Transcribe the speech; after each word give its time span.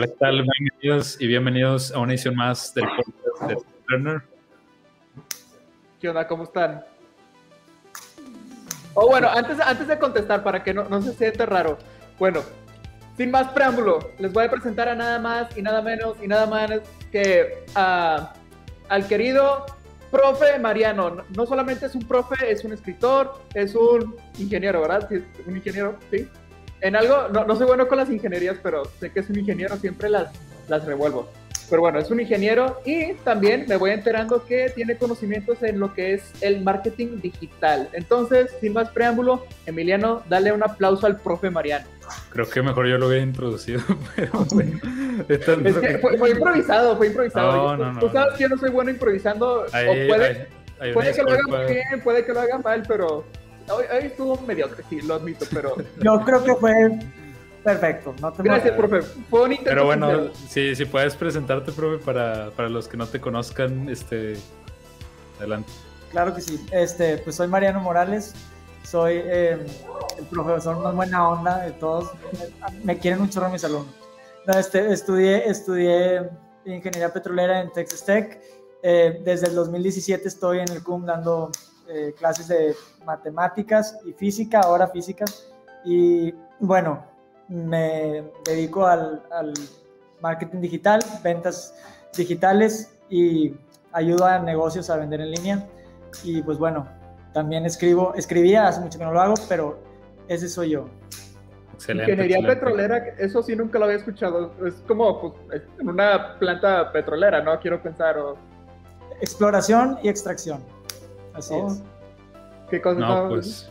Hola, 0.00 0.06
¿qué 0.08 0.16
tal? 0.18 0.42
Bienvenidos 0.42 1.20
y 1.20 1.26
bienvenidos 1.26 1.92
a 1.92 1.98
una 1.98 2.14
edición 2.14 2.34
más 2.34 2.72
del 2.72 2.86
podcast 2.86 3.42
de 3.50 3.56
Turner. 3.86 4.22
¿Qué 6.00 6.08
onda? 6.08 6.26
¿Cómo 6.26 6.44
están? 6.44 6.82
Oh, 8.94 9.08
bueno, 9.08 9.28
antes, 9.28 9.60
antes 9.60 9.86
de 9.86 9.98
contestar, 9.98 10.42
para 10.42 10.64
que 10.64 10.72
no, 10.72 10.84
no 10.88 11.02
se 11.02 11.12
sienta 11.12 11.44
raro. 11.44 11.76
Bueno, 12.18 12.40
sin 13.18 13.30
más 13.30 13.48
preámbulo, 13.48 13.98
les 14.18 14.32
voy 14.32 14.46
a 14.46 14.50
presentar 14.50 14.88
a 14.88 14.94
nada 14.94 15.18
más 15.18 15.54
y 15.54 15.60
nada 15.60 15.82
menos 15.82 16.16
y 16.22 16.26
nada 16.28 16.46
más 16.46 16.70
que 17.12 17.62
a- 17.74 18.32
al 18.88 19.06
querido 19.06 19.66
profe 20.10 20.58
Mariano. 20.58 21.26
No- 21.36 21.44
solamente 21.44 21.84
es 21.84 21.94
un 21.94 22.08
profe, 22.08 22.50
es 22.50 22.64
un 22.64 22.72
escritor, 22.72 23.38
es 23.52 23.74
un 23.74 24.16
ingeniero, 24.38 24.80
¿verdad? 24.80 25.06
Sí, 25.10 25.22
un 25.46 25.56
ingeniero, 25.58 25.98
sí. 26.10 26.26
En 26.80 26.96
algo, 26.96 27.28
no, 27.32 27.44
no 27.44 27.56
soy 27.56 27.66
bueno 27.66 27.86
con 27.88 27.98
las 27.98 28.10
ingenierías, 28.10 28.56
pero 28.62 28.84
sé 28.98 29.10
que 29.10 29.20
es 29.20 29.28
un 29.30 29.38
ingeniero, 29.38 29.76
siempre 29.76 30.08
las, 30.08 30.28
las 30.68 30.84
revuelvo. 30.84 31.28
Pero 31.68 31.82
bueno, 31.82 32.00
es 32.00 32.10
un 32.10 32.18
ingeniero 32.20 32.80
y 32.84 33.12
también 33.22 33.66
me 33.68 33.76
voy 33.76 33.92
enterando 33.92 34.44
que 34.44 34.70
tiene 34.70 34.96
conocimientos 34.96 35.62
en 35.62 35.78
lo 35.78 35.94
que 35.94 36.14
es 36.14 36.32
el 36.40 36.62
marketing 36.62 37.20
digital. 37.20 37.88
Entonces, 37.92 38.50
sin 38.60 38.72
más 38.72 38.88
preámbulo, 38.90 39.46
Emiliano, 39.66 40.22
dale 40.28 40.50
un 40.52 40.64
aplauso 40.64 41.06
al 41.06 41.20
profe 41.20 41.48
Mariano. 41.48 41.86
Creo 42.30 42.48
que 42.48 42.60
mejor 42.62 42.88
yo 42.88 42.98
lo 42.98 43.06
hubiera 43.06 43.22
introducido, 43.22 43.80
pero 44.16 44.32
bueno. 44.50 44.80
Es 45.28 45.38
que 45.78 45.98
fue, 45.98 46.18
fue 46.18 46.30
improvisado, 46.30 46.96
fue 46.96 47.06
improvisado. 47.06 47.52
No, 47.52 47.78
Yo- 47.84 47.92
no, 47.92 48.00
Tú 48.00 48.08
sabes 48.10 48.34
que 48.34 48.42
yo 48.42 48.48
no 48.48 48.58
soy 48.58 48.70
bueno 48.70 48.90
improvisando, 48.90 49.64
Ahí- 49.72 49.86
o 49.86 50.08
puede, 50.08 50.48
ahí- 50.80 50.92
puede 50.92 51.12
que 51.12 51.22
lo 51.22 51.30
haga 51.30 51.66
bien, 51.66 52.00
puede 52.02 52.24
que 52.24 52.32
lo 52.32 52.40
haga 52.40 52.58
mal, 52.58 52.82
pero 52.88 53.24
hoy, 53.72 53.84
hoy 53.92 54.06
estuvo 54.06 54.40
mediocre, 54.42 54.84
sí, 54.88 55.00
lo 55.02 55.14
admito, 55.14 55.46
pero 55.52 55.74
Yo 56.02 56.20
creo 56.24 56.44
que 56.44 56.54
fue 56.54 56.98
perfecto. 57.64 58.14
No 58.20 58.32
te 58.32 58.42
gracias, 58.42 58.76
profe. 58.76 59.02
Fue 59.28 59.42
un 59.42 59.52
intento 59.52 59.70
Pero 59.70 59.84
bueno, 59.86 60.30
si, 60.48 60.74
si 60.74 60.84
puedes 60.84 61.14
presentarte, 61.14 61.72
profe, 61.72 62.02
para, 62.04 62.50
para 62.50 62.68
los 62.68 62.88
que 62.88 62.96
no 62.96 63.06
te 63.06 63.20
conozcan, 63.20 63.88
este, 63.88 64.36
adelante. 65.38 65.70
Claro 66.10 66.34
que 66.34 66.40
sí. 66.40 66.64
Este, 66.72 67.18
pues 67.18 67.36
soy 67.36 67.48
Mariano 67.48 67.80
Morales. 67.80 68.34
Soy 68.82 69.20
eh, 69.22 69.58
el 70.18 70.24
profesor 70.26 70.78
más 70.78 70.94
buena 70.94 71.28
onda 71.28 71.58
de 71.58 71.72
todos. 71.72 72.10
Me 72.82 72.98
quieren 72.98 73.20
un 73.20 73.30
chorro 73.30 73.48
mis 73.50 73.64
alumnos. 73.64 73.94
No, 74.46 74.58
este, 74.58 74.92
estudié, 74.92 75.48
estudié 75.48 76.30
ingeniería 76.64 77.12
petrolera 77.12 77.60
en 77.60 77.70
Texas 77.72 78.04
Tech. 78.04 78.40
Eh, 78.82 79.20
desde 79.24 79.48
el 79.48 79.54
2017 79.54 80.26
estoy 80.26 80.60
en 80.60 80.70
el 80.70 80.82
CUM 80.82 81.04
dando 81.04 81.50
eh, 81.88 82.14
clases 82.16 82.48
de 82.48 82.74
matemáticas 83.10 83.98
y 84.04 84.12
física, 84.12 84.60
ahora 84.60 84.86
física. 84.88 85.24
Y 85.84 86.34
bueno, 86.60 87.04
me 87.48 88.24
dedico 88.44 88.86
al, 88.86 89.22
al 89.32 89.52
marketing 90.20 90.60
digital, 90.60 91.00
ventas 91.22 91.74
digitales 92.16 92.72
y 93.08 93.54
ayudo 93.92 94.24
a 94.26 94.38
negocios 94.38 94.90
a 94.90 94.96
vender 94.96 95.20
en 95.20 95.30
línea. 95.32 95.66
Y 96.22 96.42
pues 96.42 96.58
bueno, 96.58 96.86
también 97.32 97.64
escribo, 97.66 98.14
escribía, 98.14 98.68
hace 98.68 98.80
mucho 98.80 98.98
que 98.98 99.04
no 99.04 99.12
lo 99.12 99.20
hago, 99.20 99.34
pero 99.48 99.78
ese 100.28 100.48
soy 100.48 100.70
yo. 100.70 100.86
Excelente. 101.74 102.12
Ingeniería 102.12 102.36
excelente. 102.38 102.60
petrolera, 102.60 102.96
eso 103.18 103.42
sí 103.42 103.56
nunca 103.56 103.78
lo 103.78 103.86
había 103.86 103.96
escuchado. 103.96 104.52
Es 104.66 104.74
como 104.86 105.34
pues, 105.48 105.62
en 105.80 105.88
una 105.88 106.38
planta 106.38 106.92
petrolera, 106.92 107.42
¿no? 107.42 107.58
Quiero 107.60 107.82
pensar, 107.82 108.18
o 108.18 108.36
Exploración 109.22 109.98
y 110.02 110.08
extracción. 110.08 110.60
Así 111.34 111.54
Oh. 111.54 111.68
es. 111.68 111.82
Qué 112.70 112.80
cosa. 112.80 113.00
No, 113.00 113.28
pues, 113.28 113.70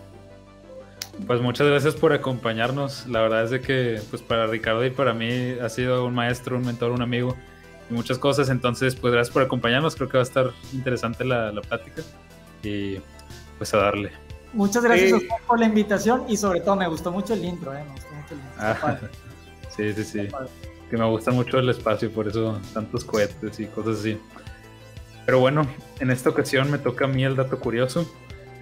pues 1.25 1.41
muchas 1.41 1.67
gracias 1.67 1.95
por 1.95 2.13
acompañarnos. 2.13 3.07
La 3.07 3.21
verdad 3.21 3.43
es 3.43 3.51
de 3.51 3.61
que, 3.61 4.01
pues 4.09 4.21
para 4.21 4.47
Ricardo 4.47 4.85
y 4.85 4.89
para 4.89 5.13
mí 5.13 5.55
ha 5.61 5.69
sido 5.69 6.05
un 6.05 6.13
maestro, 6.15 6.57
un 6.57 6.65
mentor, 6.65 6.91
un 6.91 7.01
amigo 7.01 7.35
y 7.89 7.93
muchas 7.93 8.17
cosas. 8.17 8.49
Entonces, 8.49 8.95
pues 8.95 9.13
gracias 9.13 9.33
por 9.33 9.41
acompañarnos. 9.43 9.95
Creo 9.95 10.07
que 10.09 10.17
va 10.17 10.23
a 10.23 10.27
estar 10.27 10.51
interesante 10.73 11.25
la, 11.25 11.51
la 11.51 11.61
plática 11.61 12.01
y 12.63 12.97
pues 13.57 13.73
a 13.73 13.77
darle. 13.77 14.11
Muchas 14.53 14.83
gracias 14.83 15.07
Sí. 15.09 15.13
a 15.13 15.17
ustedes 15.17 15.41
por 15.45 15.59
la 15.59 15.65
invitación 15.65 16.23
y 16.27 16.35
sobre 16.37 16.61
todo 16.61 16.75
me 16.75 16.87
gustó 16.87 17.11
mucho 17.11 17.33
el 17.35 17.45
intro, 17.45 17.73
¿eh? 17.75 17.83
Me 17.85 17.91
gustó 17.91 18.09
mucho 18.13 18.33
el 18.33 18.39
intro. 18.39 18.53
Ah, 18.59 18.97
sí, 19.75 19.93
sí, 19.93 20.03
sí. 20.03 20.27
Que 20.89 20.97
me 20.97 21.05
gusta 21.05 21.29
mucho 21.31 21.59
el 21.59 21.69
espacio, 21.69 22.09
por 22.11 22.27
eso 22.27 22.59
tantos 22.73 23.05
cohetes 23.05 23.59
y 23.59 23.65
cosas 23.67 23.99
así. 23.99 24.17
Pero 25.27 25.39
bueno, 25.39 25.67
en 25.99 26.09
esta 26.09 26.31
ocasión 26.31 26.71
me 26.71 26.79
toca 26.79 27.05
a 27.05 27.07
mí 27.07 27.23
el 27.23 27.35
dato 27.35 27.59
curioso. 27.59 28.11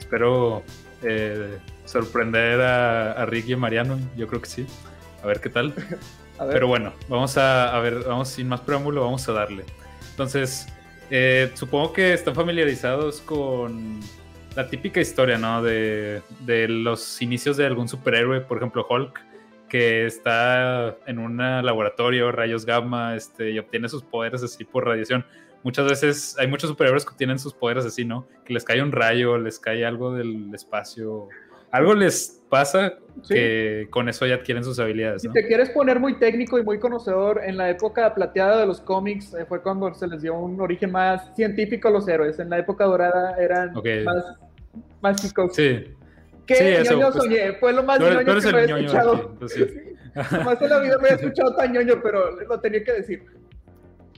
Espero 0.08 0.64
eh, 1.04 1.58
sorprender 1.84 2.62
a, 2.62 3.12
a 3.12 3.26
Rick 3.26 3.50
y 3.50 3.56
Mariano. 3.58 4.00
Yo 4.16 4.26
creo 4.30 4.40
que 4.40 4.48
sí. 4.48 4.66
A 5.22 5.28
ver 5.28 5.42
qué 5.42 5.50
tal. 5.50 5.74
ver. 6.40 6.50
Pero 6.50 6.68
bueno, 6.70 6.94
vamos 7.10 7.38
a, 7.38 7.76
a 7.76 7.80
ver, 7.82 8.06
vamos 8.08 8.30
sin 8.30 8.48
más 8.48 8.62
preámbulo, 8.62 9.02
vamos 9.02 9.28
a 9.28 9.34
darle. 9.34 9.66
Entonces, 10.12 10.68
eh, 11.12 11.52
supongo 11.56 11.92
que 11.92 12.14
están 12.14 12.36
familiarizados 12.36 13.20
con 13.20 14.00
la 14.56 14.70
típica 14.70 15.02
historia, 15.02 15.38
¿no? 15.38 15.62
De, 15.62 16.22
de 16.40 16.70
los 16.70 17.22
inicios 17.22 17.58
de 17.58 17.66
algún 17.66 17.90
superhéroe, 17.90 18.40
por 18.40 18.60
ejemplo, 18.60 18.88
Hulk, 18.90 19.20
que 19.68 20.06
está 20.06 20.96
en 21.06 21.20
un 21.20 21.36
laboratorio, 21.36 22.32
rayos 22.32 22.66
gamma, 22.66 23.18
este, 23.18 23.52
y 23.52 23.60
obtiene 23.60 23.90
sus 23.90 24.04
poderes 24.04 24.42
así 24.42 24.64
por 24.64 24.86
radiación. 24.86 25.26
Muchas 25.64 25.86
veces 25.90 26.36
hay 26.40 26.48
muchos 26.48 26.70
superhéroes 26.70 27.04
que 27.06 27.12
obtienen 27.12 27.40
sus 27.40 27.54
poderes 27.54 27.86
así, 27.86 28.06
¿no? 28.06 28.28
Que 28.46 28.54
les 28.54 28.64
cae 28.64 28.82
un 28.82 28.92
rayo, 28.92 29.38
les 29.38 29.60
cae 29.60 29.86
algo 29.86 30.14
del 30.14 30.54
espacio. 30.54 31.28
Algo 31.72 31.94
les 31.94 32.42
pasa 32.50 32.94
Sí. 33.24 33.34
que 33.34 33.88
con 33.90 34.08
eso 34.08 34.26
ya 34.26 34.36
adquieren 34.36 34.64
sus 34.64 34.80
habilidades, 34.80 35.24
Si 35.24 35.30
te 35.30 35.46
quieres 35.48 35.70
poner 35.72 36.00
muy 36.00 36.18
técnico 36.18 36.58
y 36.60 36.64
muy 36.64 36.80
conocedor, 36.80 37.42
en 37.44 37.58
la 37.58 37.70
época 37.70 38.14
plateada 38.16 38.62
de 38.62 38.66
los 38.68 38.80
cómics 38.80 39.34
eh, 39.34 39.46
fue 39.46 39.62
cuando 39.62 39.94
se 39.94 40.08
les 40.08 40.22
dio 40.22 40.36
un 40.36 40.62
origen 40.62 40.92
más 40.92 41.36
científico 41.36 41.90
a 41.90 41.92
los 41.92 42.08
héroes. 42.08 42.40
En 42.40 42.50
la 42.50 42.60
época 42.60 42.86
dorada 42.86 43.36
eran 43.38 43.76
Ok. 43.76 43.86
más 44.06 44.24
mágicos. 45.02 45.56
Sí. 45.56 45.94
¿Qué 46.46 46.56
Sí, 46.56 46.64
eso, 46.64 46.94
ñoño 46.94 47.12
pues, 47.12 47.24
soñé? 47.26 47.54
Fue 47.60 47.74
lo 47.74 47.84
más 47.84 48.00
ñoño 48.00 48.20
que 48.20 48.24
me 48.26 48.32
había 48.32 48.66
ñoño 48.68 48.78
escuchado. 48.86 49.14
aquí, 49.16 49.28
pues 49.40 49.52
sí. 49.52 49.66
Más 50.46 50.62
en 50.62 50.70
la 50.70 50.80
vida 50.80 50.98
me 51.00 51.10
había 51.10 51.16
escuchado 51.16 51.56
tan 51.56 51.74
ñoño, 51.74 52.00
pero 52.02 52.32
lo 52.42 52.60
tenía 52.62 52.84
que 52.84 52.94
decir. 52.94 53.24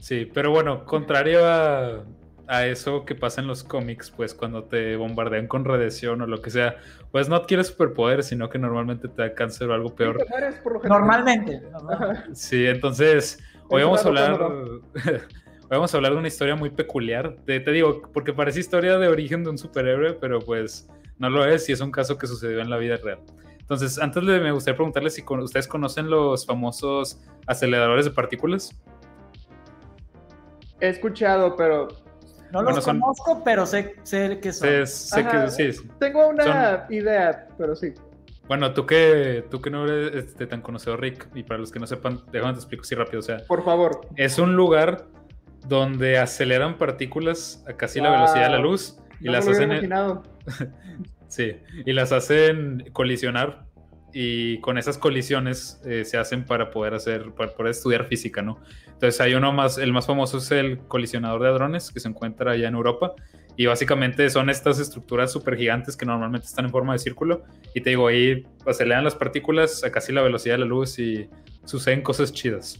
Sí, 0.00 0.24
pero 0.32 0.50
bueno, 0.50 0.84
contrario 0.84 1.46
a, 1.46 2.04
a 2.46 2.66
eso 2.66 3.04
que 3.04 3.14
pasa 3.14 3.40
en 3.40 3.46
los 3.46 3.62
cómics, 3.62 4.10
pues 4.10 4.34
cuando 4.34 4.64
te 4.64 4.96
bombardean 4.96 5.46
con 5.46 5.64
radiación 5.64 6.22
o 6.22 6.26
lo 6.26 6.40
que 6.40 6.50
sea, 6.50 6.76
pues 7.12 7.28
no 7.28 7.36
adquieres 7.36 7.68
superpoderes, 7.68 8.26
sino 8.26 8.48
que 8.48 8.58
normalmente 8.58 9.08
te 9.08 9.22
da 9.22 9.34
cáncer 9.34 9.68
o 9.68 9.74
algo 9.74 9.94
peor. 9.94 10.16
Sí, 10.18 10.24
te 10.24 10.30
mueres 10.30 10.54
por 10.60 10.72
lo 10.72 10.80
general. 10.80 11.00
Normalmente. 11.02 11.62
Sí, 12.34 12.66
entonces 12.66 13.38
hoy 13.68 13.82
vamos 13.82 14.04
a 14.04 14.08
hablar. 14.08 14.40
Hoy 15.72 15.76
vamos 15.76 15.94
a 15.94 15.98
hablar 15.98 16.12
de 16.14 16.18
una 16.18 16.26
historia 16.26 16.56
muy 16.56 16.70
peculiar. 16.70 17.36
Te, 17.46 17.60
te 17.60 17.70
digo, 17.70 18.02
porque 18.12 18.32
parece 18.32 18.58
historia 18.58 18.98
de 18.98 19.06
origen 19.06 19.44
de 19.44 19.50
un 19.50 19.56
superhéroe, 19.58 20.14
pero 20.14 20.40
pues 20.40 20.88
no 21.16 21.30
lo 21.30 21.44
es 21.44 21.68
y 21.68 21.72
es 21.72 21.80
un 21.80 21.92
caso 21.92 22.18
que 22.18 22.26
sucedió 22.26 22.60
en 22.60 22.68
la 22.70 22.76
vida 22.76 22.96
real. 22.96 23.20
Entonces, 23.60 24.00
antes 24.00 24.26
de, 24.26 24.40
me 24.40 24.50
gustaría 24.50 24.74
preguntarles 24.76 25.14
si 25.14 25.22
con- 25.22 25.38
ustedes 25.38 25.68
conocen 25.68 26.10
los 26.10 26.44
famosos 26.44 27.20
aceleradores 27.46 28.04
de 28.04 28.10
partículas. 28.10 28.76
He 30.80 30.88
escuchado, 30.88 31.56
pero 31.56 31.88
No 32.52 32.62
Bueno, 32.62 32.70
los 32.76 32.84
son- 32.84 33.00
conozco, 33.00 33.42
pero 33.44 33.64
sé, 33.66 33.94
sé 34.02 34.40
que 34.40 34.52
son. 34.52 34.68
Sé, 34.68 34.86
sé 34.86 35.20
Ajá. 35.20 35.44
que 35.44 35.50
sí. 35.72 35.88
tengo 36.00 36.26
una 36.28 36.86
idea, 36.90 37.46
pero 37.56 37.76
sí. 37.76 37.92
Bueno, 38.48 38.74
tú 38.74 38.84
que, 38.86 39.44
tú 39.50 39.60
que 39.60 39.70
no 39.70 39.84
eres 39.86 40.24
este, 40.24 40.48
tan 40.48 40.60
conocedor, 40.60 41.00
Rick, 41.00 41.28
y 41.36 41.44
para 41.44 41.60
los 41.60 41.70
que 41.70 41.78
no 41.78 41.86
sepan, 41.86 42.22
déjame 42.32 42.52
te 42.54 42.58
explico 42.58 42.82
así 42.82 42.96
rápido. 42.96 43.20
O 43.20 43.22
sea, 43.22 43.38
Por 43.46 43.64
favor. 43.64 44.00
es 44.16 44.40
un 44.40 44.56
lugar 44.56 45.06
donde 45.68 46.18
aceleran 46.18 46.76
partículas 46.76 47.62
a 47.68 47.74
casi 47.74 48.00
la 48.00 48.08
Wow. 48.08 48.18
velocidad 48.18 48.44
de 48.46 48.50
la 48.50 48.58
luz 48.58 48.98
y 49.20 49.26
No 49.26 49.32
las 49.32 49.46
me 49.46 49.52
hacen. 49.52 49.70
imaginado. 49.70 50.22
Sí, 51.28 51.56
y 51.86 51.92
las 51.92 52.10
hacen 52.10 52.90
colisionar 52.92 53.64
y 54.12 54.60
con 54.62 54.78
esas 54.78 54.98
colisiones 54.98 55.80
eh, 55.84 56.04
se 56.04 56.18
hacen 56.18 56.44
para 56.44 56.72
poder 56.72 56.94
hacer, 56.94 57.30
para 57.34 57.52
poder 57.52 57.70
estudiar 57.70 58.06
física, 58.06 58.42
¿no? 58.42 58.58
Entonces 59.00 59.18
hay 59.22 59.32
uno 59.32 59.50
más, 59.50 59.78
el 59.78 59.94
más 59.94 60.06
famoso 60.06 60.36
es 60.36 60.50
el 60.50 60.80
colisionador 60.80 61.40
de 61.40 61.48
hadrones 61.48 61.90
que 61.90 62.00
se 62.00 62.08
encuentra 62.08 62.52
allá 62.52 62.68
en 62.68 62.74
Europa 62.74 63.14
Y 63.56 63.64
básicamente 63.64 64.28
son 64.28 64.50
estas 64.50 64.78
estructuras 64.78 65.32
súper 65.32 65.56
gigantes 65.56 65.96
que 65.96 66.04
normalmente 66.04 66.46
están 66.46 66.66
en 66.66 66.70
forma 66.70 66.92
de 66.92 66.98
círculo. 66.98 67.44
Y 67.74 67.80
te 67.80 67.90
digo, 67.90 68.08
ahí 68.08 68.46
aceleran 68.66 69.02
las 69.02 69.14
partículas 69.14 69.82
a 69.84 69.90
casi 69.90 70.12
la 70.12 70.20
velocidad 70.20 70.56
de 70.56 70.58
la 70.58 70.66
luz 70.66 70.98
y 70.98 71.30
suceden 71.64 72.02
cosas 72.02 72.30
chidas. 72.30 72.78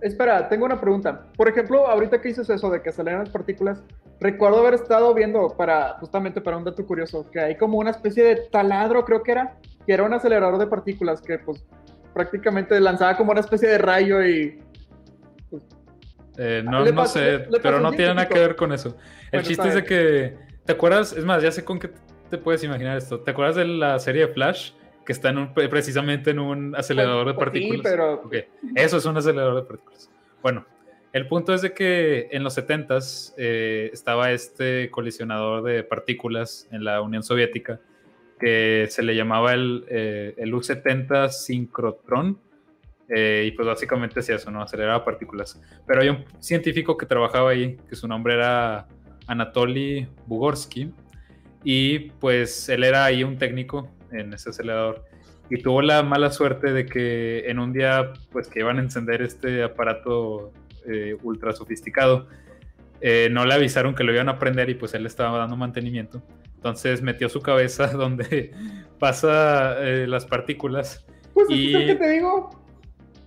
Espera, 0.00 0.48
tengo 0.48 0.64
una 0.64 0.80
pregunta. 0.80 1.26
Por 1.36 1.50
ejemplo, 1.50 1.86
ahorita 1.86 2.18
que 2.22 2.28
dices 2.28 2.48
eso 2.48 2.70
de 2.70 2.80
que 2.80 2.88
aceleran 2.88 3.24
las 3.24 3.30
partículas, 3.30 3.82
recuerdo 4.20 4.60
haber 4.60 4.72
estado 4.72 5.12
viendo 5.12 5.54
para, 5.54 5.98
justamente 6.00 6.40
para 6.40 6.56
un 6.56 6.64
dato 6.64 6.86
curioso, 6.86 7.30
que 7.30 7.40
hay 7.40 7.58
como 7.58 7.76
una 7.76 7.90
especie 7.90 8.24
de 8.24 8.36
taladro, 8.50 9.04
creo 9.04 9.22
que 9.22 9.32
era, 9.32 9.58
que 9.86 9.92
era 9.92 10.04
un 10.04 10.14
acelerador 10.14 10.58
de 10.58 10.66
partículas 10.66 11.20
que 11.20 11.38
pues 11.38 11.62
prácticamente 12.14 12.80
lanzaba 12.80 13.18
como 13.18 13.32
una 13.32 13.40
especie 13.40 13.68
de 13.68 13.76
rayo 13.76 14.24
y... 14.24 14.62
Eh, 16.38 16.62
no, 16.64 16.84
no 16.84 17.06
sé, 17.06 17.46
pero 17.62 17.80
no 17.80 17.90
tiene 17.90 18.14
nada 18.14 18.28
que 18.28 18.38
ver 18.38 18.56
con 18.56 18.72
eso. 18.72 18.96
El 19.32 19.42
chiste 19.42 19.68
es 19.68 19.74
de 19.74 19.84
que, 19.84 20.36
¿te 20.64 20.72
acuerdas? 20.72 21.12
Es 21.12 21.24
más, 21.24 21.42
ya 21.42 21.50
sé 21.50 21.64
con 21.64 21.78
qué 21.78 21.90
te 22.30 22.38
puedes 22.38 22.62
imaginar 22.62 22.96
esto. 22.96 23.20
¿Te 23.20 23.32
acuerdas 23.32 23.56
de 23.56 23.64
la 23.64 23.98
serie 23.98 24.26
de 24.26 24.32
Flash? 24.32 24.72
Que 25.04 25.12
está 25.12 25.30
en 25.30 25.38
un, 25.38 25.54
precisamente 25.54 26.30
en 26.30 26.38
un 26.38 26.76
acelerador 26.76 27.26
de 27.26 27.34
partículas. 27.34 27.78
Sí, 27.78 27.82
pero... 27.82 28.30
Eso 28.76 28.98
es 28.98 29.04
un 29.06 29.16
acelerador 29.16 29.56
de 29.56 29.62
partículas. 29.62 30.10
Bueno, 30.42 30.66
el 31.12 31.26
punto 31.26 31.54
es 31.54 31.62
de 31.62 31.72
que 31.72 32.28
en 32.30 32.44
los 32.44 32.56
70s 32.56 33.34
eh, 33.38 33.90
estaba 33.92 34.30
este 34.32 34.90
colisionador 34.90 35.62
de 35.62 35.82
partículas 35.82 36.68
en 36.70 36.84
la 36.84 37.00
Unión 37.00 37.22
Soviética 37.22 37.80
que 38.38 38.86
se 38.88 39.02
le 39.02 39.16
llamaba 39.16 39.52
el, 39.52 39.84
eh, 39.88 40.34
el 40.36 40.54
U-70 40.54 41.30
Synchrotron. 41.30 42.38
Eh, 43.08 43.44
y 43.48 43.52
pues 43.52 43.66
básicamente 43.66 44.20
hacía 44.20 44.36
eso, 44.36 44.50
¿no? 44.50 44.62
Aceleraba 44.62 45.04
partículas. 45.04 45.60
Pero 45.86 46.02
hay 46.02 46.08
un 46.10 46.24
científico 46.40 46.96
que 46.96 47.06
trabajaba 47.06 47.50
ahí, 47.50 47.76
que 47.88 47.96
su 47.96 48.06
nombre 48.06 48.34
era 48.34 48.86
Anatoly 49.26 50.08
Bugorsky, 50.26 50.92
y 51.64 52.10
pues 52.20 52.68
él 52.68 52.84
era 52.84 53.04
ahí 53.04 53.24
un 53.24 53.38
técnico 53.38 53.88
en 54.12 54.32
ese 54.34 54.50
acelerador. 54.50 55.04
Y 55.50 55.62
tuvo 55.62 55.80
la 55.80 56.02
mala 56.02 56.30
suerte 56.30 56.72
de 56.72 56.84
que 56.84 57.48
en 57.48 57.58
un 57.58 57.72
día, 57.72 58.12
pues 58.30 58.48
que 58.48 58.60
iban 58.60 58.78
a 58.78 58.82
encender 58.82 59.22
este 59.22 59.62
aparato 59.62 60.52
eh, 60.86 61.16
ultra 61.22 61.52
sofisticado, 61.52 62.28
no 63.30 63.46
le 63.46 63.54
avisaron 63.54 63.94
que 63.94 64.02
lo 64.02 64.12
iban 64.12 64.28
a 64.28 64.40
prender 64.40 64.68
y 64.70 64.74
pues 64.74 64.92
él 64.92 65.06
estaba 65.06 65.38
dando 65.38 65.56
mantenimiento. 65.56 66.22
Entonces 66.58 67.02
metió 67.02 67.28
su 67.28 67.40
cabeza 67.40 67.86
donde 67.92 68.52
pasa 68.98 69.76
eh, 69.80 70.06
las 70.06 70.26
partículas. 70.26 71.06
Pues 71.32 71.48
y... 71.50 71.74
es 71.74 71.86
que 71.86 71.94
te 71.94 72.10
digo. 72.10 72.50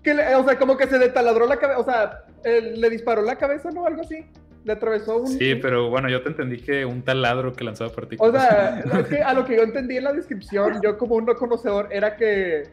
Que 0.04 0.14
o 0.14 0.44
sea, 0.44 0.58
como 0.58 0.78
que 0.78 0.88
se 0.88 0.98
detaladró 0.98 1.48
la 1.48 1.58
cabeza. 1.58 1.80
O 1.80 1.84
sea, 1.84 2.26
le 2.44 2.90
disparó 2.90 3.22
la 3.22 3.36
cabeza, 3.36 3.70
¿no? 3.72 3.86
Algo 3.86 4.02
así. 4.02 4.26
Le 4.64 4.74
atravesó 4.74 5.18
un. 5.18 5.28
Sí, 5.28 5.56
pero 5.56 5.90
bueno, 5.90 6.10
yo 6.10 6.22
te 6.22 6.30
entendí 6.30 6.58
que 6.58 6.86
un 6.86 7.04
taladro 7.04 7.54
que 7.54 7.64
lanzaba 7.64 7.92
partículas. 7.92 8.34
O 8.34 8.40
sea, 8.40 8.80
es 9.00 9.08
que 9.08 9.22
a 9.22 9.34
lo 9.34 9.46
que 9.46 9.56
yo 9.56 9.64
entendí 9.64 9.98
en 9.98 10.04
la 10.04 10.14
descripción, 10.14 10.80
yo 10.84 10.98
como 10.98 11.16
un 11.16 11.26
no 11.26 11.36
conocedor, 11.36 11.88
era 11.92 12.16
que 12.16 12.64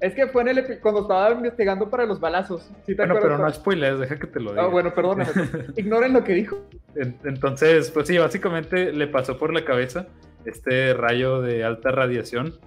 es 0.00 0.14
que 0.14 0.26
fue 0.26 0.42
en 0.42 0.48
el 0.48 0.80
cuando 0.80 1.02
estaba 1.02 1.32
investigando 1.32 1.88
para 1.88 2.04
los 2.04 2.20
balazos. 2.20 2.70
bueno, 2.96 3.16
pero 3.20 3.38
no 3.38 3.50
spoilers, 3.50 4.00
deja 4.00 4.18
que 4.18 4.26
te 4.26 4.38
lo 4.38 4.50
diga. 4.50 4.64
Ah, 4.64 4.66
bueno, 4.66 4.92
perdóname. 4.94 5.30
Ignoren 5.76 6.12
lo 6.12 6.22
que 6.22 6.34
dijo. 6.34 6.60
Entonces, 6.94 7.90
pues 7.90 8.08
sí, 8.08 8.18
básicamente 8.18 8.92
le 8.92 9.06
pasó 9.06 9.38
por 9.38 9.54
la 9.54 9.64
cabeza 9.64 10.06
este 10.44 10.92
rayo 10.92 11.40
de 11.40 11.64
alta 11.64 11.90
radiación 11.90 12.58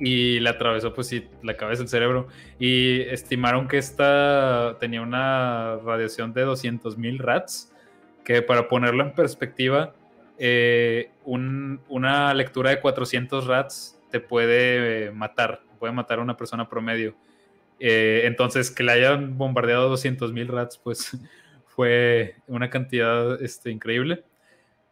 y 0.00 0.40
le 0.40 0.48
atravesó, 0.48 0.92
pues 0.92 1.06
sí, 1.06 1.28
la 1.42 1.56
cabeza, 1.56 1.82
el 1.82 1.88
cerebro. 1.88 2.26
Y 2.58 3.02
estimaron 3.02 3.68
que 3.68 3.78
esta 3.78 4.76
tenía 4.80 5.02
una 5.02 5.76
radiación 5.76 6.32
de 6.32 6.46
200.000 6.46 7.18
rats, 7.18 7.72
que 8.24 8.42
para 8.42 8.68
ponerlo 8.68 9.04
en 9.04 9.12
perspectiva, 9.14 9.94
eh, 10.38 11.10
una 11.24 12.34
lectura 12.34 12.70
de 12.70 12.80
400 12.80 13.46
rats 13.46 14.00
te 14.10 14.20
puede 14.20 15.12
matar 15.12 15.60
puede 15.80 15.92
matar 15.92 16.20
a 16.20 16.22
una 16.22 16.36
persona 16.36 16.68
promedio. 16.68 17.16
Eh, 17.80 18.22
entonces, 18.26 18.70
que 18.70 18.84
le 18.84 18.92
hayan 18.92 19.36
bombardeado 19.36 19.88
200 19.88 20.32
mil 20.32 20.46
rats, 20.46 20.78
pues 20.78 21.16
fue 21.66 22.36
una 22.46 22.70
cantidad 22.70 23.42
este, 23.42 23.70
increíble. 23.72 24.22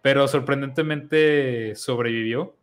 Pero 0.03 0.27
sorprendentemente 0.27 1.77
sobrevivió. 1.77 2.57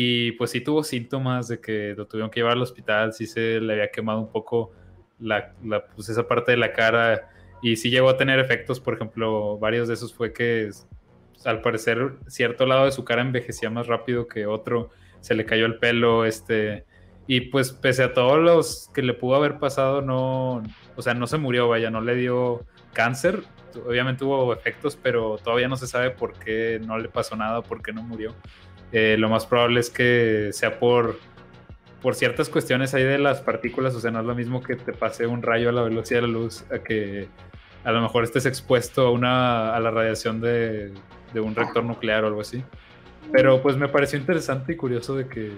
Y 0.00 0.30
pues 0.30 0.52
sí 0.52 0.60
tuvo 0.60 0.84
síntomas 0.84 1.48
de 1.48 1.60
que 1.60 1.92
lo 1.96 2.06
tuvieron 2.06 2.30
que 2.30 2.38
llevar 2.38 2.52
al 2.52 2.62
hospital, 2.62 3.12
sí 3.12 3.26
se 3.26 3.60
le 3.60 3.72
había 3.72 3.90
quemado 3.90 4.20
un 4.20 4.30
poco 4.30 4.70
la, 5.18 5.56
pues 5.96 6.08
esa 6.08 6.28
parte 6.28 6.52
de 6.52 6.56
la 6.56 6.72
cara. 6.72 7.28
Y 7.62 7.74
sí 7.74 7.90
llegó 7.90 8.08
a 8.08 8.16
tener 8.16 8.38
efectos, 8.38 8.78
por 8.78 8.94
ejemplo, 8.94 9.58
varios 9.58 9.88
de 9.88 9.94
esos 9.94 10.14
fue 10.14 10.32
que 10.32 10.70
al 11.44 11.62
parecer 11.62 12.12
cierto 12.28 12.64
lado 12.64 12.84
de 12.84 12.92
su 12.92 13.04
cara 13.04 13.22
envejecía 13.22 13.70
más 13.70 13.88
rápido 13.88 14.28
que 14.28 14.46
otro, 14.46 14.90
se 15.18 15.34
le 15.34 15.44
cayó 15.44 15.66
el 15.66 15.80
pelo, 15.80 16.24
este, 16.24 16.84
y 17.26 17.40
pues 17.40 17.72
pese 17.72 18.04
a 18.04 18.14
todos 18.14 18.38
los 18.38 18.90
que 18.94 19.02
le 19.02 19.14
pudo 19.14 19.34
haber 19.34 19.58
pasado, 19.58 20.00
no, 20.00 20.62
o 20.94 21.02
sea, 21.02 21.14
no 21.14 21.26
se 21.26 21.38
murió, 21.38 21.66
vaya, 21.66 21.90
no 21.90 22.02
le 22.02 22.14
dio 22.14 22.64
cáncer. 22.92 23.42
Obviamente 23.84 24.24
hubo 24.24 24.52
efectos, 24.52 24.96
pero 24.96 25.38
todavía 25.38 25.66
no 25.66 25.76
se 25.76 25.88
sabe 25.88 26.10
por 26.10 26.38
qué 26.38 26.80
no 26.86 26.98
le 26.98 27.08
pasó 27.08 27.34
nada, 27.34 27.62
por 27.62 27.82
qué 27.82 27.92
no 27.92 28.02
murió. 28.02 28.36
Eh, 28.92 29.16
lo 29.18 29.28
más 29.28 29.46
probable 29.46 29.80
es 29.80 29.90
que 29.90 30.50
sea 30.52 30.78
por, 30.78 31.18
por 32.00 32.14
ciertas 32.14 32.48
cuestiones 32.48 32.94
ahí 32.94 33.04
de 33.04 33.18
las 33.18 33.40
partículas, 33.42 33.94
o 33.94 34.00
sea, 34.00 34.10
no 34.10 34.20
es 34.20 34.26
lo 34.26 34.34
mismo 34.34 34.62
que 34.62 34.76
te 34.76 34.92
pase 34.92 35.26
un 35.26 35.42
rayo 35.42 35.68
a 35.68 35.72
la 35.72 35.82
velocidad 35.82 36.22
de 36.22 36.26
la 36.26 36.32
luz 36.32 36.64
a 36.72 36.78
que 36.78 37.28
a 37.84 37.92
lo 37.92 38.00
mejor 38.00 38.24
estés 38.24 38.46
expuesto 38.46 39.06
a, 39.06 39.10
una, 39.10 39.74
a 39.74 39.80
la 39.80 39.90
radiación 39.90 40.40
de, 40.40 40.92
de 41.32 41.40
un 41.40 41.54
reactor 41.54 41.84
nuclear 41.84 42.24
o 42.24 42.28
algo 42.28 42.40
así. 42.40 42.64
Pero 43.32 43.60
pues 43.60 43.76
me 43.76 43.88
pareció 43.88 44.18
interesante 44.18 44.72
y 44.72 44.76
curioso 44.76 45.14
de 45.14 45.28
que 45.28 45.52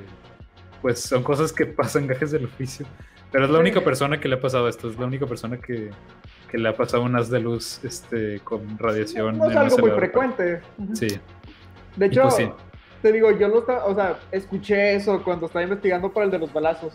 pues 0.83 1.01
son 1.01 1.23
cosas 1.23 1.53
que 1.53 1.67
pasan 1.67 2.07
gajes 2.07 2.31
del 2.31 2.47
oficio. 2.47 2.87
Pero 3.31 3.45
es 3.45 3.51
la 3.51 3.61
única 3.61 3.81
persona 3.81 4.19
que 4.19 4.29
le 4.29 4.35
ha 4.35 4.41
pasado 4.41 4.69
esto, 4.69 4.91
es 4.91 4.99
la 4.99 5.07
única 5.07 5.25
persona 5.25 5.57
que, 5.57 5.91
que 6.51 6.59
le 6.59 6.69
ha 6.69 6.75
pasado 6.75 7.05
un 7.05 7.15
haz 7.15 7.31
de 7.31 7.39
luz 7.39 7.81
este, 7.85 8.41
con 8.41 8.77
radiación. 8.77 9.39
No, 9.39 9.49
es 9.49 9.57
algo 9.57 9.79
muy 9.79 9.91
frecuente. 9.93 10.61
Sí. 10.95 11.21
De 11.95 12.07
hecho, 12.07 12.23
pues 12.23 12.51
te 13.03 13.13
digo, 13.13 13.31
yo 13.31 13.49
lo 13.49 13.59
o 13.59 13.95
sea, 13.95 14.19
escuché 14.31 14.95
eso 14.95 15.23
cuando 15.23 15.47
estaba 15.47 15.63
investigando 15.63 16.13
para 16.13 16.27
el 16.27 16.31
de 16.31 16.39
los 16.39 16.53
balazos. 16.53 16.95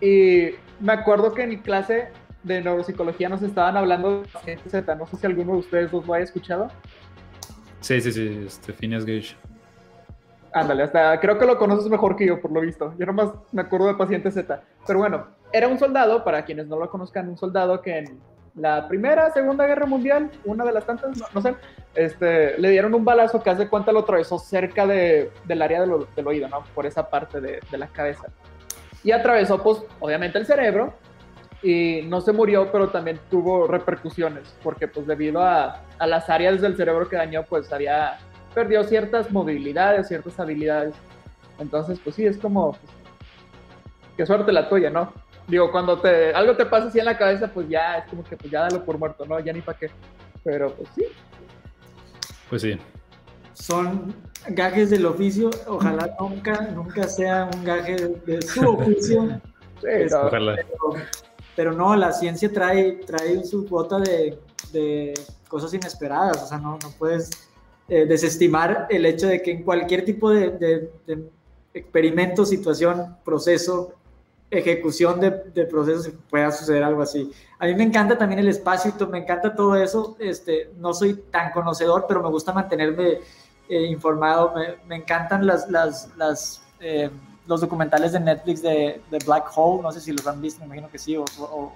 Y 0.00 0.50
me 0.80 0.92
acuerdo 0.92 1.32
que 1.32 1.42
en 1.42 1.50
mi 1.50 1.58
clase 1.58 2.08
de 2.42 2.60
neuropsicología 2.60 3.28
nos 3.28 3.42
estaban 3.42 3.76
hablando 3.76 4.22
de 4.22 4.28
paciente 4.28 4.68
Z. 4.68 4.94
No 4.94 5.06
sé 5.06 5.16
si 5.16 5.26
alguno 5.26 5.52
de 5.52 5.58
ustedes 5.58 5.92
los 5.92 6.06
lo 6.06 6.14
haya 6.14 6.24
escuchado. 6.24 6.68
Sí, 7.80 8.00
sí, 8.00 8.12
sí, 8.12 8.44
este, 8.46 8.72
Phineas 8.72 9.04
Gage. 9.04 9.36
Ándale, 10.52 10.82
hasta 10.82 11.18
creo 11.18 11.38
que 11.38 11.46
lo 11.46 11.56
conoces 11.56 11.88
mejor 11.90 12.14
que 12.14 12.26
yo, 12.26 12.40
por 12.40 12.52
lo 12.52 12.60
visto. 12.60 12.94
Yo 12.98 13.06
nomás 13.06 13.30
me 13.52 13.62
acuerdo 13.62 13.86
de 13.86 13.94
Paciente 13.94 14.30
Z. 14.30 14.62
Pero 14.86 14.98
bueno, 14.98 15.26
era 15.52 15.68
un 15.68 15.78
soldado, 15.78 16.24
para 16.24 16.44
quienes 16.44 16.66
no 16.66 16.78
lo 16.78 16.90
conozcan, 16.90 17.28
un 17.28 17.38
soldado 17.38 17.80
que 17.80 17.98
en 17.98 18.20
la 18.54 18.86
primera, 18.86 19.30
segunda 19.30 19.66
guerra 19.66 19.86
mundial, 19.86 20.30
una 20.44 20.64
de 20.64 20.72
las 20.72 20.84
tantas, 20.84 21.22
no, 21.32 21.40
sé, 21.40 21.54
este, 21.94 22.58
le 22.58 22.70
dieron 22.70 22.94
un 22.94 23.04
balazo 23.04 23.42
que 23.42 23.50
hace 23.50 23.68
cuenta 23.68 23.92
lo 23.92 24.00
atravesó 24.00 24.38
cerca 24.38 24.86
de, 24.86 25.30
del 25.44 25.62
área 25.62 25.82
del 25.82 26.26
oído, 26.26 26.48
¿no? 26.48 26.64
Por 26.74 26.86
esa 26.86 27.08
parte 27.08 27.40
de, 27.40 27.60
de 27.70 27.78
la 27.78 27.86
cabeza. 27.86 28.28
Y 29.02 29.12
atravesó, 29.12 29.62
pues, 29.62 29.82
obviamente 30.00 30.38
el 30.38 30.46
cerebro, 30.46 30.94
y 31.62 32.02
no 32.08 32.20
se 32.20 32.32
murió, 32.32 32.70
pero 32.72 32.88
también 32.88 33.20
tuvo 33.30 33.68
repercusiones, 33.68 34.54
porque 34.62 34.88
pues 34.88 35.06
debido 35.06 35.42
a, 35.42 35.82
a, 35.98 36.06
las 36.06 36.28
áreas 36.28 36.60
del 36.60 36.76
cerebro 36.76 37.08
que 37.08 37.16
dañó, 37.16 37.44
pues 37.44 37.72
había 37.72 38.18
perdió 38.52 38.84
ciertas 38.84 39.30
movilidades, 39.30 40.08
ciertas 40.08 40.38
habilidades. 40.38 40.94
Entonces, 41.58 41.98
pues 42.02 42.16
sí, 42.16 42.26
es 42.26 42.36
como, 42.38 42.72
pues, 42.72 42.92
qué 44.16 44.26
suerte 44.26 44.52
la 44.52 44.68
tuya, 44.68 44.90
¿no? 44.90 45.12
Digo, 45.52 45.70
cuando 45.70 45.98
te, 45.98 46.32
algo 46.32 46.56
te 46.56 46.64
pasa 46.64 46.88
así 46.88 46.98
en 46.98 47.04
la 47.04 47.18
cabeza, 47.18 47.46
pues 47.46 47.68
ya 47.68 47.98
es 47.98 48.08
como 48.08 48.24
que 48.24 48.38
pues 48.38 48.50
ya 48.50 48.60
dalo 48.60 48.82
por 48.86 48.96
muerto, 48.96 49.26
¿no? 49.26 49.38
Ya 49.38 49.52
ni 49.52 49.60
para 49.60 49.78
qué. 49.78 49.90
Pero 50.42 50.72
pues 50.72 50.88
sí. 50.94 51.04
Pues 52.48 52.62
sí. 52.62 52.78
Son 53.52 54.14
gajes 54.48 54.88
del 54.88 55.04
oficio, 55.04 55.50
ojalá 55.66 56.16
nunca, 56.18 56.62
nunca 56.74 57.06
sea 57.06 57.50
un 57.54 57.64
gaje 57.64 57.96
de, 58.24 58.40
su 58.40 58.66
oficio. 58.66 59.42
sí, 59.82 60.14
ojalá. 60.14 60.56
Pero, 61.54 61.72
no, 61.72 61.96
la 61.96 62.12
ciencia 62.12 62.50
trae, 62.50 63.00
trae 63.04 63.44
su 63.44 63.68
cuota 63.68 63.98
de, 63.98 64.38
de 64.72 65.12
cosas 65.48 65.74
inesperadas, 65.74 66.44
o 66.44 66.46
sea, 66.46 66.56
no, 66.56 66.78
no 66.82 66.90
puedes 66.98 67.28
eh, 67.88 68.06
desestimar 68.06 68.86
el 68.88 69.04
hecho 69.04 69.26
de 69.26 69.42
que 69.42 69.50
en 69.50 69.64
cualquier 69.64 70.06
tipo 70.06 70.30
de, 70.30 70.90
experimento, 71.74 72.46
situación, 72.46 73.18
proceso, 73.22 73.92
ejecución 74.52 75.18
de, 75.18 75.30
de, 75.30 75.64
procesos 75.64 76.12
pueda 76.28 76.52
suceder 76.52 76.84
algo 76.84 77.02
así. 77.02 77.32
A 77.58 77.66
mí 77.66 77.74
me 77.74 77.84
encanta 77.84 78.18
también 78.18 78.38
el 78.38 78.48
espacio, 78.48 78.92
me 79.08 79.18
encanta 79.18 79.54
todo 79.54 79.74
eso. 79.76 80.14
Este, 80.18 80.70
no 80.76 80.92
soy 80.92 81.14
tan 81.30 81.52
conocedor, 81.52 82.04
pero 82.06 82.22
me 82.22 82.28
gusta 82.28 82.52
mantenerme 82.52 83.18
eh, 83.68 83.86
informado. 83.86 84.52
Me, 84.86 84.96
encantan 84.96 85.46
las, 85.46 85.70
las, 85.70 86.14
las 86.18 86.62
eh, 86.80 87.08
los 87.46 87.62
documentales 87.62 88.12
de 88.12 88.20
Netflix 88.20 88.60
de, 88.60 89.00
Black 89.24 89.50
Hole. 89.56 89.82
No 89.82 89.90
sé 89.90 90.00
si 90.00 90.12
los 90.12 90.26
han 90.26 90.42
visto, 90.42 90.60
me 90.60 90.66
imagino 90.66 90.90
que 90.90 90.98
sí. 90.98 91.16
O, 91.16 91.72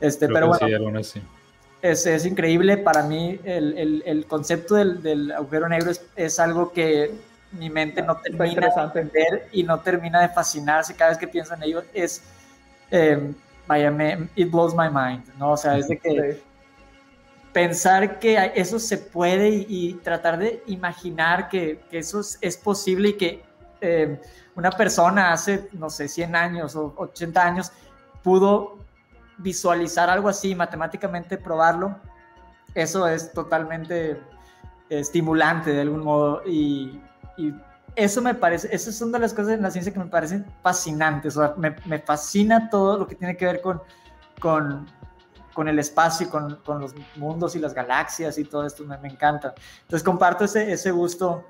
este, 0.00 0.26
pero 0.26 0.48
bueno, 0.48 0.98
es, 0.98 2.06
es 2.06 2.26
increíble. 2.26 2.78
Para 2.78 3.04
mí, 3.04 3.38
el, 3.44 3.78
el, 3.78 4.02
el 4.04 4.26
concepto 4.26 4.74
del, 4.74 5.00
del, 5.04 5.30
agujero 5.30 5.68
negro 5.68 5.92
es, 5.92 6.04
es, 6.16 6.40
algo 6.40 6.72
que 6.72 7.12
mi 7.52 7.70
mente 7.70 8.02
no 8.02 8.16
termina 8.16 8.68
de 8.68 8.82
entender 8.82 9.48
y 9.52 9.62
no 9.62 9.80
termina 9.80 10.20
de 10.20 10.28
fascinarse 10.28 10.94
cada 10.94 11.10
vez 11.10 11.18
que 11.18 11.28
pienso 11.28 11.54
en 11.54 11.62
ello. 11.62 11.82
Es, 11.94 12.22
eh, 12.90 13.32
vaya, 13.66 13.90
me, 13.90 14.28
it 14.34 14.50
blows 14.50 14.74
my 14.74 14.88
mind, 14.92 15.24
¿no? 15.38 15.52
O 15.52 15.56
sea, 15.56 15.76
es 15.76 15.88
de 15.88 15.98
que 15.98 16.32
sí. 16.34 16.42
pensar 17.52 18.18
que 18.18 18.52
eso 18.54 18.78
se 18.78 18.98
puede 18.98 19.48
y, 19.48 19.66
y 19.68 19.94
tratar 19.94 20.38
de 20.38 20.62
imaginar 20.66 21.48
que, 21.48 21.80
que 21.90 21.98
eso 21.98 22.20
es, 22.20 22.38
es, 22.40 22.56
posible 22.56 23.10
y 23.10 23.12
que 23.14 23.42
eh, 23.80 24.20
una 24.54 24.70
persona 24.70 25.32
hace, 25.32 25.68
no 25.72 25.88
sé, 25.88 26.08
100 26.08 26.36
años 26.36 26.76
o 26.76 26.94
80 26.96 27.44
años 27.44 27.72
pudo 28.22 28.78
visualizar 29.38 30.10
algo 30.10 30.28
así, 30.28 30.54
matemáticamente 30.54 31.38
probarlo, 31.38 31.96
eso 32.74 33.06
es 33.06 33.32
totalmente 33.32 34.20
estimulante 34.90 35.72
de 35.72 35.80
algún 35.82 36.02
modo 36.02 36.42
y, 36.46 37.00
y 37.38 37.54
eso 37.96 38.20
me 38.20 38.34
parece, 38.34 38.68
esas 38.74 38.94
son 38.94 39.10
de 39.12 39.18
las 39.18 39.32
cosas 39.32 39.54
en 39.54 39.62
la 39.62 39.70
ciencia 39.70 39.92
que 39.92 39.98
me 39.98 40.06
parecen 40.06 40.44
fascinantes, 40.62 41.36
o 41.36 41.40
sea, 41.40 41.54
me, 41.56 41.74
me 41.86 41.98
fascina 41.98 42.68
todo 42.68 42.98
lo 42.98 43.06
que 43.06 43.14
tiene 43.14 43.36
que 43.36 43.46
ver 43.46 43.60
con, 43.60 43.80
con, 44.40 44.86
con 45.54 45.68
el 45.68 45.78
espacio, 45.78 46.28
con, 46.28 46.56
con, 46.64 46.80
los 46.80 46.94
mundos 47.16 47.56
y 47.56 47.58
las 47.58 47.74
galaxias 47.74 48.38
y 48.38 48.44
todo 48.44 48.66
esto, 48.66 48.84
me, 48.84 48.98
me 48.98 49.08
encanta. 49.08 49.54
Entonces 49.82 50.04
comparto 50.04 50.44
ese, 50.44 50.70
ese 50.70 50.90
gusto 50.90 51.44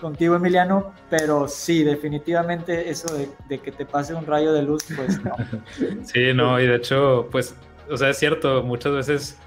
contigo, 0.00 0.34
Emiliano, 0.34 0.92
pero 1.08 1.48
sí, 1.48 1.82
definitivamente 1.82 2.90
eso 2.90 3.14
de, 3.14 3.30
de, 3.48 3.58
que 3.58 3.72
te 3.72 3.86
pase 3.86 4.14
un 4.14 4.26
rayo 4.26 4.52
de 4.52 4.62
luz, 4.62 4.84
pues 4.94 5.22
no. 5.22 5.34
Sí, 6.04 6.32
no, 6.34 6.60
y 6.60 6.66
de 6.66 6.76
hecho, 6.76 7.28
pues, 7.30 7.54
o 7.90 7.96
sea, 7.96 8.10
es 8.10 8.18
cierto, 8.18 8.62
muchas 8.62 8.92
veces 8.92 9.38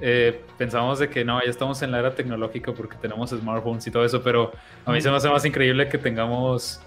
eh, 0.00 0.42
pensamos 0.58 0.98
de 0.98 1.08
que 1.08 1.24
no, 1.24 1.42
ya 1.42 1.50
estamos 1.50 1.80
en 1.82 1.90
la 1.90 2.00
era 2.00 2.14
tecnológica 2.14 2.72
porque 2.72 2.96
tenemos 2.96 3.30
smartphones 3.30 3.86
y 3.86 3.90
todo 3.90 4.04
eso, 4.04 4.22
pero 4.22 4.52
a 4.84 4.92
mí 4.92 5.00
se 5.00 5.10
me 5.10 5.16
hace 5.16 5.28
más 5.28 5.44
increíble 5.44 5.88
que 5.88 5.98
tengamos... 5.98 6.80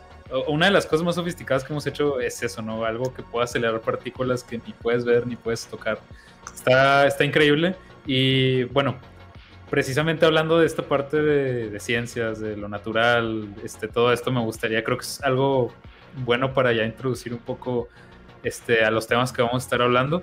Una 0.48 0.68
de 0.68 0.72
las 0.72 0.86
cosas 0.86 1.04
más 1.04 1.16
sofisticadas 1.16 1.64
que 1.64 1.74
hemos 1.74 1.88
hecho 1.88 2.20
es 2.20 2.44
eso, 2.44 2.62
¿no? 2.62 2.86
Algo 2.86 3.12
que 3.12 3.24
pueda 3.24 3.46
acelerar 3.46 3.82
partículas 3.82 4.44
que 4.44 4.60
ni 4.60 4.74
puedes 4.74 5.04
ver 5.04 5.26
ni 5.26 5.36
puedes 5.36 5.66
tocar. 5.66 6.00
Está, 6.54 7.08
está 7.08 7.26
increíble. 7.26 7.76
Y 8.06 8.66
bueno, 8.66 9.00
precisamente 9.72 10.28
hablando 10.28 10.60
de 10.60 10.68
esta 10.68 10.84
parte 10.84 11.20
de, 11.20 11.72
de, 11.72 11.80
ciencias, 11.80 12.40
de 12.40 12.56
lo 12.58 12.70
natural, 12.70 13.56
este, 13.64 13.88
todo 13.88 14.14
esto 14.14 14.32
me 14.32 14.40
gustaría, 14.40 14.84
creo 14.84 14.98
que 14.98 15.06
es 15.06 15.20
algo 15.24 15.74
bueno 16.18 16.54
para 16.54 16.74
ya 16.74 16.84
introducir 16.84 17.34
un 17.34 17.40
poco 17.40 17.88
este, 18.44 18.84
a 18.84 18.92
los 18.92 19.08
temas 19.08 19.32
que 19.32 19.42
vamos 19.42 19.64
a 19.64 19.66
estar 19.66 19.82
hablando. 19.82 20.22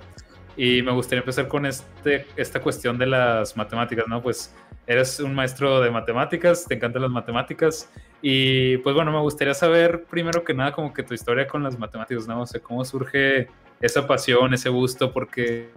Y 0.57 0.81
me 0.81 0.91
gustaría 0.91 1.19
empezar 1.19 1.47
con 1.47 1.67
este, 1.67 2.25
esta 2.35 2.59
cuestión 2.59 2.97
de 2.97 3.05
las 3.05 3.55
matemáticas, 3.55 4.07
¿no? 4.07 4.21
Pues 4.21 4.53
eres 4.87 5.19
un 5.19 5.35
maestro 5.35 5.79
de 5.81 5.91
matemáticas, 5.91 6.65
te 6.65 6.73
encantan 6.75 7.03
las 7.03 7.11
matemáticas. 7.11 7.89
Y 8.23 8.77
pues 8.79 8.95
bueno, 8.95 9.11
me 9.11 9.19
gustaría 9.19 9.53
saber 9.53 10.05
primero 10.05 10.43
que 10.43 10.55
nada 10.55 10.71
como 10.71 10.91
que 10.93 11.03
tu 11.03 11.13
historia 11.13 11.45
con 11.45 11.61
las 11.61 11.77
matemáticas, 11.77 12.27
¿no? 12.27 12.41
O 12.41 12.47
sea, 12.47 12.59
cómo 12.59 12.83
surge 12.83 13.47
esa 13.79 14.07
pasión, 14.07 14.53
ese 14.55 14.69
gusto, 14.69 15.13
porque 15.13 15.69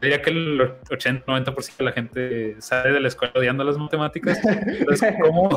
diría 0.00 0.20
que 0.20 0.30
el 0.30 0.60
80-90% 0.60 1.76
de 1.76 1.84
la 1.84 1.92
gente 1.92 2.56
sale 2.60 2.92
de 2.92 3.00
la 3.00 3.08
escuela 3.08 3.32
odiando 3.36 3.62
las 3.62 3.78
matemáticas. 3.78 4.40
Entonces, 4.44 5.14
¿cómo, 5.22 5.48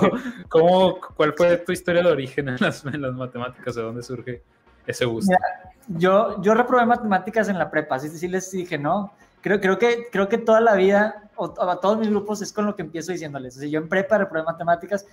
cómo, 0.50 1.00
¿cuál 1.16 1.34
fue 1.36 1.58
tu 1.58 1.72
historia 1.72 2.04
de 2.04 2.12
origen 2.12 2.50
en 2.50 2.58
las, 2.60 2.86
en 2.86 3.02
las 3.02 3.14
matemáticas? 3.14 3.76
¿De 3.76 3.82
dónde 3.82 4.04
surge 4.04 4.44
ese 4.86 5.06
gusto? 5.06 5.32
Mira, 5.32 5.74
yo, 5.88 6.42
yo 6.42 6.54
reprobé 6.54 6.86
matemáticas 6.86 7.50
en 7.50 7.58
la 7.58 7.70
prepa, 7.70 7.96
así 7.96 8.10
sí 8.10 8.28
les 8.28 8.52
dije, 8.52 8.78
¿no? 8.78 9.14
Creo, 9.42 9.62
creo, 9.62 9.78
que, 9.78 10.08
creo 10.12 10.28
que 10.28 10.38
toda 10.38 10.62
la 10.62 10.76
vida, 10.76 11.30
o, 11.36 11.54
a 11.62 11.80
todos 11.80 11.98
mis 11.98 12.10
grupos, 12.10 12.42
es 12.42 12.52
con 12.52 12.66
lo 12.66 12.76
que 12.76 12.82
empiezo 12.82 13.12
diciéndoles. 13.12 13.56
O 13.58 13.60
sea, 13.60 13.70
yo 13.70 13.80
en 13.80 13.88
prepa 13.88 14.18
reprobé 14.18 14.44
matemáticas 14.44 15.06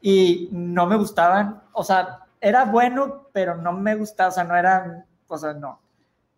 y 0.00 0.48
no 0.52 0.86
me 0.86 0.96
gustaban, 0.96 1.62
o 1.72 1.84
sea, 1.84 2.20
era 2.40 2.64
bueno, 2.64 3.28
pero 3.32 3.56
no 3.56 3.72
me 3.72 3.94
gustaba, 3.94 4.30
o 4.30 4.32
sea, 4.32 4.44
no 4.44 4.56
era, 4.56 5.04
o 5.28 5.52
no. 5.54 5.80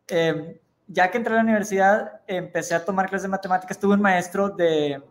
Eh, 0.08 0.60
ya 0.86 1.10
que 1.10 1.18
entré 1.18 1.32
a 1.32 1.36
la 1.36 1.42
universidad, 1.42 2.20
empecé 2.26 2.74
a 2.74 2.84
tomar 2.84 3.08
clases 3.08 3.22
de 3.22 3.28
matemáticas. 3.28 3.78
Tuve 3.78 3.94
un 3.94 4.02
maestro 4.02 4.50
de 4.50 5.02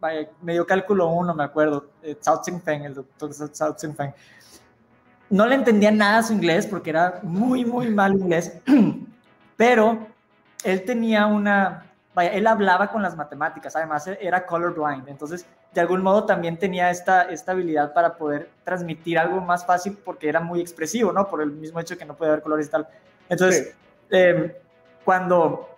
vaya, 0.00 0.28
medio 0.42 0.66
cálculo 0.66 1.08
1, 1.08 1.34
me 1.34 1.44
acuerdo, 1.44 1.90
Cao 2.24 2.42
Feng, 2.42 2.84
el 2.84 2.94
doctor 2.94 3.30
Cao 3.56 3.76
Feng. 3.78 4.12
No 5.30 5.46
le 5.46 5.54
entendía 5.54 5.90
nada 5.90 6.18
a 6.18 6.22
su 6.22 6.32
inglés 6.32 6.66
porque 6.66 6.90
era 6.90 7.20
muy, 7.22 7.64
muy 7.64 7.90
mal 7.90 8.14
inglés, 8.14 8.58
pero 9.56 10.06
él 10.64 10.84
tenía 10.84 11.26
una, 11.26 11.84
vaya, 12.14 12.30
él 12.30 12.46
hablaba 12.46 12.90
con 12.90 13.02
las 13.02 13.16
matemáticas, 13.16 13.76
además 13.76 14.06
era 14.06 14.46
colorblind, 14.46 15.08
entonces 15.08 15.46
de 15.72 15.80
algún 15.80 16.02
modo 16.02 16.24
también 16.24 16.58
tenía 16.58 16.90
esta, 16.90 17.22
esta 17.22 17.52
habilidad 17.52 17.92
para 17.92 18.16
poder 18.16 18.50
transmitir 18.64 19.18
algo 19.18 19.40
más 19.40 19.66
fácil 19.66 19.98
porque 20.02 20.28
era 20.28 20.40
muy 20.40 20.60
expresivo, 20.60 21.12
¿no? 21.12 21.28
Por 21.28 21.42
el 21.42 21.52
mismo 21.52 21.78
hecho 21.78 21.98
que 21.98 22.04
no 22.04 22.16
podía 22.16 22.32
ver 22.32 22.42
colores 22.42 22.66
y 22.66 22.70
tal. 22.70 22.88
Entonces, 23.28 23.68
sí. 23.68 23.74
eh, 24.10 24.60
cuando 25.04 25.68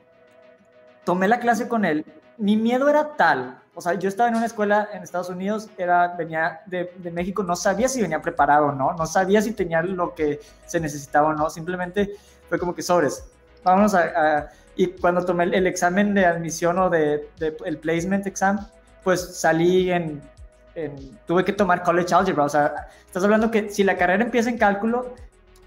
tomé 1.04 1.26
la 1.26 1.40
clase 1.40 1.68
con 1.68 1.84
él, 1.84 2.04
mi 2.38 2.56
miedo 2.56 2.88
era 2.88 3.16
tal, 3.16 3.59
o 3.80 3.82
sea, 3.82 3.94
yo 3.94 4.10
estaba 4.10 4.28
en 4.28 4.36
una 4.36 4.44
escuela 4.44 4.90
en 4.92 5.02
Estados 5.02 5.30
Unidos, 5.30 5.70
era, 5.78 6.08
venía 6.08 6.60
de, 6.66 6.92
de, 6.98 7.10
México, 7.10 7.42
no 7.42 7.56
sabía 7.56 7.88
si 7.88 8.02
venía 8.02 8.20
preparado 8.20 8.66
o 8.66 8.72
no, 8.72 8.92
no 8.92 9.06
sabía 9.06 9.40
si 9.40 9.52
tenía 9.52 9.80
lo 9.80 10.14
que 10.14 10.38
se 10.66 10.80
necesitaba 10.80 11.30
o 11.30 11.32
no, 11.32 11.48
simplemente 11.48 12.10
fue 12.46 12.58
como 12.58 12.74
que 12.74 12.82
sobres, 12.82 13.24
vamos 13.64 13.94
a... 13.94 14.00
a 14.00 14.50
y 14.76 14.86
cuando 14.86 15.24
tomé 15.24 15.44
el, 15.44 15.54
el, 15.54 15.66
examen 15.66 16.12
de 16.14 16.26
admisión 16.26 16.78
o 16.78 16.90
de, 16.90 17.28
de, 17.38 17.56
el 17.64 17.78
placement 17.78 18.26
exam, 18.26 18.66
pues 19.02 19.38
salí 19.38 19.90
en, 19.90 20.20
en, 20.74 21.18
tuve 21.26 21.42
que 21.42 21.52
tomar 21.54 21.82
college 21.82 22.14
algebra, 22.14 22.44
o 22.44 22.48
sea, 22.50 22.88
estás 23.06 23.24
hablando 23.24 23.50
que 23.50 23.70
si 23.70 23.82
la 23.82 23.96
carrera 23.96 24.22
empieza 24.22 24.50
en 24.50 24.58
cálculo, 24.58 25.14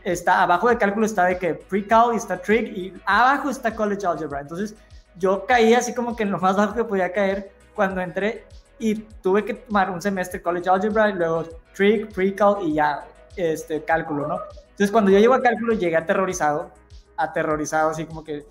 está 0.03 0.43
abajo 0.43 0.70
de 0.70 0.77
cálculo 0.77 1.08
está 1.08 1.25
de 1.25 1.39
que 1.39 1.55
pre-cal 1.55 2.13
y 2.13 2.17
está 2.17 2.38
trig 2.38 2.77
y 2.77 2.93
abajo 3.05 3.50
está 3.50 3.74
college 3.75 4.05
algebra. 4.05 4.41
Entonces 4.41 4.75
yo 5.17 5.46
caí 5.46 5.74
así 5.74 5.93
como 5.93 6.15
que 6.15 6.24
en 6.24 6.32
lo 6.32 6.39
más 6.39 6.55
bajo 6.55 6.75
que 6.75 6.84
podía 6.84 7.12
caer 7.12 7.51
cuando 7.75 8.01
entré 8.01 8.46
y 8.80 8.96
tuve 8.96 9.46
que 9.46 9.53
tomar 9.53 9.89
un 9.92 10.01
semestre 10.01 10.42
college 10.42 10.70
algebra 10.70 11.10
y 11.10 11.13
luego 11.13 11.44
trig, 11.74 12.13
pre-cal 12.13 12.58
y 12.63 12.74
ya 12.74 13.06
este 13.36 13.84
cálculo, 13.84 14.27
¿no? 14.27 14.39
Entonces 14.72 14.92
cuando 14.92 15.12
yo 15.12 15.20
llego 15.20 15.34
a 15.34 15.42
cálculo 15.42 15.74
llegué 15.74 15.96
aterrorizado, 15.96 16.72
aterrorizado 17.18 17.92
así 17.92 18.06
como 18.06 18.24
que, 18.24 18.46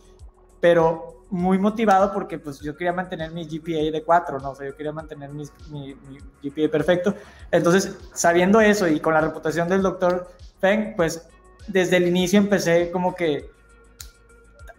pero 0.61 1.25
muy 1.31 1.59
motivado 1.59 2.12
porque 2.12 2.38
pues 2.38 2.61
yo 2.61 2.76
quería 2.76 2.93
mantener 2.93 3.33
mi 3.33 3.45
GPA 3.45 3.91
de 3.91 4.02
4, 4.05 4.38
¿no? 4.38 4.50
O 4.50 4.55
sea, 4.55 4.69
yo 4.69 4.76
quería 4.76 4.93
mantener 4.93 5.31
mi, 5.31 5.45
mi, 5.71 5.95
mi 5.95 6.19
GPA 6.43 6.71
perfecto. 6.71 7.14
Entonces, 7.50 7.99
sabiendo 8.12 8.61
eso 8.61 8.87
y 8.87 9.00
con 9.00 9.14
la 9.14 9.21
reputación 9.21 9.69
del 9.69 9.83
doctor 9.83 10.31
Feng, 10.61 10.95
pues 10.95 11.26
desde 11.67 11.97
el 11.97 12.07
inicio 12.07 12.38
empecé 12.38 12.91
como 12.91 13.14
que 13.14 13.50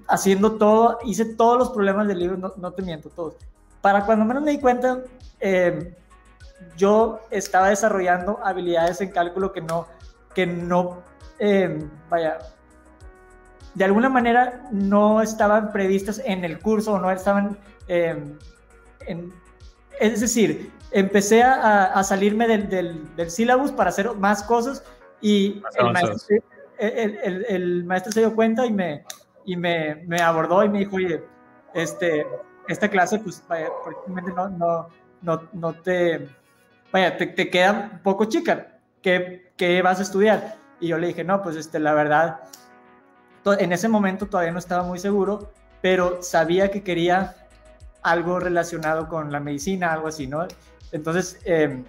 haciendo 0.08 0.54
todo, 0.58 1.00
hice 1.06 1.26
todos 1.26 1.58
los 1.58 1.70
problemas 1.72 2.08
del 2.08 2.20
libro, 2.20 2.38
no, 2.38 2.54
no 2.58 2.72
te 2.72 2.82
miento, 2.82 3.10
todos. 3.10 3.36
Para 3.84 4.06
cuando 4.06 4.24
menos 4.24 4.44
me 4.44 4.52
di 4.52 4.60
cuenta, 4.62 5.00
eh, 5.42 5.94
yo 6.78 7.20
estaba 7.32 7.68
desarrollando 7.68 8.40
habilidades 8.42 9.02
en 9.02 9.12
cálculo 9.12 9.52
que 9.52 9.60
no, 9.60 9.88
que 10.34 10.48
no, 10.48 11.04
eh, 11.38 11.86
vaya, 12.10 12.40
de 13.74 13.84
alguna 13.84 14.08
manera 14.08 14.70
no 14.72 15.22
estaban 15.22 15.74
previstas 15.74 16.22
en 16.24 16.46
el 16.46 16.60
curso 16.60 16.94
o 16.94 16.98
no 16.98 17.12
estaban, 17.12 17.58
eh, 17.90 18.24
en, 19.06 19.34
es 20.00 20.22
decir, 20.22 20.72
empecé 20.92 21.44
a, 21.44 21.88
a 21.88 22.04
salirme 22.06 22.48
del, 22.48 22.70
del, 22.70 23.16
del 23.18 23.30
sílabus 23.30 23.74
para 23.74 23.90
hacer 23.90 24.14
más 24.14 24.44
cosas 24.44 24.82
y 25.20 25.62
el 25.76 25.92
maestro, 25.92 26.38
el, 26.78 27.20
el, 27.22 27.46
el, 27.50 27.84
maestro 27.84 28.14
se 28.14 28.22
dio 28.22 28.34
cuenta 28.34 28.66
y 28.66 28.72
me, 28.72 29.04
y 29.44 29.58
me, 29.58 29.96
me, 30.08 30.22
abordó 30.22 30.64
y 30.64 30.70
me 30.70 30.80
dijo, 30.80 30.96
oye, 30.96 31.22
este, 31.74 32.26
esta 32.68 32.90
clase, 32.90 33.20
pues, 33.20 33.44
vaya, 33.48 33.70
no, 34.08 34.50
no, 34.50 34.90
no, 35.22 35.50
no 35.54 35.74
te, 35.74 36.28
vaya, 36.92 37.18
te, 37.18 37.28
te, 37.28 37.50
queda 37.50 37.90
un 37.94 38.00
poco 38.00 38.26
chica, 38.26 38.80
¿Qué, 39.02 39.52
¿qué 39.58 39.82
vas 39.82 40.00
a 40.00 40.04
estudiar? 40.04 40.56
Y 40.80 40.88
yo 40.88 40.98
le 40.98 41.08
dije, 41.08 41.24
no, 41.24 41.42
pues, 41.42 41.56
este, 41.56 41.80
la 41.80 41.94
verdad, 41.94 42.40
en 43.46 43.74
ese 43.74 43.90
momento 43.90 44.28
todavía 44.28 44.52
no 44.52 44.60
estaba 44.60 44.84
muy 44.84 45.00
seguro, 45.00 45.52
pero 45.82 46.22
sabía 46.22 46.72
que 46.72 46.84
quería 46.84 47.36
algo 48.02 48.40
relacionado 48.40 49.08
con 49.10 49.32
la 49.32 49.40
medicina, 49.40 49.92
algo 49.92 50.08
así, 50.08 50.28
¿no? 50.28 50.48
Entonces, 50.92 51.40
eh, 51.46 51.84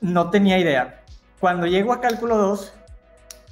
no 0.00 0.30
tenía 0.30 0.58
idea. 0.58 1.02
Cuando 1.38 1.66
llego 1.66 1.92
a 1.92 2.00
cálculo 2.00 2.36
2, 2.36 2.72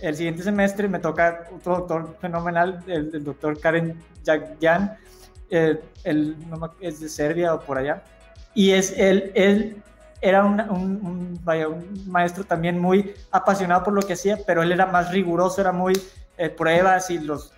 el 0.00 0.16
siguiente 0.16 0.42
semestre 0.42 0.88
me 0.88 0.98
toca 0.98 1.48
otro 1.54 1.78
doctor 1.78 2.16
fenomenal, 2.20 2.82
el, 2.86 3.10
el 3.14 3.24
doctor 3.24 3.58
Karen 3.60 4.00
Jagyan, 4.24 4.96
eh, 5.50 5.80
no, 6.04 6.72
es 6.80 7.00
de 7.00 7.08
Serbia 7.08 7.54
o 7.54 7.60
por 7.60 7.78
allá, 7.78 8.02
y 8.54 8.70
es 8.70 8.92
él, 8.96 9.32
él 9.34 9.82
era 10.20 10.44
un, 10.44 10.60
un, 10.60 11.06
un, 11.06 11.40
vaya, 11.44 11.68
un, 11.68 12.04
maestro 12.06 12.44
también 12.44 12.78
muy 12.78 13.14
apasionado 13.30 13.84
por 13.84 13.92
lo 13.92 14.02
que 14.02 14.14
hacía, 14.14 14.38
pero 14.46 14.62
él 14.62 14.72
era 14.72 14.86
más 14.86 15.12
riguroso, 15.12 15.60
era 15.60 15.72
muy 15.72 15.94
eh, 16.36 16.48
pruebas 16.48 17.10
y 17.10 17.18
los... 17.18 17.52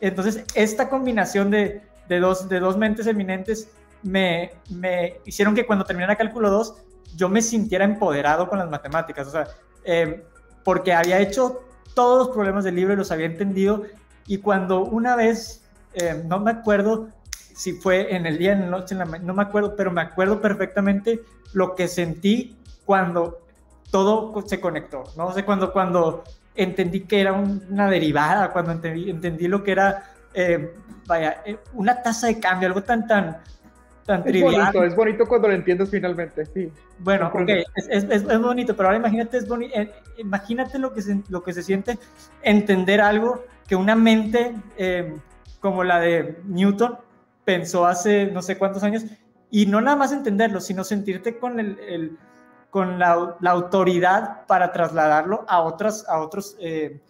Entonces, 0.00 0.44
esta 0.54 0.88
combinación 0.88 1.50
de, 1.50 1.82
de 2.08 2.20
dos, 2.20 2.48
de 2.48 2.60
dos 2.60 2.76
mentes 2.76 3.06
eminentes 3.06 3.68
me, 4.02 4.52
me 4.70 5.20
hicieron 5.26 5.54
que 5.54 5.66
cuando 5.66 5.84
terminara 5.84 6.16
cálculo 6.16 6.50
2 6.50 6.74
yo 7.16 7.28
me 7.28 7.42
sintiera 7.42 7.84
empoderado 7.84 8.48
con 8.48 8.58
las 8.58 8.70
matemáticas, 8.70 9.28
o 9.28 9.30
sea, 9.30 9.48
eh, 9.84 10.24
porque 10.64 10.92
había 10.92 11.18
hecho 11.18 11.62
todos 11.94 12.26
los 12.26 12.34
problemas 12.34 12.64
del 12.64 12.76
libro 12.76 12.92
y 12.92 12.96
los 12.96 13.10
había 13.10 13.26
entendido. 13.26 13.84
Y 14.26 14.38
cuando 14.38 14.84
una 14.84 15.16
vez, 15.16 15.64
eh, 15.94 16.22
no 16.26 16.38
me 16.40 16.50
acuerdo 16.50 17.08
si 17.58 17.72
fue 17.72 18.14
en 18.14 18.24
el 18.24 18.38
día, 18.38 18.52
en 18.52 18.60
la 18.60 18.78
noche, 18.78 18.94
en 18.94 19.00
la 19.00 19.18
no 19.18 19.34
me 19.34 19.42
acuerdo, 19.42 19.74
pero 19.74 19.90
me 19.90 20.00
acuerdo 20.00 20.40
perfectamente 20.40 21.20
lo 21.54 21.74
que 21.74 21.88
sentí 21.88 22.56
cuando 22.84 23.40
todo 23.90 24.32
se 24.46 24.60
conectó, 24.60 25.02
¿no? 25.16 25.32
sé, 25.32 25.44
cuando, 25.44 25.72
cuando 25.72 26.22
entendí 26.54 27.00
que 27.00 27.20
era 27.20 27.32
una 27.32 27.90
derivada, 27.90 28.52
cuando 28.52 28.70
entendí, 28.70 29.10
entendí 29.10 29.48
lo 29.48 29.64
que 29.64 29.72
era, 29.72 30.04
eh, 30.34 30.72
vaya, 31.04 31.42
una 31.72 32.00
tasa 32.00 32.28
de 32.28 32.38
cambio, 32.38 32.68
algo 32.68 32.84
tan, 32.84 33.08
tan, 33.08 33.38
es 34.06 34.40
Bonito, 34.40 34.84
es 34.84 34.94
bonito 34.94 35.26
cuando 35.26 35.48
lo 35.48 35.54
entiendes 35.54 35.90
finalmente, 35.90 36.46
sí. 36.46 36.72
Bueno, 37.00 37.26
ok, 37.34 37.48
es, 37.74 37.88
es, 37.88 38.04
es, 38.04 38.38
bonito, 38.40 38.76
pero 38.76 38.88
ahora 38.88 38.98
imagínate, 38.98 39.38
es 39.38 39.46
eh, 39.74 39.92
imagínate 40.16 40.78
lo 40.78 40.94
que, 40.94 41.02
se, 41.02 41.20
lo 41.28 41.42
que 41.42 41.52
se 41.52 41.64
siente 41.64 41.98
entender 42.42 43.00
algo 43.00 43.44
que 43.66 43.74
una 43.74 43.96
mente 43.96 44.54
eh, 44.76 45.12
como 45.60 45.82
la 45.82 45.98
de 45.98 46.38
Newton 46.44 46.96
pensó 47.48 47.86
hace 47.86 48.26
no 48.26 48.42
sé 48.42 48.58
cuántos 48.58 48.82
años, 48.82 49.04
y 49.50 49.64
no 49.64 49.80
nada 49.80 49.96
más 49.96 50.12
entenderlo, 50.12 50.60
sino 50.60 50.84
sentirte 50.84 51.38
con, 51.38 51.58
el, 51.58 51.78
el 51.80 52.18
con 52.68 52.98
la, 52.98 53.36
la, 53.40 53.52
autoridad 53.52 54.44
para 54.46 54.70
trasladarlo 54.70 55.46
a, 55.48 55.62
otras, 55.62 56.04
a, 56.10 56.20
otros, 56.20 56.58
eh, 56.60 57.00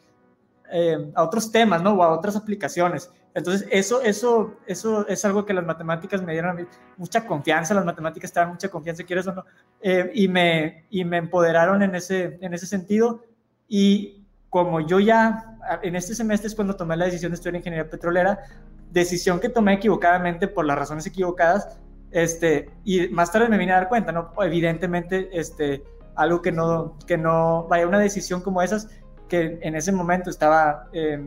a 1.17 1.25
otros 1.25 1.51
temas, 1.51 1.83
¿no? 1.83 1.95
O 1.95 2.05
a 2.05 2.11
otras 2.17 2.37
aplicaciones. 2.37 3.11
Entonces, 3.35 3.67
eso, 3.73 4.01
eso, 4.01 4.55
eso 4.65 5.09
es 5.09 5.25
algo 5.25 5.45
que 5.45 5.55
las 5.55 5.67
matemáticas 5.67 6.23
me 6.23 6.35
dieron 6.35 6.53
a 6.53 6.55
mí 6.55 6.63
mucha 6.97 7.27
confianza, 7.27 7.75
las 7.75 7.85
matemáticas 7.85 8.33
te 8.33 8.39
dan 8.39 8.51
mucha 8.51 8.69
confianza, 8.69 9.03
quieres 9.03 9.27
o 9.27 9.35
no, 9.35 9.45
eh, 9.81 10.09
y, 10.15 10.29
me, 10.29 10.87
y 10.89 11.05
me 11.05 11.17
empoderaron 11.17 11.83
en 11.83 11.97
ese, 11.97 12.39
en 12.41 12.55
ese 12.55 12.67
sentido. 12.67 13.25
Y 13.67 14.25
como 14.51 14.79
yo 14.87 15.01
ya, 15.01 15.59
en 15.83 15.97
este 15.97 16.15
semestre 16.15 16.47
es 16.47 16.55
cuando 16.55 16.77
tomé 16.77 16.97
la 16.97 17.07
decisión 17.07 17.33
de 17.33 17.35
estudiar 17.35 17.57
ingeniería 17.57 17.91
petrolera, 17.91 18.39
decisión 18.91 19.41
que 19.41 19.49
tomé 19.49 19.75
equivocadamente 19.75 20.49
por 20.49 20.65
las 20.65 20.79
razones 20.79 21.07
equivocadas, 21.07 21.79
este, 22.11 22.71
y 22.85 23.09
más 23.09 23.31
tarde 23.31 23.49
me 23.49 23.59
vine 23.59 23.73
a 23.73 23.77
dar 23.77 23.89
cuenta, 23.89 24.13
¿no? 24.13 24.33
Evidentemente, 24.41 25.29
este, 25.33 25.83
algo 26.15 26.41
que 26.41 26.53
no, 26.53 26.97
que 27.07 27.19
no, 27.19 27.67
vaya, 27.69 27.87
una 27.87 27.99
decisión 27.99 28.41
como 28.41 28.63
esas, 28.63 28.89
que 29.29 29.59
en 29.63 29.75
ese 29.75 29.93
momento 29.93 30.31
estaba... 30.31 30.89
Eh, 30.93 31.21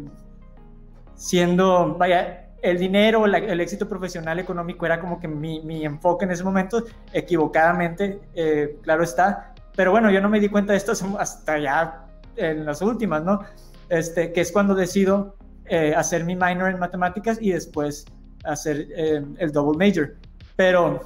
siendo, 1.21 1.95
vaya, 1.99 2.47
el 2.63 2.79
dinero, 2.79 3.25
el 3.25 3.61
éxito 3.61 3.87
profesional 3.87 4.39
económico 4.39 4.87
era 4.87 4.99
como 4.99 5.19
que 5.19 5.27
mi, 5.27 5.61
mi 5.61 5.85
enfoque 5.85 6.25
en 6.25 6.31
ese 6.31 6.43
momento, 6.43 6.83
equivocadamente, 7.13 8.19
eh, 8.33 8.79
claro 8.81 9.03
está. 9.03 9.53
Pero 9.75 9.91
bueno, 9.91 10.09
yo 10.09 10.19
no 10.19 10.29
me 10.29 10.39
di 10.39 10.49
cuenta 10.49 10.73
de 10.73 10.77
esto 10.77 10.93
hasta 11.19 11.59
ya 11.59 12.07
en 12.35 12.65
las 12.65 12.81
últimas, 12.81 13.23
¿no? 13.23 13.41
Este, 13.89 14.33
que 14.33 14.41
es 14.41 14.51
cuando 14.51 14.73
decido 14.73 15.35
eh, 15.73 15.93
hacer 15.95 16.25
mi 16.25 16.35
minor 16.35 16.69
en 16.69 16.79
matemáticas 16.79 17.37
y 17.39 17.51
después 17.51 18.03
hacer 18.43 18.87
eh, 18.93 19.23
el 19.37 19.51
double 19.53 19.77
major. 19.77 20.17
Pero 20.57 20.99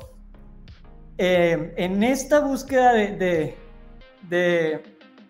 en 1.20 2.02
esta 2.02 2.40
búsqueda 2.40 2.94
de, 2.94 3.56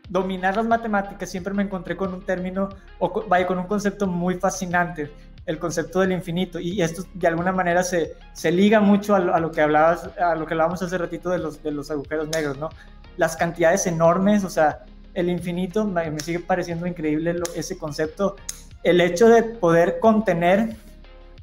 dominar 0.08 0.56
las 0.56 0.66
matemáticas, 0.66 1.30
siempre 1.30 1.54
me 1.54 1.64
encontré 1.64 1.98
con 1.98 2.14
un 2.14 2.22
término, 2.22 2.70
o 3.00 3.26
vaya, 3.28 3.46
con 3.46 3.60
un 3.60 3.68
concepto 3.68 4.08
muy 4.08 4.36
fascinante, 4.36 5.12
el 5.46 5.60
concepto 5.60 6.00
del 6.00 6.14
infinito. 6.14 6.58
Y 6.58 6.82
esto 6.82 7.04
de 7.14 7.28
alguna 7.28 7.52
manera 7.52 7.84
se, 7.84 8.14
se 8.32 8.54
liga 8.54 8.80
mucho 8.80 9.16
a 9.16 9.20
lo, 9.20 9.52
que 9.52 9.60
hablabas, 9.60 10.12
a 10.18 10.36
lo 10.36 10.46
que 10.46 10.54
hablábamos 10.54 10.82
hace 10.82 10.98
ratito 10.98 11.30
de 11.30 11.40
los, 11.40 11.62
de 11.62 11.72
los 11.72 11.92
agujeros 11.92 12.30
negros, 12.30 12.58
¿no? 12.58 12.70
Las 13.18 13.36
cantidades 13.36 13.86
enormes, 13.86 14.46
o 14.46 14.50
sea, 14.50 14.86
el 15.14 15.30
infinito, 15.30 15.86
me, 15.86 16.18
sigue 16.20 16.40
pareciendo 16.40 16.88
increíble 16.88 17.36
ese 17.56 17.78
concepto. 17.78 18.38
El 18.86 19.02
hecho 19.02 19.28
de 19.28 19.44
poder 19.44 20.00
contener 20.00 20.78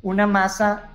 una 0.00 0.26
masa 0.26 0.90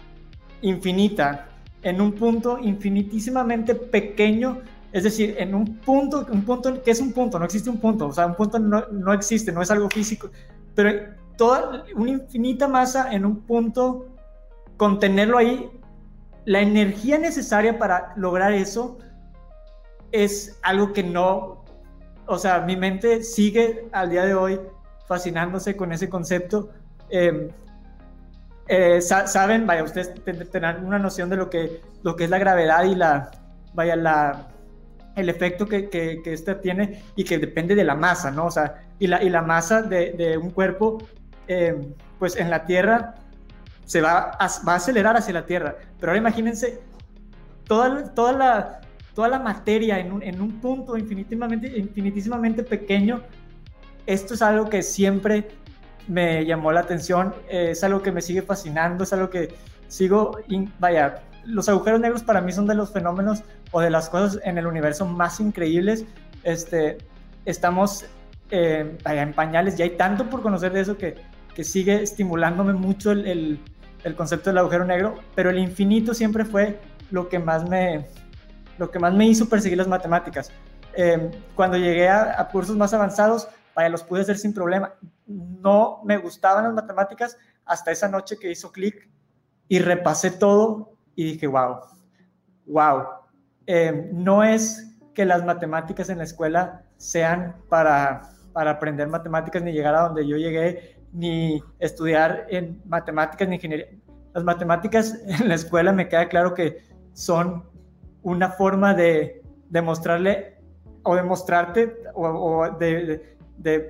infinita 0.62 1.50
en 1.84 2.02
un 2.02 2.14
punto 2.14 2.58
infinitísimamente 2.58 3.76
pequeño 3.76 4.64
es 4.92 5.04
decir, 5.04 5.36
en 5.38 5.54
un 5.54 5.78
punto, 5.78 6.26
un 6.32 6.44
punto, 6.44 6.82
¿qué 6.82 6.92
es 6.92 7.02
un 7.02 7.12
punto? 7.12 7.38
No 7.38 7.46
existe 7.46 7.70
un 7.70 7.78
punto, 7.78 8.08
o 8.08 8.12
sea, 8.12 8.26
un 8.26 8.36
punto 8.36 8.58
no, 8.58 8.86
no 8.92 9.14
existe, 9.14 9.52
no 9.52 9.62
es 9.62 9.70
algo 9.70 9.90
físico, 9.90 10.32
pero 10.76 11.14
toda 11.36 11.86
una 11.96 12.12
infinita 12.12 12.68
masa 12.68 13.12
en 13.14 13.26
un 13.26 13.42
punto, 13.42 14.08
contenerlo 14.78 15.38
ahí, 15.38 15.70
la 16.46 16.62
energía 16.62 17.18
necesaria 17.18 17.78
para 17.78 18.14
lograr 18.16 18.54
eso 18.54 18.98
es 20.12 20.58
algo 20.64 20.94
que 20.94 21.04
no, 21.04 21.66
o 22.26 22.38
sea, 22.38 22.62
mi 22.62 22.78
mente 22.78 23.24
sigue 23.24 23.90
al 23.92 24.10
día 24.10 24.26
de 24.26 24.34
hoy 24.34 24.60
fascinándose 25.08 25.76
con 25.76 25.92
ese 25.92 26.10
concepto. 26.10 26.70
Em, 27.10 27.50
eh, 28.68 29.02
saben, 29.02 29.66
vaya, 29.66 29.84
ustedes 29.84 30.14
tendrán 30.52 30.86
una 30.86 31.00
noción 31.00 31.30
de 31.30 31.38
lo 31.38 31.50
que, 31.50 31.82
lo 32.04 32.16
que 32.16 32.26
es 32.26 32.30
la 32.30 32.38
gravedad 32.38 32.84
y 32.84 32.96
la, 32.96 33.32
vaya, 33.74 33.96
la, 33.96 34.48
el 35.16 35.30
efecto 35.30 35.66
que, 35.66 35.90
que, 35.90 36.22
esta 36.26 36.60
tiene 36.60 37.02
y 37.16 37.24
que 37.24 37.38
depende 37.38 37.76
de 37.76 37.84
la 37.84 37.96
masa, 37.96 38.30
¿no? 38.30 38.46
O 38.46 38.52
sea, 38.52 38.84
y 39.00 39.08
la, 39.08 39.24
y 39.24 39.30
la 39.30 39.42
masa 39.42 39.82
de, 39.82 40.12
de 40.12 40.38
un 40.38 40.52
cuerpo, 40.52 40.98
eh, 41.48 41.76
pues 42.20 42.36
en 42.36 42.50
la 42.50 42.66
Tierra 42.66 43.16
se 43.86 44.02
va 44.02 44.32
a, 44.32 44.48
va 44.68 44.74
a 44.74 44.76
acelerar 44.76 45.16
hacia 45.16 45.34
la 45.34 45.46
Tierra. 45.46 45.76
Pero 46.00 46.12
ahora 46.12 46.20
imagínense 46.20 46.82
toda, 47.64 48.14
toda, 48.14 48.34
la, 48.34 48.82
toda 49.16 49.30
la 49.30 49.40
materia 49.40 50.00
en 50.00 50.12
un, 50.12 50.24
en 50.24 50.42
un 50.42 50.60
punto 50.60 50.98
infinitísimamente, 50.98 51.78
infinitísimamente 51.78 52.64
pequeño. 52.64 53.24
Esto 54.08 54.34
es 54.34 54.42
algo 54.42 54.70
que 54.70 54.82
siempre 54.82 55.48
me 56.08 56.46
llamó 56.46 56.72
la 56.72 56.80
atención, 56.80 57.36
es 57.50 57.84
algo 57.84 58.02
que 58.02 58.12
me 58.12 58.22
sigue 58.22 58.42
fascinando, 58.42 59.04
es 59.04 59.14
algo 59.14 59.30
que 59.30 59.54
sigo, 59.90 60.40
vaya, 60.80 61.22
los 61.46 61.70
agujeros 61.70 62.00
negros 62.00 62.24
para 62.24 62.42
mí 62.42 62.52
son 62.52 62.68
de 62.68 62.76
los 62.76 62.92
fenómenos 62.92 63.44
o 63.72 63.82
de 63.82 63.90
las 63.90 64.10
cosas 64.10 64.40
en 64.44 64.58
el 64.58 64.68
universo 64.68 65.06
más 65.06 65.40
increíbles. 65.40 66.06
Este, 66.44 66.98
estamos 67.46 68.06
eh, 68.52 68.98
en 69.06 69.34
pañales, 69.34 69.76
ya 69.76 69.86
hay 69.86 69.92
tanto 69.92 70.30
por 70.30 70.42
conocer 70.42 70.72
de 70.72 70.82
eso 70.82 70.98
que, 70.98 71.16
que 71.54 71.64
sigue 71.64 72.02
estimulándome 72.02 72.74
mucho 72.74 73.12
el, 73.12 73.60
el, 74.04 74.16
concepto 74.16 74.50
del 74.50 74.60
agujero 74.60 74.86
negro, 74.86 75.16
pero 75.36 75.50
el 75.50 75.60
infinito 75.60 76.14
siempre 76.14 76.46
fue 76.46 76.80
lo 77.12 77.28
que 77.28 77.40
más 77.40 77.68
me, 77.68 78.06
lo 78.78 78.90
que 78.92 79.00
más 79.00 79.14
me 79.14 79.26
hizo 79.26 79.50
perseguir 79.50 79.78
las 79.78 79.88
matemáticas. 79.88 80.52
Em, 80.94 81.32
cuando 81.56 81.78
llegué 81.78 82.08
a, 82.08 82.40
a, 82.40 82.48
cursos 82.48 82.76
más 82.76 82.94
avanzados, 82.94 83.48
vaya, 83.78 83.90
los 83.90 84.04
pude 84.04 84.22
hacer 84.22 84.40
sin 84.40 84.54
problema. 84.54 84.96
No 85.28 86.02
me 86.04 86.18
gustaban 86.18 86.64
las 86.64 86.74
matemáticas 86.74 87.38
hasta 87.64 87.92
esa 87.92 88.08
noche 88.10 88.38
que 88.40 88.50
hizo 88.50 88.72
clic 88.72 89.08
y 89.68 89.78
repasé 89.78 90.32
todo 90.32 90.94
y 91.16 91.34
dije, 91.34 91.46
wow, 91.46 91.82
wow, 92.66 93.04
eh, 93.68 94.10
no 94.12 94.44
es 94.44 94.98
que 95.14 95.26
las 95.26 95.46
matemáticas 95.46 96.10
en 96.10 96.18
la 96.18 96.24
escuela 96.24 96.86
sean 96.98 97.56
para, 97.70 98.24
para 98.52 98.72
aprender 98.72 99.08
matemáticas 99.10 99.62
ni 99.62 99.72
llegar 99.72 99.94
a 99.94 100.08
donde 100.08 100.28
yo 100.28 100.38
llegué, 100.38 101.00
ni 101.14 101.62
estudiar 101.78 102.48
en 102.50 102.82
matemáticas 102.86 103.48
ni 103.48 103.56
ingeniería. 103.56 103.90
Las 104.34 104.44
matemáticas 104.44 105.20
en 105.28 105.50
la 105.50 105.54
escuela 105.54 105.92
me 105.92 106.10
queda 106.10 106.30
claro 106.30 106.56
que 106.56 106.82
son 107.14 107.64
una 108.24 108.50
forma 108.50 108.96
de 108.96 109.44
demostrarle 109.70 110.58
o 111.04 111.16
demostrarte 111.16 111.96
o, 112.16 112.70
de, 112.80 113.06
de, 113.06 113.37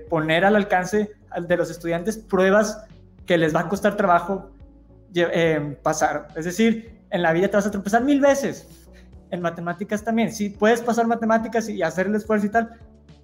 poner 0.09 0.45
al 0.45 0.55
alcance 0.55 1.11
de 1.39 1.57
los 1.57 1.69
estudiantes 1.69 2.17
pruebas 2.17 2.85
que 3.25 3.37
les 3.37 3.55
va 3.55 3.61
a 3.61 3.69
costar 3.69 3.95
trabajo 3.95 4.51
eh, 5.13 5.77
pasar. 5.83 6.27
Es 6.35 6.45
decir, 6.45 7.01
en 7.09 7.21
la 7.21 7.33
vida 7.33 7.47
te 7.47 7.57
vas 7.57 7.67
a 7.67 7.71
tropezar 7.71 8.03
mil 8.03 8.19
veces. 8.19 8.67
En 9.29 9.41
matemáticas 9.41 10.03
también. 10.03 10.31
Si 10.31 10.49
puedes 10.49 10.81
pasar 10.81 11.05
matemáticas 11.05 11.67
y 11.67 11.81
hacer 11.83 12.07
el 12.07 12.15
esfuerzo 12.15 12.45
y 12.45 12.49
tal, 12.49 12.77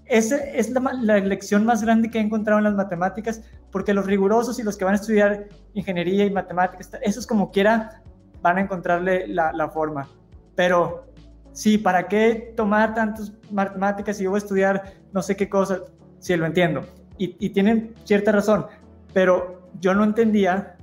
esa 0.06 0.38
es 0.38 0.70
la, 0.70 1.18
lección 1.20 1.66
más 1.66 1.82
grande 1.82 2.10
que 2.10 2.18
he 2.18 2.22
encontrado 2.22 2.60
en 2.60 2.66
las 2.66 2.76
matemáticas, 2.76 3.42
porque 3.72 3.94
los 3.94 4.06
rigurosos 4.06 4.60
y 4.60 4.64
los 4.64 4.78
que 4.78 4.86
van 4.86 4.94
a 4.94 4.98
estudiar 4.98 5.48
ingeniería 5.74 6.26
y 6.26 6.32
matemáticas, 6.32 6.92
esos 7.02 7.26
como 7.26 7.52
quiera 7.52 8.02
van 8.42 8.58
a 8.58 8.62
encontrarle 8.62 9.28
la, 9.28 9.70
forma. 9.70 10.10
Pero 10.56 11.06
sí, 11.54 11.78
¿para 11.78 12.08
qué 12.08 12.54
tomar 12.58 12.94
tantas 12.94 13.32
matemáticas 13.50 14.20
y 14.20 14.26
yo 14.26 14.32
voy 14.32 14.38
a 14.38 14.44
estudiar 14.44 14.84
no 15.14 15.22
sé 15.22 15.38
qué 15.38 15.48
cosas? 15.48 15.82
Sí, 16.24 16.36
lo 16.36 16.46
entiendo. 16.46 16.86
Y, 17.18 17.36
y 17.46 17.50
tienen 17.52 17.94
cierta 18.06 18.32
razón, 18.32 18.66
pero 19.14 19.70
yo 19.80 19.94
no 19.94 20.04
entendía 20.04 20.78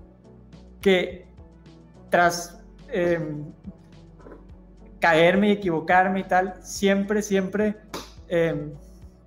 que 0.81 1.26
tras 2.11 2.61
Em, 2.92 3.44
caerme 4.98 5.48
y 5.48 5.53
equivocarme 5.53 6.20
y 6.20 6.24
tal, 6.24 6.57
siempre, 6.61 7.22
siempre 7.22 7.76
em, 8.29 8.72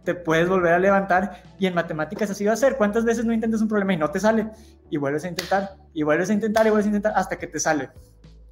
te 0.04 0.14
puedes 0.14 0.48
volver 0.48 0.74
a 0.74 0.78
levantar 0.78 1.42
y 1.58 1.66
en 1.66 1.74
matemáticas 1.74 2.30
así 2.30 2.46
va 2.46 2.54
a 2.54 2.58
ser. 2.58 2.78
¿Cuántas 2.78 3.06
veces 3.06 3.26
no 3.26 3.34
intentas 3.34 3.62
un 3.62 3.68
problema 3.68 3.94
y 3.94 3.98
no 3.98 4.12
te 4.12 4.20
sale? 4.20 4.50
Y 4.92 4.98
vuelves 4.98 5.26
a 5.26 5.30
intentar, 5.30 5.78
y 5.94 6.04
vuelves 6.04 6.30
a 6.30 6.34
intentar, 6.34 6.68
y 6.68 6.70
vuelves 6.70 6.86
a 6.86 6.90
intentar 6.90 7.14
hasta 7.16 7.38
que 7.38 7.48
te 7.48 7.60
sale. 7.60 7.90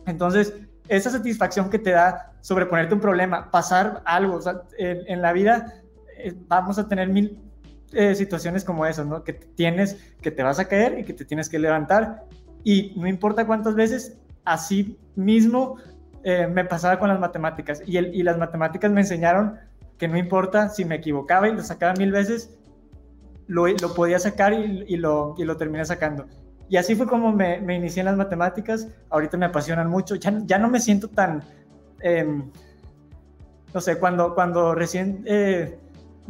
Entonces, 0.08 0.54
esa 0.88 1.12
satisfacción 1.12 1.70
que 1.70 1.78
te 1.78 1.92
da 1.92 2.34
sobreponerte 2.42 2.96
un 2.96 3.02
problema, 3.02 3.52
pasar 3.52 4.02
algo, 4.06 4.38
o 4.38 4.42
sea, 4.42 4.64
en, 4.80 5.22
la 5.22 5.32
vida 5.32 5.76
eh, 6.18 6.34
vamos 6.48 6.80
a 6.80 6.88
tener 6.88 7.10
mil 7.10 7.38
eh, 7.94 8.16
situaciones 8.16 8.64
como 8.64 8.86
esas, 8.86 9.06
¿no? 9.06 9.24
Que 9.24 9.34
tienes, 9.34 9.98
que 10.22 10.32
te 10.32 10.44
vas 10.44 10.60
a 10.60 10.68
caer 10.68 11.00
y 11.00 11.04
que 11.04 11.14
te 11.14 11.26
tienes 11.26 11.50
que 11.50 11.60
levantar. 11.60 12.26
Y 12.64 12.94
no 12.96 13.08
importa 13.08 13.46
cuántas 13.46 13.76
veces, 13.76 14.18
así 14.46 14.98
mismo 15.16 15.78
eh, 16.24 16.48
me 16.48 16.66
pasaba 16.66 17.00
con 17.00 17.10
las 17.10 17.20
matemáticas. 17.20 17.82
Y, 17.86 17.98
el, 17.98 18.16
y 18.16 18.24
las 18.24 18.38
matemáticas 18.38 18.92
me 18.92 19.02
enseñaron 19.02 19.58
que 19.98 20.08
no 20.08 20.18
importa 20.18 20.70
si 20.70 20.86
me 20.86 20.96
equivocaba 20.96 21.48
y 21.48 21.54
lo 21.54 21.64
sacaba 21.64 21.94
mil 21.94 22.12
veces, 22.12 22.58
lo, 23.48 23.68
lo 23.68 23.94
podía 23.94 24.20
sacar 24.20 24.54
y, 24.54 24.86
y, 24.88 24.98
lo, 24.98 25.36
y 25.38 25.44
lo 25.44 25.58
terminé 25.58 25.86
sacando. 25.86 26.26
Y 26.70 26.78
así 26.78 26.96
fue 26.96 27.06
como 27.06 27.34
me, 27.34 27.60
me, 27.60 27.76
inicié 27.76 28.00
en 28.00 28.06
las 28.06 28.16
matemáticas. 28.16 28.88
Ahorita 29.10 29.36
me 29.38 29.46
apasionan 29.46 29.90
mucho. 29.90 30.16
Ya, 30.16 30.34
ya 30.46 30.58
no 30.58 30.70
me 30.70 30.80
siento 30.80 31.10
tan... 31.10 31.44
Eh, 32.00 32.26
no 33.74 33.82
sé, 33.82 34.00
cuando, 34.00 34.34
cuando 34.36 34.74
recién 34.74 35.24
eh, 35.26 35.78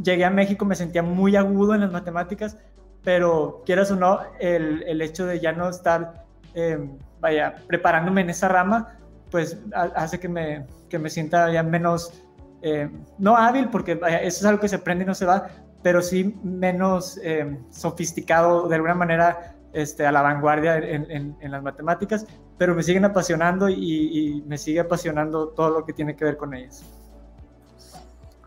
llegué 0.01 0.25
a 0.25 0.29
México 0.29 0.65
me 0.65 0.75
sentía 0.75 1.03
muy 1.03 1.35
agudo 1.35 1.73
en 1.75 1.81
las 1.81 1.91
matemáticas, 1.91 2.57
pero 3.03 3.63
quieras 3.65 3.91
o 3.91 3.95
no, 3.95 4.19
el, 4.39 4.83
el 4.83 5.01
hecho 5.01 5.25
de 5.25 5.39
ya 5.39 5.51
no 5.51 5.69
estar, 5.69 6.25
eh, 6.53 6.77
vaya, 7.19 7.55
preparándome 7.67 8.21
en 8.21 8.29
esa 8.29 8.47
rama, 8.47 8.99
pues 9.29 9.57
hace 9.73 10.19
que 10.19 10.27
me, 10.27 10.67
que 10.89 10.99
me 10.99 11.09
sienta 11.09 11.51
ya 11.51 11.63
menos, 11.63 12.13
eh, 12.61 12.89
no 13.17 13.37
hábil, 13.37 13.69
porque 13.69 13.95
vaya, 13.95 14.21
eso 14.21 14.39
es 14.39 14.45
algo 14.45 14.59
que 14.59 14.67
se 14.67 14.75
aprende 14.75 15.03
y 15.03 15.07
no 15.07 15.15
se 15.15 15.25
va, 15.25 15.47
pero 15.81 16.01
sí 16.01 16.35
menos 16.43 17.19
eh, 17.23 17.57
sofisticado, 17.69 18.67
de 18.67 18.75
alguna 18.75 18.93
manera, 18.93 19.55
este, 19.73 20.05
a 20.05 20.11
la 20.11 20.21
vanguardia 20.21 20.77
en, 20.77 21.09
en, 21.09 21.37
en, 21.39 21.51
las 21.51 21.63
matemáticas, 21.63 22.27
pero 22.57 22.75
me 22.75 22.83
siguen 22.83 23.05
apasionando 23.05 23.69
y, 23.69 23.75
y 23.77 24.41
me 24.41 24.57
sigue 24.57 24.81
apasionando 24.81 25.47
todo 25.49 25.69
lo 25.69 25.85
que 25.85 25.93
tiene 25.93 26.15
que 26.15 26.25
ver 26.25 26.37
con 26.37 26.53
ellas. 26.53 26.83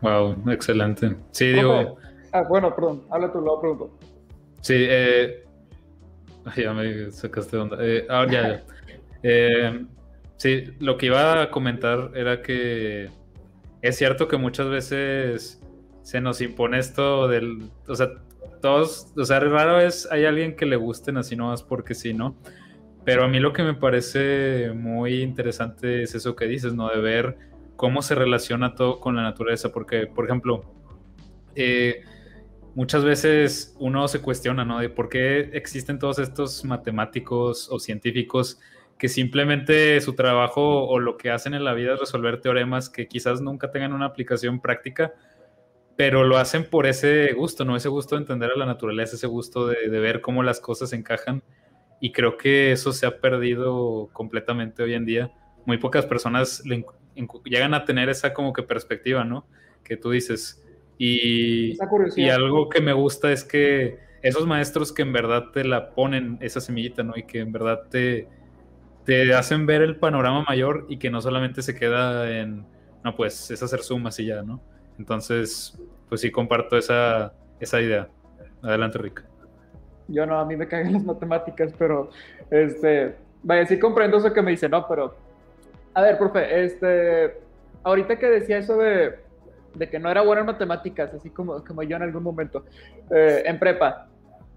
Wow, 0.05 0.35
excelente. 0.51 1.15
Sí, 1.31 1.47
digo. 1.47 1.97
Ah, 2.31 2.43
bueno, 2.47 2.75
perdón, 2.75 3.01
habla 3.09 3.31
tú, 3.31 3.41
lo 3.41 3.59
pregunto. 3.59 3.97
Sí, 4.61 4.75
eh. 4.77 5.43
Ya 6.55 6.73
me 6.73 7.11
sacaste 7.11 7.57
de 7.57 7.63
onda. 7.63 7.77
Eh, 7.79 8.05
ahora 8.07 8.31
ya, 8.31 8.47
ya. 8.49 8.63
Eh, 9.27 9.83
sí, 10.37 10.65
lo 10.77 10.97
que 10.97 11.07
iba 11.07 11.41
a 11.41 11.49
comentar 11.49 12.11
era 12.13 12.43
que 12.43 13.09
es 13.81 13.97
cierto 13.97 14.27
que 14.27 14.37
muchas 14.37 14.69
veces 14.69 15.59
se 16.03 16.21
nos 16.21 16.39
impone 16.41 16.77
esto 16.77 17.27
del. 17.27 17.71
O 17.87 17.95
sea, 17.95 18.09
todos. 18.61 19.11
O 19.17 19.25
sea, 19.25 19.39
raro 19.39 19.79
es 19.79 20.07
hay 20.11 20.25
alguien 20.25 20.55
que 20.55 20.67
le 20.67 20.75
gusten 20.75 21.17
así 21.17 21.35
nomás 21.35 21.63
porque 21.63 21.95
sí, 21.95 22.13
¿no? 22.13 22.35
Pero 23.03 23.23
a 23.23 23.27
mí 23.27 23.39
lo 23.39 23.53
que 23.53 23.63
me 23.63 23.73
parece 23.73 24.71
muy 24.75 25.23
interesante 25.23 26.03
es 26.03 26.13
eso 26.13 26.35
que 26.35 26.45
dices, 26.45 26.75
¿no? 26.75 26.89
De 26.89 27.01
ver 27.01 27.54
cómo 27.75 28.01
se 28.01 28.15
relaciona 28.15 28.75
todo 28.75 28.99
con 28.99 29.15
la 29.15 29.23
naturaleza, 29.23 29.71
porque, 29.71 30.07
por 30.07 30.25
ejemplo, 30.25 30.63
eh, 31.55 32.03
muchas 32.75 33.03
veces 33.03 33.75
uno 33.79 34.07
se 34.07 34.21
cuestiona, 34.21 34.65
¿no? 34.65 34.79
De 34.79 34.89
por 34.89 35.09
qué 35.09 35.51
existen 35.53 35.99
todos 35.99 36.19
estos 36.19 36.63
matemáticos 36.65 37.69
o 37.71 37.79
científicos 37.79 38.59
que 38.97 39.09
simplemente 39.09 39.99
su 40.01 40.13
trabajo 40.13 40.87
o 40.87 40.99
lo 40.99 41.17
que 41.17 41.29
hacen 41.29 41.53
en 41.53 41.63
la 41.63 41.73
vida 41.73 41.93
es 41.93 41.99
resolver 41.99 42.39
teoremas 42.39 42.89
que 42.89 43.07
quizás 43.07 43.41
nunca 43.41 43.71
tengan 43.71 43.93
una 43.93 44.05
aplicación 44.05 44.61
práctica, 44.61 45.13
pero 45.97 46.23
lo 46.23 46.37
hacen 46.37 46.69
por 46.69 46.85
ese 46.85 47.33
gusto, 47.33 47.65
¿no? 47.65 47.75
Ese 47.75 47.89
gusto 47.89 48.15
de 48.15 48.21
entender 48.21 48.51
a 48.51 48.57
la 48.57 48.65
naturaleza, 48.65 49.15
ese 49.15 49.27
gusto 49.27 49.67
de, 49.67 49.89
de 49.89 49.99
ver 49.99 50.21
cómo 50.21 50.43
las 50.43 50.59
cosas 50.59 50.93
encajan. 50.93 51.43
Y 52.01 52.11
creo 52.11 52.37
que 52.37 52.71
eso 52.73 52.91
se 52.91 53.05
ha 53.05 53.19
perdido 53.19 54.09
completamente 54.11 54.83
hoy 54.83 54.93
en 54.93 55.05
día. 55.05 55.31
Muy 55.65 55.77
pocas 55.77 56.05
personas 56.05 56.63
llegan 57.45 57.73
a 57.73 57.85
tener 57.85 58.09
esa 58.09 58.33
como 58.33 58.53
que 58.53 58.63
perspectiva, 58.63 59.23
¿no? 59.23 59.45
Que 59.83 59.97
tú 59.97 60.11
dices. 60.11 60.61
Y, 60.97 61.77
y 62.15 62.29
algo 62.29 62.69
que 62.69 62.79
me 62.79 62.93
gusta 62.93 63.31
es 63.31 63.43
que 63.43 63.99
esos 64.21 64.47
maestros 64.47 64.93
que 64.93 65.01
en 65.01 65.13
verdad 65.13 65.51
te 65.51 65.63
la 65.63 65.91
ponen 65.91 66.37
esa 66.41 66.61
semillita, 66.61 67.03
¿no? 67.03 67.13
Y 67.15 67.23
que 67.23 67.39
en 67.39 67.51
verdad 67.51 67.83
te, 67.89 68.27
te 69.03 69.33
hacen 69.33 69.65
ver 69.65 69.81
el 69.81 69.97
panorama 69.97 70.43
mayor 70.47 70.85
y 70.89 70.97
que 70.97 71.09
no 71.09 71.21
solamente 71.21 71.61
se 71.61 71.75
queda 71.75 72.31
en, 72.31 72.65
no, 73.03 73.15
pues 73.15 73.51
es 73.51 73.61
hacer 73.61 73.81
sumas 73.81 74.19
y 74.19 74.25
ya, 74.25 74.41
¿no? 74.41 74.61
Entonces, 74.97 75.77
pues 76.09 76.21
sí 76.21 76.31
comparto 76.31 76.77
esa, 76.77 77.33
esa 77.59 77.81
idea. 77.81 78.09
Adelante, 78.63 78.97
Rick. 78.97 79.23
Yo 80.07 80.25
no, 80.25 80.39
a 80.39 80.45
mí 80.45 80.55
me 80.55 80.67
caen 80.67 80.93
las 80.93 81.03
matemáticas, 81.03 81.73
pero, 81.77 82.09
este, 82.49 83.15
vaya, 83.43 83.65
sí 83.67 83.77
comprendo 83.77 84.17
eso 84.17 84.33
que 84.33 84.41
me 84.41 84.51
dice, 84.51 84.69
no, 84.69 84.87
pero 84.87 85.15
a 85.95 86.01
ver, 86.01 86.17
profe, 86.17 86.65
este, 86.65 87.37
ahorita 87.83 88.17
que 88.17 88.27
decía 88.27 88.57
eso 88.57 88.77
de, 88.77 89.15
de 89.73 89.89
que 89.89 89.97
no 89.97 90.11
era 90.11 90.21
bueno 90.21 90.41
en 90.41 90.47
matemáticas, 90.47 91.13
así 91.13 91.29
como, 91.29 91.63
como 91.63 91.83
yo 91.83 91.95
en 91.95 92.03
algún 92.03 92.21
momento, 92.21 92.65
eh, 93.09 93.43
en 93.45 93.57
prepa, 93.57 94.07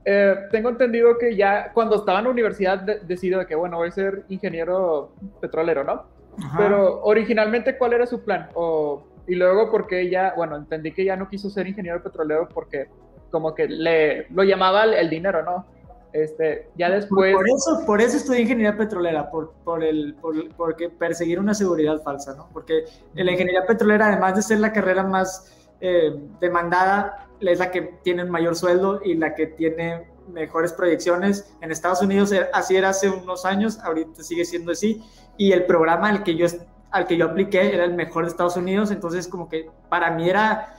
eh, 0.05 0.35
tengo 0.51 0.69
entendido 0.69 1.17
que 1.17 1.37
ya 1.37 1.71
cuando 1.73 1.97
estaba 1.97 2.19
en 2.19 2.25
la 2.25 2.31
universidad 2.31 2.81
de, 2.81 2.99
decidió 3.01 3.39
de 3.39 3.47
que, 3.47 3.55
bueno, 3.55 3.77
voy 3.77 3.89
a 3.89 3.93
ser 3.93 4.25
ingeniero 4.29 5.13
petrolero, 5.41 5.85
¿no? 5.85 6.07
Ajá. 6.39 6.59
Pero 6.59 7.03
originalmente, 7.03 7.79
¿cuál 7.79 7.93
era 7.93 8.07
su 8.07 8.25
plan? 8.25 8.49
O, 8.55 9.05
y 9.29 9.37
luego, 9.37 9.71
porque 9.71 10.11
ya, 10.11 10.35
bueno, 10.37 10.57
entendí 10.57 10.91
que 10.93 11.05
ya 11.05 11.17
no 11.17 11.29
quiso 11.29 11.51
ser 11.51 11.69
ingeniero 11.69 12.03
petrolero 12.03 12.49
porque 12.49 12.89
como 13.31 13.55
que 13.55 13.69
le, 13.69 14.27
lo 14.31 14.43
llamaba 14.43 14.85
el, 14.85 14.95
el 14.95 15.11
dinero, 15.11 15.45
¿no? 15.45 15.67
Este, 16.13 16.71
ya 16.77 16.91
después... 16.91 17.35
Por 17.35 17.49
eso, 17.49 17.87
por 17.87 18.01
eso 18.01 18.17
estudié 18.17 18.43
ingeniería 18.43 18.77
petrolera, 18.77 19.31
por, 19.31 19.53
por 19.65 19.85
el, 19.85 20.15
por, 20.15 20.35
porque 20.55 20.89
perseguir 20.89 21.39
una 21.39 21.55
seguridad 21.55 22.03
falsa, 22.03 22.35
¿no? 22.35 22.49
Porque 22.53 22.85
la 23.15 23.31
ingeniería 23.31 23.67
petrolera, 23.67 24.09
además 24.09 24.37
de 24.37 24.43
ser 24.43 24.61
la 24.61 24.73
carrera 24.73 25.05
más 25.05 25.53
eh, 25.81 26.19
demandada, 26.41 27.29
es 27.41 27.59
la 27.59 27.71
que 27.71 27.83
tiene 28.03 28.23
el 28.23 28.31
mayor 28.31 28.57
sueldo 28.57 29.01
y 29.05 29.15
la 29.15 29.35
que 29.35 29.47
tiene 29.49 30.09
mejores 30.33 30.73
proyecciones. 30.73 31.55
En 31.61 31.71
Estados 31.71 32.03
Unidos 32.03 32.33
eh, 32.33 32.49
así 32.53 32.77
era 32.77 32.91
hace 32.91 33.11
unos 33.11 33.45
años, 33.45 33.79
ahorita 33.81 34.23
sigue 34.23 34.45
siendo 34.45 34.73
así. 34.73 35.03
Y 35.37 35.53
el 35.53 35.67
programa 35.67 36.09
al 36.09 36.23
que 36.25 36.37
yo, 36.37 36.47
al 36.91 37.07
que 37.07 37.17
yo 37.17 37.27
apliqué 37.27 37.75
era 37.75 37.85
el 37.85 37.95
mejor 37.95 38.25
de 38.25 38.31
Estados 38.31 38.57
Unidos, 38.57 38.91
entonces 38.91 39.29
como 39.29 39.49
que 39.49 39.71
para 39.89 40.11
mí 40.11 40.29
era... 40.29 40.75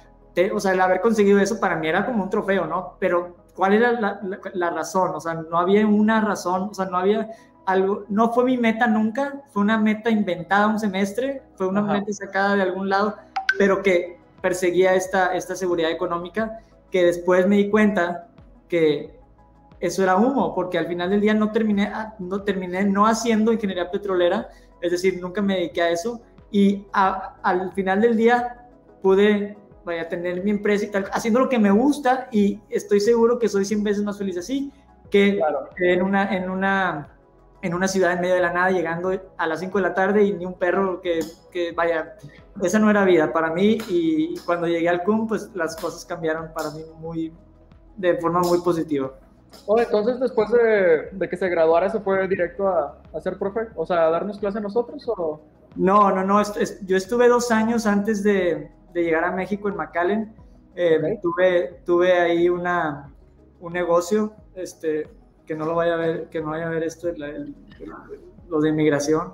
o 0.54 0.60
sea, 0.60 0.74
el 0.74 0.82
haber 0.82 1.02
conseguido 1.02 1.40
eso 1.40 1.60
para 1.60 1.76
mí 1.76 1.88
era 1.88 2.06
como 2.06 2.24
un 2.24 2.30
trofeo, 2.30 2.66
¿no? 2.66 2.98
Pero 3.00 3.36
¿Cuál 3.60 3.74
era 3.74 3.92
la, 3.92 4.22
la, 4.24 4.40
la, 4.54 4.70
razón? 4.70 5.12
O 5.14 5.20
sea, 5.20 5.34
no 5.34 5.60
había 5.60 5.86
una 5.86 6.22
razón, 6.22 6.70
o 6.72 6.74
sea, 6.74 6.86
no 6.86 6.98
había 6.98 7.30
algo, 7.66 8.06
no 8.08 8.32
fue 8.32 8.46
mi 8.46 8.58
meta 8.58 8.88
nunca, 8.88 9.44
fue 9.50 9.64
una 9.64 9.78
meta 9.78 10.10
inventada 10.10 10.68
un 10.68 10.80
semestre, 10.80 11.42
fue 11.56 11.68
una 11.68 11.82
Ajá. 11.82 11.94
meta 11.96 12.14
sacada 12.14 12.56
de 12.56 12.62
algún 12.62 12.88
lado, 12.88 13.18
pero 13.58 13.84
que 13.84 14.18
perseguía 14.42 14.96
esta, 14.96 15.36
esta 15.36 15.58
seguridad 15.58 15.92
económica, 15.92 16.62
que 16.90 17.04
después 17.04 17.48
me 17.48 17.58
di 17.58 17.70
cuenta 17.70 18.30
que 18.70 19.20
eso 19.82 20.04
era 20.04 20.16
humo, 20.16 20.56
porque 20.56 20.78
al 20.78 20.88
final 20.88 21.10
del 21.10 21.20
día 21.20 21.34
no 21.34 21.52
terminé, 21.52 21.92
no 22.18 22.44
terminé 22.44 22.86
no 22.86 23.08
haciendo 23.08 23.52
ingeniería 23.52 23.92
petrolera, 23.92 24.48
es 24.80 24.92
decir, 24.92 25.20
nunca 25.22 25.42
me 25.42 25.56
dediqué 25.56 25.82
a 25.82 25.90
eso, 25.90 26.22
y 26.50 26.88
a, 26.94 27.36
al 27.44 27.74
final 27.74 28.00
del 28.00 28.16
día 28.16 28.70
pude 29.02 29.58
vaya 29.84 30.04
a 30.04 30.10
tener 30.10 30.44
mi 30.44 30.52
empresa 30.52 30.86
y 30.86 30.90
tal, 30.90 31.10
haciendo 31.12 31.40
lo 31.40 31.50
que 31.50 31.60
me 31.60 31.72
gusta 31.72 32.28
y 32.32 32.60
estoy 32.70 33.00
seguro 33.00 33.40
que 33.40 33.50
soy 33.50 33.66
100 33.66 33.84
veces 33.84 34.04
más 34.04 34.18
feliz 34.18 34.38
así 34.38 34.72
que 35.10 35.38
claro. 35.38 35.70
en, 35.78 36.02
una, 36.02 36.36
en, 36.36 36.50
una, 36.50 37.10
en 37.62 37.74
una 37.74 37.88
ciudad 37.88 38.14
en 38.14 38.22
medio 38.22 38.36
de 38.36 38.42
la 38.42 38.54
nada 38.54 38.72
llegando 38.72 39.12
a 39.38 39.48
las 39.48 39.60
5 39.60 39.78
de 39.78 39.82
la 39.82 39.94
tarde 39.94 40.24
y 40.24 40.34
ni 40.34 40.46
un 40.46 40.54
perro 40.54 41.02
que, 41.02 41.20
que 41.52 41.72
vaya, 41.72 42.16
esa 42.62 42.80
no 42.80 42.90
era 42.90 43.04
vida 43.06 43.34
para 43.34 43.52
mí 43.52 43.78
y 43.90 44.38
cuando 44.40 44.68
llegué 44.68 44.90
al 44.90 45.04
CUM 45.04 45.28
pues 45.28 45.50
las 45.56 45.76
cosas 45.76 46.06
cambiaron 46.06 46.52
para 46.54 46.72
mí 46.72 46.84
muy, 47.00 47.34
de 47.98 48.18
forma 48.18 48.42
muy 48.42 48.60
positiva. 48.62 49.12
Oh, 49.66 49.80
entonces 49.80 50.20
después 50.20 50.52
de, 50.52 51.10
de, 51.12 51.30
que 51.30 51.36
se 51.36 51.50
graduara 51.50 51.90
se 51.90 52.00
fue 52.00 52.28
directo 52.28 52.68
a, 52.68 53.02
a 53.14 53.20
ser 53.20 53.38
profe, 53.38 53.62
o 53.76 53.86
sea, 53.86 54.06
a 54.06 54.10
darnos 54.12 54.38
clase 54.38 54.60
a 54.60 54.62
nosotros 54.62 55.04
o... 55.08 55.42
No, 55.76 56.12
no, 56.12 56.24
no, 56.24 56.42
yo 56.86 56.98
estuve 56.98 57.28
dos 57.28 57.52
años 57.52 57.86
antes 57.86 58.24
de, 58.24 58.72
de 58.94 59.04
llegar 59.04 59.24
a 59.24 59.32
México 59.32 59.70
en 59.70 59.76
McAllen. 59.76 60.36
Eh, 60.76 60.98
okay. 60.98 61.20
tuve, 61.22 61.82
tuve 61.86 62.14
ahí 62.14 62.50
una, 62.50 63.12
un 63.60 63.74
negocio, 63.74 64.34
este, 64.56 65.10
que 65.46 65.56
no 65.56 65.66
lo 65.66 65.76
vaya 65.76 65.96
a 65.96 65.98
ver, 65.98 66.30
que 66.30 66.42
no 66.42 66.52
vaya 66.52 66.68
a 66.68 66.70
ver 66.70 66.84
esto, 66.84 67.10
el, 67.10 67.22
el, 67.22 67.56
los 68.48 68.64
de 68.64 68.70
inmigración. 68.70 69.34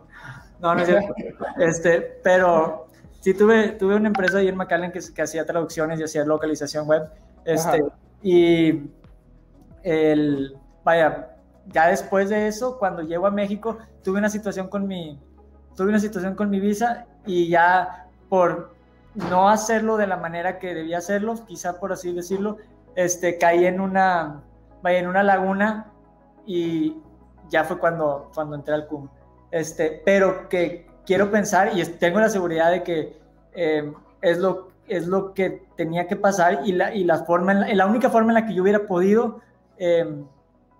No, 0.59 0.73
no 0.73 0.81
es 0.81 0.87
cierto. 0.87 1.13
Este, 1.57 2.19
pero 2.23 2.87
sí 3.19 3.33
tuve, 3.33 3.69
tuve 3.71 3.95
una 3.95 4.07
empresa 4.07 4.37
ahí 4.37 4.47
en 4.47 4.55
McAllen 4.55 4.91
que, 4.91 4.99
que 5.13 5.21
hacía 5.21 5.45
traducciones 5.45 5.99
y 5.99 6.03
hacía 6.03 6.25
localización 6.25 6.87
web. 6.87 7.09
Este, 7.43 7.83
y 8.23 8.89
el, 9.83 10.57
vaya, 10.83 11.35
ya 11.67 11.87
después 11.87 12.29
de 12.29 12.47
eso, 12.47 12.77
cuando 12.77 13.01
llego 13.01 13.27
a 13.27 13.31
México, 13.31 13.77
tuve 14.03 14.17
una 14.17 14.29
situación 14.29 14.67
con 14.67 14.87
mi, 14.87 15.19
tuve 15.75 15.89
una 15.89 15.99
situación 15.99 16.35
con 16.35 16.49
mi 16.49 16.59
visa 16.59 17.05
y 17.25 17.49
ya 17.49 18.07
por 18.29 18.74
no 19.15 19.49
hacerlo 19.49 19.97
de 19.97 20.08
la 20.08 20.17
manera 20.17 20.60
que 20.60 20.73
debía 20.73 20.99
hacerlo, 20.99 21.36
quizá 21.47 21.80
por 21.80 21.93
así 21.93 22.13
decirlo, 22.13 22.58
este, 22.95 23.38
caí 23.38 23.65
en 23.65 23.80
una, 23.82 24.41
en 24.84 25.08
una 25.08 25.23
laguna 25.23 25.91
y 26.45 26.97
ya 27.49 27.63
fue 27.63 27.80
cuando, 27.80 28.32
cuando 28.34 28.56
entré 28.56 28.73
al 28.73 28.88
CUM. 28.88 29.10
Este, 29.51 30.01
pero 30.06 30.49
que 30.49 30.88
quiero 31.06 31.32
pensar 31.32 31.78
y 31.78 31.84
tengo 31.86 32.19
la 32.19 32.30
seguridad 32.30 32.71
de 32.71 32.84
que 32.84 33.17
eh, 33.54 33.93
es, 34.21 34.38
lo, 34.38 34.69
es 34.88 35.08
lo 35.08 35.34
que 35.34 35.65
tenía 35.78 36.08
que 36.08 36.15
pasar 36.15 36.62
y 36.65 36.71
la, 36.71 36.93
y 36.93 37.04
la, 37.04 37.19
forma, 37.19 37.54
la 37.54 37.86
única 37.86 38.10
forma 38.10 38.32
en 38.32 38.36
la 38.36 38.45
que 38.45 38.54
yo 38.54 38.63
hubiera 38.63 38.86
podido 38.86 39.39
eh, 39.78 40.23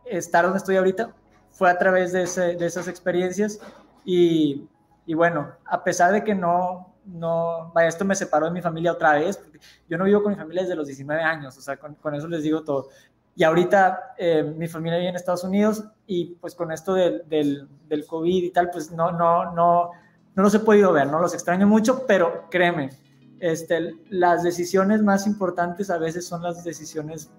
estar 0.06 0.44
donde 0.44 0.58
estoy 0.58 0.78
ahorita 0.78 1.12
fue 1.52 1.70
a 1.70 1.78
través 1.78 2.12
de, 2.12 2.56
de 2.56 2.66
esas 2.66 2.88
experiencias 2.88 3.60
y, 4.04 4.68
y, 5.06 5.14
bueno, 5.14 5.52
a 5.66 5.84
pesar 5.84 6.12
de 6.12 6.24
que 6.24 6.36
no, 6.36 6.94
no, 7.06 7.72
vaya, 7.74 7.90
esto 7.90 8.06
me 8.06 8.16
separó 8.16 8.48
de 8.48 8.52
mi 8.52 8.62
familia 8.62 8.92
otra 8.92 9.14
vez, 9.14 9.38
porque 9.38 9.60
yo 9.88 9.98
no 9.98 10.06
vivo 10.06 10.24
con 10.24 10.32
mi 10.32 10.38
familia 10.38 10.64
desde 10.64 10.76
los 10.76 10.88
19 10.88 11.22
años, 11.22 11.58
o 11.58 11.62
sea, 11.62 11.78
con, 11.78 11.96
con 11.96 12.16
eso 12.16 12.28
les 12.28 12.44
digo 12.44 12.64
todo. 12.64 12.90
Y 13.36 13.44
ahorita 13.44 14.14
eh, 14.18 14.44
mi 14.44 14.68
familia 14.68 14.98
vive 14.98 15.10
en 15.10 15.16
Estados 15.16 15.44
Unidos 15.44 15.84
y 16.08 16.36
pues 16.36 16.56
con 16.56 16.72
esto 16.72 16.94
del, 16.94 17.28
del, 17.28 17.68
del, 17.88 18.06
COVID 18.08 18.44
y 18.44 18.52
tal, 18.52 18.70
pues 18.70 18.92
no, 18.92 19.12
no, 19.12 19.54
no, 19.54 19.92
no 20.34 20.44
los 20.44 20.56
he 20.56 20.60
podido 20.60 20.94
ver, 20.94 21.08
no 21.08 21.20
los 21.20 21.34
extraño 21.34 21.68
mucho, 21.68 22.06
pero 22.08 22.46
créeme, 22.50 22.92
este, 23.40 23.96
las 24.10 24.44
decisiones 24.44 25.02
más 25.02 25.28
importantes 25.28 25.90
a 25.90 25.98
veces 25.98 26.26
son 26.26 26.44
las 26.44 26.64
decisiones 26.64 27.30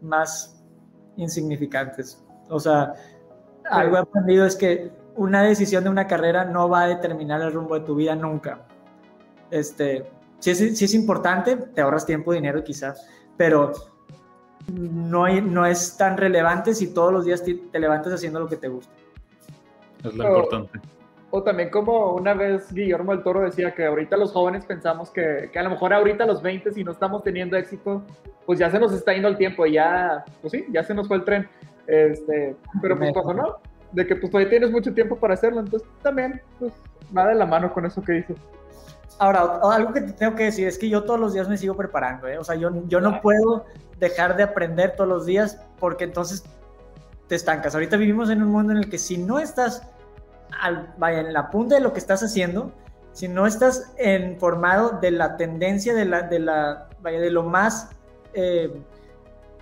más 0.00 0.62
insignificantes. 1.16 2.24
O 2.48 2.60
sea, 2.60 2.94
algo 3.70 3.96
he 3.96 4.00
aprendido 4.00 4.46
es 4.46 4.54
que 4.54 4.92
una 5.16 5.42
decisión 5.42 5.82
de 5.82 5.90
una 5.90 6.06
carrera 6.06 6.44
no 6.44 6.68
va 6.68 6.82
a 6.82 6.86
determinar 6.86 7.40
el 7.42 7.52
rumbo 7.52 7.74
de 7.74 7.84
tu 7.84 7.96
vida 7.96 8.14
nunca. 8.14 8.66
Este, 9.50 10.10
sí 10.38 10.50
es, 10.50 10.60
es 10.60 10.94
importante, 10.94 11.56
te 11.56 11.80
ahorras 11.80 12.06
tiempo, 12.06 12.32
dinero 12.32 12.62
quizás, 12.62 13.08
pero 13.36 13.72
no, 14.72 15.28
no 15.40 15.66
es 15.66 15.96
tan 15.96 16.16
relevante 16.16 16.74
si 16.74 16.92
todos 16.92 17.12
los 17.12 17.24
días 17.24 17.42
te, 17.42 17.54
te 17.54 17.78
levantas 17.78 18.12
haciendo 18.12 18.40
lo 18.40 18.48
que 18.48 18.56
te 18.56 18.68
gusta. 18.68 18.92
Es 20.04 20.14
lo 20.14 20.28
importante. 20.28 20.80
O 21.30 21.42
también 21.42 21.68
como 21.68 22.14
una 22.14 22.32
vez 22.32 22.72
Guillermo 22.72 23.12
del 23.12 23.22
Toro 23.22 23.40
decía 23.40 23.74
que 23.74 23.84
ahorita 23.84 24.16
los 24.16 24.32
jóvenes 24.32 24.64
pensamos 24.64 25.10
que, 25.10 25.50
que, 25.52 25.58
a 25.58 25.62
lo 25.62 25.70
mejor 25.70 25.92
ahorita 25.92 26.24
los 26.24 26.40
20 26.40 26.72
si 26.72 26.84
no 26.84 26.92
estamos 26.92 27.22
teniendo 27.22 27.56
éxito, 27.56 28.02
pues 28.46 28.58
ya 28.58 28.70
se 28.70 28.78
nos 28.78 28.92
está 28.92 29.12
yendo 29.12 29.28
el 29.28 29.36
tiempo 29.36 29.66
y 29.66 29.72
ya, 29.72 30.24
pues 30.40 30.52
sí, 30.52 30.64
ya 30.70 30.82
se 30.82 30.94
nos 30.94 31.06
fue 31.06 31.18
el 31.18 31.24
tren. 31.24 31.48
Este, 31.86 32.56
pero 32.80 32.96
pues 32.96 33.12
como 33.12 33.34
no, 33.34 33.56
de 33.92 34.06
que 34.06 34.16
pues 34.16 34.30
todavía 34.30 34.50
tienes 34.50 34.70
mucho 34.70 34.92
tiempo 34.94 35.16
para 35.16 35.34
hacerlo, 35.34 35.60
entonces 35.60 35.88
también, 36.02 36.40
pues 36.58 36.72
va 37.16 37.26
de 37.26 37.34
la 37.34 37.46
mano 37.46 37.72
con 37.72 37.84
eso 37.84 38.02
que 38.02 38.12
dices. 38.12 38.36
Ahora, 39.18 39.60
algo 39.62 39.92
que 39.92 40.00
te 40.00 40.12
tengo 40.12 40.36
que 40.36 40.44
decir 40.44 40.68
es 40.68 40.78
que 40.78 40.88
yo 40.88 41.02
todos 41.02 41.18
los 41.18 41.32
días 41.32 41.48
me 41.48 41.56
sigo 41.56 41.74
preparando, 41.74 42.28
¿eh? 42.28 42.38
o 42.38 42.44
sea, 42.44 42.54
yo, 42.54 42.70
yo 42.86 43.00
no 43.00 43.20
puedo 43.20 43.66
dejar 43.98 44.36
de 44.36 44.44
aprender 44.44 44.94
todos 44.96 45.08
los 45.08 45.26
días 45.26 45.60
porque 45.80 46.04
entonces 46.04 46.44
te 47.26 47.34
estancas. 47.34 47.74
Ahorita 47.74 47.96
vivimos 47.96 48.30
en 48.30 48.42
un 48.42 48.50
mundo 48.50 48.72
en 48.72 48.78
el 48.78 48.88
que 48.88 48.98
si 48.98 49.18
no 49.18 49.40
estás 49.40 49.82
al, 50.60 50.94
vaya, 50.98 51.20
en 51.20 51.32
la 51.32 51.50
punta 51.50 51.74
de 51.74 51.80
lo 51.80 51.92
que 51.92 51.98
estás 51.98 52.22
haciendo, 52.22 52.72
si 53.12 53.26
no 53.26 53.48
estás 53.48 53.92
informado 53.98 54.98
de 55.00 55.10
la 55.10 55.36
tendencia 55.36 55.94
de, 55.94 56.04
la, 56.04 56.22
de, 56.22 56.38
la, 56.38 56.88
vaya, 57.02 57.18
de 57.18 57.30
lo 57.30 57.42
más 57.42 57.90
eh, 58.34 58.72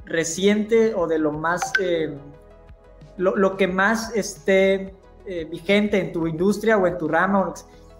reciente 0.05 0.95
o 0.95 1.07
de 1.07 1.19
lo 1.19 1.33
más, 1.33 1.73
eh, 1.81 2.15
lo, 3.17 3.35
lo, 3.37 3.57
que 3.57 3.67
más 3.69 4.15
esté 4.15 4.95
vigente 5.51 5.99
en 5.99 6.13
tu 6.13 6.29
industria 6.29 6.79
o 6.79 6.87
en 6.87 6.99
tu 6.99 7.09
rama, 7.09 7.53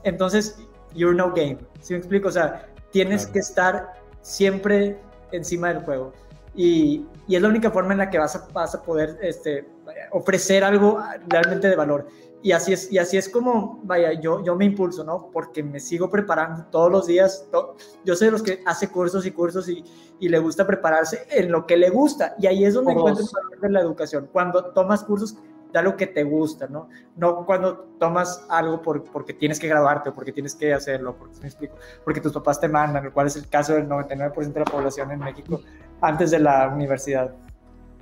entonces 0.05 0.61
you're 0.97 1.15
no 1.15 1.33
game. 1.33 1.59
¿Sí 1.81 1.93
me 1.93 1.99
explico? 1.99 2.29
O 2.29 2.33
sea, 2.33 2.67
tienes 2.91 3.23
claro. 3.23 3.33
que 3.33 3.39
estar 3.39 3.93
siempre 4.23 4.99
encima 5.33 5.69
del 5.73 5.83
juego. 5.85 6.13
Y, 6.55 7.07
y, 7.29 7.37
es 7.37 7.43
la 7.43 7.49
única 7.49 7.71
forma 7.71 7.93
en 7.93 7.99
la 7.99 8.11
que 8.11 8.19
vas 8.19 8.35
a, 8.35 8.49
vas 8.53 8.75
a 8.75 8.83
poder 8.83 9.19
este, 9.21 9.69
ofrecer 10.11 10.65
algo 10.65 11.03
realmente 11.29 11.69
de 11.69 11.77
valor. 11.77 12.07
Y 12.43 12.53
así 12.53 12.73
es, 12.73 12.93
y 12.93 12.99
así 12.99 13.17
es 13.17 13.29
como, 13.29 13.81
vaya, 13.83 14.13
yo, 14.13 14.43
yo 14.45 14.55
me 14.57 14.65
impulso, 14.65 15.03
¿no? 15.03 15.31
Porque 15.33 15.63
me 15.63 15.81
sigo 15.81 16.09
preparando 16.09 16.65
todos 16.71 16.91
los 16.91 17.07
días. 17.07 17.47
To 17.51 17.77
yo 18.05 18.15
soy 18.15 18.29
de 18.29 18.33
los 18.33 18.43
que 18.43 18.63
hace 18.65 18.89
cursos 18.89 19.27
y 19.27 19.33
cursos 19.33 19.69
y, 19.69 19.85
y, 20.21 20.29
le 20.29 20.39
gusta 20.39 20.67
prepararse 20.67 21.27
en 21.31 21.51
lo 21.51 21.67
que 21.67 21.77
le 21.77 21.91
gusta. 21.91 22.35
Y 22.39 22.47
ahí 22.47 22.65
es 22.65 22.75
donde 22.75 22.93
encuentro 22.93 23.25
el 23.25 23.31
valor 23.33 23.61
de 23.61 23.71
la 23.71 23.81
educación. 23.81 24.29
Cuando 24.33 24.67
tomas 24.67 25.03
cursos, 25.03 25.37
da 25.73 25.83
lo 25.83 25.97
que 25.97 26.07
te 26.07 26.25
gusta, 26.25 26.67
¿no? 26.69 26.89
No 27.17 27.45
cuando 27.45 27.89
tomas 27.99 28.47
algo 28.49 28.83
por, 28.83 29.05
porque 29.05 29.35
tienes 29.35 29.59
que 29.59 29.69
graduarte 29.69 30.11
o 30.11 30.15
porque 30.15 30.33
tienes 30.33 30.55
que 30.55 30.73
hacerlo, 30.73 31.17
porque, 31.17 31.39
¿me 31.41 31.49
explico? 31.49 31.77
porque 32.05 32.21
tus 32.21 32.33
papás 32.33 32.61
te 32.61 32.69
mandan, 32.69 33.05
lo 33.05 33.13
cual 33.13 33.27
es 33.27 33.37
el 33.37 33.49
caso 33.49 33.75
del 33.75 33.89
99% 33.89 34.53
de 34.53 34.61
la 34.61 34.65
población 34.65 35.11
en 35.11 35.21
México 35.21 35.61
antes 36.01 36.31
de 36.31 36.39
la 36.39 36.69
universidad. 36.69 37.35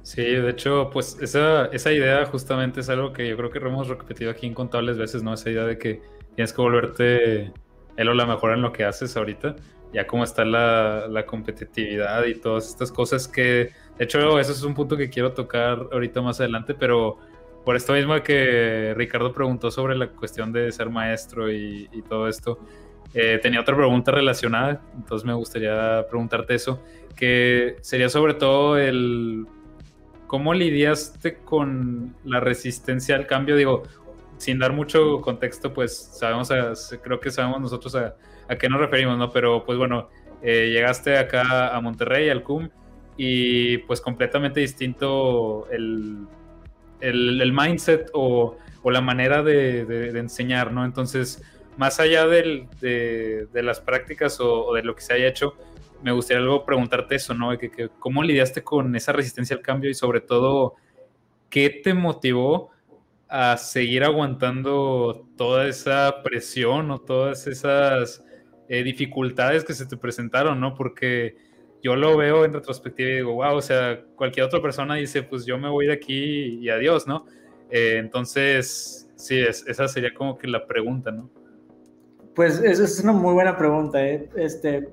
Sí, 0.03 0.22
de 0.22 0.50
hecho, 0.50 0.90
pues 0.92 1.16
esa, 1.22 1.66
esa 1.66 1.90
idea 1.90 2.27
justamente 2.27 2.81
es 2.81 2.90
algo 2.90 3.12
que 3.12 3.27
yo 3.27 3.37
creo 3.38 3.50
que 3.50 3.59
hemos 3.59 3.88
repetido 3.88 4.31
aquí 4.31 4.46
incontables 4.46 4.98
veces, 4.98 5.22
¿no? 5.22 5.33
Esa 5.33 5.48
idea 5.48 5.64
de 5.64 5.79
que 5.79 6.03
tienes 6.35 6.53
que 6.53 6.61
volverte 6.61 7.53
él 7.96 8.09
o 8.09 8.14
la 8.14 8.27
mejor 8.27 8.53
en 8.53 8.61
lo 8.61 8.70
que 8.70 8.85
haces 8.85 9.16
ahorita, 9.16 9.57
ya 9.94 10.07
como 10.07 10.24
está 10.24 10.44
la, 10.44 11.07
la, 11.09 11.24
competitividad 11.24 12.24
y 12.27 12.35
todas 12.35 12.68
estas 12.68 12.92
cosas 12.92 13.29
que, 13.29 13.70
de 13.96 14.05
hecho, 14.05 14.38
eso 14.38 14.53
es 14.53 14.62
un 14.62 14.74
punto 14.74 14.96
que 14.96 15.09
quiero 15.09 15.33
tocar 15.33 15.88
ahorita 15.92 16.20
más 16.20 16.40
adelante, 16.40 16.74
pero 16.74 17.18
por 17.64 17.77
esto 17.77 17.92
mismo 17.92 18.20
que 18.22 18.94
Ricardo 18.96 19.33
preguntó 19.33 19.70
sobre 19.70 19.96
la 19.96 20.09
cuestión 20.09 20.53
de 20.53 20.70
ser 20.72 20.90
maestro 20.90 21.50
y, 21.50 21.88
y 21.92 22.03
todo 22.03 22.29
esto, 22.29 22.59
eh, 23.14 23.38
tenía 23.42 23.61
otra 23.61 23.77
pregunta 23.77 24.11
relacionada, 24.11 24.83
entonces 24.96 25.24
me 25.24 25.35
gustaría 25.35 26.05
preguntarte 26.09 26.55
eso, 26.55 26.83
que 27.16 27.77
sería 27.81 28.09
sobre 28.09 28.35
todo 28.35 28.77
el 28.77 29.46
¿Cómo 30.35 30.53
lidiaste 30.53 31.37
con 31.44 32.16
la 32.24 32.40
resistencia 32.40 33.14
al 33.14 33.27
cambio? 33.27 33.55
Digo, 33.55 33.85
sin 34.37 34.59
dar 34.59 34.72
mucho 34.72 35.20
contexto, 35.20 35.72
pues 35.72 35.96
sabemos, 35.96 36.50
creo 37.03 37.20
que 37.20 37.31
sabemos 37.31 37.61
nosotros 37.61 37.94
a, 37.94 38.16
a, 38.48 38.57
qué 38.57 38.68
nos 38.68 38.81
referimos, 38.81 39.16
¿no? 39.16 39.31
Pero 39.31 39.64
pues 39.64 39.79
bueno, 39.79 40.09
eh, 40.42 40.70
llegaste 40.72 41.18
acá 41.18 41.77
a 41.77 41.81
Monterrey, 41.81 42.31
al 42.31 42.42
CUM, 42.42 42.68
y 43.16 43.79
pues 43.79 44.00
completamente 44.00 44.59
distinto 44.59 45.68
el, 45.70 46.27
el, 47.09 47.53
mindset 47.53 48.11
o, 48.12 48.57
la 48.85 49.01
manera 49.01 49.43
de, 49.43 50.11
enseñar, 50.19 50.73
¿no? 50.73 50.85
Entonces, 50.85 51.43
más 51.77 52.01
allá 52.01 52.27
de, 52.27 53.49
las 53.53 53.81
prácticas 53.81 54.40
o, 54.40 54.67
o 54.67 54.75
de 54.75 54.83
lo 54.83 54.95
que 54.95 55.03
se 55.03 55.14
haya 55.14 55.29
hecho, 55.29 55.55
me 56.03 56.12
gustaría 56.12 56.43
luego 56.43 56.64
preguntarte 56.67 57.14
eso, 57.14 57.35
¿no? 57.35 57.57
Que, 57.57 57.71
que, 57.71 57.88
¿Cómo 57.99 58.23
lidiaste 58.23 58.62
con 58.62 58.95
esa 58.95 59.12
resistencia 59.12 59.57
al 59.57 59.62
cambio 59.62 59.90
y 59.90 59.95
sobre 59.95 60.21
todo, 60.21 60.75
qué 61.49 61.71
te 61.71 61.95
motivó 61.95 62.71
a 63.29 63.57
seguir 63.57 64.05
aguantando 64.05 65.27
toda 65.37 65.67
esa 65.67 66.23
presión 66.23 66.90
o 66.90 67.01
todas 67.01 67.47
esas 67.47 68.23
eh, 68.69 68.83
dificultades 68.83 69.64
que 69.64 69.75
se 69.75 69.87
te 69.87 69.97
presentaron, 69.97 70.61
¿no? 70.61 70.75
Porque 70.75 71.37
yo 71.85 71.94
lo 71.97 72.16
veo 72.16 72.47
en 72.47 72.55
retrospectiva 72.55 73.11
y 73.11 73.14
digo, 73.16 73.35
wow, 73.35 73.57
o 73.57 73.61
sea, 73.61 74.03
cualquier 74.16 74.47
otra 74.47 74.62
persona 74.62 74.94
dice, 74.94 75.23
pues 75.23 75.44
yo 75.44 75.59
me 75.59 75.68
voy 75.68 75.87
de 75.87 75.92
aquí 75.92 76.59
y 76.59 76.70
adiós, 76.70 77.07
¿no? 77.07 77.27
Eh, 77.70 77.99
entonces, 77.99 79.11
sí, 79.16 79.38
es, 79.38 79.66
esa 79.66 79.87
sería 79.87 80.14
como 80.14 80.38
que 80.38 80.49
la 80.49 80.66
pregunta, 80.66 81.11
¿no? 81.11 81.29
Pues 82.35 82.59
esa 82.62 82.85
es 82.85 83.01
una 83.01 83.12
muy 83.12 83.35
buena 83.35 83.59
pregunta, 83.59 84.03
¿eh? 84.03 84.31
Este, 84.35 84.88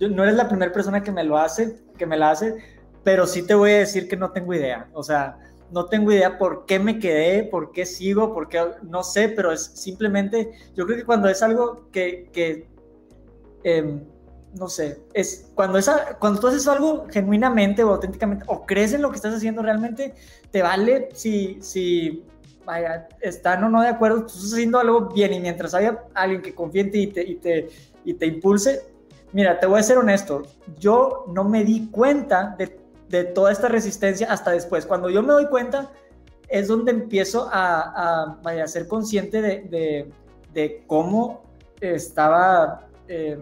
yo, 0.00 0.08
no 0.08 0.24
eres 0.24 0.34
la 0.34 0.48
primera 0.48 0.72
persona 0.72 1.00
que 1.00 1.12
me 1.12 1.22
lo 1.22 1.38
hace, 1.38 1.76
que 1.96 2.06
me 2.06 2.16
la 2.16 2.32
hace, 2.32 2.56
pero 3.04 3.24
sí 3.28 3.46
te 3.46 3.54
voy 3.54 3.70
a 3.70 3.78
decir 3.78 4.08
que 4.08 4.16
no 4.16 4.32
tengo 4.32 4.52
idea. 4.52 4.90
O 4.94 5.04
sea, 5.04 5.38
no 5.70 5.86
tengo 5.86 6.10
idea 6.10 6.38
por 6.38 6.66
qué 6.66 6.80
me 6.80 6.98
quedé, 6.98 7.44
por 7.44 7.70
qué 7.70 7.86
sigo, 7.86 8.34
por 8.34 8.48
qué 8.48 8.64
no 8.82 9.04
sé, 9.04 9.28
pero 9.28 9.52
es 9.52 9.64
simplemente, 9.64 10.50
yo 10.74 10.86
creo 10.86 10.98
que 10.98 11.04
cuando 11.04 11.28
es 11.28 11.40
algo 11.40 11.88
que, 11.92 12.28
que 12.32 12.66
eh, 13.62 14.00
no 14.54 14.68
sé, 14.68 15.00
es 15.14 15.50
cuando, 15.54 15.78
esa, 15.78 16.16
cuando 16.18 16.40
tú 16.40 16.48
haces 16.48 16.66
algo 16.68 17.06
genuinamente 17.10 17.82
o 17.84 17.90
auténticamente, 17.90 18.44
o 18.48 18.66
crees 18.66 18.92
en 18.92 19.02
lo 19.02 19.10
que 19.10 19.16
estás 19.16 19.34
haciendo 19.34 19.62
realmente, 19.62 20.14
te 20.50 20.62
vale 20.62 21.08
si, 21.14 21.58
si 21.62 22.24
vaya, 22.64 23.08
están 23.20 23.64
o 23.64 23.68
no 23.68 23.80
de 23.80 23.88
acuerdo, 23.88 24.20
tú 24.20 24.26
estás 24.26 24.52
haciendo 24.52 24.78
algo 24.78 25.08
bien 25.08 25.32
y 25.32 25.40
mientras 25.40 25.74
haya 25.74 26.04
alguien 26.14 26.42
que 26.42 26.54
confíe 26.54 26.82
en 26.82 26.90
ti 26.90 27.00
y 27.00 27.06
te, 27.08 27.22
y 27.22 27.34
te, 27.36 27.68
y 28.04 28.14
te 28.14 28.26
impulse, 28.26 28.92
Mira, 29.32 29.58
te 29.58 29.66
voy 29.66 29.80
a 29.80 29.82
ser 29.82 29.96
honesto, 29.96 30.42
yo 30.78 31.24
no 31.28 31.44
me 31.44 31.64
di 31.64 31.88
cuenta 31.90 32.54
de, 32.58 32.78
de, 33.08 33.24
toda 33.24 33.50
esta 33.50 33.66
resistencia 33.66 34.30
hasta 34.30 34.50
después. 34.50 34.84
Cuando 34.84 35.08
yo 35.08 35.22
me 35.22 35.32
doy 35.32 35.46
cuenta 35.46 35.90
es 36.48 36.68
donde 36.68 36.92
empiezo 36.92 37.48
a, 37.50 38.24
a, 38.24 38.38
vaya, 38.42 38.64
a 38.64 38.68
ser 38.68 38.86
consciente 38.86 39.40
de, 39.40 39.62
de, 39.62 40.10
de 40.52 40.84
cómo 40.86 41.44
estaba, 41.80 42.88
eh, 43.08 43.38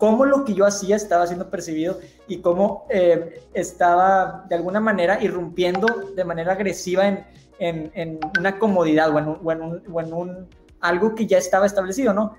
cómo 0.00 0.24
lo 0.24 0.44
que 0.44 0.54
yo 0.54 0.66
hacía 0.66 0.96
estaba 0.96 1.28
siendo 1.28 1.48
percibido 1.48 2.00
y 2.26 2.38
cómo 2.38 2.86
eh, 2.90 3.44
estaba 3.54 4.46
de 4.48 4.56
alguna 4.56 4.80
manera 4.80 5.22
irrumpiendo 5.22 5.86
de 6.16 6.24
manera 6.24 6.54
agresiva 6.54 7.06
en, 7.06 7.24
en, 7.60 7.92
en 7.94 8.20
una 8.36 8.58
comodidad 8.58 9.14
o 9.14 9.18
en, 9.20 9.28
un, 9.28 9.38
o 9.44 9.50
un, 9.64 9.82
o 9.92 10.00
en 10.00 10.12
un, 10.12 10.48
algo 10.80 11.14
que 11.14 11.26
ya 11.26 11.38
estaba 11.38 11.66
establecido, 11.66 12.12
¿no? 12.12 12.34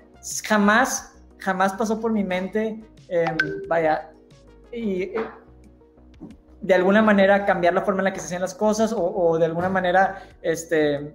Jamás 0.46 1.12
jamás 1.42 1.72
pasó 1.74 2.00
por 2.00 2.12
mi 2.12 2.24
mente, 2.24 2.80
em, 3.08 3.36
vaya, 3.68 4.10
y 4.72 5.02
eh, 5.02 5.26
de 6.60 6.74
alguna 6.74 7.02
manera 7.02 7.44
cambiar 7.44 7.74
la 7.74 7.82
forma 7.82 8.00
en 8.00 8.04
la 8.04 8.12
que 8.12 8.20
se 8.20 8.26
hacían 8.26 8.42
las 8.42 8.54
cosas 8.54 8.94
o, 8.96 9.36
de 9.38 9.46
alguna 9.46 9.68
manera 9.68 10.22
este, 10.40 11.12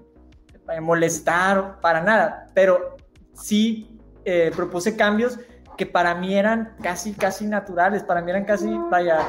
molestar, 0.81 1.79
para 1.79 2.01
nada, 2.01 2.47
pero 2.53 2.97
sí 3.33 3.97
eh, 4.25 4.51
propuse 4.53 4.97
cambios 4.97 5.39
que 5.77 5.85
para 5.85 6.15
mí 6.15 6.35
eran 6.35 6.75
casi, 6.81 7.13
casi 7.13 7.45
naturales, 7.45 8.03
para 8.03 8.21
mí 8.21 8.31
eran 8.31 8.45
casi, 8.45 8.69
vaya, 8.89 9.19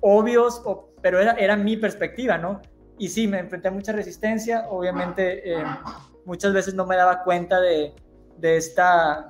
obvios, 0.00 0.62
pero 1.00 1.20
era, 1.20 1.32
era 1.32 1.56
mi 1.56 1.76
perspectiva, 1.76 2.38
¿no? 2.38 2.60
Y 2.98 3.08
sí, 3.08 3.28
me 3.28 3.38
enfrenté 3.38 3.68
a 3.68 3.70
mucha 3.70 3.92
resistencia, 3.92 4.66
obviamente 4.68 5.52
em, 5.52 5.66
muchas 6.24 6.52
veces 6.52 6.74
no 6.74 6.86
me 6.86 6.96
daba 6.96 7.22
cuenta 7.22 7.60
de, 7.60 7.94
de 8.38 8.56
esta, 8.56 9.28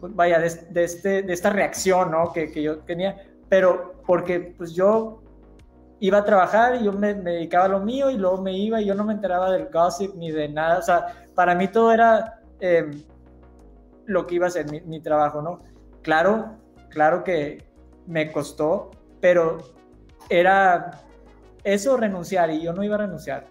vaya, 0.00 0.38
de, 0.38 0.84
este, 0.84 1.22
de 1.22 1.32
esta 1.32 1.50
reacción, 1.50 2.10
¿no? 2.10 2.32
Que, 2.32 2.50
que, 2.50 2.62
yo 2.62 2.78
tenía, 2.80 3.16
pero 3.48 4.02
porque 4.06 4.54
pues 4.56 4.72
yo 4.74 5.22
iba 6.00 6.18
a 6.18 6.24
trabajar 6.24 6.76
y 6.76 6.84
yo 6.84 6.92
me, 6.92 7.14
dedicaba 7.14 7.66
a 7.66 7.68
lo 7.68 7.80
mío 7.80 8.10
y 8.10 8.16
luego 8.16 8.42
me 8.42 8.52
iba 8.56 8.80
y 8.80 8.86
yo 8.86 8.94
no 8.94 9.04
me 9.04 9.12
enteraba 9.12 9.50
del 9.50 9.68
gossip 9.70 10.14
ni 10.16 10.30
de 10.30 10.48
nada, 10.48 10.78
o 10.78 10.82
sea, 10.82 11.26
para 11.34 11.54
mí 11.54 11.68
todo 11.68 11.92
era 11.92 12.40
em, 12.60 13.04
lo 14.06 14.26
que 14.26 14.36
iba 14.36 14.46
a 14.46 14.50
ser 14.50 14.66
mi, 14.70 15.00
trabajo, 15.00 15.42
¿no? 15.42 15.62
Claro, 16.02 16.56
claro 16.90 17.24
que 17.24 17.64
me 18.06 18.30
costó, 18.32 18.90
pero 19.20 19.58
era 20.28 21.02
eso 21.62 21.96
renunciar 21.96 22.50
y 22.50 22.62
yo 22.62 22.72
no 22.72 22.82
iba 22.82 22.96
a 22.96 22.98
renunciar. 22.98 23.46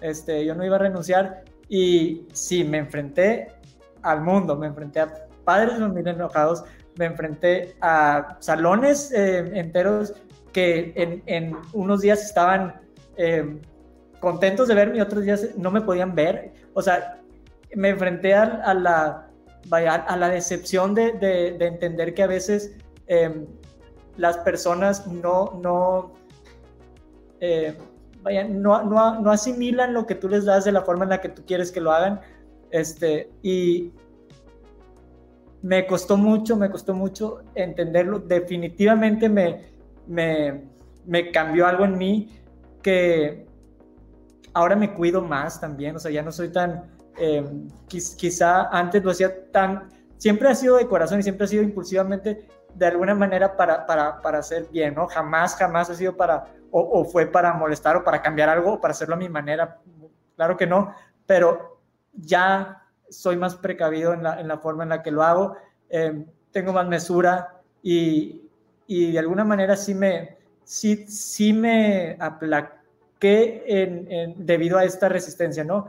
Este, 0.00 0.44
yo 0.44 0.54
no 0.54 0.64
iba 0.64 0.76
a 0.76 0.80
renunciar 0.80 1.44
y 1.68 2.26
sí, 2.32 2.64
me 2.64 2.78
enfrenté 2.78 3.48
al 4.02 4.22
mundo, 4.22 4.56
me 4.56 4.66
enfrenté 4.66 5.00
a 5.00 5.28
padres 5.44 5.78
los 5.78 5.92
miren 5.92 6.16
enojados, 6.16 6.64
me 6.96 7.06
enfrenté 7.06 7.76
a 7.80 8.36
salones 8.40 9.12
eh, 9.12 9.38
enteros 9.54 10.14
que 10.52 11.22
en, 11.26 11.56
unos 11.72 12.00
días 12.00 12.22
estaban 12.24 12.80
eh, 13.16 13.60
contentos 14.20 14.68
de 14.68 14.74
verme 14.74 14.98
y 14.98 15.00
otros 15.00 15.24
días 15.24 15.48
no 15.56 15.70
me 15.70 15.80
podían 15.80 16.14
ver. 16.14 16.52
O 16.74 16.82
sea, 16.82 17.20
me 17.74 17.90
enfrenté 17.90 18.34
a, 18.34 18.74
la, 18.74 19.27
vaya, 19.68 19.94
a 19.94 20.16
la 20.16 20.28
decepción 20.28 20.94
de, 20.94 21.56
entender 21.60 22.14
que 22.14 22.22
a 22.22 22.26
veces 22.26 22.72
em, 23.06 23.46
las 24.16 24.38
personas 24.38 25.06
no, 25.06 25.58
no, 25.62 26.12
eh, 27.40 27.76
vaya, 28.22 28.44
no, 28.44 28.82
no, 28.82 29.20
no, 29.20 29.30
asimilan 29.30 29.94
lo 29.94 30.06
que 30.06 30.14
tú 30.14 30.28
les 30.28 30.44
das 30.44 30.64
de 30.64 30.72
la 30.72 30.82
forma 30.82 31.04
en 31.04 31.10
la 31.10 31.20
que 31.20 31.28
tú 31.28 31.42
quieres 31.46 31.70
que 31.70 31.80
lo 31.80 31.92
hagan. 31.92 32.20
Este, 32.70 33.30
y 33.42 33.92
me 35.62 35.86
costó 35.86 36.16
mucho, 36.16 36.56
me 36.56 36.70
costó 36.70 36.94
mucho 36.94 37.42
entenderlo. 37.54 38.18
Definitivamente 38.18 39.28
me, 39.28 39.66
me, 40.06 40.64
me 41.06 41.30
cambió 41.30 41.66
algo 41.66 41.84
en 41.84 41.96
mí 41.98 42.28
que 42.82 43.46
ahora 44.52 44.76
me 44.76 44.94
cuido 44.94 45.22
más 45.22 45.60
también. 45.60 45.96
O 45.96 45.98
sea, 45.98 46.10
ya 46.10 46.22
no 46.22 46.32
soy 46.32 46.50
tan, 46.50 46.97
eh, 47.18 47.44
quizá 47.88 48.68
antes 48.70 49.02
lo 49.02 49.10
hacía 49.10 49.50
tan, 49.50 49.88
siempre 50.16 50.48
ha 50.48 50.54
sido 50.54 50.76
de 50.76 50.86
corazón 50.86 51.20
y 51.20 51.22
siempre 51.22 51.44
ha 51.44 51.48
sido 51.48 51.62
impulsivamente 51.62 52.46
de 52.74 52.86
alguna 52.86 53.14
manera 53.14 53.56
para, 53.56 53.86
para, 53.86 54.20
para 54.20 54.38
hacer 54.38 54.68
bien, 54.70 54.94
¿no? 54.94 55.06
Jamás, 55.06 55.56
jamás 55.56 55.90
ha 55.90 55.94
sido 55.94 56.16
para 56.16 56.44
o, 56.70 57.04
fue 57.04 57.26
para 57.26 57.52
molestar 57.54 57.96
o 57.96 58.04
para 58.04 58.20
cambiar 58.20 58.48
algo 58.48 58.74
o 58.74 58.80
para 58.80 58.92
hacerlo 58.92 59.14
a 59.14 59.18
mi 59.18 59.28
manera. 59.28 59.80
Claro 60.36 60.56
que 60.56 60.66
no, 60.66 60.94
pero 61.26 61.80
ya 62.12 62.82
soy 63.08 63.36
más 63.36 63.56
precavido 63.56 64.12
en 64.12 64.22
la, 64.22 64.40
en 64.40 64.48
la 64.48 64.58
forma 64.58 64.82
en 64.82 64.90
la 64.90 65.02
que 65.02 65.10
lo 65.10 65.22
hago, 65.22 65.56
em, 65.88 66.26
tengo 66.52 66.72
más 66.72 66.86
mesura 66.86 67.60
y, 67.82 68.48
y, 68.86 69.12
de 69.12 69.18
alguna 69.18 69.44
manera 69.44 69.76
sí 69.76 69.94
me, 69.94 70.36
sí, 70.64 71.06
sí 71.08 71.52
me 71.52 72.16
aplaqué 72.20 73.64
en, 73.66 74.34
debido 74.46 74.78
a 74.78 74.84
esta 74.84 75.08
resistencia, 75.08 75.64
¿no? 75.64 75.86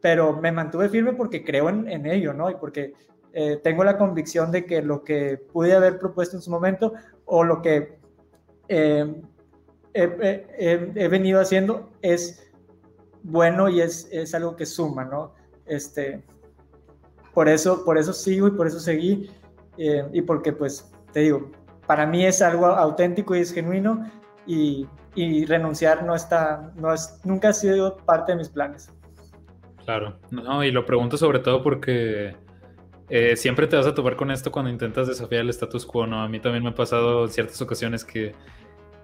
Pero 0.00 0.40
me 0.40 0.52
mantuve 0.52 0.88
firme 0.88 1.12
porque 1.12 1.44
creo 1.44 1.68
en, 1.68 1.88
en 1.88 2.06
ello, 2.06 2.32
¿no? 2.32 2.50
Y 2.50 2.54
porque 2.54 2.94
eh, 3.32 3.60
tengo 3.62 3.84
la 3.84 3.96
convicción 3.96 4.50
de 4.50 4.66
que 4.66 4.82
lo 4.82 5.04
que 5.04 5.38
pude 5.52 5.74
haber 5.74 5.98
propuesto 5.98 6.36
en 6.36 6.42
su 6.42 6.50
momento 6.50 6.94
o 7.26 7.44
lo 7.44 7.62
que 7.62 7.96
eh, 8.68 9.22
he, 9.94 11.08
venido 11.08 11.40
haciendo 11.40 11.90
es 12.02 12.50
bueno 13.22 13.68
y 13.68 13.80
es, 13.82 14.08
es, 14.10 14.34
algo 14.34 14.56
que 14.56 14.66
suma, 14.66 15.04
¿no? 15.04 15.34
Este, 15.66 16.24
por 17.32 17.48
eso, 17.48 17.84
por 17.84 17.98
eso 17.98 18.12
sigo 18.12 18.48
y 18.48 18.52
por 18.52 18.66
eso 18.66 18.80
seguí 18.80 19.30
eh, 19.78 20.04
y 20.12 20.22
porque 20.22 20.52
pues 20.52 20.90
te 21.12 21.20
digo, 21.20 21.50
para 21.86 22.06
mí 22.06 22.24
es 22.26 22.42
algo 22.42 22.66
auténtico 22.66 23.36
y 23.36 23.40
es 23.40 23.52
genuino 23.52 24.10
y, 24.44 24.88
y 25.14 25.44
renunciar 25.44 26.04
no 26.04 26.16
está, 26.16 26.72
no 26.74 26.92
es, 26.92 27.20
nunca 27.24 27.50
ha 27.50 27.52
sido 27.52 27.96
parte 27.98 28.32
de 28.32 28.38
mis 28.38 28.48
planes. 28.48 28.90
Claro, 29.90 30.20
no, 30.30 30.62
y 30.62 30.70
lo 30.70 30.86
pregunto 30.86 31.16
sobre 31.16 31.40
todo 31.40 31.64
porque 31.64 32.36
eh, 33.08 33.34
siempre 33.34 33.66
te 33.66 33.74
vas 33.74 33.88
a 33.88 33.92
topar 33.92 34.14
con 34.14 34.30
esto 34.30 34.52
cuando 34.52 34.70
intentas 34.70 35.08
desafiar 35.08 35.40
el 35.40 35.50
status 35.50 35.84
quo, 35.84 36.06
¿no? 36.06 36.22
A 36.22 36.28
mí 36.28 36.38
también 36.38 36.62
me 36.62 36.70
ha 36.70 36.74
pasado 36.76 37.24
en 37.24 37.30
ciertas 37.32 37.60
ocasiones 37.60 38.04
que 38.04 38.32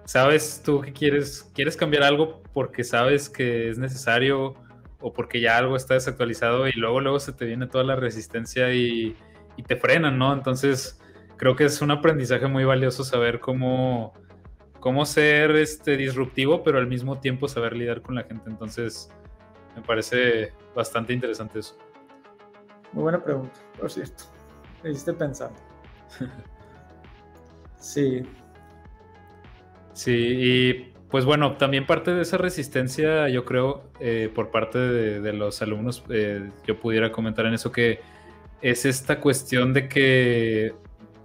sabes 0.05 0.61
tú 0.63 0.79
que 0.79 0.93
quieres, 0.93 1.51
quieres 1.53 1.75
cambiar 1.75 2.03
algo 2.03 2.41
porque 2.53 2.85
sabes 2.85 3.27
que 3.27 3.69
es 3.69 3.77
necesario 3.77 4.55
o 5.01 5.11
porque 5.11 5.41
ya 5.41 5.57
algo 5.57 5.75
está 5.75 5.95
desactualizado 5.95 6.69
y 6.69 6.71
luego 6.71 7.01
luego 7.01 7.19
se 7.19 7.33
te 7.33 7.43
viene 7.43 7.67
toda 7.67 7.83
la 7.83 7.97
resistencia 7.97 8.73
y, 8.73 9.13
te 9.67 9.75
frenan, 9.75 10.17
¿no? 10.17 10.31
Entonces 10.31 11.01
creo 11.35 11.57
que 11.57 11.65
es 11.65 11.81
un 11.81 11.91
aprendizaje 11.91 12.47
muy 12.47 12.63
valioso 12.63 13.03
saber 13.03 13.41
cómo, 13.41 14.13
cómo 14.79 15.05
ser 15.05 15.51
este, 15.57 15.97
disruptivo, 15.97 16.63
pero 16.63 16.77
al 16.77 16.87
mismo 16.87 17.19
tiempo 17.19 17.49
saber 17.49 17.75
lidiar 17.75 18.01
con 18.01 18.15
la 18.15 18.23
gente. 18.23 18.49
Entonces 18.49 19.09
me 19.77 19.81
parece 19.81 20.51
bastante 20.75 21.13
interesante 21.13 21.59
eso. 21.59 21.77
Muy 22.91 23.03
buena 23.03 23.23
pregunta, 23.23 23.59
por 23.79 23.89
cierto. 23.89 24.25
Me 24.83 24.91
hiciste 24.91 25.13
pensar. 25.13 25.51
sí, 27.79 28.25
Sí, 29.97 30.11
y 30.13 30.73
pues 31.09 31.25
bueno, 31.25 31.57
también 31.57 31.87
parte 31.87 32.13
de 32.13 32.21
esa 32.21 32.37
resistencia, 32.37 33.29
yo 33.29 33.45
creo, 33.45 33.89
eh, 33.99 34.31
por 34.33 34.51
parte 34.51 34.77
de, 34.77 35.33
los 35.33 35.59
alumnos, 35.63 36.03
eh, 36.09 36.51
yo 36.67 36.79
pudiera 36.79 37.11
comentar 37.11 37.47
en 37.47 37.55
eso 37.55 37.71
que 37.71 37.99
es 38.61 38.85
esta 38.85 39.19
cuestión 39.19 39.73
de 39.73 39.89
que, 39.89 40.75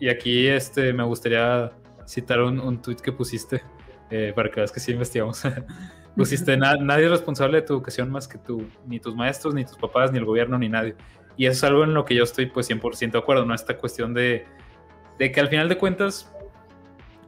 y 0.01 0.09
aquí 0.09 0.49
este, 0.49 0.95
me 0.95 1.03
gustaría 1.05 1.71
citar 2.07 2.41
un, 2.41 2.59
un 2.61 2.81
tweet 2.81 2.97
que 2.97 3.13
pusiste, 3.13 3.63
eh, 4.11 4.33
para 4.35 4.51
que 4.51 4.61
veas 4.61 4.73
que 4.73 4.81
sí 4.81 4.93
investigamos. 4.93 5.43
pusiste, 6.17 6.57
nadie 6.57 7.05
es 7.05 7.11
responsable 7.11 7.61
de 7.61 7.67
tu 7.67 7.75
educación 7.75 8.11
más 8.11 8.29
que 8.29 8.39
tú, 8.39 8.67
ni 8.87 9.01
tus 9.01 9.15
maestros, 9.15 9.55
ni 9.55 9.65
tus 9.65 9.77
papás, 9.77 10.13
ni 10.13 10.19
el 10.19 10.25
gobierno, 10.25 10.59
ni 10.59 10.69
nadie. 10.69 10.95
Y 11.37 11.47
eso 11.47 11.53
es 11.53 11.65
algo 11.65 11.85
en 11.85 11.95
lo 11.95 12.05
que 12.05 12.15
yo 12.15 12.25
estoy 12.25 12.47
pues 12.47 12.71
100% 12.71 13.13
de 13.13 13.19
acuerdo, 13.19 13.45
¿no? 13.45 13.55
Esta 13.55 13.77
cuestión 13.77 14.13
de, 14.15 14.45
de 15.19 15.33
que 15.33 15.41
al 15.41 15.49
final 15.49 15.69
de 15.69 15.79
cuentas 15.79 16.31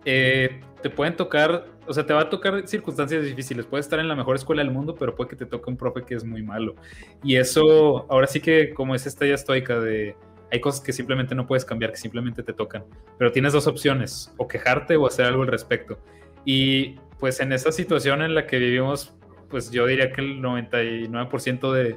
eh, 0.04 0.60
te 0.82 0.90
pueden 0.90 1.16
tocar, 1.16 1.66
o 1.86 1.94
sea, 1.94 2.04
te 2.04 2.12
va 2.12 2.22
a 2.22 2.30
tocar 2.30 2.68
circunstancias 2.68 3.24
difíciles. 3.24 3.64
Puedes 3.64 3.86
estar 3.86 3.98
en 3.98 4.08
la 4.08 4.14
mejor 4.14 4.36
escuela 4.36 4.62
del 4.62 4.70
mundo, 4.70 4.94
pero 4.94 5.14
puede 5.14 5.30
que 5.30 5.36
te 5.36 5.46
toque 5.46 5.70
un 5.70 5.76
profe 5.76 6.02
que 6.02 6.14
es 6.14 6.24
muy 6.24 6.42
malo. 6.42 6.74
Y 7.22 7.36
eso, 7.36 8.06
ahora 8.10 8.26
sí 8.26 8.40
que 8.40 8.74
como 8.74 8.94
es 8.94 9.06
esta 9.06 9.26
ya 9.26 9.34
estoica 9.34 9.80
de, 9.80 10.14
hay 10.52 10.60
cosas 10.60 10.82
que 10.82 10.92
simplemente 10.92 11.34
no 11.34 11.46
puedes 11.46 11.64
cambiar, 11.64 11.90
que 11.90 11.96
simplemente 11.96 12.42
te 12.42 12.52
tocan. 12.52 12.84
Pero 13.18 13.32
tienes 13.32 13.52
dos 13.52 13.66
opciones, 13.66 14.32
o 14.36 14.46
quejarte 14.46 14.96
o 14.96 15.06
hacer 15.06 15.26
algo 15.26 15.42
al 15.42 15.48
respecto. 15.48 15.98
Y 16.44 16.96
pues 17.24 17.40
en 17.40 17.52
esa 17.54 17.72
situación 17.72 18.20
en 18.20 18.34
la 18.34 18.46
que 18.46 18.58
vivimos, 18.58 19.14
pues 19.48 19.70
yo 19.70 19.86
diría 19.86 20.12
que 20.12 20.20
el 20.20 20.42
99% 20.42 21.72
de, 21.72 21.96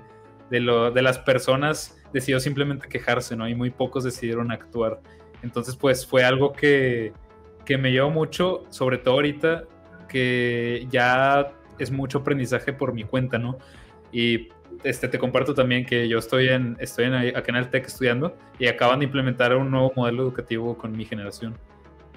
de, 0.49 0.59
lo, 0.61 0.89
de 0.89 1.01
las 1.01 1.19
personas 1.19 2.01
decidió 2.13 2.39
simplemente 2.39 2.87
quejarse, 2.87 3.35
¿no? 3.35 3.45
Y 3.49 3.53
muy 3.53 3.69
pocos 3.69 4.05
decidieron 4.05 4.53
actuar. 4.53 5.01
Entonces, 5.43 5.75
pues 5.75 6.05
fue 6.07 6.23
algo 6.23 6.53
que 6.53 7.11
que 7.67 7.77
me 7.77 7.91
llevo 7.91 8.09
mucho, 8.09 8.63
sobre 8.69 8.97
todo 8.97 9.15
ahorita, 9.15 9.65
que 10.07 10.87
ya 10.89 11.51
es 11.77 11.91
mucho 11.91 12.19
aprendizaje 12.19 12.71
por 12.71 12.93
mi 12.93 13.03
cuenta, 13.03 13.37
¿no? 13.37 13.57
Y 14.13 14.47
este, 14.85 15.09
te 15.09 15.19
comparto 15.19 15.53
también 15.53 15.85
que 15.85 16.07
yo 16.07 16.19
estoy, 16.19 16.47
en, 16.47 16.77
estoy 16.79 17.05
en, 17.07 17.15
acá 17.15 17.43
en 17.49 17.57
el 17.57 17.69
TEC 17.69 17.87
estudiando 17.87 18.37
y 18.57 18.67
acaban 18.67 18.99
de 18.99 19.05
implementar 19.05 19.53
un 19.57 19.69
nuevo 19.69 19.91
modelo 19.97 20.23
educativo 20.23 20.77
con 20.77 20.95
mi 20.95 21.03
generación. 21.03 21.57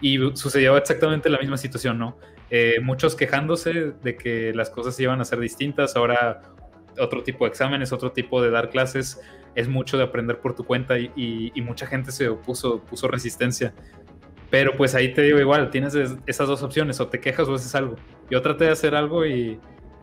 Y 0.01 0.19
sucedió 0.35 0.77
exactamente 0.77 1.29
la 1.29 1.39
misma 1.39 1.57
situación, 1.57 1.99
¿no? 1.99 2.17
Eh, 2.51 2.81
muchos 2.83 3.15
quejándose 3.15 3.93
de 4.03 4.17
que 4.17 4.53
las 4.55 4.71
cosas 4.71 4.99
iban 4.99 5.21
a 5.21 5.25
ser 5.25 5.39
distintas, 5.39 5.95
ahora 5.95 6.43
otro 6.99 7.23
tipo 7.23 7.45
de 7.45 7.51
exámenes, 7.51 7.93
otro 7.93 8.13
tipo 8.13 8.43
de 8.43 8.51
dar 8.51 8.71
clases, 8.71 9.21
es 9.55 9.69
mucho 9.69 9.97
de 9.97 10.05
aprender 10.05 10.41
por 10.41 10.55
tu 10.55 10.65
cuenta 10.65 10.99
y, 10.99 11.53
mucha 11.65 11.87
gente 11.87 12.13
se 12.13 12.29
opuso, 12.29 12.81
puso 12.81 13.09
resistencia. 13.09 13.75
Pero 14.51 14.77
pues 14.77 14.95
ahí 14.95 15.13
te 15.15 15.23
digo 15.23 15.39
igual, 15.39 15.71
tienes 15.71 15.95
esas 16.27 16.49
dos 16.49 16.63
opciones, 16.63 17.01
o 17.01 17.09
te 17.09 17.21
quejas 17.21 17.49
o 17.49 17.55
haces 17.55 17.75
algo. 17.75 17.97
Yo 18.31 18.43
traté 18.43 18.65
de 18.65 18.71
hacer 18.71 18.95
algo 18.95 19.25
y, 19.27 19.61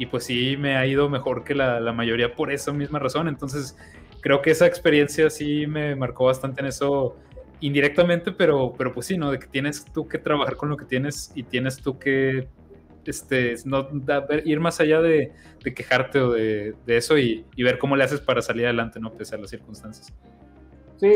pues 0.09 0.25
sí 0.25 0.55
me 0.57 0.77
ha 0.77 0.85
ido 0.85 1.09
mejor 1.09 1.43
que 1.43 1.55
la, 1.55 1.91
mayoría 1.91 2.33
por 2.33 2.51
esa 2.51 2.71
misma 2.71 2.99
razón. 2.99 3.27
Entonces 3.27 3.77
creo 4.21 4.41
que 4.41 4.51
esa 4.51 4.65
experiencia 4.65 5.29
sí 5.29 5.67
me 5.67 5.95
marcó 5.95 6.25
bastante 6.25 6.61
en 6.61 6.67
eso 6.67 7.17
indirectamente, 7.59 8.31
pero, 8.31 8.73
pero 8.77 8.93
pues 8.93 9.07
sí, 9.07 9.17
¿no? 9.17 9.31
De 9.31 9.39
que 9.39 9.47
tienes 9.47 9.85
tú 9.85 10.07
que 10.07 10.17
trabajar 10.17 10.55
con 10.55 10.69
lo 10.69 10.77
que 10.77 10.85
tienes 10.85 11.31
y 11.35 11.43
tienes 11.43 11.77
tú 11.77 11.97
que 11.97 12.47
este, 13.05 13.55
no, 13.65 13.87
ir 14.43 14.59
más 14.59 14.79
allá 14.79 15.01
de, 15.01 15.33
quejarte 15.75 16.19
o 16.19 16.31
de, 16.31 16.75
eso 16.87 17.17
y, 17.17 17.45
ver 17.57 17.79
cómo 17.79 17.95
le 17.95 18.03
haces 18.03 18.21
para 18.21 18.41
salir 18.41 18.65
adelante, 18.65 18.99
¿no? 18.99 19.13
Pese 19.13 19.35
a 19.35 19.37
las 19.37 19.49
circunstancias. 19.49 20.13
Sí, 20.97 21.13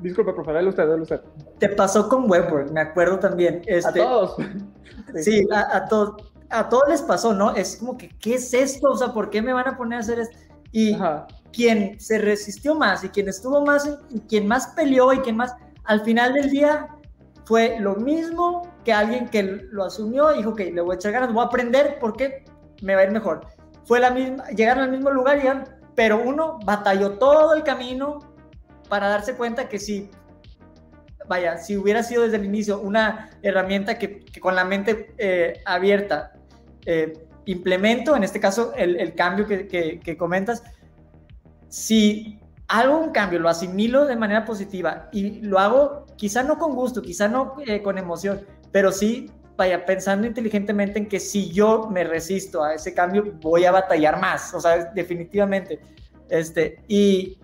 disculpa, 0.00 0.34
por 0.34 0.44
favor, 0.44 0.64
usted, 0.64 0.88
usted. 0.88 1.20
Te 1.58 1.68
pasó 1.70 2.08
con 2.08 2.30
Webwork, 2.30 2.70
me 2.70 2.80
acuerdo 2.80 3.18
también. 3.18 3.62
Este, 3.66 4.00
a 4.02 4.04
todos. 4.04 4.36
Sí, 5.14 5.46
a, 5.52 5.86
todos. 5.86 6.32
A 6.50 6.68
todos 6.68 6.84
les 6.88 7.02
pasó, 7.02 7.32
¿no? 7.32 7.54
Es 7.54 7.76
como 7.76 7.96
que, 7.96 8.10
¿qué 8.20 8.34
es 8.34 8.52
esto? 8.52 8.90
O 8.90 8.96
sea, 8.96 9.12
¿por 9.12 9.30
qué 9.30 9.40
me 9.40 9.52
van 9.52 9.68
a 9.68 9.76
poner 9.76 9.98
a 9.98 10.00
hacer 10.00 10.18
esto? 10.18 10.36
Y 10.72 10.96
quien 11.52 11.98
se 11.98 12.18
resistió 12.18 12.74
más 12.74 13.04
y 13.04 13.08
quien 13.08 13.28
estuvo 13.28 13.64
más 13.64 13.88
y 14.10 14.20
quien 14.20 14.46
más 14.46 14.68
peleó 14.68 15.12
y 15.12 15.18
quien 15.20 15.36
más, 15.36 15.54
al 15.84 16.02
final 16.02 16.34
del 16.34 16.50
día 16.50 16.88
fue 17.44 17.78
lo 17.80 17.96
mismo 17.96 18.62
que 18.84 18.92
alguien 18.92 19.28
que 19.28 19.42
lo 19.42 19.84
asumió 19.84 20.34
y 20.34 20.38
dijo, 20.38 20.50
ok, 20.50 20.60
le 20.60 20.80
voy 20.82 20.94
a 20.94 20.96
echar 20.96 21.12
ganas, 21.12 21.32
voy 21.32 21.42
a 21.42 21.46
aprender 21.46 21.96
porque 21.98 22.44
me 22.82 22.94
va 22.94 23.00
a 23.00 23.04
ir 23.04 23.10
mejor. 23.10 23.46
Fue 23.84 24.00
la 24.00 24.10
misma, 24.10 24.46
llegaron 24.50 24.84
al 24.84 24.90
mismo 24.90 25.10
lugar, 25.10 25.78
pero 25.94 26.22
uno 26.22 26.58
batalló 26.64 27.12
todo 27.12 27.54
el 27.54 27.62
camino 27.62 28.18
para 28.88 29.08
darse 29.08 29.34
cuenta 29.34 29.68
que 29.68 29.78
si, 29.78 30.10
vaya, 31.26 31.56
si 31.56 31.76
hubiera 31.76 32.02
sido 32.02 32.24
desde 32.24 32.36
el 32.36 32.44
inicio 32.44 32.80
una 32.80 33.30
herramienta 33.42 33.98
que, 33.98 34.24
con 34.40 34.54
la 34.54 34.64
mente 34.64 35.14
eh, 35.18 35.62
abierta 35.64 36.32
eh, 36.84 37.14
implemento, 37.46 38.14
en 38.14 38.24
este 38.24 38.40
caso 38.40 38.72
el, 38.76 38.96
el 38.96 39.14
cambio 39.14 39.46
que, 39.46 39.66
que, 39.66 40.16
comentas, 40.18 40.62
si 41.68 42.38
hago 42.68 42.98
un 42.98 43.10
cambio, 43.10 43.38
lo 43.38 43.48
asimilo 43.48 44.06
de 44.06 44.16
manera 44.16 44.44
positiva 44.44 45.08
y 45.12 45.40
lo 45.40 45.58
hago 45.58 46.06
quizá 46.16 46.42
no 46.42 46.58
con 46.58 46.74
gusto, 46.74 47.00
quizá 47.00 47.28
no 47.28 47.54
eh, 47.66 47.82
con 47.82 47.98
emoción, 47.98 48.42
pero 48.72 48.92
sí 48.92 49.30
vaya 49.56 49.84
pensando 49.84 50.26
inteligentemente 50.26 50.98
en 50.98 51.08
que 51.08 51.18
si 51.18 51.50
yo 51.50 51.88
me 51.90 52.04
resisto 52.04 52.62
a 52.62 52.74
ese 52.74 52.94
cambio, 52.94 53.32
voy 53.40 53.64
a 53.64 53.72
batallar 53.72 54.20
más, 54.20 54.54
o 54.54 54.60
sea, 54.60 54.84
definitivamente. 54.94 55.80
Este, 56.28 56.80
y 56.86 57.38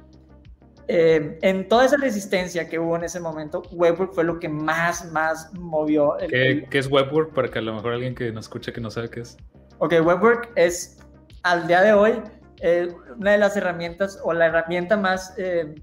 eh, 0.87 1.39
en 1.41 1.66
toda 1.66 1.87
esa 1.87 1.97
resistencia 1.97 2.68
que 2.68 2.79
hubo 2.79 2.95
en 2.97 3.05
ese 3.05 3.18
momento, 3.18 3.62
Webwork 3.72 4.12
fue 4.12 4.22
lo 4.22 4.39
que 4.39 4.49
más, 4.49 5.11
más 5.11 5.53
movió. 5.55 6.14
¿Qué, 6.29 6.66
¿Qué, 6.70 6.79
es 6.79 6.89
Webwork? 6.89 7.35
Para 7.35 7.49
que 7.49 7.59
a 7.59 7.62
lo 7.62 7.75
mejor 7.75 7.95
alguien 7.95 8.14
que 8.14 8.31
nos 8.31 8.45
escuche 8.45 8.72
que 8.72 8.81
no 8.81 8.91
sabe 8.91 9.11
qué 9.11 9.20
es. 9.20 9.37
Ok, 9.79 9.95
Webwork 10.05 10.53
es 10.55 10.99
al 11.43 11.66
día 11.66 11.81
de 11.81 11.95
hoy 11.95 12.22
eh, 12.67 12.89
una 13.19 13.33
de 13.33 13.37
las 13.37 13.59
herramientas 13.59 14.19
o 14.25 14.33
la 14.33 14.47
herramienta 14.47 14.97
más 14.97 15.35
eh, 15.37 15.75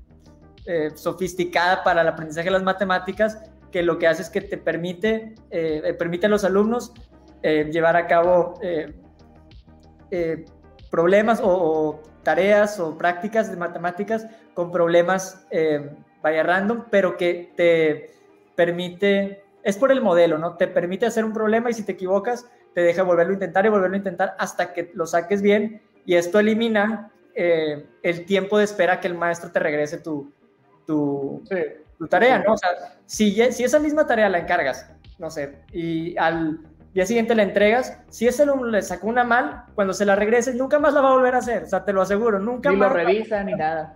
eh, 0.66 0.90
sofisticada 0.96 1.84
para 1.84 2.02
el 2.02 2.08
aprendizaje 2.08 2.46
de 2.46 2.54
las 2.54 2.64
matemáticas 2.64 3.38
que 3.72 3.84
lo 3.84 4.00
que 4.00 4.08
hace 4.08 4.24
es 4.24 4.32
que 4.32 4.42
te 4.42 4.58
permite, 4.58 5.36
permite 6.00 6.26
a 6.26 6.30
los 6.30 6.44
alumnos 6.44 6.92
llevar 7.42 7.96
a 7.96 8.06
cabo 8.08 8.56
problemas 10.90 11.40
o, 11.42 12.02
tareas 12.24 12.80
o 12.80 12.98
prácticas 12.98 13.50
de 13.50 13.58
matemáticas 13.58 14.28
con 14.56 14.72
problemas 14.72 15.46
vaya 16.22 16.44
random, 16.44 16.86
pero 16.90 17.16
que 17.16 17.54
te 17.56 18.12
permite, 18.56 19.46
es 19.64 19.78
por 19.78 19.92
el 19.92 20.02
modelo, 20.02 20.38
¿no? 20.38 20.58
Te 20.58 20.68
permite 20.68 21.06
hacer 21.06 21.24
un 21.24 21.32
problema 21.32 21.70
y 21.70 21.74
si 21.74 21.84
te 21.84 21.94
equivocas, 21.94 22.46
te 22.74 22.82
deja 22.82 23.04
volverlo 23.04 23.32
a 23.32 23.36
intentar 23.36 23.66
y 23.66 23.70
volverlo 23.70 23.96
a 23.96 24.00
intentar 24.00 24.36
hasta 24.38 24.74
que 24.74 24.92
lo 24.96 25.06
saques 25.06 25.42
bien 25.42 25.82
y 26.06 26.16
esto 26.16 26.39
elimina 26.39 27.12
eh, 27.36 27.86
el 28.04 28.26
tiempo 28.26 28.58
de 28.58 28.66
espera 28.66 28.99
que 28.99 29.08
el 29.08 29.16
maestro 29.16 29.52
te 29.52 29.60
regrese 29.60 29.97
tu, 29.97 30.32
tu, 30.86 31.43
tu 31.97 32.08
tarea, 32.08 32.39
¿no? 32.39 32.54
O 32.54 32.58
sea, 32.58 32.70
si, 33.06 33.34
si 33.52 33.64
esa 33.64 33.80
misma 33.80 34.06
tarea 34.06 34.30
la 34.30 34.39
encargas, 34.39 34.89
no 35.18 35.30
sé, 35.30 35.60
y 35.72 36.18
al 36.18 36.60
día 36.93 37.06
siguiente 37.06 37.36
la 37.36 37.43
entregas, 37.43 37.97
si 38.10 38.28
ese 38.28 38.43
alumno 38.43 38.68
le 38.68 38.82
sacó 38.82 39.08
una 39.08 39.24
mal, 39.24 39.64
cuando 39.76 39.93
se 39.93 40.06
la 40.06 40.16
regrese, 40.16 40.54
nunca 40.54 40.80
más 40.80 40.93
la 40.93 41.02
va 41.02 41.10
a 41.10 41.14
volver 41.14 41.36
a 41.36 41.39
hacer, 41.39 41.64
o 41.64 41.68
sea, 41.68 41.86
te 41.86 41.93
lo 41.93 42.02
aseguro, 42.02 42.39
nunca 42.39 42.70
ni 42.70 42.78
más. 42.78 42.91
Ni 42.91 42.97
lo 42.97 43.06
revisa 43.06 43.43
ni 43.43 43.54
nada. 43.54 43.95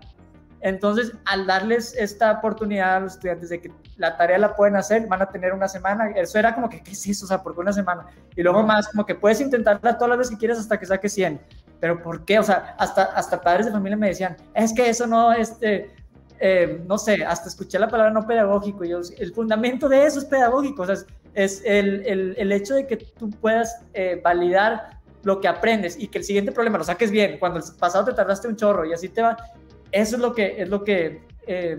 Entonces, 0.62 1.12
al 1.26 1.46
darles 1.46 1.96
esta 1.96 2.32
oportunidad 2.32 2.96
a 2.96 3.00
los 3.02 3.14
estudiantes 3.14 3.50
de 3.50 3.62
que 3.62 3.72
la 3.98 4.18
tarea 4.18 4.40
la 4.40 4.56
pueden 4.56 4.76
hacer, 4.76 5.06
van 5.08 5.22
a 5.22 5.28
tener 5.28 5.54
una 5.54 5.68
semana, 5.68 6.10
eso 6.16 6.40
era 6.40 6.56
como 6.56 6.70
que, 6.70 6.82
¿qué 6.82 6.92
es 6.92 7.08
eso? 7.08 7.26
O 7.26 7.28
sea, 7.28 7.44
¿por 7.44 7.54
qué 7.54 7.60
una 7.60 7.74
semana? 7.74 8.08
Y 8.36 8.42
luego 8.42 8.64
más, 8.64 8.88
como 8.88 9.06
que 9.06 9.14
puedes 9.14 9.40
intentarla 9.42 9.96
todas 9.96 10.10
las 10.10 10.18
veces 10.18 10.32
que 10.32 10.40
quieras 10.40 10.58
hasta 10.58 10.80
que 10.80 10.88
saques 10.88 11.14
100. 11.14 11.40
Pero 11.80 12.02
¿por 12.02 12.26
qué? 12.26 12.40
O 12.40 12.44
sea, 12.44 12.76
hasta, 12.78 13.04
hasta 13.04 13.42
padres 13.42 13.66
de 13.66 13.72
familia 13.72 13.98
me 13.98 14.08
decían, 14.08 14.38
es 14.54 14.74
que 14.74 14.90
eso 14.90 15.08
no, 15.08 15.34
este, 15.34 15.92
eh, 16.40 16.82
no 16.88 16.98
sé, 16.98 17.24
hasta 17.26 17.50
escuché 17.50 17.80
la 17.80 17.88
palabra 17.88 18.12
no 18.12 18.26
pedagógico. 18.26 18.84
Y 18.84 18.90
yo, 18.90 19.00
el 19.18 19.34
fundamento 19.34 19.88
de 19.90 20.06
eso 20.06 20.20
es 20.20 20.26
pedagógico, 20.26 20.84
o 20.84 20.86
sea, 20.86 20.96
es, 21.34 21.62
el, 21.66 22.06
el, 22.06 22.36
el, 22.38 22.52
hecho 22.52 22.76
de 22.76 22.88
que 22.88 22.98
tú 22.98 23.30
puedas 23.30 23.84
eh, 23.94 24.22
validar 24.24 25.00
lo 25.24 25.42
que 25.42 25.48
aprendes 25.48 25.98
y 26.00 26.08
que 26.08 26.20
el 26.20 26.24
siguiente 26.24 26.52
problema 26.52 26.78
lo 26.78 26.84
saques 26.84 27.12
bien, 27.12 27.38
cuando 27.40 27.60
el 27.60 27.66
pasado 27.80 28.06
te 28.06 28.14
tardaste 28.14 28.48
un 28.48 28.56
chorro 28.56 28.86
y 28.86 28.94
así 28.94 29.10
te 29.10 29.22
va, 29.22 29.36
eso 29.92 30.16
es 30.16 30.22
lo 30.22 30.34
que, 30.34 30.62
es 30.62 30.70
lo 30.70 30.84
que 30.84 31.24
eh, 31.48 31.78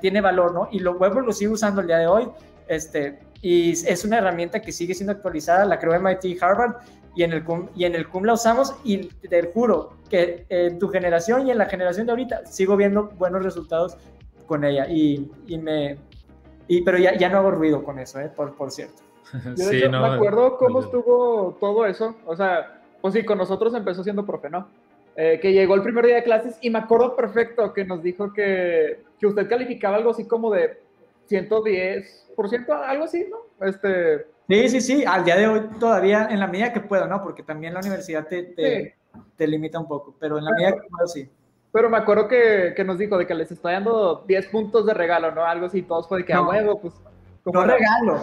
tiene 0.00 0.20
valor, 0.20 0.52
¿no? 0.52 0.68
Y 0.70 0.80
lo 0.80 0.92
web 0.92 1.14
lo 1.14 1.32
sigo 1.32 1.54
usando 1.54 1.80
el 1.80 1.86
día 1.86 1.98
de 1.98 2.06
hoy, 2.06 2.28
este, 2.68 3.18
y 3.40 3.72
es 3.72 4.04
una 4.04 4.18
herramienta 4.18 4.60
que 4.60 4.72
sigue 4.72 4.94
siendo 4.94 5.12
actualizada, 5.12 5.64
la 5.64 5.78
creó 5.78 5.98
MIT 5.98 6.42
Harvard, 6.42 6.76
y 7.14 7.22
en 7.22 7.32
el 7.32 7.44
CUM, 7.44 7.68
y 7.74 7.84
en 7.84 7.94
el 7.94 8.08
CUM 8.08 8.24
la 8.24 8.34
usamos, 8.34 8.74
y 8.84 9.06
te 9.06 9.42
juro 9.52 9.94
que 10.10 10.46
en 10.48 10.78
tu 10.78 10.88
generación 10.88 11.46
y 11.46 11.50
en 11.50 11.58
la 11.58 11.66
generación 11.66 12.06
de 12.06 12.12
ahorita 12.12 12.46
sigo 12.46 12.76
viendo 12.76 13.10
buenos 13.18 13.42
resultados 13.42 13.96
con 14.46 14.64
ella, 14.64 14.86
y, 14.88 15.30
y 15.46 15.58
me... 15.58 15.98
Y, 16.66 16.82
pero 16.82 16.98
ya, 16.98 17.16
ya 17.16 17.28
no 17.28 17.38
hago 17.38 17.50
ruido 17.50 17.84
con 17.84 17.98
eso, 17.98 18.18
¿eh? 18.20 18.30
por, 18.34 18.54
por 18.56 18.70
cierto. 18.70 19.02
Yo 19.56 19.68
de 19.68 19.78
hecho, 19.78 19.90
me 19.90 19.98
acuerdo 19.98 20.56
cómo 20.56 20.80
estuvo 20.80 21.56
todo 21.60 21.86
eso, 21.86 22.16
o 22.26 22.34
sea, 22.34 22.80
pues 23.00 23.14
sí, 23.14 23.24
con 23.24 23.38
nosotros 23.38 23.74
empezó 23.74 24.02
siendo 24.02 24.24
profe, 24.24 24.48
¿no? 24.50 24.68
Eh, 25.16 25.38
que 25.40 25.52
llegó 25.52 25.74
el 25.76 25.82
primer 25.82 26.06
día 26.06 26.16
de 26.16 26.24
clases 26.24 26.58
y 26.60 26.70
me 26.70 26.80
acuerdo 26.80 27.14
perfecto 27.14 27.72
que 27.72 27.84
nos 27.84 28.02
dijo 28.02 28.32
que, 28.32 29.02
que 29.20 29.26
usted 29.26 29.48
calificaba 29.48 29.96
algo 29.96 30.10
así 30.10 30.26
como 30.26 30.50
de 30.50 30.80
110%, 31.30 32.68
algo 32.68 33.04
así, 33.04 33.26
¿no? 33.30 33.66
Este... 33.66 34.33
Sí, 34.48 34.68
sí, 34.68 34.80
sí, 34.80 35.04
al 35.04 35.24
día 35.24 35.36
de 35.36 35.48
hoy 35.48 35.60
todavía 35.80 36.28
en 36.30 36.38
la 36.38 36.46
medida 36.46 36.72
que 36.72 36.80
puedo, 36.80 37.06
¿no? 37.06 37.22
Porque 37.22 37.42
también 37.42 37.72
la 37.74 37.80
universidad 37.80 38.26
te, 38.26 38.42
te, 38.42 38.96
te 39.36 39.46
limita 39.46 39.78
un 39.78 39.88
poco, 39.88 40.14
pero 40.18 40.38
en 40.38 40.44
la 40.44 40.50
medida 40.52 40.72
que 40.72 40.88
puedo, 40.88 41.06
sí. 41.06 41.28
Pero 41.72 41.90
me 41.90 41.96
acuerdo 41.96 42.28
que, 42.28 42.72
que, 42.76 42.84
nos 42.84 42.98
dijo 42.98 43.18
de 43.18 43.26
que 43.26 43.34
les 43.34 43.50
estoy 43.50 43.72
dando 43.72 44.24
10 44.28 44.46
puntos 44.48 44.86
de 44.86 44.94
regalo, 44.94 45.32
¿no? 45.32 45.44
Algo 45.44 45.66
así, 45.66 45.82
todos 45.82 46.06
fue 46.06 46.18
de 46.18 46.24
que 46.24 46.32
a 46.32 46.42
huevo, 46.42 46.80
pues... 46.80 46.94
Como 47.42 47.60
no 47.60 47.74
regalo, 47.74 48.20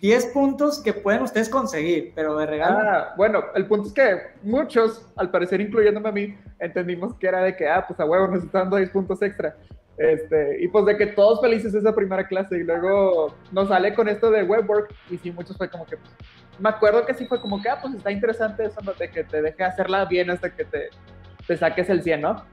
10 0.00 0.26
puntos 0.26 0.80
que 0.82 0.92
pueden 0.92 1.22
ustedes 1.22 1.48
conseguir, 1.48 2.12
pero 2.14 2.36
de 2.36 2.46
regalo. 2.46 2.78
Ah, 2.78 3.14
bueno, 3.16 3.44
el 3.54 3.66
punto 3.66 3.88
es 3.88 3.92
que 3.92 4.18
muchos, 4.42 5.06
al 5.16 5.30
parecer 5.30 5.60
incluyéndome 5.60 6.08
a 6.08 6.12
mí, 6.12 6.38
entendimos 6.58 7.14
que 7.16 7.26
era 7.26 7.42
de 7.42 7.56
que, 7.56 7.68
ah, 7.68 7.84
pues 7.86 7.98
a 8.00 8.04
huevo 8.04 8.28
nos 8.28 8.44
están 8.44 8.62
dando 8.62 8.76
10 8.76 8.90
puntos 8.90 9.20
extra. 9.22 9.56
Este, 10.00 10.56
y 10.62 10.68
pues 10.68 10.86
de 10.86 10.96
que 10.96 11.08
todos 11.08 11.42
felices 11.42 11.74
esa 11.74 11.94
primera 11.94 12.26
clase 12.26 12.56
y 12.56 12.64
luego 12.64 13.34
nos 13.52 13.68
sale 13.68 13.94
con 13.94 14.08
esto 14.08 14.30
de 14.30 14.44
webwork 14.44 14.94
y 15.10 15.18
sí, 15.18 15.30
muchos 15.30 15.58
fue 15.58 15.68
como 15.68 15.84
que, 15.84 15.98
pues, 15.98 16.10
me 16.58 16.70
acuerdo 16.70 17.04
que 17.04 17.12
sí 17.12 17.26
fue 17.26 17.38
como 17.38 17.60
que, 17.60 17.68
ah, 17.68 17.78
pues 17.82 17.92
está 17.92 18.10
interesante 18.10 18.64
eso, 18.64 18.80
de 18.98 19.10
que 19.10 19.24
te 19.24 19.42
deje 19.42 19.62
hacerla 19.62 20.06
bien 20.06 20.30
hasta 20.30 20.54
que 20.54 20.64
te, 20.64 21.56
saques 21.58 21.90
el 21.90 22.02
100, 22.02 22.18
¿no? 22.22 22.46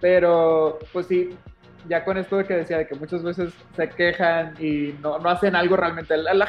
Pero, 0.00 0.80
pues 0.92 1.06
sí, 1.06 1.38
ya 1.86 2.04
con 2.04 2.18
esto 2.18 2.38
de 2.38 2.46
que 2.46 2.54
decía 2.54 2.78
de 2.78 2.88
que 2.88 2.96
muchas 2.96 3.22
veces 3.22 3.54
se 3.76 3.88
quejan 3.88 4.54
y 4.58 4.96
no, 5.00 5.20
no 5.20 5.28
hacen 5.28 5.54
algo 5.54 5.76
realmente. 5.76 6.16
La, 6.16 6.34
la, 6.34 6.48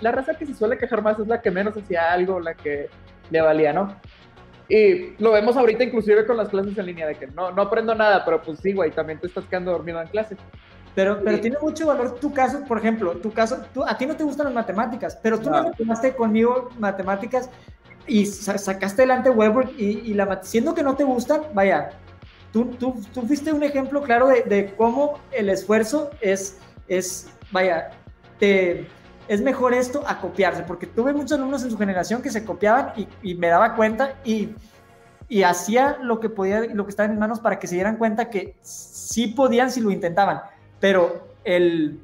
la, 0.00 0.12
raza, 0.12 0.34
que 0.34 0.46
se 0.46 0.54
suele 0.54 0.78
quejar 0.78 1.02
más 1.02 1.18
es 1.18 1.26
la 1.26 1.42
que 1.42 1.50
menos 1.50 1.76
hacía 1.76 2.12
algo, 2.12 2.38
la 2.38 2.54
que 2.54 2.88
le 3.30 3.40
valía, 3.40 3.72
¿no? 3.72 3.96
Y 4.68 5.14
lo 5.22 5.32
vemos 5.32 5.56
ahorita 5.56 5.84
inclusive 5.84 6.26
con 6.26 6.36
las 6.36 6.48
clases 6.48 6.76
en 6.76 6.86
línea, 6.86 7.06
de 7.06 7.14
que 7.14 7.26
no, 7.28 7.52
no 7.52 7.62
aprendo 7.62 7.94
nada, 7.94 8.24
pero 8.24 8.42
pues 8.42 8.58
sí, 8.60 8.72
güey, 8.72 8.90
también 8.90 9.20
te 9.20 9.28
estás 9.28 9.44
quedando 9.44 9.70
dormido 9.70 10.00
en 10.00 10.08
clase. 10.08 10.36
Pero, 10.94 11.20
pero 11.22 11.38
tiene 11.40 11.58
mucho 11.60 11.86
valor 11.86 12.18
tu 12.18 12.32
caso, 12.32 12.64
por 12.64 12.78
ejemplo, 12.78 13.12
tu 13.18 13.30
caso, 13.30 13.58
tú, 13.74 13.84
a 13.84 13.98
ti 13.98 14.06
no 14.06 14.16
te 14.16 14.24
gustan 14.24 14.46
las 14.46 14.54
matemáticas, 14.54 15.18
pero 15.22 15.38
tú 15.38 15.50
no, 15.50 15.64
me 15.64 15.72
tomaste 15.72 16.14
conmigo 16.14 16.70
matemáticas 16.78 17.50
y 18.06 18.24
sacaste 18.24 19.02
adelante 19.02 19.28
Weber 19.28 19.68
y, 19.76 20.10
y 20.10 20.14
la, 20.14 20.42
siendo 20.42 20.74
que 20.74 20.82
no 20.82 20.96
te 20.96 21.04
gustan, 21.04 21.42
vaya, 21.52 21.90
tú, 22.50 22.94
tú, 23.12 23.22
fuiste 23.26 23.52
un 23.52 23.62
ejemplo 23.62 24.02
claro 24.02 24.28
de, 24.28 24.72
cómo 24.76 25.18
el 25.32 25.50
esfuerzo 25.50 26.10
es, 26.22 26.58
es 26.88 27.28
vaya, 27.52 27.90
te, 28.38 28.86
es 29.28 29.40
mejor 29.42 29.74
esto 29.74 30.04
a 30.06 30.20
copiarse, 30.20 30.62
porque 30.62 30.86
tuve 30.86 31.12
muchos 31.12 31.32
alumnos 31.32 31.62
en 31.64 31.70
su 31.70 31.78
generación 31.78 32.22
que 32.22 32.30
se 32.30 32.44
copiaban 32.44 32.92
y, 33.22 33.34
me 33.34 33.48
daba 33.48 33.74
cuenta 33.74 34.14
y, 34.24 34.54
hacía 35.44 35.98
lo 36.00 36.20
que 36.20 36.28
podía, 36.28 36.60
lo 36.60 36.84
que 36.84 36.90
estaba 36.90 37.06
en 37.06 37.12
mis 37.12 37.20
manos 37.20 37.40
para 37.40 37.58
que 37.58 37.66
se 37.66 37.74
dieran 37.74 37.96
cuenta 37.96 38.30
que 38.30 38.56
sí 38.62 39.28
podían 39.28 39.70
si 39.70 39.80
lo 39.80 39.90
intentaban, 39.90 40.42
pero 40.78 41.28
el, 41.44 42.00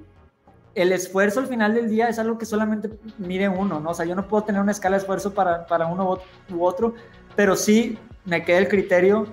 el 0.74 0.92
esfuerzo 0.92 1.40
al 1.40 1.46
final 1.46 1.74
del 1.74 1.88
día 1.88 2.08
es 2.08 2.18
algo 2.18 2.38
que 2.38 2.46
solamente 2.46 2.90
mide 3.18 3.48
uno, 3.48 3.78
¿no? 3.78 3.90
O 3.90 3.94
sea, 3.94 4.06
yo 4.06 4.14
no 4.14 4.26
puedo 4.26 4.44
tener 4.44 4.60
una 4.60 4.72
escala 4.72 4.96
de 4.96 5.02
esfuerzo 5.02 5.34
para, 5.34 5.66
para 5.66 5.86
uno 5.86 6.18
u 6.50 6.64
otro, 6.64 6.94
pero 7.36 7.56
sí 7.56 7.98
me 8.24 8.44
queda 8.44 8.58
el 8.58 8.68
criterio 8.68 9.26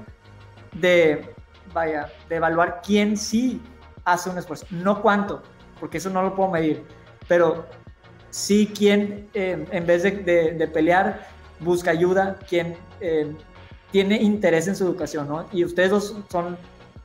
de, 0.73 1.33
vaya, 1.73 2.09
de 2.27 2.35
evaluar 2.35 2.81
quién 2.85 3.17
sí 3.17 3.61
hace 4.05 4.29
un 4.29 4.37
esfuerzo. 4.37 4.65
No 4.69 5.01
cuánto, 5.01 5.41
porque 5.79 5.97
eso 5.97 6.09
no 6.09 6.21
lo 6.21 6.35
puedo 6.35 6.49
medir, 6.49 6.83
pero 7.27 7.65
sí 8.29 8.71
quién, 8.75 9.27
eh, 9.33 9.65
en 9.71 9.85
vez 9.85 10.03
de, 10.03 10.69
pelear, 10.73 11.27
busca 11.59 11.91
ayuda, 11.91 12.39
quién 12.47 12.75
eh, 13.01 13.33
tiene 13.91 14.21
interés 14.21 14.67
en 14.67 14.75
su 14.75 14.85
educación, 14.85 15.27
¿no? 15.27 15.45
Y 15.51 15.63
ustedes 15.63 15.89
dos 15.89 16.15
son 16.29 16.57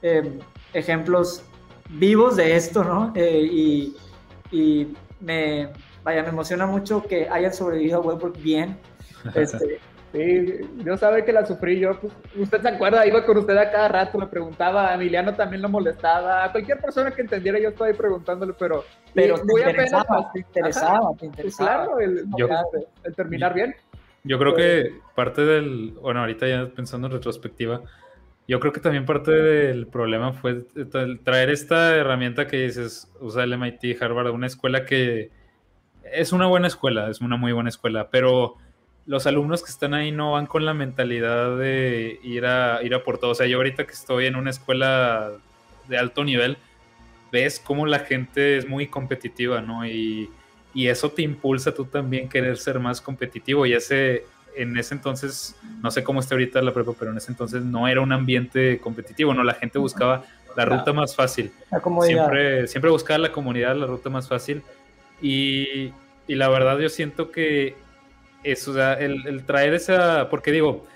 eh, 0.03 0.39
ejemplos 0.72 1.43
vivos 1.91 2.37
de 2.37 2.57
esto, 2.57 2.85
¿no? 2.85 3.12
y, 3.16 3.97
y 4.51 4.95
me, 5.20 5.70
vaya, 6.03 6.22
me 6.22 6.29
emociona 6.29 6.66
mucho 6.66 7.03
que 7.03 7.29
hayan 7.29 7.53
sobrevivido 7.53 7.99
a 7.99 8.01
Webwork 8.01 8.41
bien. 8.41 8.79
Este, 9.35 9.81
Sí, 10.15 10.61
Dios 10.77 11.01
sabe 11.01 11.25
que 11.25 11.33
la 11.33 11.45
sufrí 11.45 11.81
yo. 11.81 11.99
Pues, 11.99 12.12
usted 12.37 12.62
se 12.62 12.69
acuerda, 12.69 13.05
iba 13.05 13.27
con 13.27 13.37
usted 13.37 13.57
a 13.57 13.73
cada 13.73 13.89
rato, 13.89 14.17
me 14.17 14.29
preguntaba, 14.29 14.91
a 14.91 14.95
Emiliano 14.95 15.35
también 15.35 15.61
lo 15.61 15.69
molestaba, 15.69 16.45
a 16.45 16.53
cualquier 16.53 16.79
persona 16.79 17.11
que 17.11 17.23
entendiera 17.23 17.59
yo 17.59 17.71
estaba 17.71 17.91
ahí 17.91 17.97
preguntándole, 17.97 18.55
pero, 18.57 18.85
pero 19.12 19.39
muy 19.39 19.62
te 19.62 19.71
interesaba, 19.71 20.31
te 20.33 20.39
interesaba, 20.39 21.11
te 21.15 21.19
pues 21.19 21.23
interesaba. 21.25 21.87
claro, 21.87 21.99
el, 21.99 23.15
terminar 23.17 23.55
bien. 23.55 23.75
Yo 24.23 24.39
creo 24.39 24.55
que 24.55 24.93
parte 25.17 25.45
del, 25.45 25.95
bueno, 26.01 26.21
ahorita 26.21 26.47
ya 26.47 26.69
pensando 26.69 27.09
en 27.09 27.15
retrospectiva, 27.15 27.83
yo 28.47 28.61
creo 28.61 28.73
que 28.73 28.79
también 28.79 29.07
parte 29.07 29.33
del 29.33 29.89
problema 29.89 30.33
fue 30.33 30.62
traer 31.25 31.51
esta 31.51 31.97
herramienta 31.97 32.47
que 32.47 32.59
dices, 32.59 33.12
usa 33.19 33.43
el 33.43 33.59
MIT, 33.59 34.01
Harvard, 34.01 34.31
una 34.31 34.47
escuela 34.47 34.85
que 34.85 35.33
es 36.05 36.33
una 36.33 36.47
buena 36.47 36.69
escuela, 36.69 37.11
es 37.11 37.21
una 37.21 37.37
muy 37.37 37.51
buena 37.51 37.69
escuela, 37.69 38.11
pero 38.12 38.59
los 39.07 39.27
alumnos 39.27 39.63
que 39.63 39.71
están 39.71 39.95
ahí 39.95 40.13
no 40.13 40.33
van 40.33 40.47
con 40.47 40.65
la 40.65 40.73
mentalidad 40.73 41.59
de 41.59 42.19
ir 42.23 42.47
a, 42.47 42.83
ir 42.83 42.95
a 42.95 43.03
por 43.03 43.19
todo. 43.19 43.33
O 43.33 43.35
sea, 43.35 43.47
yo 43.47 43.59
ahorita 43.59 43.87
que 43.87 43.93
estoy 43.93 44.27
en 44.27 44.37
una 44.37 44.51
escuela 44.51 45.33
de 45.89 45.99
alto 45.99 46.25
nivel, 46.25 46.57
ves 47.31 47.61
cómo 47.63 47.87
la 47.87 47.99
gente 47.99 48.57
es 48.57 48.69
muy 48.69 48.87
competitiva, 48.87 49.61
¿no? 49.61 49.87
Y, 49.87 50.31
eso 50.75 51.09
te 51.11 51.23
impulsa 51.23 51.73
tú 51.73 51.85
también 51.85 52.29
querer 52.29 52.57
ser 52.57 52.81
más 52.81 53.01
competitivo. 53.01 53.65
Y 53.65 53.75
ese, 53.75 54.25
en 54.57 54.77
ese 54.77 54.95
entonces, 54.95 55.55
no 55.81 55.89
sé 55.93 56.03
cómo 56.03 56.19
está 56.19 56.35
ahorita 56.35 56.61
la 56.63 56.73
prepa, 56.73 56.95
pero 56.99 57.13
en 57.13 57.17
ese 57.17 57.31
entonces 57.31 57.63
no 57.63 57.87
era 57.87 58.01
un 58.01 58.11
ambiente 58.11 58.81
competitivo, 58.81 59.33
¿no? 59.35 59.45
La 59.45 59.55
gente 59.55 59.79
buscaba 59.79 60.25
la 60.57 60.65
ruta 60.65 60.93
más 60.93 61.15
fácil. 61.15 61.53
Siempre, 62.03 62.67
siempre 62.67 62.91
buscaba 62.91 63.19
la 63.19 63.31
comunidad, 63.31 63.77
la 63.77 63.87
ruta 63.87 64.11
más 64.11 64.29
fácil. 64.29 64.63
Y, 65.23 65.93
y 66.27 66.35
la 66.35 66.49
verdad 66.49 66.77
yo 66.81 66.89
siento 66.89 67.31
que 67.31 67.77
eso, 68.45 68.71
o 68.71 68.75
sea, 68.75 68.95
el, 68.95 69.45
traer 69.45 69.75
esa, 69.75 70.29
porque 70.29 70.53
digo, 70.53 70.87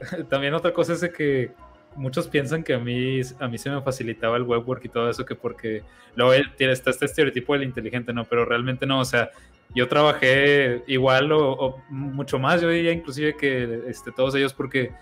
también 0.28 0.54
otra 0.54 0.72
cosa 0.72 0.92
es 0.92 1.00
de 1.00 1.10
que 1.10 1.52
muchos 1.94 2.28
piensan 2.28 2.62
que 2.62 2.74
a 2.74 2.78
mí, 2.78 3.20
a 3.40 3.48
mí 3.48 3.58
se 3.58 3.70
me 3.70 3.80
facilitaba 3.80 4.36
el 4.36 4.42
webwork 4.42 4.84
y 4.84 4.88
todo 4.88 5.08
eso, 5.08 5.24
que 5.24 5.34
porque 5.34 5.82
luego 6.14 6.32
está 6.34 6.90
este 6.90 7.06
estereotipo 7.06 7.54
del 7.54 7.62
inteligente, 7.62 8.12
¿no? 8.12 8.24
Pero 8.24 8.44
realmente 8.44 8.86
no, 8.86 9.00
o 9.00 9.04
sea, 9.04 9.30
yo 9.74 9.88
trabajé 9.88 10.82
igual 10.86 11.32
o, 11.32 11.82
mucho 11.88 12.38
más, 12.38 12.60
yo 12.60 12.68
diría 12.68 12.92
inclusive 12.92 13.36
que 13.36 13.82
este, 13.88 14.12
todos 14.12 14.34
ellos 14.34 14.52
porque 14.52 14.92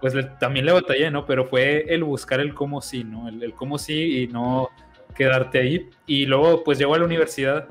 pues 0.00 0.14
también 0.40 0.66
le 0.66 0.72
batallé, 0.72 1.10
¿no? 1.10 1.24
Pero 1.26 1.46
fue 1.46 1.84
el 1.88 2.02
buscar 2.02 2.40
el 2.40 2.54
cómo 2.54 2.80
sí, 2.80 3.04
¿no? 3.04 3.28
El, 3.28 3.42
el, 3.42 3.54
cómo 3.54 3.78
sí 3.78 4.22
y 4.22 4.26
no 4.28 4.70
quedarte 5.14 5.58
ahí. 5.58 5.90
Y 6.06 6.26
luego 6.26 6.64
pues 6.64 6.78
llego 6.78 6.94
a 6.94 6.98
la 6.98 7.04
universidad, 7.04 7.68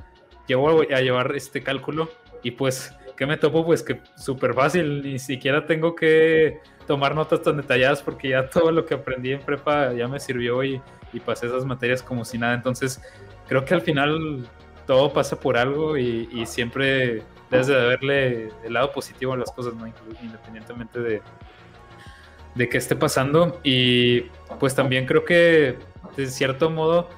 llego 0.47 0.81
a 0.81 1.01
llevar 1.01 1.35
este 1.35 1.61
cálculo 1.61 2.09
y 2.43 2.51
pues 2.51 2.95
¿Qué 3.15 3.25
me 3.25 3.37
topo? 3.37 3.65
Pues 3.65 3.83
que 3.83 4.01
súper 4.15 4.53
fácil, 4.53 5.03
ni 5.03 5.19
siquiera 5.19 5.65
tengo 5.65 5.95
que 5.95 6.59
tomar 6.87 7.15
notas 7.15 7.41
tan 7.41 7.57
detalladas 7.57 8.01
porque 8.01 8.29
ya 8.29 8.49
todo 8.49 8.71
lo 8.71 8.85
que 8.85 8.95
aprendí 8.95 9.31
en 9.31 9.41
prepa 9.41 9.93
ya 9.93 10.07
me 10.07 10.19
sirvió 10.19 10.63
y, 10.63 10.81
y 11.13 11.19
pasé 11.19 11.47
esas 11.47 11.65
materias 11.65 12.01
como 12.01 12.25
si 12.25 12.37
nada. 12.37 12.53
Entonces, 12.53 13.01
creo 13.47 13.65
que 13.65 13.73
al 13.73 13.81
final 13.81 14.45
todo 14.85 15.13
pasa 15.13 15.39
por 15.39 15.57
algo 15.57 15.97
y, 15.97 16.27
y 16.31 16.45
siempre 16.45 17.23
debes 17.49 17.67
de 17.67 17.75
verle 17.75 18.49
el 18.63 18.73
lado 18.73 18.91
positivo 18.91 19.33
a 19.33 19.37
las 19.37 19.51
cosas, 19.51 19.73
¿no? 19.75 19.85
independientemente 20.21 20.99
de, 20.99 21.21
de 22.55 22.69
qué 22.69 22.77
esté 22.77 22.95
pasando. 22.95 23.59
Y 23.63 24.21
pues 24.59 24.73
también 24.75 25.05
creo 25.05 25.25
que 25.25 25.77
de 26.15 26.27
cierto 26.27 26.69
modo 26.69 27.09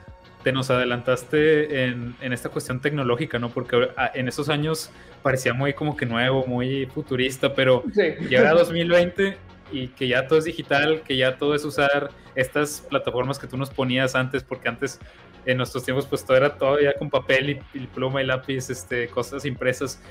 te 0.43 0.51
nos 0.51 0.69
adelantaste 0.69 1.85
en, 1.85 2.15
en, 2.21 2.33
esta 2.33 2.49
cuestión 2.49 2.81
tecnológica, 2.81 3.39
¿no? 3.39 3.49
Porque 3.49 3.89
en 4.13 4.27
esos 4.27 4.49
años 4.49 4.91
parecía 5.21 5.53
muy 5.53 5.73
como 5.73 5.95
que 5.95 6.05
nuevo, 6.05 6.45
muy 6.45 6.85
futurista, 6.87 7.53
pero 7.53 7.83
sí. 7.93 8.27
llega 8.27 8.53
2020 8.53 9.37
y 9.71 9.87
que 9.87 10.07
ya 10.07 10.27
todo 10.27 10.39
es 10.39 10.45
digital, 10.45 11.01
que 11.01 11.17
ya 11.17 11.37
todo 11.37 11.55
es 11.55 11.65
usar 11.65 12.09
estas 12.35 12.81
plataformas 12.89 13.39
que 13.39 13.47
tú 13.47 13.57
nos 13.57 13.69
ponías 13.69 14.15
antes, 14.15 14.43
porque 14.43 14.69
antes 14.69 14.99
en 15.45 15.57
nuestros 15.57 15.83
tiempos 15.83 16.05
pues 16.05 16.25
todo 16.25 16.37
era 16.37 16.55
todo 16.55 16.79
ya 16.79 16.93
con 16.93 17.09
papel 17.09 17.61
y, 17.73 17.79
pluma 17.87 18.21
y 18.21 18.25
lápiz, 18.25 18.69
este, 18.69 19.07
cosas 19.07 19.45
impresas. 19.45 20.01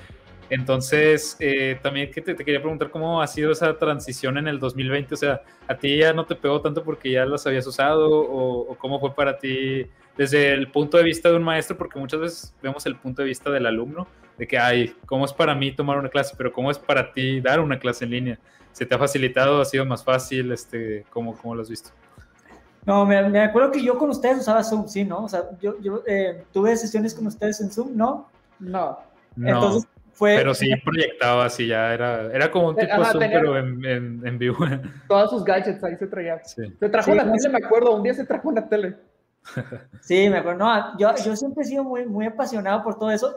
Entonces, 0.53 1.34
eh, 1.40 1.78
también 1.82 2.11
que 2.11 2.20
te, 2.20 2.36
quería 2.36 2.61
preguntar 2.61 2.90
cómo 2.90 3.22
ha 3.22 3.26
sido 3.26 3.53
esa 3.53 3.78
transición 3.78 4.36
en 4.36 4.46
el 4.48 4.59
2020, 4.59 5.14
o 5.14 5.16
sea, 5.16 5.40
¿a 5.66 5.74
ti 5.78 5.96
ya 5.96 6.12
no 6.12 6.26
te 6.26 6.34
pegó 6.34 6.61
tanto 6.61 6.84
porque 6.84 7.11
ya 7.11 7.24
las 7.24 7.46
habías 7.46 7.66
usado 7.66 8.11
o, 8.11 8.70
o 8.70 8.74
cómo 8.76 9.00
fue 9.00 9.14
para 9.14 9.38
ti 9.38 9.86
desde 10.14 10.53
el 10.53 10.70
punto 10.70 10.98
de 10.98 11.05
vista 11.05 11.30
de 11.30 11.36
un 11.36 11.42
maestro, 11.42 11.78
porque 11.78 11.98
muchas 11.98 12.20
veces 12.20 12.55
vemos 12.62 12.84
el 12.84 12.96
punto 12.96 13.22
de 13.22 13.28
vista 13.28 13.48
del 13.48 13.64
alumno, 13.64 14.07
de 14.36 14.46
que, 14.46 14.59
ay, 14.59 14.94
¿cómo 15.07 15.24
es 15.24 15.32
para 15.32 15.55
mí 15.55 15.72
tomar 15.72 15.96
una 15.96 16.11
clase? 16.11 16.34
Pero 16.36 16.53
¿cómo 16.53 16.70
es 16.70 16.78
para 16.78 17.14
ti 17.14 17.40
dar 17.40 17.59
una 17.59 17.78
clase 17.78 18.05
en 18.05 18.11
línea? 18.11 18.38
¿Se 18.72 18.84
te 18.84 18.94
ha 18.94 18.98
facilitado? 18.98 19.59
¿Ha 19.59 19.64
sido 19.64 19.86
más 19.86 20.05
fácil? 20.05 20.53
Este, 20.53 21.07
¿cómo, 21.09 21.34
cómo 21.34 21.55
lo 21.55 21.62
has 21.62 21.70
visto? 21.70 21.92
No, 22.84 23.07
me, 23.07 23.40
acuerdo 23.40 23.70
que 23.70 23.82
yo 23.82 23.96
con 23.96 24.11
ustedes 24.11 24.40
usaba 24.40 24.62
Zoom, 24.62 24.86
sí, 24.86 25.03
¿no? 25.03 25.24
O 25.24 25.28
sea, 25.30 25.44
yo, 25.62 25.80
yo 25.80 26.03
eh, 26.07 26.44
tuve 26.53 26.76
sesiones 26.76 27.14
con 27.14 27.26
ustedes 27.26 27.59
en 27.62 27.70
Zoom, 27.70 27.96
¿no? 27.96 28.28
No. 28.59 28.98
Entonces 29.34 29.88
fue... 30.22 30.36
Pero 30.36 30.54
sí 30.54 30.70
proyectaba 30.84 31.46
así, 31.46 31.66
ya 31.66 31.92
era, 31.92 32.32
era 32.32 32.48
como 32.48 32.68
un 32.68 32.76
tipo 32.76 33.04
Zoom, 33.06 33.18
pero 33.18 33.58
en, 33.58 33.84
en, 33.84 34.22
en, 34.24 34.38
vivo. 34.38 34.56
Todos 35.08 35.30
sus 35.30 35.44
gadgets 35.44 35.82
ahí 35.82 35.96
se 35.96 36.06
traía. 36.06 36.40
Se 36.44 36.88
trajo 36.88 37.12
la 37.12 37.24
tele, 37.24 37.48
me 37.48 37.58
acuerdo, 37.58 37.96
un 37.96 38.04
día 38.04 38.14
se 38.14 38.24
trajo 38.24 38.48
una 38.48 38.68
tele. 38.68 38.94
Sí, 40.00 40.28
me 40.30 40.38
acuerdo. 40.38 40.60
No, 40.60 40.98
yo, 40.98 41.12
yo 41.24 41.34
siempre 41.34 41.64
he 41.64 41.66
sido 41.66 41.82
muy, 41.82 42.06
muy 42.06 42.26
apasionado 42.26 42.84
por 42.84 42.96
todo 42.96 43.10
eso 43.10 43.34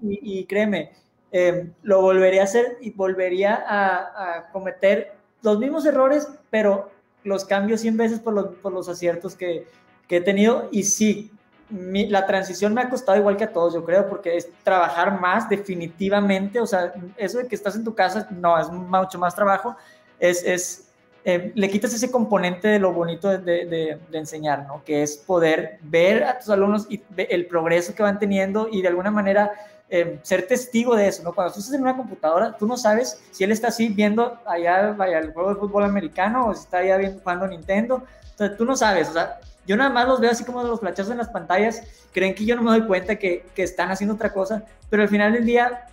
y, 0.00 0.44
créeme, 0.46 0.92
em, 1.32 1.72
lo 1.82 2.00
volvería 2.00 2.42
a 2.42 2.44
hacer 2.44 2.78
y 2.80 2.92
volvería 2.92 3.64
a, 3.66 4.48
cometer 4.52 5.14
los 5.42 5.58
mismos 5.58 5.84
errores, 5.84 6.28
pero 6.50 6.92
los 7.24 7.44
cambio 7.44 7.76
100 7.76 7.96
veces 7.96 8.20
por 8.20 8.34
los, 8.34 8.46
por 8.58 8.72
los 8.72 8.88
aciertos 8.88 9.34
que, 9.34 9.66
que, 10.06 10.18
he 10.18 10.20
tenido. 10.20 10.68
Y 10.70 10.84
sí, 10.84 11.32
la 11.72 12.26
transición 12.26 12.74
me 12.74 12.82
ha 12.82 12.90
costado 12.90 13.18
igual 13.18 13.36
que 13.36 13.44
a 13.44 13.52
todos, 13.52 13.74
yo 13.74 13.84
creo, 13.84 14.08
porque 14.08 14.36
es 14.36 14.48
trabajar 14.62 15.20
más 15.20 15.48
definitivamente. 15.48 16.60
O 16.60 16.66
sea, 16.66 16.92
eso 17.16 17.38
de 17.38 17.46
que 17.46 17.54
estás 17.54 17.76
en 17.76 17.84
tu 17.84 17.94
casa, 17.94 18.28
no, 18.30 18.58
es 18.58 18.68
mucho 18.68 19.18
más 19.18 19.34
trabajo. 19.34 19.76
Es, 20.18 20.42
es 20.44 20.88
eh, 21.24 21.52
le 21.54 21.70
quitas 21.70 21.94
ese 21.94 22.10
componente 22.10 22.66
de 22.66 22.80
lo 22.80 22.92
bonito 22.92 23.28
de, 23.28 23.38
de, 23.38 24.18
enseñar, 24.18 24.66
¿no? 24.66 24.82
Que 24.84 25.02
es 25.02 25.16
poder 25.16 25.78
ver 25.82 26.24
a 26.24 26.38
tus 26.38 26.50
alumnos 26.50 26.86
y 26.90 27.00
el 27.16 27.46
progreso 27.46 27.94
que 27.94 28.02
van 28.02 28.18
teniendo 28.18 28.68
y 28.70 28.82
de 28.82 28.88
alguna 28.88 29.12
manera 29.12 29.52
eh, 29.88 30.18
ser 30.22 30.48
testigo 30.48 30.96
de 30.96 31.06
eso, 31.06 31.22
¿no? 31.22 31.32
Cuando 31.32 31.52
tú 31.52 31.60
estás 31.60 31.74
en 31.74 31.82
una 31.82 31.96
computadora, 31.96 32.56
tú 32.56 32.66
no 32.66 32.76
sabes 32.76 33.22
si 33.30 33.44
él 33.44 33.52
está 33.52 33.68
así 33.68 33.88
viendo 33.88 34.36
allá 34.46 34.92
vaya, 34.92 35.18
el 35.18 35.32
juego 35.32 35.50
de 35.50 35.60
fútbol 35.60 35.84
americano 35.84 36.48
o 36.48 36.54
si 36.54 36.62
está 36.62 36.78
allá 36.78 36.96
viendo, 36.96 37.20
jugando 37.20 37.46
Nintendo. 37.46 38.02
Entonces, 38.30 38.56
tú 38.56 38.64
no 38.64 38.74
sabes, 38.74 39.10
o 39.10 39.12
sea, 39.12 39.38
yo 39.66 39.76
nada 39.76 39.90
más 39.90 40.08
los 40.08 40.20
veo 40.20 40.30
así 40.30 40.44
como 40.44 40.62
los 40.62 40.80
flachazos 40.80 41.12
en 41.12 41.18
las 41.18 41.28
pantallas, 41.28 41.82
creen 42.12 42.34
que 42.34 42.44
yo 42.44 42.56
no 42.56 42.62
me 42.62 42.70
doy 42.70 42.86
cuenta 42.86 43.16
que, 43.16 43.46
que 43.54 43.62
están 43.62 43.90
haciendo 43.90 44.14
otra 44.14 44.32
cosa, 44.32 44.64
pero 44.90 45.02
al 45.02 45.08
final 45.08 45.32
del 45.32 45.44
día, 45.44 45.86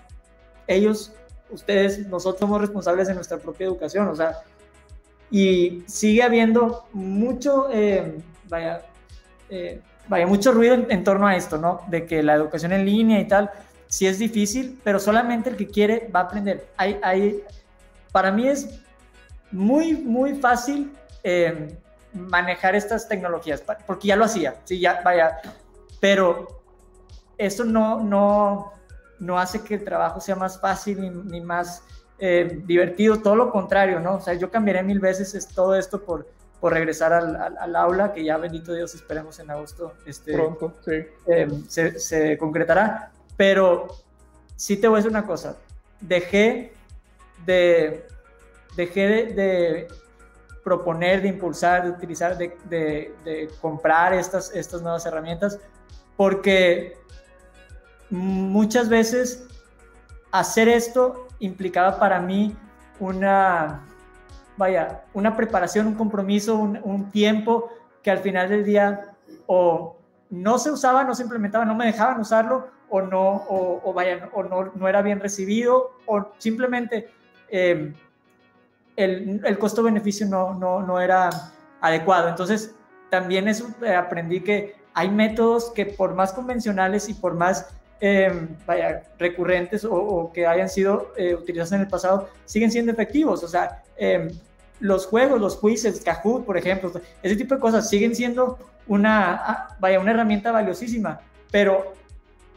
ellos, 0.68 1.14
ustedes, 1.50 2.08
nosotros 2.08 2.40
somos 2.40 2.62
responsables 2.62 3.08
de 3.08 3.14
nuestra 3.14 3.38
propia 3.38 3.68
educación, 3.68 4.08
o 4.08 4.16
sea, 4.16 4.40
y 5.32 5.84
sigue 5.88 6.24
habiendo 6.24 6.88
mucho, 6.94 7.70
eh, 7.72 8.18
vaya, 8.48 8.82
eh, 9.50 9.82
vaya, 10.08 10.26
mucho 10.26 10.52
ruido 10.52 10.76
en, 10.90 11.04
torno 11.04 11.28
a 11.28 11.36
esto, 11.36 11.58
¿no? 11.58 11.82
De 11.88 12.06
que 12.06 12.24
la 12.24 12.34
educación 12.34 12.72
en 12.72 12.86
línea 12.86 13.20
y 13.20 13.28
tal, 13.28 13.52
sí 13.88 14.08
es 14.08 14.18
difícil, 14.18 14.80
pero 14.84 15.00
solamente 15.00 15.52
el 15.52 15.56
que 15.56 15.68
quiere 15.68 16.10
va 16.14 16.22
a 16.22 16.24
aprender. 16.24 16.68
Hay, 16.78 17.00
hay, 17.04 17.44
para 18.12 18.32
mí 18.32 18.48
es 18.48 18.82
muy, 19.52 19.94
muy 19.94 20.36
fácil 20.36 20.92
eh, 21.24 21.78
manejar 22.14 22.76
estas 22.76 23.08
tecnologías, 23.08 23.64
porque 23.86 24.08
ya 24.08 24.16
lo 24.16 24.26
hacía, 24.26 24.56
sí, 24.64 24.80
ya, 24.80 25.02
vaya, 25.04 25.40
pero 26.00 26.62
eso 27.38 27.64
no, 27.64 28.04
no, 28.04 28.74
no 29.20 29.40
hace 29.40 29.64
que 29.64 29.76
el 29.76 29.84
trabajo 29.84 30.20
sea 30.20 30.36
más 30.36 30.60
fácil 30.60 31.02
ni, 31.02 31.10
ni 31.10 31.42
más 31.42 31.84
eh, 32.22 32.62
divertido, 32.66 33.22
todo 33.22 33.36
lo 33.36 33.50
contrario, 33.50 34.00
¿no? 34.00 34.16
O 34.16 34.22
sea, 34.22 34.34
yo 34.34 34.52
cambiaré 34.52 34.84
mil 34.84 35.00
veces 35.00 35.48
todo 35.48 35.74
esto 35.76 36.04
por, 36.04 36.28
por 36.60 36.74
regresar 36.74 37.14
al, 37.14 37.36
al, 37.36 37.76
aula, 37.78 38.12
que 38.12 38.26
ya 38.26 38.38
bendito 38.38 38.74
Dios 38.74 38.94
esperemos 38.94 39.40
en 39.40 39.50
agosto. 39.50 39.94
Este, 40.06 40.34
Pronto, 40.34 40.74
sí. 40.84 41.06
Eh, 41.28 41.48
se, 41.70 41.98
se, 41.98 42.38
concretará. 42.38 43.12
Pero 43.38 43.88
sí 44.58 44.76
te 44.76 44.90
voy 44.90 44.98
a 44.98 44.98
decir 44.98 45.12
una 45.12 45.26
cosa, 45.26 45.56
dejé 46.02 46.74
de, 47.46 48.06
dejé 48.76 49.08
de, 49.08 49.88
proponer, 50.70 51.24
de 51.24 51.30
impulsar, 51.30 51.84
de 51.84 51.90
utilizar, 51.90 52.38
de, 52.38 52.56
de, 52.70 53.50
comprar 53.60 54.14
estas, 54.14 54.54
estas 54.54 54.84
nuevas 54.84 55.04
herramientas, 55.04 55.60
porque 56.16 56.96
muchas 58.12 58.88
veces 58.88 59.48
hacer 60.32 60.68
esto 60.70 61.28
implicaba 61.40 61.98
para 61.98 62.20
mí 62.20 62.56
una, 63.00 63.82
vaya, 64.58 65.06
una 65.14 65.36
preparación, 65.36 65.88
un 65.88 65.96
compromiso, 65.96 66.56
un, 66.56 67.10
tiempo 67.10 67.72
que 68.04 68.12
al 68.12 68.20
final 68.20 68.48
del 68.48 68.64
día 68.64 69.16
o 69.48 69.98
no 70.30 70.60
se 70.60 70.70
usaba, 70.70 71.04
no 71.04 71.16
se 71.16 71.24
implementaba, 71.24 71.66
no 71.66 71.74
me 71.74 71.88
dejaban 71.88 72.20
usarlo 72.20 72.68
o 72.90 73.02
no, 73.02 73.44
o, 73.50 73.92
vaya, 73.92 74.30
o 74.34 74.44
no, 74.44 74.72
no, 74.76 74.88
era 74.88 75.02
bien 75.02 75.20
recibido 75.20 75.98
o 76.06 76.28
simplemente 76.38 77.10
em, 77.50 77.96
el, 79.04 79.42
el 79.44 79.58
costo-beneficio 79.58 80.28
no, 80.28 80.54
no, 80.54 80.82
no 80.82 81.00
era 81.00 81.30
adecuado. 81.82 82.30
Entonces, 82.30 82.76
también 83.10 83.48
eso, 83.48 83.68
eh, 83.84 83.96
aprendí 83.96 84.42
que 84.42 84.76
hay 84.94 85.10
métodos 85.10 85.72
que 85.72 85.86
por 85.86 86.14
más 86.14 86.34
convencionales 86.34 87.10
y 87.10 87.14
por 87.14 87.34
más 87.34 87.68
Em, 88.02 88.48
vaya, 88.66 89.04
recurrentes 89.18 89.84
o, 89.84 90.32
que 90.34 90.48
hayan 90.48 90.70
sido 90.70 91.12
eh, 91.18 91.36
utilizados 91.36 91.74
en 91.74 91.82
el 91.82 91.88
pasado 91.88 92.30
siguen 92.46 92.72
siendo 92.72 92.94
efectivos. 92.94 93.44
O 93.44 93.48
sea, 93.48 93.84
em, 93.98 94.30
los 94.80 95.06
juegos, 95.06 95.42
los 95.42 95.58
quizzes, 95.60 96.00
Kahoot, 96.02 96.46
por 96.46 96.58
ejemplo, 96.58 96.94
ese 97.22 97.36
tipo 97.36 97.56
de 97.56 97.60
cosas 97.60 97.90
siguen 97.90 98.16
siendo 98.16 98.58
una, 98.88 99.34
ah, 99.34 99.78
vaya, 99.82 100.00
una 100.00 100.12
herramienta 100.12 100.50
valiosísima, 100.52 101.20
pero 101.52 101.94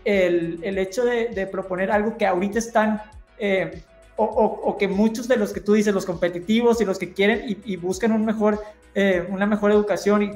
el, 0.04 0.60
el 0.62 0.78
hecho 0.78 1.04
de, 1.04 1.48
proponer 1.50 1.90
algo 1.90 2.16
que 2.16 2.24
ahorita 2.24 2.60
están, 2.60 3.02
em, 4.22 4.28
o, 4.36 4.60
o, 4.64 4.76
que 4.76 4.88
muchos 4.88 5.28
de 5.28 5.36
los 5.36 5.52
que 5.52 5.60
tú 5.60 5.74
dices, 5.74 5.94
los 5.94 6.06
competitivos 6.06 6.80
y 6.80 6.84
los 6.84 6.98
que 6.98 7.12
quieren 7.12 7.44
y, 7.46 7.76
buscan 7.76 8.12
un 8.12 8.24
mejor, 8.24 8.60
eh, 8.94 9.26
una 9.30 9.46
mejor 9.46 9.70
educación, 9.70 10.22
y, 10.22 10.30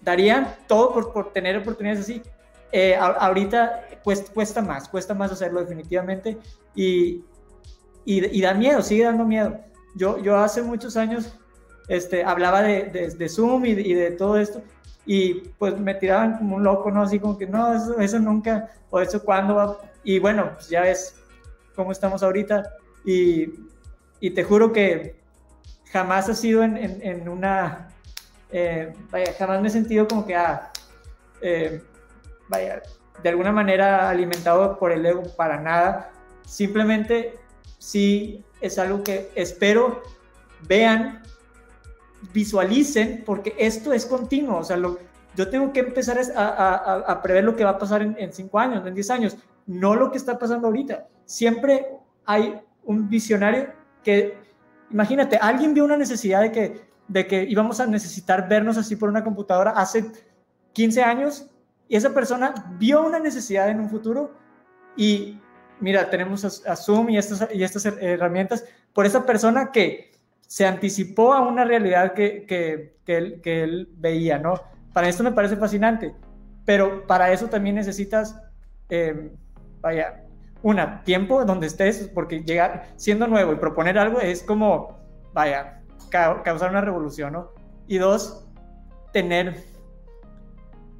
darían 0.00 0.54
todo 0.68 0.92
por, 0.92 1.12
por 1.12 1.32
tener 1.32 1.56
oportunidades 1.56 2.04
así, 2.04 2.22
eh, 2.76 2.96
ahorita 2.96 3.86
cuesta, 4.02 4.32
cuesta, 4.32 4.60
más, 4.60 4.88
cuesta 4.88 5.14
más 5.14 5.30
hacerlo 5.30 5.60
definitivamente 5.60 6.36
y, 6.74 7.24
y, 8.04 8.40
da 8.40 8.52
miedo, 8.52 8.82
sigue 8.82 9.04
dando 9.04 9.24
miedo. 9.24 9.60
Yo, 9.94 10.18
yo 10.18 10.36
hace 10.36 10.60
muchos 10.60 10.96
años 10.96 11.38
este, 11.86 12.24
hablaba 12.24 12.62
de, 12.62 13.14
de, 13.16 13.28
Zoom 13.28 13.64
y, 13.66 13.74
de 13.74 14.10
todo 14.10 14.38
esto 14.38 14.60
y 15.06 15.34
pues 15.56 15.78
me 15.78 15.94
tiraban 15.94 16.38
como 16.38 16.56
un 16.56 16.64
loco, 16.64 16.90
¿no? 16.90 17.02
Así 17.02 17.20
como 17.20 17.38
que 17.38 17.46
no, 17.46 17.74
eso, 17.74 17.98
eso 18.00 18.18
nunca, 18.18 18.70
o 18.90 19.00
eso 19.00 19.22
cuándo 19.22 19.54
va. 19.54 19.78
Y 20.02 20.18
bueno, 20.18 20.50
pues 20.54 20.68
ya 20.68 20.80
ves 20.80 21.14
cómo 21.74 21.92
estamos 21.92 22.22
ahorita 22.22 22.74
y, 23.04 23.52
y 24.20 24.30
te 24.30 24.44
juro 24.44 24.72
que 24.72 25.16
jamás 25.92 26.28
ha 26.28 26.34
sido 26.34 26.62
en, 26.62 26.76
en, 26.76 27.28
una, 27.28 27.88
eh, 28.50 28.92
vaya, 29.10 29.32
jamás 29.38 29.60
me 29.60 29.68
he 29.68 29.70
sentido 29.70 30.08
como 30.08 30.26
que, 30.26 30.34
ah, 30.34 30.72
eh, 31.40 31.82
vaya, 32.48 32.82
de 33.22 33.28
alguna 33.28 33.52
manera 33.52 34.08
alimentado 34.08 34.78
por 34.78 34.92
el 34.92 35.06
ego, 35.06 35.22
para 35.36 35.60
nada. 35.60 36.10
Simplemente 36.44 37.38
sí 37.78 38.44
es 38.60 38.78
algo 38.78 39.02
que 39.04 39.30
espero 39.34 40.02
vean, 40.66 41.22
visualicen, 42.32 43.22
porque 43.24 43.54
esto 43.58 43.92
es 43.92 44.04
continuo. 44.04 44.58
O 44.58 44.64
sea, 44.64 44.76
lo, 44.76 44.98
yo 45.36 45.48
tengo 45.48 45.72
que 45.72 45.80
empezar 45.80 46.18
a, 46.34 47.02
a, 47.06 47.22
prever 47.22 47.44
lo 47.44 47.54
que 47.54 47.64
va 47.64 47.70
a 47.70 47.78
pasar 47.78 48.02
en, 48.02 48.16
en 48.18 48.32
cinco 48.32 48.58
años, 48.58 48.86
en 48.86 48.94
diez 48.94 49.10
años, 49.10 49.36
no 49.66 49.94
lo 49.94 50.10
que 50.10 50.18
está 50.18 50.38
pasando 50.38 50.66
ahorita. 50.66 51.06
Siempre 51.24 51.86
hay 52.24 52.60
un 52.84 53.08
visionario 53.08 53.72
que, 54.02 54.38
imagínate, 54.90 55.36
alguien 55.36 55.74
vio 55.74 55.84
una 55.84 55.96
necesidad 55.96 56.42
de 56.42 56.52
que, 56.52 56.80
de 57.08 57.26
que 57.26 57.44
íbamos 57.44 57.80
a 57.80 57.86
necesitar 57.86 58.48
vernos 58.48 58.76
así 58.76 58.96
por 58.96 59.08
una 59.08 59.24
computadora 59.24 59.72
hace 59.72 60.04
15 60.72 61.02
años 61.02 61.50
y 61.88 61.96
esa 61.96 62.12
persona 62.12 62.54
vio 62.78 63.02
una 63.02 63.18
necesidad 63.18 63.68
en 63.68 63.80
un 63.80 63.90
futuro 63.90 64.34
y 64.96 65.40
mira, 65.80 66.08
tenemos 66.08 66.44
a, 66.66 66.76
Zoom 66.76 67.10
y 67.10 67.18
estas, 67.18 67.48
y 67.52 67.62
estas 67.62 67.84
herramientas 67.86 68.64
por 68.92 69.06
esa 69.06 69.26
persona 69.26 69.70
que 69.72 70.12
se 70.46 70.66
anticipó 70.66 71.34
a 71.34 71.46
una 71.46 71.64
realidad 71.64 72.12
que, 72.12 72.46
que, 72.46 72.96
que, 73.04 73.16
él, 73.16 73.40
que 73.42 73.64
él 73.64 73.88
veía, 73.96 74.38
¿no? 74.38 74.54
Para 74.92 75.08
esto 75.08 75.24
me 75.24 75.32
parece 75.32 75.56
fascinante, 75.56 76.14
pero 76.64 77.06
para 77.06 77.32
eso 77.32 77.48
también 77.48 77.76
necesitas, 77.76 78.40
em, 78.88 79.30
vaya, 79.80 80.22
una, 80.64 81.04
tiempo 81.04 81.44
donde 81.44 81.66
estés, 81.66 82.10
porque 82.14 82.40
llegar 82.40 82.86
siendo 82.96 83.28
nuevo 83.28 83.52
y 83.52 83.56
proponer 83.56 83.98
algo 83.98 84.18
es 84.18 84.42
como, 84.42 84.98
vaya, 85.34 85.82
causar 86.10 86.70
una 86.70 86.80
revolución, 86.80 87.34
¿no? 87.34 87.50
Y 87.86 87.98
dos, 87.98 88.46
tener 89.12 89.62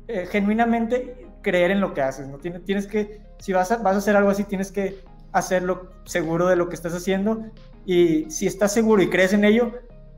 eh, 0.07 0.27
genuinamente 0.31 1.27
creer 1.41 1.71
en 1.71 1.81
lo 1.81 1.95
que 1.95 2.03
haces, 2.03 2.29
¿no? 2.29 2.37
Tienes, 2.37 2.63
tienes 2.65 2.87
que, 2.87 3.23
si 3.39 3.55
vas 3.55 3.73
a, 3.73 3.79
vas 3.79 3.95
a 3.95 3.99
hacer 3.99 4.17
algo 4.17 4.29
así, 4.29 4.45
tienes 4.45 4.71
que 4.71 5.03
hacerlo 5.33 5.91
seguro 6.05 6.47
de 6.47 6.57
lo 6.57 6.69
que 6.69 6.75
estás 6.75 6.93
haciendo 6.93 7.47
y 7.87 8.31
si 8.31 8.47
estás 8.47 8.71
seguro 8.71 9.03
y 9.03 9.09
crees 9.09 9.33
en 9.33 9.45
ello, 9.45 9.73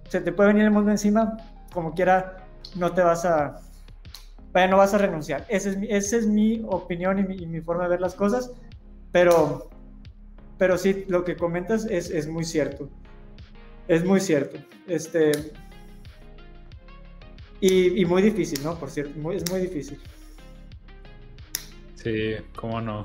se 0.08 0.20
te 0.20 0.32
puede 0.32 0.48
venir 0.48 0.64
el 0.64 0.72
mundo 0.72 0.90
encima, 0.90 1.36
como 1.72 1.94
quiera, 1.94 2.48
no 2.74 2.90
te 2.92 3.00
vas 3.00 3.24
a, 3.24 3.60
vaya, 4.52 4.66
no 4.66 4.78
vas 4.78 4.92
a 4.92 4.98
renunciar. 4.98 5.46
Esa 5.48 5.68
es 5.68 5.78
mi, 5.78 5.86
esa 5.88 6.16
es 6.16 6.26
mi 6.26 6.64
opinión 6.66 7.20
y 7.20 7.22
mi, 7.22 7.36
y 7.36 7.46
mi, 7.46 7.60
forma 7.60 7.84
de 7.84 7.90
ver 7.90 8.00
las 8.00 8.14
cosas, 8.16 8.50
pero, 9.12 9.70
pero 10.58 10.78
sí, 10.78 11.04
lo 11.08 11.24
que 11.24 11.36
comentas 11.36 11.86
es, 11.86 12.10
es 12.10 12.26
muy 12.26 12.44
cierto. 12.44 12.88
Es 13.88 14.04
muy 14.04 14.20
cierto. 14.20 14.58
Este, 14.86 15.32
y, 17.60 18.04
muy 18.04 18.22
difícil, 18.22 18.62
¿no? 18.62 18.78
Por 18.78 18.90
cierto, 18.90 19.12
es 19.32 19.50
muy 19.50 19.60
difícil. 19.60 19.98
Sí, 21.94 22.34
cómo 22.54 22.80
no. 22.80 23.04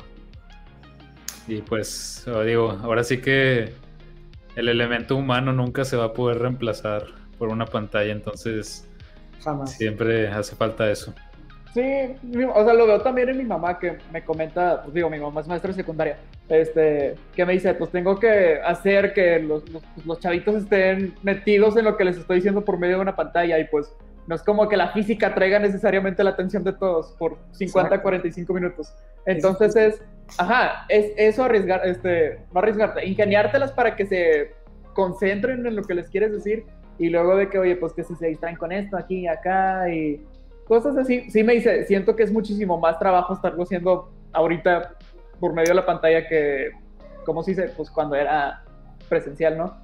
Y 1.47 1.61
pues, 1.61 2.25
digo, 2.45 2.71
ahora 2.83 3.03
sí 3.03 3.19
que 3.19 3.73
el 4.55 4.67
elemento 4.67 5.15
humano 5.15 5.53
nunca 5.53 5.85
se 5.85 5.95
va 5.95 6.05
a 6.05 6.13
poder 6.13 6.39
reemplazar 6.39 7.07
por 7.37 7.49
una 7.49 7.65
pantalla, 7.65 8.11
entonces 8.11 8.87
Jamás. 9.43 9.75
siempre 9.75 10.27
hace 10.27 10.55
falta 10.55 10.91
eso. 10.91 11.13
Sí, 11.73 11.81
o 12.53 12.63
sea, 12.65 12.73
lo 12.73 12.85
veo 12.85 13.01
también 13.01 13.29
en 13.29 13.37
mi 13.37 13.45
mamá 13.45 13.79
que 13.79 13.97
me 14.11 14.23
comenta, 14.25 14.81
pues 14.81 14.93
digo, 14.93 15.09
mi 15.09 15.19
mamá 15.19 15.39
es 15.39 15.47
maestra 15.47 15.71
secundaria, 15.71 16.17
este, 16.49 17.15
que 17.33 17.45
me 17.45 17.53
dice, 17.53 17.73
pues 17.75 17.91
tengo 17.91 18.19
que 18.19 18.59
hacer 18.61 19.13
que 19.13 19.39
los, 19.39 19.69
los, 19.69 19.81
los 20.05 20.19
chavitos 20.19 20.55
estén 20.55 21.15
metidos 21.23 21.77
en 21.77 21.85
lo 21.85 21.95
que 21.95 22.03
les 22.03 22.17
estoy 22.17 22.37
diciendo 22.37 22.65
por 22.65 22.77
medio 22.77 22.97
de 22.97 23.01
una 23.03 23.15
pantalla 23.15 23.57
y 23.57 23.65
pues 23.65 23.93
no 24.27 24.35
es 24.35 24.43
como 24.43 24.67
que 24.69 24.77
la 24.77 24.89
física 24.89 25.33
traiga 25.33 25.59
necesariamente 25.59 26.23
la 26.23 26.31
atención 26.31 26.63
de 26.63 26.73
todos 26.73 27.15
por 27.17 27.37
50, 27.51 28.01
45 28.01 28.53
minutos. 28.53 28.93
Entonces 29.25 29.75
es, 29.75 30.01
ajá, 30.37 30.85
es 30.89 31.13
eso 31.17 31.43
arriesgar, 31.43 31.85
este, 31.85 32.39
no 32.53 32.59
arriesgarte, 32.59 33.05
ingeniártelas 33.05 33.71
para 33.71 33.95
que 33.95 34.05
se 34.05 34.51
concentren 34.93 35.65
en 35.65 35.75
lo 35.75 35.83
que 35.83 35.95
les 35.95 36.09
quieres 36.09 36.31
decir 36.31 36.65
y 36.97 37.09
luego 37.09 37.35
de 37.35 37.49
que, 37.49 37.57
oye, 37.57 37.75
pues 37.75 37.93
que 37.93 38.03
si 38.03 38.13
se 38.15 38.27
distraen 38.27 38.57
con 38.57 38.71
esto, 38.71 38.95
aquí, 38.95 39.27
acá 39.27 39.89
y 39.89 40.23
cosas 40.71 40.95
así. 40.95 41.29
Sí 41.29 41.43
me 41.43 41.55
dice, 41.55 41.83
siento 41.83 42.15
que 42.15 42.23
es 42.23 42.31
muchísimo 42.31 42.79
más 42.79 42.97
trabajo 42.97 43.33
estarlo 43.33 43.61
haciendo 43.61 44.09
ahorita 44.31 44.95
por 45.37 45.51
medio 45.51 45.71
de 45.71 45.75
la 45.75 45.85
pantalla 45.85 46.25
que, 46.29 46.69
como 47.25 47.43
se 47.43 47.51
dice, 47.51 47.73
pues 47.75 47.91
cuando 47.91 48.15
era 48.15 48.63
presencial, 49.09 49.57
¿no? 49.57 49.75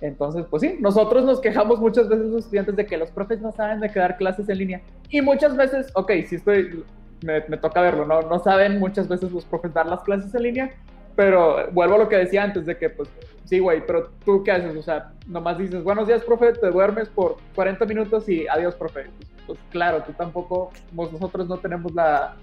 Entonces, 0.00 0.44
pues 0.50 0.62
sí, 0.62 0.78
nosotros 0.80 1.24
nos 1.24 1.40
quejamos 1.40 1.78
muchas 1.78 2.08
veces 2.08 2.26
los 2.26 2.40
estudiantes 2.40 2.74
de 2.74 2.86
que 2.86 2.96
los 2.96 3.12
profes 3.12 3.40
no 3.40 3.52
saben 3.52 3.78
de 3.78 3.88
quedar 3.88 4.16
clases 4.16 4.48
en 4.48 4.58
línea. 4.58 4.82
Y 5.10 5.20
muchas 5.20 5.56
veces, 5.56 5.92
ok, 5.94 6.10
sí 6.26 6.34
estoy, 6.34 6.84
me, 7.22 7.40
toca 7.58 7.80
verlo, 7.80 8.04
¿no? 8.04 8.22
No 8.22 8.40
saben 8.40 8.80
muchas 8.80 9.06
veces 9.06 9.30
los 9.30 9.44
profes 9.44 9.72
dar 9.74 9.86
las 9.86 10.00
clases 10.00 10.34
en 10.34 10.42
línea, 10.42 10.74
pero 11.16 11.70
vuelvo 11.72 11.94
a 11.94 11.98
lo 11.98 12.08
que 12.08 12.16
decía 12.16 12.44
antes 12.44 12.66
de 12.66 12.76
que, 12.76 12.90
pues, 12.90 13.08
sí, 13.46 13.58
güey, 13.58 13.84
pero 13.84 14.10
tú 14.24 14.44
qué 14.44 14.52
haces, 14.52 14.76
o 14.76 14.82
sea, 14.82 15.12
nomás 15.26 15.58
dices, 15.58 15.82
buenos 15.82 16.06
días, 16.06 16.22
profe, 16.22 16.52
te 16.52 16.70
duermes 16.70 17.08
por 17.08 17.38
40 17.54 17.84
minutos 17.86 18.28
y 18.28 18.46
adiós, 18.46 18.74
profe. 18.74 19.06
Pues, 19.46 19.58
claro, 19.70 20.02
tú 20.02 20.12
tampoco, 20.12 20.70
pues, 20.94 21.10
nosotros 21.12 21.48
no 21.48 21.56
tenemos 21.56 21.92
la, 21.94 22.36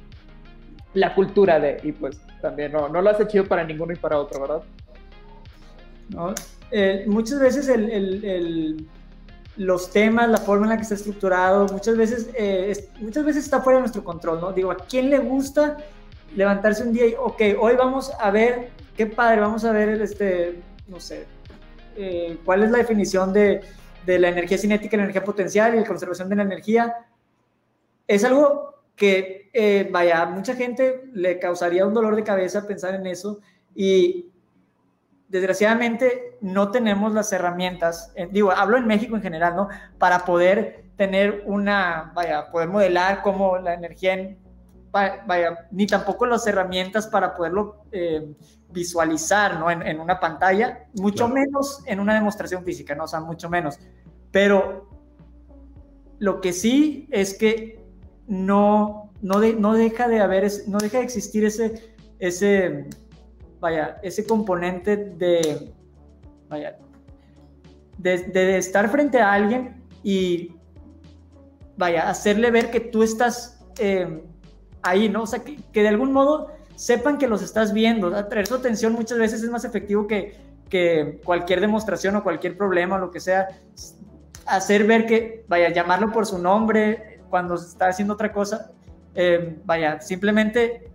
la 0.93 1.13
cultura 1.13 1.59
de, 1.59 1.79
y 1.83 1.91
pues 1.91 2.19
también 2.41 2.71
no, 2.71 2.89
no 2.89 3.01
lo 3.01 3.09
has 3.09 3.19
hecho 3.19 3.45
para 3.47 3.63
ninguno 3.63 3.93
y 3.93 3.95
para 3.95 4.17
otro, 4.19 4.41
¿verdad? 4.41 4.63
No, 6.09 6.33
muchas 7.07 7.39
veces 7.39 7.69
los 9.55 9.91
temas, 9.91 10.29
la 10.29 10.37
forma 10.37 10.65
en 10.65 10.69
la 10.71 10.77
que 10.77 10.83
está 10.83 10.95
estructurado, 10.95 11.67
muchas 11.67 11.95
veces, 11.95 12.29
eh, 12.33 12.89
muchas 12.99 13.23
veces 13.23 13.43
está 13.43 13.61
fuera 13.61 13.77
de 13.77 13.81
nuestro 13.81 14.03
control, 14.03 14.41
¿no? 14.41 14.51
Digo, 14.51 14.71
¿a 14.71 14.77
quién 14.77 15.09
le 15.09 15.19
gusta 15.19 15.77
levantarse 16.35 16.83
un 16.83 16.93
día 16.93 17.07
y, 17.07 17.15
ok, 17.15 17.41
hoy 17.59 17.75
vamos 17.75 18.11
a 18.19 18.31
ver, 18.31 18.69
qué 18.95 19.05
padre, 19.05 19.41
vamos 19.41 19.63
a 19.65 19.71
ver, 19.71 20.01
este, 20.01 20.61
no 20.87 20.99
sé, 20.99 21.25
eh, 21.95 22.37
cuál 22.45 22.63
es 22.63 22.71
la 22.71 22.79
definición 22.79 23.33
de, 23.33 23.61
de 24.05 24.19
la 24.19 24.29
energía 24.29 24.57
cinética, 24.57 24.97
la 24.97 25.03
energía 25.03 25.23
potencial 25.23 25.73
y 25.73 25.79
la 25.79 25.85
conservación 25.85 26.29
de 26.29 26.35
la 26.35 26.43
energía? 26.43 26.95
Es 28.07 28.23
algo 28.23 28.83
que, 28.95 29.49
eh, 29.53 29.89
vaya, 29.91 30.25
mucha 30.25 30.55
gente 30.55 31.03
le 31.13 31.39
causaría 31.39 31.85
un 31.85 31.93
dolor 31.93 32.15
de 32.15 32.23
cabeza 32.23 32.67
pensar 32.67 32.95
en 32.95 33.07
eso 33.07 33.39
y 33.75 34.29
desgraciadamente 35.27 36.37
no 36.41 36.69
tenemos 36.69 37.13
las 37.13 37.31
herramientas, 37.33 38.13
digo, 38.31 38.51
hablo 38.51 38.77
en 38.77 38.85
México 38.85 39.15
en 39.15 39.21
general, 39.23 39.55
¿no? 39.55 39.67
Para 39.97 40.25
poder 40.25 40.83
tener 40.95 41.43
una, 41.47 42.11
vaya, 42.13 42.51
poder 42.51 42.69
modelar 42.69 43.23
cómo 43.23 43.57
la 43.57 43.73
energía, 43.73 44.13
en, 44.13 44.37
vaya, 44.93 45.67
ni 45.71 45.87
tampoco 45.87 46.25
las 46.27 46.45
herramientas 46.45 47.07
para 47.07 47.33
poderlo 47.33 47.85
eh, 47.91 48.35
visualizar, 48.71 49.59
¿no? 49.59 49.69
En, 49.71 49.99
una 49.99 50.19
pantalla, 50.19 50.87
mucho 50.93 51.27
menos 51.27 51.81
en 51.87 51.99
una 51.99 52.13
demostración 52.13 52.63
física, 52.63 52.93
¿no? 52.93 53.05
O 53.05 53.07
sea, 53.07 53.19
mucho 53.19 53.49
menos. 53.49 53.79
Pero 54.31 54.87
lo 56.19 56.41
que 56.41 56.53
sí 56.53 57.07
es 57.11 57.35
que 57.35 57.83
no, 58.27 59.11
no, 59.21 59.39
no 59.39 59.73
deja 59.73 60.07
de 60.07 60.21
haber, 60.21 60.49
no 60.67 60.77
deja 60.77 60.99
de 60.99 61.03
existir 61.03 61.43
ese, 61.43 61.95
ese, 62.19 62.87
vaya, 63.59 63.99
ese 64.03 64.25
componente 64.27 64.95
de, 64.95 65.73
vaya, 66.49 66.77
de, 67.97 68.57
estar 68.57 68.89
frente 68.89 69.19
a 69.19 69.33
alguien 69.33 69.83
y, 70.03 70.53
vaya, 71.77 72.09
hacerle 72.09 72.51
ver 72.51 72.69
que 72.69 72.79
tú 72.79 73.01
estás 73.01 73.65
eh, 73.79 74.23
ahí, 74.83 75.09
¿no? 75.09 75.23
O 75.23 75.27
sea, 75.27 75.39
que, 75.43 75.81
de 75.81 75.87
algún 75.87 76.11
modo 76.11 76.51
sepan 76.75 77.17
que 77.17 77.27
los 77.27 77.41
estás 77.41 77.73
viendo. 77.73 78.15
Atraer 78.15 78.45
su 78.45 78.55
atención 78.55 78.93
muchas 78.93 79.17
veces 79.17 79.41
es 79.41 79.49
más 79.49 79.65
efectivo 79.65 80.07
que, 80.07 80.53
cualquier 81.23 81.61
demostración 81.61 82.15
o 82.15 82.23
cualquier 82.23 82.57
problema 82.57 82.95
o 82.95 82.99
lo 82.99 83.11
que 83.11 83.19
sea. 83.19 83.47
Hacer 84.45 84.85
ver 84.85 85.05
que, 85.05 85.45
vaya, 85.47 85.69
llamarlo 85.69 86.11
por 86.11 86.25
su 86.25 86.39
nombre 86.39 87.19
cuando 87.29 87.55
está 87.55 87.87
haciendo 87.87 88.15
otra 88.15 88.33
cosa. 88.33 88.71
Eh, 89.15 89.59
vaya, 89.65 90.01
simplemente 90.01 90.89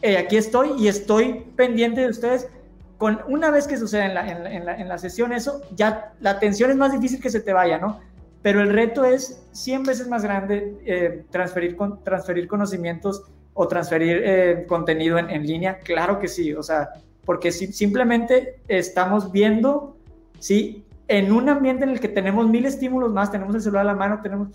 eh, 0.00 0.16
aquí 0.16 0.36
estoy 0.36 0.72
y 0.78 0.88
estoy 0.88 1.44
pendiente 1.56 2.00
de 2.00 2.08
ustedes. 2.08 2.48
Con 2.96 3.20
una 3.28 3.50
vez 3.50 3.68
que 3.68 3.76
la, 3.76 4.28
en, 4.28 4.64
la, 4.64 4.76
en 4.76 4.88
la, 4.88 4.98
sesión 4.98 5.32
eso, 5.32 5.60
ya 5.76 6.14
la 6.20 6.30
atención 6.30 6.70
es 6.70 6.76
más 6.76 6.90
difícil 6.90 7.20
que 7.20 7.30
se 7.30 7.40
te 7.40 7.52
vaya, 7.52 7.78
¿no? 7.78 8.00
Pero 8.42 8.62
el 8.62 8.72
reto 8.72 9.04
es 9.04 9.42
100 9.52 9.82
veces 9.82 10.08
más 10.08 10.22
grande 10.22 10.78
eh, 10.86 11.24
transferir, 11.30 11.76
con, 11.76 12.02
transferir 12.04 12.46
conocimientos 12.46 13.24
o 13.54 13.66
transferir 13.66 14.22
eh, 14.24 14.64
contenido 14.68 15.18
en, 15.18 15.30
en, 15.30 15.46
línea. 15.46 15.78
Claro 15.80 16.20
que 16.20 16.28
sí, 16.28 16.54
o 16.54 16.62
sea, 16.62 16.90
porque 17.24 17.50
si, 17.50 17.72
simplemente 17.72 18.60
estamos 18.68 19.32
viendo, 19.32 19.98
¿sí? 20.38 20.84
En 21.08 21.32
un 21.32 21.48
ambiente 21.48 21.84
en 21.84 21.90
el 21.90 22.00
que 22.00 22.08
tenemos 22.08 22.48
mil 22.48 22.64
estímulos 22.64 23.12
más, 23.12 23.32
tenemos 23.32 23.54
el 23.54 23.60
celular 23.60 23.82
a 23.82 23.92
la 23.92 23.94
mano, 23.94 24.20
tenemos... 24.22 24.48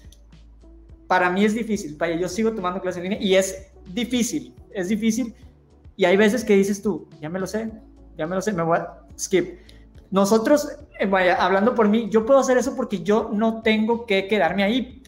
Para 1.07 1.29
mí 1.29 1.43
es 1.43 1.53
difícil, 1.53 1.95
vaya, 1.97 2.15
yo 2.15 2.29
sigo 2.29 2.53
tomando 2.53 2.81
clases 2.81 3.03
en 3.03 3.11
línea 3.11 3.21
y 3.21 3.35
es 3.35 3.71
difícil, 3.93 4.55
es 4.71 4.87
difícil. 4.87 5.35
Y 5.95 6.05
hay 6.05 6.17
veces 6.17 6.43
que 6.43 6.55
dices 6.55 6.81
tú, 6.81 7.07
ya 7.21 7.29
me 7.29 7.39
lo 7.39 7.45
sé, 7.45 7.69
ya 8.17 8.25
me 8.25 8.35
lo 8.35 8.41
sé, 8.41 8.53
me 8.53 8.63
voy 8.63 8.77
a 8.77 9.03
skip. 9.19 9.59
Nosotros, 10.13 10.69
eh, 10.99 11.07
vaya, 11.07 11.43
hablando 11.43 11.73
por 11.73 11.89
mí, 11.89 12.07
yo 12.07 12.23
puedo 12.23 12.39
hacer 12.39 12.55
eso 12.55 12.75
porque 12.75 13.01
yo 13.01 13.31
no 13.33 13.63
tengo 13.63 14.05
que 14.05 14.27
quedarme 14.27 14.63
ahí, 14.63 15.01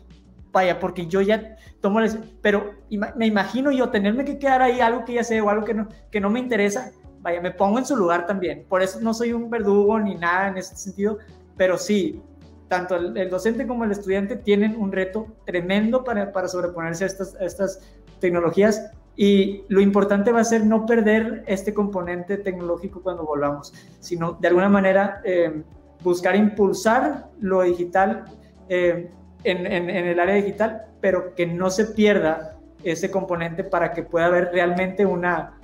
vaya, 0.51 0.79
porque 0.79 1.05
yo 1.05 1.21
ya 1.21 1.57
tomo, 1.79 1.99
pero 2.41 2.73
me 2.89 3.27
imagino 3.27 3.71
yo 3.71 3.89
tenerme 3.89 4.25
que 4.25 4.39
quedar 4.39 4.63
ahí 4.63 4.81
algo 4.81 5.05
que 5.05 5.13
ya 5.13 5.23
sé 5.23 5.39
o 5.41 5.49
algo 5.51 5.63
que 5.63 5.75
no, 5.75 5.89
que 6.09 6.19
no 6.19 6.31
me 6.31 6.39
interesa, 6.39 6.91
vaya, 7.19 7.39
me 7.39 7.51
pongo 7.51 7.77
en 7.77 7.85
su 7.85 7.95
lugar 7.95 8.25
también. 8.25 8.65
Por 8.67 8.81
eso 8.81 8.99
no 8.99 9.13
soy 9.13 9.31
un 9.31 9.47
verdugo 9.47 9.99
ni 9.99 10.15
nada 10.15 10.47
en 10.47 10.57
ese 10.57 10.75
sentido, 10.75 11.19
pero 11.55 11.77
sí, 11.77 12.19
tanto 12.67 12.95
el, 12.95 13.29
docente 13.29 13.67
como 13.67 13.83
el 13.83 13.91
estudiante 13.91 14.37
tienen 14.37 14.75
un 14.75 14.91
reto 14.91 15.27
tremendo 15.45 16.03
para, 16.03 16.31
para 16.31 16.47
sobreponerse 16.47 17.03
a 17.03 17.07
estas, 17.07 17.35
a 17.35 17.45
estas 17.45 17.79
tecnologías 18.19 18.89
y 19.15 19.63
lo 19.69 19.79
importante 19.79 20.31
va 20.31 20.41
a 20.41 20.43
ser 20.43 20.65
no 20.65 20.85
perder 20.85 21.43
este 21.47 21.73
componente 21.73 22.37
tecnológico 22.37 23.01
cuando 23.01 23.23
volvamos, 23.23 23.73
sino 23.99 24.33
de 24.33 24.47
alguna 24.49 24.69
manera 24.69 25.21
eh, 25.23 25.63
buscar 26.03 26.35
impulsar 26.35 27.29
lo 27.39 27.61
digital 27.61 28.25
eh, 28.67 29.09
en, 29.43 29.65
en, 29.67 29.89
el 29.89 30.19
área 30.19 30.35
digital, 30.35 30.85
pero 30.99 31.33
que 31.33 31.45
no 31.45 31.69
se 31.69 31.85
pierda 31.85 32.57
ese 32.83 33.09
componente 33.09 33.63
para 33.63 33.93
que 33.93 34.03
pueda 34.03 34.25
haber 34.25 34.49
realmente 34.51 35.05
una, 35.05 35.59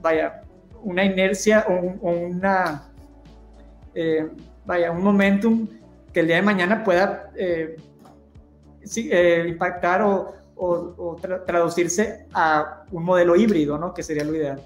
vaya, 0.00 0.42
una 0.82 1.04
inercia 1.04 1.64
o, 1.68 2.10
una, 2.10 2.90
eh, 3.94 4.28
vaya, 4.64 4.90
un 4.90 5.04
momentum 5.04 5.68
que 6.12 6.20
el 6.20 6.26
día 6.26 6.36
de 6.36 6.42
mañana 6.42 6.82
pueda 6.82 7.30
impactar 9.46 10.02
o, 10.02 10.41
o, 10.56 11.16
traducirse 11.46 12.26
a 12.32 12.84
un 12.90 13.04
modelo 13.04 13.36
híbrido, 13.36 13.78
¿no? 13.78 13.94
Que 13.94 14.02
sería 14.02 14.24
lo 14.24 14.34
ideal. 14.34 14.60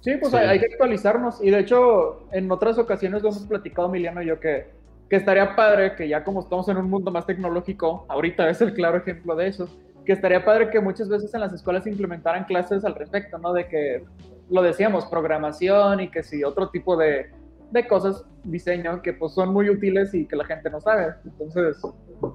Sí, 0.00 0.12
pues 0.20 0.34
Hay, 0.34 0.58
que 0.58 0.66
actualizarnos. 0.66 1.42
Y 1.42 1.50
de 1.50 1.60
hecho, 1.60 2.26
en 2.32 2.50
otras 2.50 2.78
ocasiones 2.78 3.22
lo 3.22 3.30
hemos 3.30 3.46
platicado 3.46 3.88
Emiliano 3.88 4.22
y 4.22 4.26
yo 4.26 4.40
que, 4.40 4.66
que 5.08 5.16
estaría 5.16 5.54
padre 5.54 5.94
que 5.94 6.08
ya 6.08 6.24
como 6.24 6.40
estamos 6.40 6.68
en 6.68 6.76
un 6.76 6.90
mundo 6.90 7.10
más 7.10 7.26
tecnológico, 7.26 8.04
ahorita 8.08 8.48
es 8.50 8.60
el 8.60 8.74
claro 8.74 8.98
ejemplo 8.98 9.36
de 9.36 9.48
eso, 9.48 9.68
que 10.04 10.12
estaría 10.12 10.44
padre 10.44 10.70
que 10.70 10.80
muchas 10.80 11.08
veces 11.08 11.32
en 11.34 11.40
las 11.40 11.52
escuelas 11.52 11.86
implementaran 11.86 12.44
clases 12.44 12.84
al 12.84 12.94
respecto, 12.94 13.38
¿no? 13.38 13.52
De 13.52 13.68
que, 13.68 14.04
lo 14.50 14.62
decíamos, 14.62 15.06
programación 15.06 16.00
y 16.00 16.10
que 16.10 16.22
si 16.22 16.42
otro 16.42 16.68
tipo 16.68 16.96
de, 16.96 17.30
de 17.70 17.86
cosas, 17.86 18.24
diseño, 18.44 19.00
que 19.02 19.12
pues 19.12 19.32
son 19.32 19.52
muy 19.52 19.70
útiles 19.70 20.12
y 20.14 20.26
que 20.26 20.36
la 20.36 20.44
gente 20.44 20.68
no 20.70 20.80
sabe. 20.80 21.14
Entonces... 21.24 21.80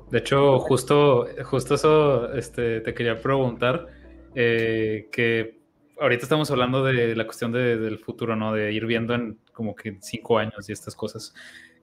De 0.10 0.20
hecho, 0.20 0.60
justo, 0.60 1.28
justo 1.44 1.76
eso 1.76 2.34
este, 2.34 2.82
te 2.82 2.94
quería 2.94 3.22
preguntar, 3.22 3.88
eh, 4.36 5.10
que 5.12 5.60
ahorita 6.00 6.24
estamos 6.24 6.52
hablando 6.52 6.84
de 6.84 7.16
la 7.16 7.26
cuestión 7.26 7.52
del 7.52 8.00
futuro, 8.00 8.36
¿no? 8.36 8.54
De 8.54 8.72
ir 8.72 8.86
viendo 8.86 9.14
en 9.14 9.40
como 9.54 9.76
que 9.76 9.98
cinco 10.02 10.38
años 10.38 10.70
y 10.70 10.72
estas 10.72 10.96
cosas. 10.96 11.34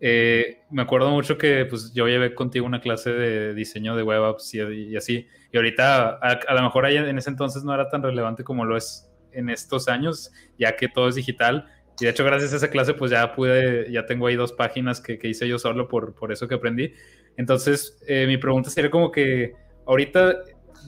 Eh, 0.00 0.62
me 0.70 0.82
acuerdo 0.82 1.10
mucho 1.10 1.38
que 1.38 1.64
pues 1.66 1.92
yo 1.94 2.06
llevé 2.06 2.34
contigo 2.34 2.66
una 2.66 2.80
clase 2.80 3.10
de 3.12 3.54
diseño 3.54 3.96
de 3.96 4.02
web 4.02 4.22
apps 4.22 4.54
y, 4.54 4.96
así, 4.96 5.26
y 5.52 5.56
ahorita 5.56 6.18
a, 6.20 6.38
a, 6.46 6.54
lo 6.54 6.62
mejor 6.62 6.86
en 6.86 7.16
ese 7.16 7.30
entonces 7.30 7.64
no 7.64 7.72
era 7.72 7.88
tan 7.88 8.02
relevante 8.02 8.44
como 8.44 8.64
lo 8.64 8.76
es 8.76 9.10
en 9.32 9.50
estos 9.50 9.88
años, 9.88 10.30
ya 10.58 10.76
que 10.76 10.88
todo 10.88 11.08
es 11.08 11.14
digital, 11.14 11.68
y 12.00 12.04
de 12.04 12.10
hecho, 12.10 12.24
gracias 12.24 12.52
a 12.52 12.56
esa 12.56 12.70
clase, 12.70 12.94
pues 12.94 13.10
ya 13.12 13.34
pude, 13.34 13.90
ya 13.90 14.04
tengo 14.04 14.26
ahí 14.26 14.34
dos 14.34 14.52
páginas 14.52 15.00
que, 15.00 15.18
que 15.18 15.28
hice 15.28 15.46
yo 15.46 15.58
solo 15.58 15.86
por, 15.86 16.14
por 16.14 16.32
eso 16.32 16.48
que 16.48 16.56
aprendí. 16.56 16.92
Entonces, 17.36 17.98
eh, 18.06 18.26
mi 18.26 18.36
pregunta 18.36 18.70
sería 18.70 18.90
como 18.90 19.10
que 19.10 19.54
ahorita, 19.86 20.36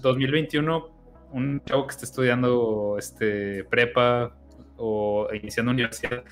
2021, 0.00 0.88
un 1.32 1.62
chavo 1.64 1.86
que 1.86 1.92
esté 1.92 2.04
estudiando 2.04 2.96
este, 2.98 3.64
prepa 3.64 4.36
o 4.76 5.28
iniciando 5.32 5.72
universidad, 5.72 6.24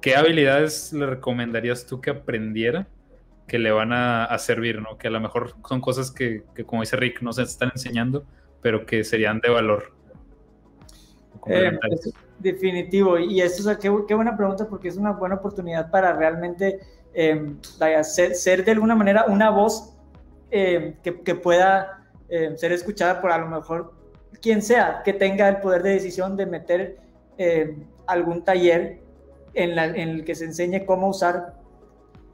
¿qué 0.00 0.16
habilidades 0.16 0.92
le 0.92 1.06
recomendarías 1.06 1.86
tú 1.86 2.00
que 2.00 2.10
aprendiera 2.10 2.88
que 3.46 3.58
le 3.58 3.70
van 3.70 3.92
a, 3.92 4.24
a 4.24 4.38
servir, 4.38 4.80
¿no? 4.82 4.98
Que 4.98 5.08
a 5.08 5.10
lo 5.10 5.20
mejor 5.20 5.54
son 5.68 5.80
cosas 5.80 6.10
que, 6.10 6.42
que, 6.54 6.64
como 6.64 6.82
dice 6.82 6.96
Rick, 6.96 7.22
no 7.22 7.32
se 7.32 7.42
están 7.42 7.70
enseñando, 7.72 8.26
pero 8.60 8.84
que 8.84 9.04
serían 9.04 9.40
de 9.40 9.50
valor. 9.50 9.92
Eh, 11.46 11.78
definitivo, 12.40 13.18
y 13.18 13.40
esto 13.40 13.70
es 13.70 13.78
qué, 13.78 13.92
qué, 14.08 14.14
buena 14.14 14.36
pregunta 14.36 14.68
porque 14.68 14.88
es 14.88 14.96
una 14.96 15.12
buena 15.12 15.36
oportunidad 15.36 15.90
para 15.90 16.12
realmente 16.12 16.80
eh, 17.18 17.56
ser, 18.04 18.34
ser, 18.34 18.62
de 18.62 18.72
alguna 18.72 18.94
manera 18.94 19.24
una 19.26 19.48
voz 19.48 19.94
eh, 20.50 20.96
que, 21.02 21.34
pueda 21.34 22.04
eh, 22.28 22.52
ser 22.58 22.72
escuchada 22.72 23.22
por 23.22 23.32
a 23.32 23.38
lo 23.38 23.48
mejor 23.48 23.94
quien 24.42 24.60
sea 24.60 25.00
que 25.02 25.14
tenga 25.14 25.48
el 25.48 25.60
poder 25.60 25.82
de 25.82 25.90
decisión 25.94 26.36
de 26.36 26.44
meter 26.44 26.98
algún 28.06 28.44
taller 28.44 29.00
en, 29.54 29.74
la, 29.76 29.86
en, 29.86 30.10
el 30.10 30.24
que 30.26 30.34
se 30.34 30.44
enseñe 30.44 30.84
cómo 30.84 31.08
usar 31.08 31.54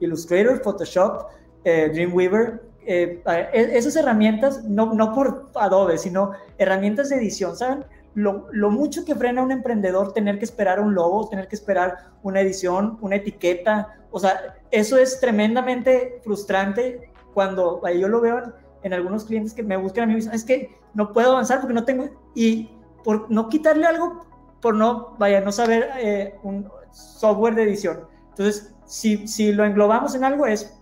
Illustrator, 0.01 0.61
Photoshop, 0.61 1.27
Dreamweaver. 1.63 2.61
E, 2.85 3.21
esas 3.53 3.95
herramientas, 3.95 4.65
no, 4.65 4.93
no 4.93 5.13
por 5.13 5.49
Adobe, 5.55 5.97
sino 5.97 6.33
herramientas 6.57 7.07
de 7.07 7.15
edición, 7.15 7.55
¿saben? 7.55 7.85
Lo, 8.15 8.71
mucho 8.71 9.05
que 9.05 9.15
frena 9.15 9.41
a 9.41 9.43
un 9.43 9.51
emprendedor 9.51 10.13
tener 10.13 10.37
que 10.37 10.45
esperar 10.45 10.79
un 10.79 10.93
logo, 10.93 11.29
tener 11.29 11.47
que 11.47 11.55
esperar 11.55 12.11
una 12.21 12.41
edición, 12.41 12.97
una 13.01 13.15
etiqueta. 13.15 13.99
O 14.11 14.19
sea, 14.19 14.55
eso 14.71 14.97
es 14.97 15.19
tremendamente 15.19 16.21
frustrante 16.23 17.11
cuando 17.33 17.81
yo 17.89 18.07
lo 18.07 18.21
veo 18.21 18.53
en, 18.83 18.93
algunos 18.93 19.25
clientes 19.25 19.53
que 19.53 19.63
me 19.63 19.77
buscan 19.77 20.03
a 20.03 20.07
mí 20.07 20.13
y 20.13 20.15
dicen, 20.17 20.33
es 20.33 20.43
que 20.43 20.75
no 20.93 21.13
puedo 21.13 21.31
avanzar 21.31 21.59
porque 21.59 21.73
no 21.73 21.85
tengo... 21.85 22.09
Y 22.35 22.69
por 23.03 23.29
no 23.29 23.49
quitarle 23.49 23.85
algo, 23.85 24.25
por 24.61 24.75
no, 24.75 25.15
vaya, 25.17 25.41
no 25.41 25.51
saber 25.51 25.89
eh, 25.99 26.35
un 26.43 26.69
software 26.91 27.55
de 27.55 27.63
edición. 27.63 28.07
Entonces, 28.29 28.73
si, 28.85 29.27
si 29.27 29.51
lo 29.51 29.65
englobamos 29.65 30.15
en 30.15 30.23
algo, 30.23 30.45
es 30.45 30.79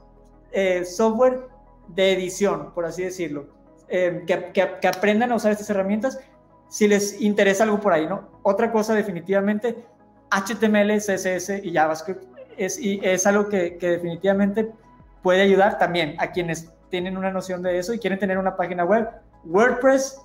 eh, 0.51 0.85
software 0.85 1.47
de 1.87 2.13
edición, 2.13 2.73
por 2.73 2.85
así 2.85 3.03
decirlo. 3.03 3.47
Eh, 3.87 4.23
que, 4.25 4.53
que, 4.53 4.87
aprendan 4.87 5.33
a 5.33 5.35
usar 5.35 5.51
estas 5.51 5.69
herramientas 5.69 6.17
si 6.71 6.87
les 6.87 7.19
interesa 7.21 7.65
algo 7.65 7.81
por 7.81 7.91
ahí, 7.91 8.07
¿no? 8.07 8.29
Otra 8.43 8.71
cosa 8.71 8.95
definitivamente, 8.95 9.83
HTML, 10.29 10.99
CSS 10.99 11.61
y 11.63 11.73
JavaScript 11.73 12.23
es, 12.55 12.79
es 12.81 13.27
algo 13.27 13.49
que, 13.49 13.77
definitivamente 13.77 14.71
puede 15.21 15.41
ayudar 15.41 15.77
también 15.77 16.15
a 16.17 16.31
quienes 16.31 16.71
tienen 16.89 17.17
una 17.17 17.29
noción 17.29 17.61
de 17.61 17.77
eso 17.77 17.93
y 17.93 17.99
quieren 17.99 18.17
tener 18.17 18.37
una 18.37 18.55
página 18.55 18.85
web. 18.85 19.09
WordPress, 19.43 20.21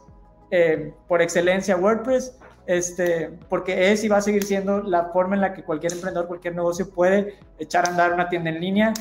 eh, 0.52 0.94
por 1.08 1.20
excelencia 1.20 1.76
WordPress, 1.76 2.38
este, 2.66 3.28
porque 3.48 3.90
es 3.90 4.04
y 4.04 4.08
va 4.08 4.18
a 4.18 4.22
seguir 4.22 4.44
siendo 4.44 4.84
la 4.84 5.06
forma 5.06 5.34
en 5.34 5.40
la 5.40 5.52
que 5.52 5.64
cualquier 5.64 5.94
emprendedor, 5.94 6.28
cualquier 6.28 6.54
negocio 6.54 6.88
puede 6.88 7.40
echar 7.58 7.86
a 7.86 7.90
andar 7.90 8.12
una 8.12 8.28
tienda 8.28 8.50
en 8.50 8.60
línea 8.60 8.92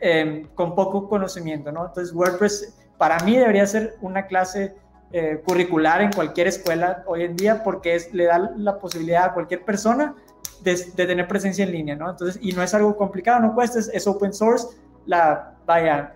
em, 0.00 0.48
con 0.56 0.74
poco 0.74 1.08
conocimiento, 1.08 1.70
¿no? 1.70 1.86
Entonces 1.86 2.12
WordPress 2.12 2.76
para 2.98 3.20
mí 3.20 3.36
debería 3.36 3.66
ser 3.68 3.94
una 4.00 4.26
clase 4.26 4.74
eh, 5.14 5.42
curricular 5.44 6.00
en 6.00 6.10
cualquier 6.10 6.46
escuela 6.46 7.02
hoy 7.06 7.24
en 7.24 7.36
día 7.36 7.62
porque 7.62 7.96
es, 7.96 8.14
le 8.14 8.24
da 8.24 8.50
la 8.56 8.78
posibilidad 8.78 9.24
a 9.26 9.34
cualquier 9.34 9.62
persona 9.62 10.14
de, 10.62 10.74
tener 10.74 11.28
presencia 11.28 11.66
en 11.66 11.72
línea, 11.72 11.94
¿no? 11.94 12.08
Entonces, 12.08 12.38
y 12.42 12.52
no 12.52 12.62
es 12.62 12.72
algo 12.72 12.96
complicado, 12.96 13.40
no 13.40 13.54
cuesta, 13.54 13.78
es, 13.78 14.06
open 14.06 14.32
source, 14.32 14.68
la, 15.04 15.54
vaya, 15.66 16.14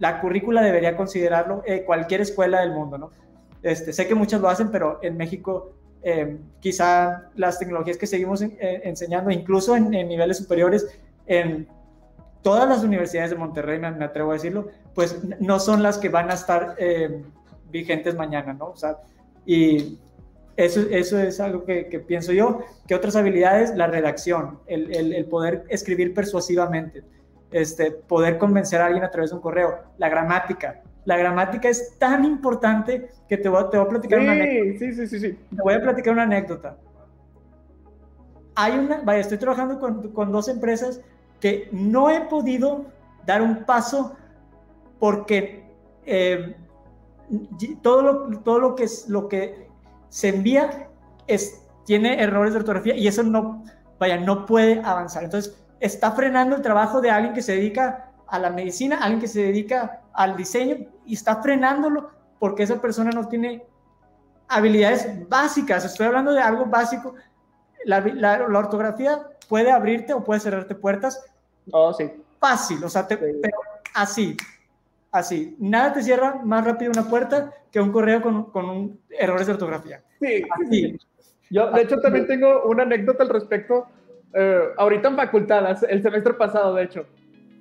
la 0.00 0.20
currícula 0.20 0.60
debería 0.60 0.98
considerarlo 0.98 1.62
eh, 1.64 1.82
cualquier 1.86 2.20
escuela 2.20 2.60
del 2.60 2.72
mundo, 2.72 2.98
¿no? 2.98 3.10
Este, 3.62 3.90
sé 3.94 4.06
que 4.06 4.14
muchas 4.14 4.42
lo 4.42 4.50
hacen, 4.50 4.70
pero 4.70 4.98
en 5.00 5.16
México 5.16 5.72
eh, 6.02 6.36
quizá 6.60 7.30
las 7.36 7.58
tecnologías 7.58 7.96
que 7.96 8.06
seguimos 8.06 8.42
enseñando, 8.42 9.30
incluso 9.30 9.76
en, 9.76 9.88
niveles 9.88 10.36
superiores, 10.36 10.86
en 11.26 11.66
todas 12.42 12.68
las 12.68 12.84
universidades 12.84 13.30
de 13.30 13.36
Monterrey, 13.36 13.78
me, 13.78 14.04
atrevo 14.04 14.32
a 14.32 14.34
decirlo, 14.34 14.68
pues 14.94 15.18
no 15.40 15.58
son 15.58 15.82
las 15.82 15.96
que 15.96 16.10
van 16.10 16.30
a 16.30 16.34
estar 16.34 16.76
vigentes 17.70 18.14
mañana, 18.14 18.52
¿no? 18.52 18.66
O 18.66 18.76
sea, 18.76 18.98
y 19.46 19.98
eso, 20.56 20.80
eso 20.90 21.18
es 21.18 21.40
algo 21.40 21.64
que, 21.64 21.84
pienso 22.06 22.32
yo. 22.32 22.60
¿Qué 22.86 22.94
otras 22.94 23.16
habilidades? 23.16 23.74
La 23.74 23.86
redacción, 23.86 24.58
el, 24.66 25.14
el, 25.14 25.24
poder 25.26 25.64
escribir 25.68 26.12
persuasivamente, 26.12 27.02
este, 27.50 27.90
poder 27.92 28.38
convencer 28.38 28.80
a 28.80 28.86
alguien 28.86 29.04
a 29.04 29.10
través 29.10 29.30
de 29.30 29.36
un 29.36 29.42
correo, 29.42 29.78
la 29.98 30.08
gramática. 30.08 30.82
La 31.06 31.16
gramática 31.16 31.68
es 31.68 31.98
tan 31.98 32.24
importante 32.24 33.08
que 33.28 33.38
te 33.38 33.48
voy, 33.48 33.64
te 33.70 33.78
voy 33.78 33.86
a 33.86 33.88
platicar 33.88 34.20
una 34.20 34.32
anécdota. 34.32 34.78
Sí, 34.78 34.92
sí, 34.92 35.06
sí, 35.06 35.20
sí. 35.20 35.38
Te 35.56 35.62
voy 35.62 35.74
a 35.74 35.80
platicar 35.80 36.12
una 36.12 36.24
anécdota. 36.24 36.76
Hay 38.54 38.78
una, 38.78 39.00
vaya, 39.02 39.20
estoy 39.20 39.38
trabajando 39.38 39.80
con, 39.80 40.12
con 40.12 40.30
dos 40.30 40.48
empresas 40.48 41.00
que 41.40 41.68
no 41.72 42.10
he 42.10 42.20
podido 42.22 42.84
dar 43.24 43.40
un 43.40 43.64
paso 43.64 44.14
porque 44.98 45.64
eh, 46.04 46.54
todo 47.82 48.02
lo, 48.02 48.40
todo 48.40 48.58
lo 48.58 48.74
que, 48.74 48.84
es, 48.84 49.08
lo 49.08 49.28
que 49.28 49.68
se 50.08 50.28
envía 50.28 50.88
es, 51.26 51.62
tiene 51.84 52.22
errores 52.22 52.52
de 52.52 52.60
ortografía 52.60 52.96
y 52.96 53.06
eso 53.06 53.22
no, 53.22 53.64
vaya, 53.98 54.18
no 54.18 54.46
puede 54.46 54.80
avanzar. 54.84 55.24
Entonces, 55.24 55.56
está 55.78 56.12
frenando 56.12 56.56
el 56.56 56.62
trabajo 56.62 57.00
de 57.00 57.10
alguien 57.10 57.34
que 57.34 57.42
se 57.42 57.52
dedica 57.52 58.12
a 58.26 58.38
la 58.38 58.50
medicina, 58.50 58.98
alguien 59.00 59.20
que 59.20 59.28
se 59.28 59.42
dedica 59.42 60.02
al 60.12 60.36
diseño 60.36 60.76
y 61.04 61.14
está 61.14 61.42
frenándolo 61.42 62.10
porque 62.38 62.62
esa 62.62 62.80
persona 62.80 63.10
no 63.10 63.28
tiene 63.28 63.64
habilidades 64.48 65.28
básicas. 65.28 65.84
Estoy 65.84 66.06
hablando 66.06 66.32
de 66.32 66.40
algo 66.40 66.66
básico. 66.66 67.14
La, 67.84 68.00
la, 68.00 68.44
ortografía 68.58 69.20
puede 69.48 69.70
abrirte 69.70 70.12
o 70.12 70.22
puede 70.22 70.40
cerrarte 70.40 70.74
puertas. 70.74 71.24
Oh, 71.72 71.92
sí. 71.92 72.10
Fácil, 72.38 72.82
o 72.82 72.88
sea, 72.88 73.06
pero 73.06 73.28
así 73.94 74.36
así. 75.12 75.56
Nada 75.58 75.92
te 75.92 76.02
cierra 76.02 76.40
más 76.44 76.64
rápido 76.64 76.92
una 76.92 77.08
puerta 77.08 77.52
que 77.70 77.80
un 77.80 77.92
correo 77.92 78.22
con, 78.22 78.50
con 78.50 78.98
errores 79.10 79.46
de 79.46 79.52
ortografía. 79.52 80.02
Sí, 80.20 80.42
sí. 80.70 80.98
Yo, 81.50 81.70
de 81.72 81.82
hecho, 81.82 82.00
también 82.00 82.26
tengo 82.26 82.64
una 82.64 82.84
anécdota 82.84 83.24
al 83.24 83.28
respecto. 83.28 83.86
Eh, 84.34 84.68
ahorita 84.76 85.08
en 85.08 85.16
facultad, 85.16 85.84
el 85.88 86.02
semestre 86.02 86.34
pasado, 86.34 86.74
de 86.74 86.84
hecho, 86.84 87.06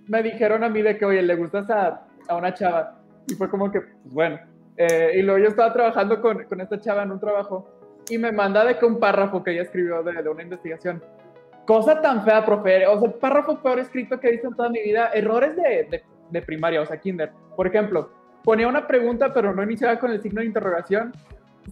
me 0.07 0.21
dijeron 0.21 0.63
a 0.63 0.69
mí 0.69 0.81
de 0.81 0.97
que, 0.97 1.05
oye, 1.05 1.21
le 1.21 1.35
gustas 1.35 1.69
a, 1.69 2.05
a 2.27 2.35
una 2.35 2.53
chava. 2.53 2.99
Y 3.27 3.33
fue 3.33 3.49
como 3.49 3.71
que, 3.71 3.81
pues 3.81 4.13
bueno. 4.13 4.39
Eh, 4.77 5.13
y 5.17 5.21
luego 5.23 5.39
yo 5.39 5.49
estaba 5.49 5.73
trabajando 5.73 6.21
con, 6.21 6.43
con, 6.45 6.61
esta 6.61 6.79
chava 6.79 7.03
en 7.03 7.11
un 7.11 7.19
trabajo 7.19 7.67
y 8.09 8.17
me 8.17 8.31
manda 8.31 8.63
de 8.63 8.77
que 8.77 8.85
un 8.85 8.97
párrafo 8.97 9.43
que 9.43 9.51
ella 9.51 9.63
escribió 9.63 10.01
de, 10.03 10.21
de 10.21 10.29
una 10.29 10.43
investigación. 10.43 11.03
Cosa 11.65 11.99
tan 12.01 12.23
fea, 12.23 12.45
profe. 12.45 12.87
O 12.87 12.99
sea, 12.99 13.11
párrafo 13.11 13.61
peor 13.61 13.79
escrito 13.79 14.19
que 14.19 14.27
he 14.27 14.31
visto 14.31 14.47
en 14.47 14.55
toda 14.55 14.69
mi 14.69 14.81
vida. 14.81 15.11
Errores 15.13 15.55
de, 15.55 15.87
de 15.89 16.03
de 16.29 16.41
primaria, 16.41 16.81
o 16.81 16.85
sea, 16.85 16.99
kinder. 16.99 17.31
Por 17.55 17.67
ejemplo, 17.67 18.09
ponía 18.43 18.67
una 18.67 18.87
pregunta 18.87 19.33
pero 19.33 19.53
no 19.53 19.63
iniciaba 19.63 19.99
con 19.99 20.11
el 20.11 20.21
signo 20.21 20.41
de 20.41 20.47
interrogación, 20.47 21.13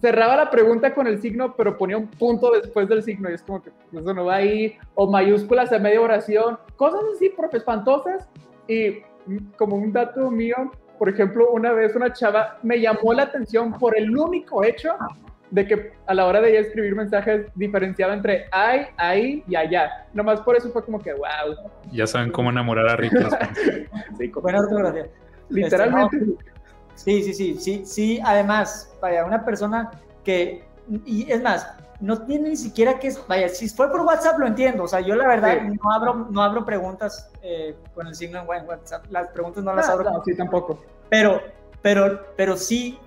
cerraba 0.00 0.36
la 0.36 0.50
pregunta 0.50 0.94
con 0.94 1.06
el 1.06 1.20
signo 1.20 1.54
pero 1.56 1.76
ponía 1.76 1.96
un 1.96 2.06
punto 2.08 2.50
después 2.52 2.88
del 2.88 3.02
signo 3.02 3.30
y 3.30 3.34
es 3.34 3.42
como 3.42 3.62
que 3.62 3.70
pues, 3.70 4.02
eso 4.02 4.14
no 4.14 4.26
va 4.26 4.36
ahí, 4.36 4.76
o 4.94 5.10
mayúsculas 5.10 5.72
a 5.72 5.78
media 5.78 6.00
oración, 6.00 6.58
cosas 6.76 7.00
así, 7.14 7.30
profe, 7.30 7.58
espantosas. 7.58 8.28
Y 8.66 9.00
como 9.56 9.76
un 9.76 9.92
dato 9.92 10.30
mío, 10.30 10.56
por 10.98 11.08
ejemplo, 11.08 11.50
una 11.52 11.72
vez 11.72 11.94
una 11.94 12.12
chava 12.12 12.58
me 12.62 12.80
llamó 12.80 13.14
la 13.14 13.24
atención 13.24 13.72
por 13.78 13.96
el 13.96 14.16
único 14.16 14.62
hecho 14.62 14.90
de 15.50 15.66
que 15.66 15.92
a 16.06 16.14
la 16.14 16.26
hora 16.26 16.40
de 16.40 16.50
ella 16.50 16.60
escribir 16.60 16.94
mensajes 16.94 17.46
diferenciaba 17.54 18.14
entre 18.14 18.46
ay, 18.52 18.86
ahí 18.96 19.44
y 19.46 19.56
allá. 19.56 20.06
Nomás 20.12 20.40
por 20.40 20.56
eso 20.56 20.70
fue 20.70 20.84
como 20.84 21.00
que, 21.00 21.12
wow. 21.14 21.70
Ya 21.92 22.06
saben 22.06 22.30
cómo 22.30 22.50
enamorar 22.50 22.88
a 22.88 22.96
Ricky. 22.96 23.16
sí, 24.18 24.28
buena 24.28 24.60
ortografía. 24.60 25.06
Literalmente. 25.48 26.16
Este, 26.16 26.36
sí, 26.94 27.22
sí, 27.22 27.34
sí, 27.34 27.56
sí, 27.58 27.82
sí. 27.86 28.20
Además, 28.24 28.94
vaya, 29.00 29.24
una 29.24 29.44
persona 29.44 29.90
que, 30.24 30.64
y 31.06 31.30
es 31.30 31.42
más, 31.42 31.74
no 32.00 32.22
tiene 32.22 32.50
ni 32.50 32.56
siquiera 32.56 32.98
que, 32.98 33.12
vaya, 33.26 33.48
si 33.48 33.68
fue 33.68 33.90
por 33.90 34.02
WhatsApp 34.02 34.38
lo 34.38 34.46
entiendo, 34.46 34.84
o 34.84 34.88
sea, 34.88 35.00
yo 35.00 35.16
la 35.16 35.26
verdad 35.26 35.62
no, 35.62 35.92
abro, 35.92 36.28
no 36.30 36.42
abro 36.42 36.64
preguntas 36.64 37.30
eh, 37.42 37.74
con 37.94 38.06
el 38.06 38.14
signo 38.14 38.40
en 38.40 38.66
WhatsApp, 38.68 39.06
las 39.10 39.28
preguntas 39.28 39.64
no 39.64 39.74
las 39.74 39.88
abro. 39.88 40.10
No, 40.10 40.22
sí, 40.24 40.36
tampoco. 40.36 40.78
Pero, 41.08 41.40
pero, 41.82 42.26
pero 42.36 42.56
sí 42.56 42.98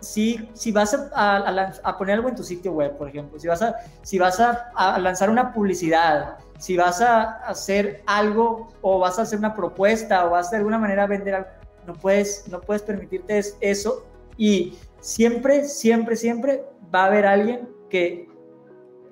si, 0.00 0.48
si 0.54 0.72
vas 0.72 0.96
a, 1.14 1.96
poner 1.98 2.16
algo 2.16 2.28
en 2.28 2.36
tu 2.36 2.42
sitio 2.42 2.72
web, 2.72 2.96
por 2.96 3.08
ejemplo, 3.08 3.38
si 3.38 3.48
vas, 3.48 3.62
a, 3.62 3.76
si 4.02 4.18
vas 4.18 4.40
a, 4.40 4.98
lanzar 4.98 5.30
una 5.30 5.52
publicidad, 5.52 6.38
si 6.58 6.76
vas 6.76 7.00
a 7.00 7.34
hacer 7.46 8.02
algo 8.06 8.68
o 8.82 8.98
vas 8.98 9.18
a 9.18 9.22
hacer 9.22 9.38
una 9.38 9.54
propuesta 9.54 10.26
o 10.26 10.30
vas 10.30 10.50
de 10.50 10.58
alguna 10.58 10.78
manera 10.78 11.04
a 11.04 11.06
vender 11.06 11.34
algo, 11.34 11.48
no 11.86 11.94
puedes, 11.94 12.46
no 12.48 12.60
puedes 12.60 12.82
permitirte 12.82 13.40
eso 13.60 14.06
y 14.36 14.78
siempre, 15.00 15.64
siempre, 15.64 16.16
siempre 16.16 16.64
va 16.94 17.04
a 17.04 17.06
haber 17.06 17.26
alguien 17.26 17.68
que 17.88 18.28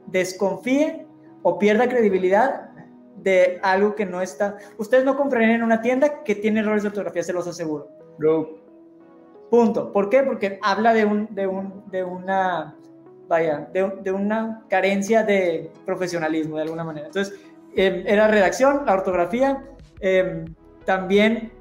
desconfíe 0.07 1.07
o 1.43 1.59
pierda 1.59 1.89
credibilidad 1.89 2.70
de 3.16 3.59
algo 3.62 3.95
que 3.95 4.07
no 4.07 4.20
está. 4.20 4.59
Ustedes 4.78 5.05
no 5.05 5.16
comprarían 5.16 5.53
en 5.53 5.62
una 5.62 5.80
tienda 5.80 6.22
que 6.22 6.34
tiene 6.34 6.61
errores 6.61 6.82
de 6.82 6.89
ortografía, 6.89 7.22
se 7.22 7.32
los 7.32 7.47
aseguro. 7.47 7.89
No. 8.18 8.66
Punto. 9.51 9.92
¿Por 9.92 10.11
qué? 10.11 10.22
Porque 10.22 10.59
habla 10.62 10.92
de, 10.92 11.05
un, 11.05 11.34
de, 11.34 11.47
un, 11.47 11.84
de 11.90 12.03
una, 12.03 12.76
vaya, 13.28 13.68
de, 13.72 13.92
de, 14.03 14.12
una 14.12 14.64
carencia 14.68 15.22
de 15.22 15.70
profesionalismo 15.84 16.57
de 16.57 16.62
alguna 16.62 16.84
manera. 16.84 17.07
Entonces, 17.07 17.38
eh, 17.76 18.05
era 18.07 18.26
redacción, 18.28 18.84
la 18.86 18.94
ortografía. 18.94 19.64
Em, 20.01 20.44
también 20.84 21.53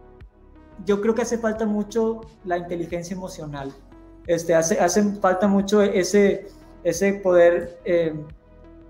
yo 0.85 1.01
creo 1.01 1.13
que 1.13 1.21
hace 1.21 1.37
falta 1.37 1.65
mucho 1.65 2.21
la 2.43 2.57
inteligencia 2.57 3.15
emocional. 3.15 3.71
Este, 4.27 4.55
hace, 4.55 4.79
hace 4.79 5.03
falta 5.19 5.47
mucho 5.47 5.81
ese, 5.83 6.47
ese 6.83 7.13
poder 7.13 7.79
em, 7.85 8.25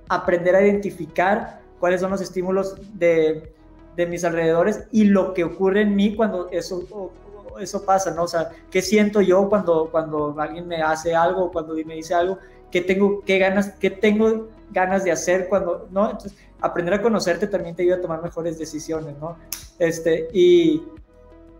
aprender 0.07 0.55
a 0.55 0.63
identificar 0.63 1.59
cuáles 1.79 1.99
son 1.99 2.11
los 2.11 2.21
estímulos 2.21 2.75
de, 2.97 3.53
de 3.95 4.05
mis 4.05 4.23
alrededores 4.23 4.87
y 4.91 5.05
lo 5.05 5.33
que 5.33 5.43
ocurre 5.43 5.81
en 5.81 5.95
mí 5.95 6.15
cuando 6.15 6.49
eso 6.51 7.11
eso 7.59 7.83
pasa, 7.83 8.11
¿no? 8.11 8.23
O 8.23 8.27
sea, 8.27 8.49
¿qué 8.69 8.81
siento 8.81 9.21
yo 9.21 9.49
cuando, 9.49 9.89
cuando 9.91 10.35
alguien 10.39 10.67
me 10.67 10.81
hace 10.81 11.15
algo, 11.15 11.51
cuando 11.51 11.73
me 11.73 11.95
dice 11.95 12.13
algo? 12.13 12.37
¿Qué 12.71 12.81
tengo, 12.81 13.21
qué 13.25 13.37
ganas, 13.37 13.71
qué 13.79 13.89
tengo 13.89 14.49
ganas 14.71 15.03
de 15.03 15.11
hacer 15.11 15.47
cuando, 15.47 15.87
¿no? 15.91 16.11
Entonces, 16.11 16.35
aprender 16.61 16.93
a 16.95 17.01
conocerte 17.01 17.47
también 17.47 17.75
te 17.75 17.83
ayuda 17.83 17.97
a 17.97 18.01
tomar 18.01 18.21
mejores 18.21 18.57
decisiones, 18.57 19.15
¿no? 19.19 19.37
Este, 19.79 20.27
y 20.33 20.83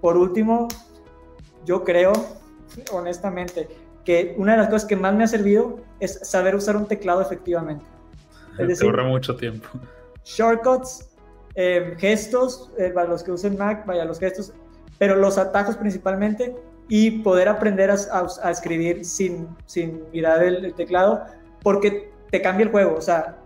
por 0.02 0.18
último, 0.18 0.68
yo 1.66 1.84
creo, 1.84 2.14
honestamente, 2.92 3.68
que 4.04 4.36
una 4.38 4.54
de 4.54 4.60
las 4.60 4.70
cosas 4.70 4.88
que 4.88 4.96
más 4.96 5.16
me 5.16 5.24
ha 5.24 5.28
servido 5.28 5.80
es 6.00 6.20
saber 6.28 6.56
usar 6.56 6.78
un 6.78 6.88
teclado 6.88 7.22
efectivamente. 7.22 7.86
Es 8.60 8.68
decir, 8.68 8.86
ahorra 8.86 9.04
mucho 9.04 9.36
tiempo. 9.36 9.68
Shortcuts, 10.24 11.10
eh, 11.56 11.96
gestos, 11.98 12.72
eh, 12.78 12.92
para 12.94 13.08
los 13.08 13.24
que 13.24 13.32
usen 13.32 13.58
Mac, 13.58 13.86
vaya, 13.86 14.06
los 14.06 14.20
gestos, 14.20 14.54
pero 14.98 15.16
los 15.16 15.38
atajos 15.38 15.78
principalmente 15.78 16.56
y 16.88 17.24
poder 17.24 17.48
aprender 17.48 17.90
a, 17.92 18.52
escribir 18.52 19.06
sin, 19.06 19.48
mirar 20.14 20.44
el, 20.44 20.74
teclado, 20.74 21.26
porque 21.62 22.12
te 22.32 22.42
cambia 22.42 22.66
el 22.66 22.72
juego. 22.72 22.96
O 22.96 23.02
sea, 23.02 23.38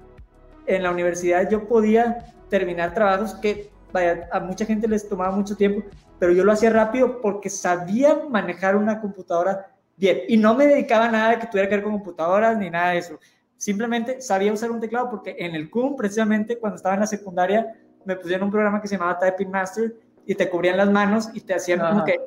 en 0.66 0.84
la 0.84 0.92
universidad 0.92 1.50
yo 1.50 1.68
podía 1.68 2.34
terminar 2.50 2.94
trabajos 2.94 3.36
que 3.36 3.70
vaya, 3.92 4.28
a 4.32 4.40
mucha 4.40 4.66
gente 4.66 4.88
les 4.88 5.08
tomaba 5.08 5.36
mucho 5.36 5.56
tiempo, 5.56 5.88
pero 6.20 6.34
yo 6.34 6.44
lo 6.44 6.52
hacía 6.52 6.70
rápido 6.70 7.22
porque 7.22 7.50
sabía 7.50 8.20
manejar 8.30 8.76
una 8.76 9.00
computadora 9.00 9.68
bien 9.96 10.20
y 10.28 10.38
no 10.38 10.54
me 10.56 10.68
dedicaba 10.68 11.06
a 11.06 11.12
nada 11.12 11.40
que 11.40 11.48
tuviera 11.48 11.70
que 11.70 11.76
ver 11.76 11.84
con 11.84 11.94
computadoras 11.94 12.58
ni 12.58 12.70
nada 12.70 12.92
de 12.92 13.00
eso. 13.00 13.20
Simplemente 13.56 14.22
sabía 14.22 14.54
usar 14.54 14.72
un 14.72 14.80
teclado 14.80 15.10
porque 15.10 15.36
en 15.40 15.56
el 15.56 15.70
CUM, 15.70 15.96
precisamente 15.96 16.58
cuando 16.58 16.78
estaba 16.78 16.96
en 16.96 17.02
la 17.02 17.08
secundaria, 17.08 17.74
me 18.06 18.16
pusieron 18.16 18.46
un 18.46 18.52
programa 18.52 18.82
que 18.82 18.88
se 18.88 18.96
llamaba 18.96 19.20
Typing 19.20 19.52
Master 19.52 19.94
y 20.30 20.36
te 20.36 20.48
cubrían 20.48 20.78
las 20.78 20.92
manos 20.92 21.30
y 21.34 21.42
te 21.42 21.56
hacían 21.56 21.80
como 21.80 22.04
que, 22.04 22.22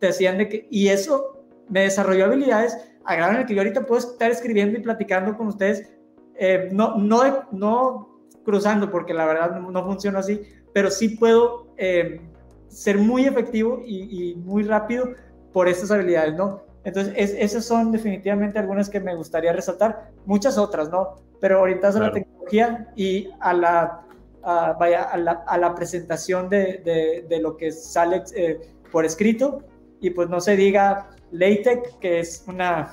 te 0.00 0.08
hacían 0.08 0.36
de 0.36 0.48
que, 0.48 0.66
y 0.68 0.88
eso 0.88 1.44
me 1.68 1.82
desarrolló 1.82 2.24
habilidades 2.24 2.76
a 3.04 3.14
grado 3.14 3.34
en 3.34 3.38
el 3.38 3.46
que 3.46 3.54
yo 3.54 3.60
ahorita 3.60 3.86
puedo 3.86 4.00
estar 4.00 4.32
escribiendo 4.32 4.76
y 4.76 4.82
platicando 4.82 5.36
con 5.36 5.46
ustedes, 5.46 5.88
eh, 6.34 6.68
no, 6.72 6.96
no, 6.96 7.46
no 7.52 8.18
cruzando, 8.44 8.90
porque 8.90 9.14
la 9.14 9.26
verdad 9.26 9.60
no, 9.60 9.84
funciona 9.84 10.18
así, 10.18 10.42
pero 10.74 10.90
sí 10.90 11.10
puedo 11.10 11.68
eh, 11.76 12.20
ser 12.66 12.98
muy 12.98 13.26
efectivo 13.26 13.80
y, 13.86 14.34
muy 14.44 14.64
rápido 14.64 15.10
por 15.52 15.68
estas 15.68 15.92
habilidades, 15.92 16.34
¿no? 16.34 16.64
Entonces, 16.82 17.14
esas 17.16 17.64
son 17.64 17.92
definitivamente 17.92 18.58
algunas 18.58 18.90
que 18.90 18.98
me 18.98 19.14
gustaría 19.14 19.52
resaltar, 19.52 20.10
muchas 20.24 20.58
otras, 20.58 20.90
¿no? 20.90 21.14
Pero 21.40 21.62
orientadas 21.62 21.94
a 21.94 22.00
la 22.00 22.10
tecnología 22.10 22.92
y 22.96 23.28
a 23.38 23.52
la, 23.52 24.05
vaya, 24.46 25.02
a 25.02 25.16
la, 25.16 25.32
a 25.46 25.58
la 25.58 25.74
presentación 25.74 26.48
de, 26.48 26.80
de, 26.84 27.26
de, 27.28 27.40
lo 27.40 27.56
que 27.56 27.72
sale 27.72 28.22
eh, 28.36 28.60
por 28.92 29.04
escrito 29.04 29.64
y 30.00 30.10
pues 30.10 30.28
no 30.28 30.40
se 30.40 30.56
diga 30.56 31.10
LaTeX, 31.32 31.94
que 32.00 32.20
es 32.20 32.44
una... 32.46 32.92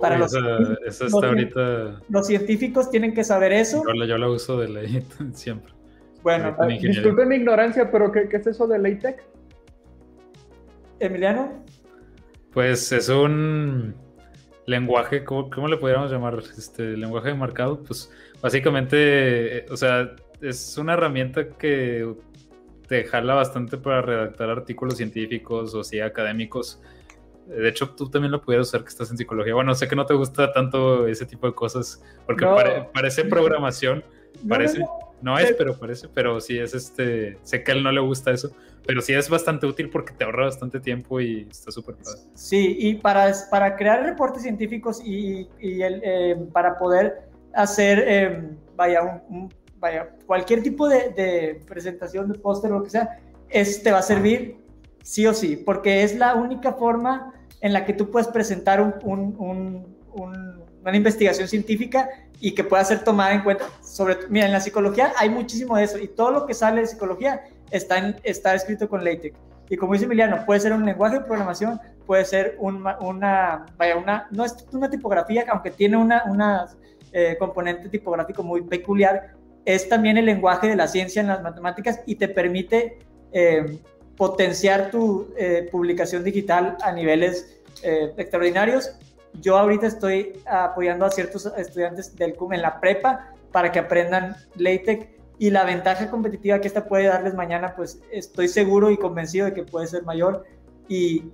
Para 0.00 0.18
los, 0.18 0.34
ahorita... 0.34 2.02
los 2.08 2.26
científicos 2.26 2.90
tienen 2.90 3.14
que 3.14 3.24
saber 3.24 3.52
eso. 3.52 3.82
Yo, 4.06 4.18
la 4.18 4.28
uso 4.28 4.58
de 4.58 4.68
LaTeX 4.68 5.16
siempre. 5.38 5.72
Bueno, 6.22 6.56
ah, 6.58 6.66
disculpen 6.66 7.28
mi 7.28 7.36
ignorancia, 7.36 7.90
pero 7.90 8.10
¿qué, 8.10 8.28
¿qué, 8.28 8.38
es 8.38 8.46
eso 8.46 8.66
de 8.66 8.78
LaTeX? 8.78 9.22
Emiliano. 10.98 11.64
Pues 12.52 12.90
es 12.92 13.08
un 13.08 13.94
lenguaje, 14.66 15.24
¿cómo, 15.24 15.50
cómo 15.50 15.68
le 15.68 15.76
podríamos 15.76 16.10
llamar? 16.10 16.38
Este 16.56 16.96
lenguaje 16.96 17.28
de 17.28 17.34
marcado. 17.34 17.82
Pues 17.82 18.10
básicamente, 18.42 19.58
eh, 19.58 19.66
o 19.70 19.76
sea, 19.76 20.14
es 20.40 20.76
una 20.78 20.94
herramienta 20.94 21.48
que 21.48 22.14
te 22.88 23.04
jala 23.04 23.34
bastante 23.34 23.76
para 23.76 24.02
redactar 24.02 24.50
artículos 24.50 24.96
científicos 24.96 25.74
o 25.74 25.82
sí 25.82 26.00
académicos. 26.00 26.80
De 27.46 27.68
hecho, 27.68 27.90
tú 27.90 28.08
también 28.10 28.32
lo 28.32 28.42
pudieras 28.42 28.68
usar 28.68 28.82
que 28.82 28.88
estás 28.88 29.10
en 29.10 29.16
psicología. 29.16 29.54
Bueno, 29.54 29.74
sé 29.74 29.86
que 29.86 29.94
no 29.94 30.04
te 30.04 30.14
gusta 30.14 30.52
tanto 30.52 31.06
ese 31.06 31.26
tipo 31.26 31.46
de 31.46 31.54
cosas 31.54 32.02
porque 32.26 32.46
parece 32.92 33.24
programación. 33.26 34.04
parece, 34.48 34.84
no, 35.22 35.38
es, 35.38 35.52
pero 35.52 35.78
parece, 35.78 36.08
pero 36.08 36.40
sí 36.40 36.58
es 36.58 36.74
este. 36.74 37.38
Sé 37.42 37.62
que 37.62 37.72
a 37.72 37.74
él 37.74 37.84
no 37.84 37.92
le 37.92 38.00
gusta 38.00 38.32
eso, 38.32 38.50
pero 38.84 39.00
sí 39.00 39.12
es 39.12 39.28
bastante 39.28 39.66
útil 39.66 39.90
porque 39.90 40.12
te 40.12 40.24
ahorra 40.24 40.46
bastante 40.46 40.80
tiempo 40.80 41.20
y 41.20 41.46
está 41.48 41.70
súper 41.70 41.94
padre. 41.96 42.20
Sí, 42.34 42.76
y 42.80 42.94
para, 42.96 43.32
para 43.50 43.76
crear 43.76 44.02
reportes 44.02 44.42
científicos 44.42 45.00
y, 45.04 45.48
y 45.60 45.82
el, 45.82 46.00
eh, 46.04 46.36
para 46.52 46.76
poder 46.76 47.28
hacer, 47.54 48.04
eh, 48.06 48.50
vaya, 48.74 49.22
un 49.28 49.48
vaya, 49.78 50.10
cualquier 50.26 50.62
tipo 50.62 50.88
de, 50.88 51.60
presentación 51.66 52.32
de 52.32 52.38
póster 52.38 52.70
lo 52.70 52.82
que 52.82 52.90
sea, 52.90 53.20
este 53.48 53.92
va 53.92 53.98
a 53.98 54.02
servir 54.02 54.58
sí 55.02 55.26
o 55.26 55.34
sí, 55.34 55.56
porque 55.56 56.02
es 56.02 56.16
la 56.16 56.34
única 56.34 56.72
forma 56.72 57.32
en 57.60 57.72
la 57.72 57.84
que 57.84 57.92
tú 57.92 58.10
puedes 58.10 58.28
presentar 58.28 58.80
un, 58.80 59.86
una 60.12 60.96
investigación 60.96 61.48
científica 61.48 62.08
y 62.40 62.54
que 62.54 62.64
pueda 62.64 62.84
ser 62.84 63.02
tomada 63.02 63.32
en 63.34 63.42
cuenta. 63.42 63.64
Sobre, 63.82 64.16
mira, 64.28 64.46
en 64.46 64.52
la 64.52 64.60
psicología 64.60 65.12
hay 65.18 65.28
muchísimo 65.28 65.76
de 65.76 65.84
eso 65.84 65.98
y 65.98 66.08
todo 66.08 66.30
lo 66.30 66.46
que 66.46 66.54
sale 66.54 66.80
de 66.82 66.86
psicología 66.86 67.42
está, 67.70 67.98
en, 67.98 68.16
está 68.22 68.54
escrito 68.54 68.88
con 68.88 69.04
LaTeX. 69.04 69.36
Y 69.68 69.76
como 69.76 69.94
dice 69.94 70.04
Emiliano, 70.04 70.44
puede 70.46 70.60
ser 70.60 70.72
un 70.72 70.84
lenguaje 70.84 71.18
de 71.18 71.24
programación, 71.24 71.80
puede 72.06 72.24
ser 72.24 72.56
una, 72.58 73.66
vaya, 73.76 73.96
una, 73.96 74.28
no 74.30 74.44
es 74.44 74.64
una 74.72 74.88
tipografía, 74.88 75.44
aunque 75.48 75.72
tiene 75.72 75.96
una, 75.96 76.22
una 76.26 76.66
eh, 77.12 77.36
componente 77.38 77.88
tipográfico 77.88 78.44
muy 78.44 78.62
peculiar, 78.62 79.34
es 79.66 79.88
también 79.88 80.16
el 80.16 80.24
lenguaje 80.24 80.68
de 80.68 80.76
la 80.76 80.86
ciencia 80.86 81.20
en 81.20 81.26
las 81.26 81.42
matemáticas 81.42 82.00
y 82.06 82.14
te 82.14 82.28
permite 82.28 82.98
eh, 83.32 83.80
potenciar 84.16 84.90
tu 84.90 85.34
eh, 85.36 85.68
publicación 85.70 86.24
digital 86.24 86.78
a 86.82 86.92
niveles 86.92 87.60
eh, 87.82 88.14
extraordinarios. 88.16 88.96
Yo 89.40 89.58
ahorita 89.58 89.88
estoy 89.88 90.40
apoyando 90.46 91.04
a 91.04 91.10
ciertos 91.10 91.52
estudiantes 91.58 92.14
del 92.16 92.34
CUM 92.34 92.54
en 92.54 92.62
la 92.62 92.80
prepa 92.80 93.34
para 93.52 93.72
que 93.72 93.80
aprendan 93.80 94.36
LaTeX 94.54 95.08
y 95.38 95.50
la 95.50 95.64
ventaja 95.64 96.10
competitiva 96.10 96.60
que 96.60 96.68
esta 96.68 96.86
puede 96.86 97.08
darles 97.08 97.34
mañana, 97.34 97.74
pues 97.74 98.00
estoy 98.10 98.48
seguro 98.48 98.90
y 98.90 98.96
convencido 98.96 99.46
de 99.46 99.52
que 99.52 99.64
puede 99.64 99.88
ser 99.88 100.04
mayor. 100.04 100.44
Y 100.88 101.24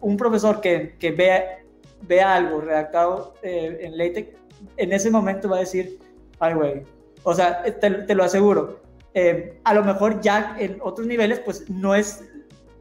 un 0.00 0.16
profesor 0.16 0.60
que, 0.60 0.94
que 0.98 1.10
vea, 1.10 1.58
vea 2.02 2.36
algo 2.36 2.60
redactado 2.60 3.34
en 3.42 3.98
LaTeX, 3.98 4.38
en 4.76 4.92
ese 4.92 5.10
momento 5.10 5.50
va 5.50 5.56
a 5.56 5.60
decir, 5.60 5.98
ay, 6.38 6.54
güey, 6.54 6.84
o 7.22 7.34
sea, 7.34 7.62
te, 7.62 8.14
lo 8.14 8.24
aseguro. 8.24 8.80
Eh, 9.14 9.60
a 9.64 9.74
lo 9.74 9.84
mejor 9.84 10.20
ya 10.20 10.56
en 10.58 10.78
otros 10.82 11.06
niveles, 11.06 11.40
pues 11.40 11.68
no 11.68 11.94
es 11.94 12.24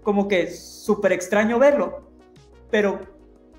como 0.03 0.27
que 0.27 0.49
súper 0.51 1.11
extraño 1.11 1.59
verlo, 1.59 2.09
pero 2.69 2.99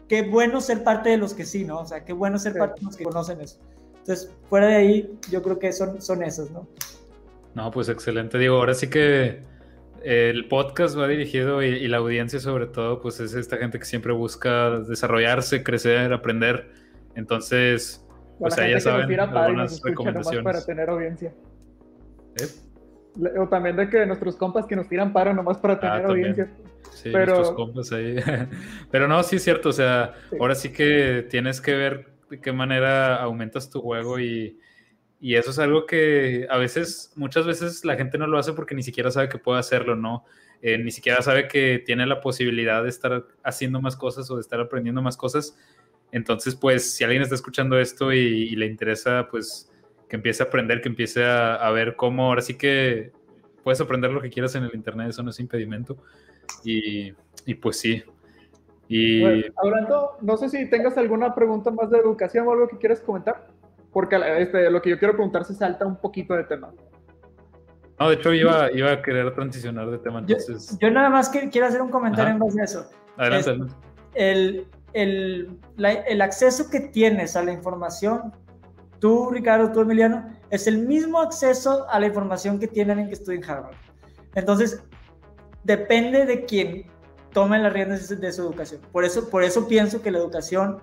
qué 0.09 0.23
bueno 0.23 0.61
ser 0.61 0.83
parte 0.83 1.11
de 1.11 1.17
los 1.17 1.35
que 1.35 1.45
sí, 1.45 1.65
¿no? 1.65 1.81
O 1.81 1.87
sea, 1.87 2.05
qué 2.05 2.13
bueno 2.13 2.39
ser 2.39 2.57
parte 2.57 2.81
de 2.81 2.87
los 2.87 2.97
que 2.97 3.05
conocen 3.05 3.41
eso. 3.41 3.59
Entonces, 3.99 4.35
fuera 4.49 4.67
de 4.67 4.75
ahí, 4.75 5.19
yo 5.31 5.43
creo 5.43 5.59
que 5.59 5.73
son, 5.73 6.03
son 6.03 6.23
esos, 6.23 6.51
¿no? 6.51 6.67
No, 7.55 7.71
pues 7.71 7.89
excelente. 7.89 8.39
Digo, 8.39 8.57
ahora 8.57 8.75
sí 8.75 8.89
que 8.89 9.43
el 10.03 10.49
podcast 10.49 10.99
va 10.99 11.07
dirigido 11.07 11.63
y, 11.63 11.87
la 11.87 11.99
audiencia 11.99 12.41
sobre 12.41 12.67
todo, 12.67 13.01
pues 13.01 13.21
es 13.21 13.35
esta 13.35 13.57
gente 13.59 13.79
que 13.79 13.85
siempre 13.85 14.13
busca 14.13 14.71
desarrollarse, 14.81 15.63
crecer, 15.63 16.13
aprender. 16.13 16.71
Entonces, 17.15 18.02
pues 18.43 18.59
ahí 18.59 18.73
ya 18.73 18.81
saben 18.81 19.21
algunas 19.21 19.81
recomendaciones. 19.83 20.45
para 20.45 20.65
tener 20.65 20.91
audiencia. 20.91 21.33
¿Eh? 22.37 23.39
O 23.39 23.49
también 23.49 23.77
de 23.77 23.89
que 23.89 24.07
nuestros 24.07 24.37
compas 24.37 24.67
que 24.67 24.75
nos 24.75 24.89
tiran 24.89 25.13
paro 25.13 25.35
nomás 25.35 25.59
para 25.59 25.75
ah, 25.75 25.81
tener 25.81 26.07
audiencia. 26.07 26.51
Sí, 26.91 27.11
pero... 27.13 27.35
nuestros 27.35 27.57
compas 27.57 27.93
ahí. 27.93 28.17
pero 28.91 29.09
no, 29.09 29.23
sí 29.23 29.37
es 29.37 29.45
cierto, 29.45 29.69
o 29.69 29.73
sea, 29.73 30.15
ahora 30.41 30.55
sí 30.55 30.73
que 30.73 31.27
tienes 31.29 31.61
que 31.61 31.75
ver 31.75 32.13
de 32.31 32.41
qué 32.41 32.53
manera 32.53 33.17
aumentas 33.23 33.69
tu 33.69 33.81
juego 33.81 34.19
y, 34.19 34.59
y 35.21 35.37
eso 35.37 35.51
es 35.51 35.59
algo 35.59 35.87
que 35.87 36.47
a 36.51 36.57
veces, 36.57 37.13
muchas 37.15 37.47
veces 37.47 37.85
la 37.85 37.97
gente 37.97 38.19
no 38.19 38.27
lo 38.27 38.39
hace 38.39 38.55
porque 38.55 38.75
ni 38.75 38.83
siquiera 38.83 39.11
sabe 39.11 39.29
que 39.29 39.39
puede 39.39 39.61
hacerlo, 39.61 39.95
¿no? 39.95 40.25
Eh, 40.63 40.79
ni 40.79 40.91
siquiera 40.91 41.21
sabe 41.23 41.49
que 41.49 41.83
tiene 41.85 42.07
la 42.07 42.21
posibilidad 42.21 42.83
de 42.83 42.89
estar 42.89 43.27
haciendo 43.43 43.81
más 43.81 43.97
cosas 43.97 44.31
o 44.31 44.37
de 44.37 44.41
estar 44.41 44.61
aprendiendo 44.61 45.03
más 45.03 45.17
cosas 45.17 45.59
entonces, 46.13 46.55
pues, 46.55 46.95
si 46.95 47.05
alguien 47.05 47.23
está 47.23 47.35
escuchando 47.35 47.79
esto 47.81 48.13
y, 48.13 48.55
le 48.55 48.67
interesa, 48.67 49.29
pues, 49.31 49.73
que 50.09 50.17
empiece 50.17 50.43
a 50.43 50.47
aprender, 50.47 50.83
que 50.83 50.91
empiece 50.91 51.25
a, 51.25 51.69
ver 51.71 51.97
cómo, 51.97 52.27
ahora 52.27 52.43
sí 52.43 52.55
que 52.55 53.13
puedes 53.65 53.81
aprender 53.81 54.11
lo 54.11 54.21
que 54.21 54.29
quieras 54.29 54.55
en 54.55 54.65
el 54.65 54.75
Internet, 54.75 55.09
eso 55.09 55.23
no 55.23 55.31
es 55.31 55.41
impedimento. 55.41 55.97
Y, 56.65 57.13
pues 57.61 57.81
sí. 57.81 58.05
Y... 58.89 59.25
hablando, 59.57 60.19
no 60.21 60.37
sé 60.37 60.51
si 60.51 60.69
tengas 60.69 60.99
alguna 60.99 61.35
pregunta 61.35 61.71
más 61.71 61.91
de 61.91 61.99
educación 61.99 62.47
o 62.47 62.53
algo 62.53 62.69
que 62.69 62.77
quieras 62.77 63.01
comentar, 63.01 63.49
porque 63.91 64.21
este, 64.39 64.71
lo 64.71 64.83
que 64.83 64.91
yo 64.91 64.99
quiero 64.99 65.15
preguntar 65.15 65.47
se 65.47 65.55
salta 65.55 65.87
un 65.87 65.97
poquito 65.97 66.35
de 66.35 66.45
tema. 66.45 66.75
No, 67.99 68.11
de 68.11 68.17
hecho 68.17 68.35
iba, 68.35 68.71
iba 68.71 68.93
a 68.93 69.01
querer 69.01 69.33
transicionar 69.33 69.91
de 69.91 69.97
tema, 69.97 70.19
entonces... 70.19 70.77
Yo, 70.79 70.91
nada 70.91 71.09
más 71.09 71.31
que, 71.31 71.49
quiero 71.49 71.69
hacer 71.69 71.81
un 71.81 71.89
comentario 71.89 72.35
en 72.35 72.39
base 72.39 72.61
a 72.61 72.65
eso. 72.65 72.91
Adelante, 73.17 73.49
adelante. 73.49 73.75
El, 74.15 74.67
el, 74.93 75.59
el 75.79 76.21
acceso 76.21 76.69
que 76.71 76.81
tienes 76.81 77.37
a 77.37 77.43
la 77.43 77.53
información, 77.53 78.35
tú, 78.99 79.31
Ricardo, 79.31 79.73
tú, 79.73 79.81
Emiliano, 79.81 80.27
es 80.51 80.67
el 80.67 80.87
mismo 80.87 81.21
acceso 81.21 81.87
a 81.89 81.99
la 81.99 82.07
información 82.07 82.59
que 82.59 82.69
tienen 82.69 82.99
en 82.99 83.09
que 83.09 83.15
estudia 83.15 83.39
en 83.39 83.51
Harvard. 83.51 83.75
Entonces, 84.35 84.83
depende 85.65 86.27
de 86.27 86.45
quién 86.45 86.87
tome 87.33 87.59
las 87.59 87.73
riendas 87.73 88.09
de 88.09 88.33
su 88.33 88.43
educación. 88.43 88.81
Por 88.93 89.05
eso, 89.05 89.29
por 89.29 89.43
eso 89.43 89.67
pienso 89.67 90.03
que 90.03 90.11
la 90.11 90.19
educación 90.19 90.83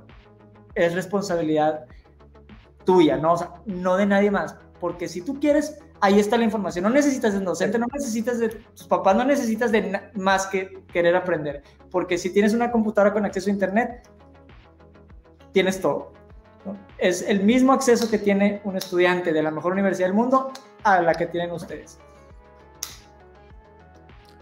es 0.75 0.93
responsabilidad 0.93 1.85
tuya, 2.85 3.17
¿no? 3.17 3.35
No 3.65 3.97
de 3.97 4.05
nadie 4.05 4.31
más. 4.31 4.55
Porque 4.79 5.07
si 5.07 5.21
tú 5.21 5.39
quieres, 5.39 5.79
ahí 6.01 6.19
está 6.19 6.37
la 6.37 6.43
información. 6.43 6.83
No 6.83 6.89
necesitas 6.89 7.33
de 7.33 7.39
un 7.39 7.45
docente, 7.45 7.77
no 7.79 7.87
necesitas 7.91 8.39
de 8.39 8.49
tus 8.49 8.87
papás, 8.87 9.15
no 9.15 9.25
necesitas 9.25 9.71
de 9.71 10.01
más 10.15 10.47
que 10.47 10.83
querer 10.91 11.15
aprender. 11.15 11.63
Porque 11.91 12.17
si 12.17 12.31
tienes 12.31 12.53
una 12.53 12.71
computadora 12.71 13.13
con 13.13 13.25
acceso 13.25 13.49
a 13.49 13.53
Internet, 13.53 14.07
tienes 15.51 15.79
todo. 15.81 16.13
Es 16.97 17.21
el 17.21 17.41
mismo 17.41 17.73
acceso 17.73 18.09
que 18.09 18.17
tiene 18.17 18.61
un 18.63 18.77
estudiante 18.77 19.33
de 19.33 19.41
la 19.41 19.51
mejor 19.51 19.73
universidad 19.73 20.07
del 20.07 20.15
mundo 20.15 20.51
a 20.83 21.01
la 21.01 21.13
que 21.13 21.25
tienen 21.27 21.51
ustedes. 21.51 21.99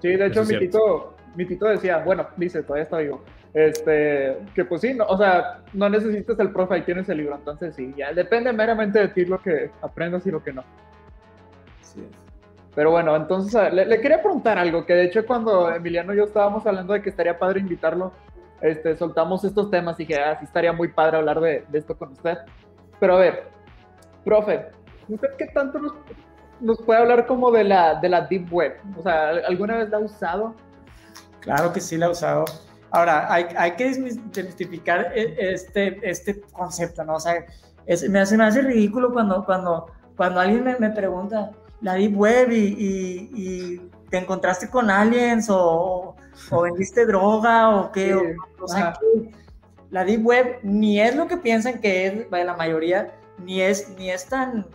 Sí, 0.01 0.09
de 0.09 0.27
hecho, 0.27 0.43
mi 0.43 0.59
tito, 0.59 1.15
mi 1.35 1.45
tito 1.45 1.65
decía, 1.65 1.99
bueno, 1.99 2.27
dice, 2.37 2.61
todavía 2.61 2.83
está 2.83 2.97
vivo, 2.97 3.23
este, 3.53 4.37
que 4.53 4.65
pues 4.65 4.81
sí, 4.81 4.93
no, 4.93 5.05
o 5.05 5.17
sea, 5.17 5.63
no 5.73 5.89
necesitas 5.89 6.37
el 6.39 6.51
profe, 6.51 6.75
ahí 6.75 6.81
tienes 6.83 7.09
el 7.09 7.17
libro, 7.17 7.35
entonces 7.35 7.75
sí, 7.75 7.93
ya 7.97 8.13
depende 8.13 8.53
meramente 8.53 8.99
de 8.99 9.07
ti 9.07 9.25
lo 9.25 9.41
que 9.41 9.71
aprendas 9.81 10.25
y 10.27 10.31
lo 10.31 10.43
que 10.43 10.53
no. 10.53 10.63
Pero 12.77 12.91
bueno, 12.91 13.15
entonces 13.15 13.73
le, 13.73 13.99
quería 13.99 14.21
preguntar 14.21 14.59
algo, 14.59 14.85
que 14.85 14.93
de 14.93 15.05
hecho 15.05 15.25
cuando 15.25 15.73
Emiliano 15.73 16.13
y 16.13 16.17
yo 16.17 16.25
estábamos 16.25 16.63
hablando 16.67 16.93
de 16.93 17.01
que 17.01 17.09
estaría 17.09 17.39
padre 17.39 17.59
invitarlo, 17.59 18.11
este, 18.61 18.95
soltamos 18.95 19.43
estos 19.43 19.71
temas 19.71 19.99
y 19.99 20.05
dije, 20.05 20.21
ah, 20.21 20.37
sí 20.37 20.45
estaría 20.45 20.71
muy 20.71 20.89
padre 20.89 21.17
hablar 21.17 21.39
de, 21.39 21.65
esto 21.73 21.97
con 21.97 22.11
usted. 22.11 22.37
Pero 22.99 23.15
a 23.15 23.19
ver, 23.19 23.47
profe, 24.23 24.67
¿usted 25.09 25.27
qué 25.39 25.47
tanto 25.47 25.79
nos, 26.59 26.77
puede 26.81 26.99
hablar 26.99 27.25
como 27.25 27.49
de 27.49 27.63
la, 27.63 27.95
de 27.95 28.09
la 28.09 28.21
Deep 28.21 28.53
Web? 28.53 28.77
O 28.95 29.01
sea, 29.01 29.29
¿alguna 29.29 29.77
vez 29.77 29.89
la 29.89 29.97
ha 29.97 30.01
usado? 30.01 30.53
Claro 31.39 31.73
que 31.73 31.81
sí 31.81 31.97
la 31.97 32.05
he 32.05 32.09
usado. 32.09 32.45
Ahora, 32.91 33.25
hay, 33.33 33.47
hay 33.57 33.71
que 33.71 33.85
desmistificar 33.85 35.13
e, 35.15 35.35
este, 35.51 35.99
este 36.07 36.41
concepto, 36.51 37.03
¿no? 37.03 37.15
O 37.15 37.19
sea, 37.19 37.43
me, 38.07 38.19
hace, 38.19 38.37
me 38.37 38.43
hace 38.43 38.61
ridículo 38.61 39.11
cuando, 39.11 39.43
cuando, 39.45 39.87
cuando 40.15 40.39
alguien 40.39 40.63
me, 40.63 40.77
me 40.77 40.91
pregunta 40.91 41.49
la 41.81 41.93
Deep 41.93 42.17
Web 42.17 42.51
y, 42.51 43.29
y, 43.33 43.91
te 44.09 44.17
encontraste 44.17 44.69
con 44.69 44.89
aliens 44.89 45.49
o, 45.49 46.15
o 46.49 46.61
vendiste 46.61 47.05
droga 47.05 47.75
o 47.75 47.91
qué. 47.91 48.35
o, 48.59 48.67
sea, 48.67 48.93
que 48.93 49.31
la 49.89 50.05
Deep 50.05 50.25
Web 50.25 50.59
ni 50.63 51.01
es 51.01 51.15
lo 51.15 51.27
que 51.27 51.37
piensan 51.37 51.79
que 51.79 52.07
es 52.07 52.31
la 52.31 52.55
mayoría, 52.55 53.13
ni 53.37 53.61
es, 53.61 53.89
ni 53.97 54.09
es, 54.09 54.25
tan, 54.27 54.65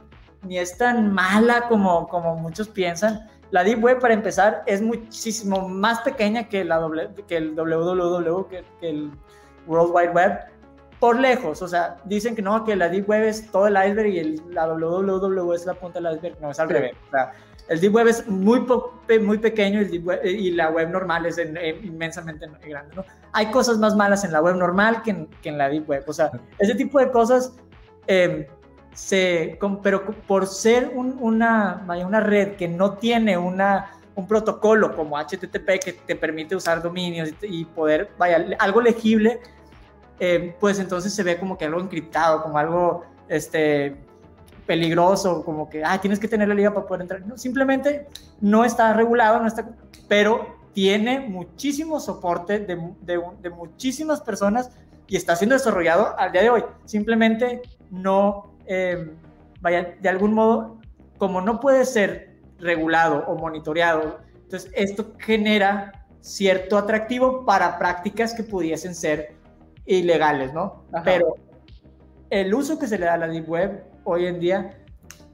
ni 0.42 0.58
es 0.58 0.76
tan 0.76 1.12
mala 1.12 1.68
como, 1.68 2.08
como 2.08 2.36
muchos 2.36 2.68
piensan. 2.68 3.26
La 3.50 3.64
Deep 3.64 3.82
Web, 3.82 4.00
para 4.00 4.14
empezar, 4.14 4.62
es 4.66 4.80
muchísimo 4.80 5.68
más 5.68 6.00
pequeña 6.00 6.48
que, 6.48 6.64
la 6.64 6.80
que 7.26 7.36
el 7.36 7.54
www, 7.54 8.48
que, 8.48 8.64
que 8.80 8.90
el 8.90 9.12
World 9.66 9.94
Wide 9.94 10.10
Web 10.10 10.51
por 11.02 11.18
lejos, 11.18 11.60
o 11.62 11.66
sea, 11.66 11.96
dicen 12.04 12.36
que 12.36 12.42
no, 12.42 12.64
que 12.64 12.76
la 12.76 12.88
Deep 12.88 13.08
Web 13.08 13.24
es 13.24 13.50
todo 13.50 13.66
el 13.66 13.74
iceberg 13.74 14.06
y 14.06 14.20
el, 14.20 14.40
la 14.50 14.68
www 14.68 15.52
es 15.52 15.66
la 15.66 15.74
punta 15.74 16.00
del 16.00 16.14
iceberg, 16.14 16.40
no, 16.40 16.52
es 16.52 16.60
al 16.60 16.68
revés. 16.68 16.92
O 17.08 17.10
sea, 17.10 17.32
el 17.68 17.80
Deep 17.80 17.92
Web 17.92 18.06
es 18.06 18.28
muy, 18.28 18.64
muy 19.20 19.38
pequeño 19.38 19.80
y 19.82 20.50
la 20.52 20.70
web 20.70 20.90
normal 20.90 21.26
es 21.26 21.40
inmensamente 21.82 22.48
grande, 22.68 22.94
¿no? 22.94 23.04
Hay 23.32 23.50
cosas 23.50 23.78
más 23.78 23.96
malas 23.96 24.22
en 24.22 24.30
la 24.30 24.40
web 24.40 24.54
normal 24.54 25.02
que 25.02 25.10
en, 25.10 25.26
que 25.42 25.48
en 25.48 25.58
la 25.58 25.68
Deep 25.68 25.90
Web, 25.90 26.04
o 26.06 26.12
sea, 26.12 26.30
ese 26.60 26.76
tipo 26.76 27.00
de 27.00 27.10
cosas, 27.10 27.52
eh, 28.06 28.48
se, 28.94 29.58
pero 29.82 30.06
por 30.06 30.46
ser 30.46 30.92
una, 30.94 31.84
una 31.84 32.20
red 32.20 32.54
que 32.54 32.68
no 32.68 32.92
tiene 32.92 33.36
una, 33.36 33.90
un 34.14 34.28
protocolo 34.28 34.94
como 34.94 35.18
HTTP 35.18 35.82
que 35.84 35.94
te 36.06 36.14
permite 36.14 36.54
usar 36.54 36.80
dominios 36.80 37.30
y, 37.42 37.62
y 37.62 37.64
poder, 37.64 38.12
vaya, 38.18 38.56
algo 38.60 38.80
legible, 38.80 39.40
eh, 40.24 40.54
pues 40.60 40.78
entonces 40.78 41.12
se 41.12 41.24
ve 41.24 41.36
como 41.36 41.58
que 41.58 41.64
algo 41.64 41.80
encriptado, 41.80 42.44
como 42.44 42.56
algo 42.56 43.04
este, 43.28 43.96
peligroso, 44.66 45.44
como 45.44 45.68
que 45.68 45.84
ah, 45.84 46.00
tienes 46.00 46.20
que 46.20 46.28
tener 46.28 46.46
la 46.46 46.54
liga 46.54 46.72
para 46.72 46.86
poder 46.86 47.02
entrar. 47.02 47.26
No, 47.26 47.36
simplemente 47.36 48.06
no 48.40 48.64
está 48.64 48.92
regulado, 48.92 49.40
no 49.40 49.48
está, 49.48 49.68
pero 50.06 50.60
tiene 50.74 51.18
muchísimo 51.18 51.98
soporte 51.98 52.60
de, 52.60 52.80
de, 53.00 53.50
muchísimas 53.50 54.20
personas 54.20 54.70
y 55.08 55.16
está 55.16 55.34
siendo 55.34 55.56
desarrollado 55.56 56.16
al 56.16 56.30
día 56.30 56.42
de 56.42 56.50
hoy. 56.50 56.64
Simplemente 56.84 57.60
no, 57.90 58.54
eh, 58.66 59.10
vaya, 59.60 59.96
de 60.00 60.08
algún 60.08 60.34
modo, 60.34 60.78
como 61.18 61.40
no 61.40 61.58
puede 61.58 61.84
ser 61.84 62.38
regulado 62.60 63.24
o 63.26 63.34
monitoreado, 63.34 64.20
entonces 64.44 64.70
esto 64.76 65.14
genera 65.18 66.06
cierto 66.20 66.78
atractivo 66.78 67.44
para 67.44 67.76
prácticas 67.76 68.34
que 68.34 68.44
pudiesen 68.44 68.94
ser 68.94 69.41
ilegales, 69.86 70.52
¿no? 70.52 70.84
Pero 71.04 71.34
el 72.30 72.54
uso 72.54 72.78
que 72.78 72.86
se 72.86 72.98
le 72.98 73.06
da 73.06 73.14
a 73.14 73.18
la 73.18 73.28
Deep 73.28 73.48
Web 73.48 73.84
hoy 74.04 74.26
en 74.26 74.40
día 74.40 74.78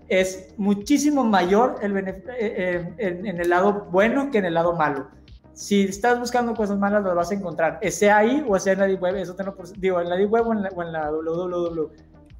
es 0.08 0.54
muchísimo 0.56 1.22
mayor 1.22 1.76
el 1.82 1.96
eh, 1.96 2.22
eh, 2.38 2.94
en, 2.98 3.26
el 3.26 3.48
lado 3.48 3.88
bueno 3.90 4.30
que 4.30 4.38
en 4.38 4.46
el 4.46 4.54
lado 4.54 4.74
malo. 4.74 5.08
Si 5.52 5.82
estás 5.82 6.18
buscando 6.18 6.54
cosas 6.54 6.78
malas, 6.78 7.02
lo 7.02 7.14
vas 7.14 7.30
a 7.30 7.34
encontrar. 7.34 7.80
Sea 7.90 8.18
ahí 8.18 8.44
o 8.48 8.58
sea 8.58 8.74
en 8.74 8.78
la 8.80 8.86
Deep 8.86 9.02
Web, 9.02 9.16
eso 9.16 9.34
te 9.34 9.44
lo 9.44 9.54
digo, 9.76 10.00
en 10.00 10.08
la 10.08 10.16
Deep 10.16 10.32
Web 10.32 10.46
o 10.46 10.52
en 10.52 10.62
la, 10.62 10.68
o 10.70 10.82
en 10.82 10.92
la 10.92 11.10
www. 11.10 11.90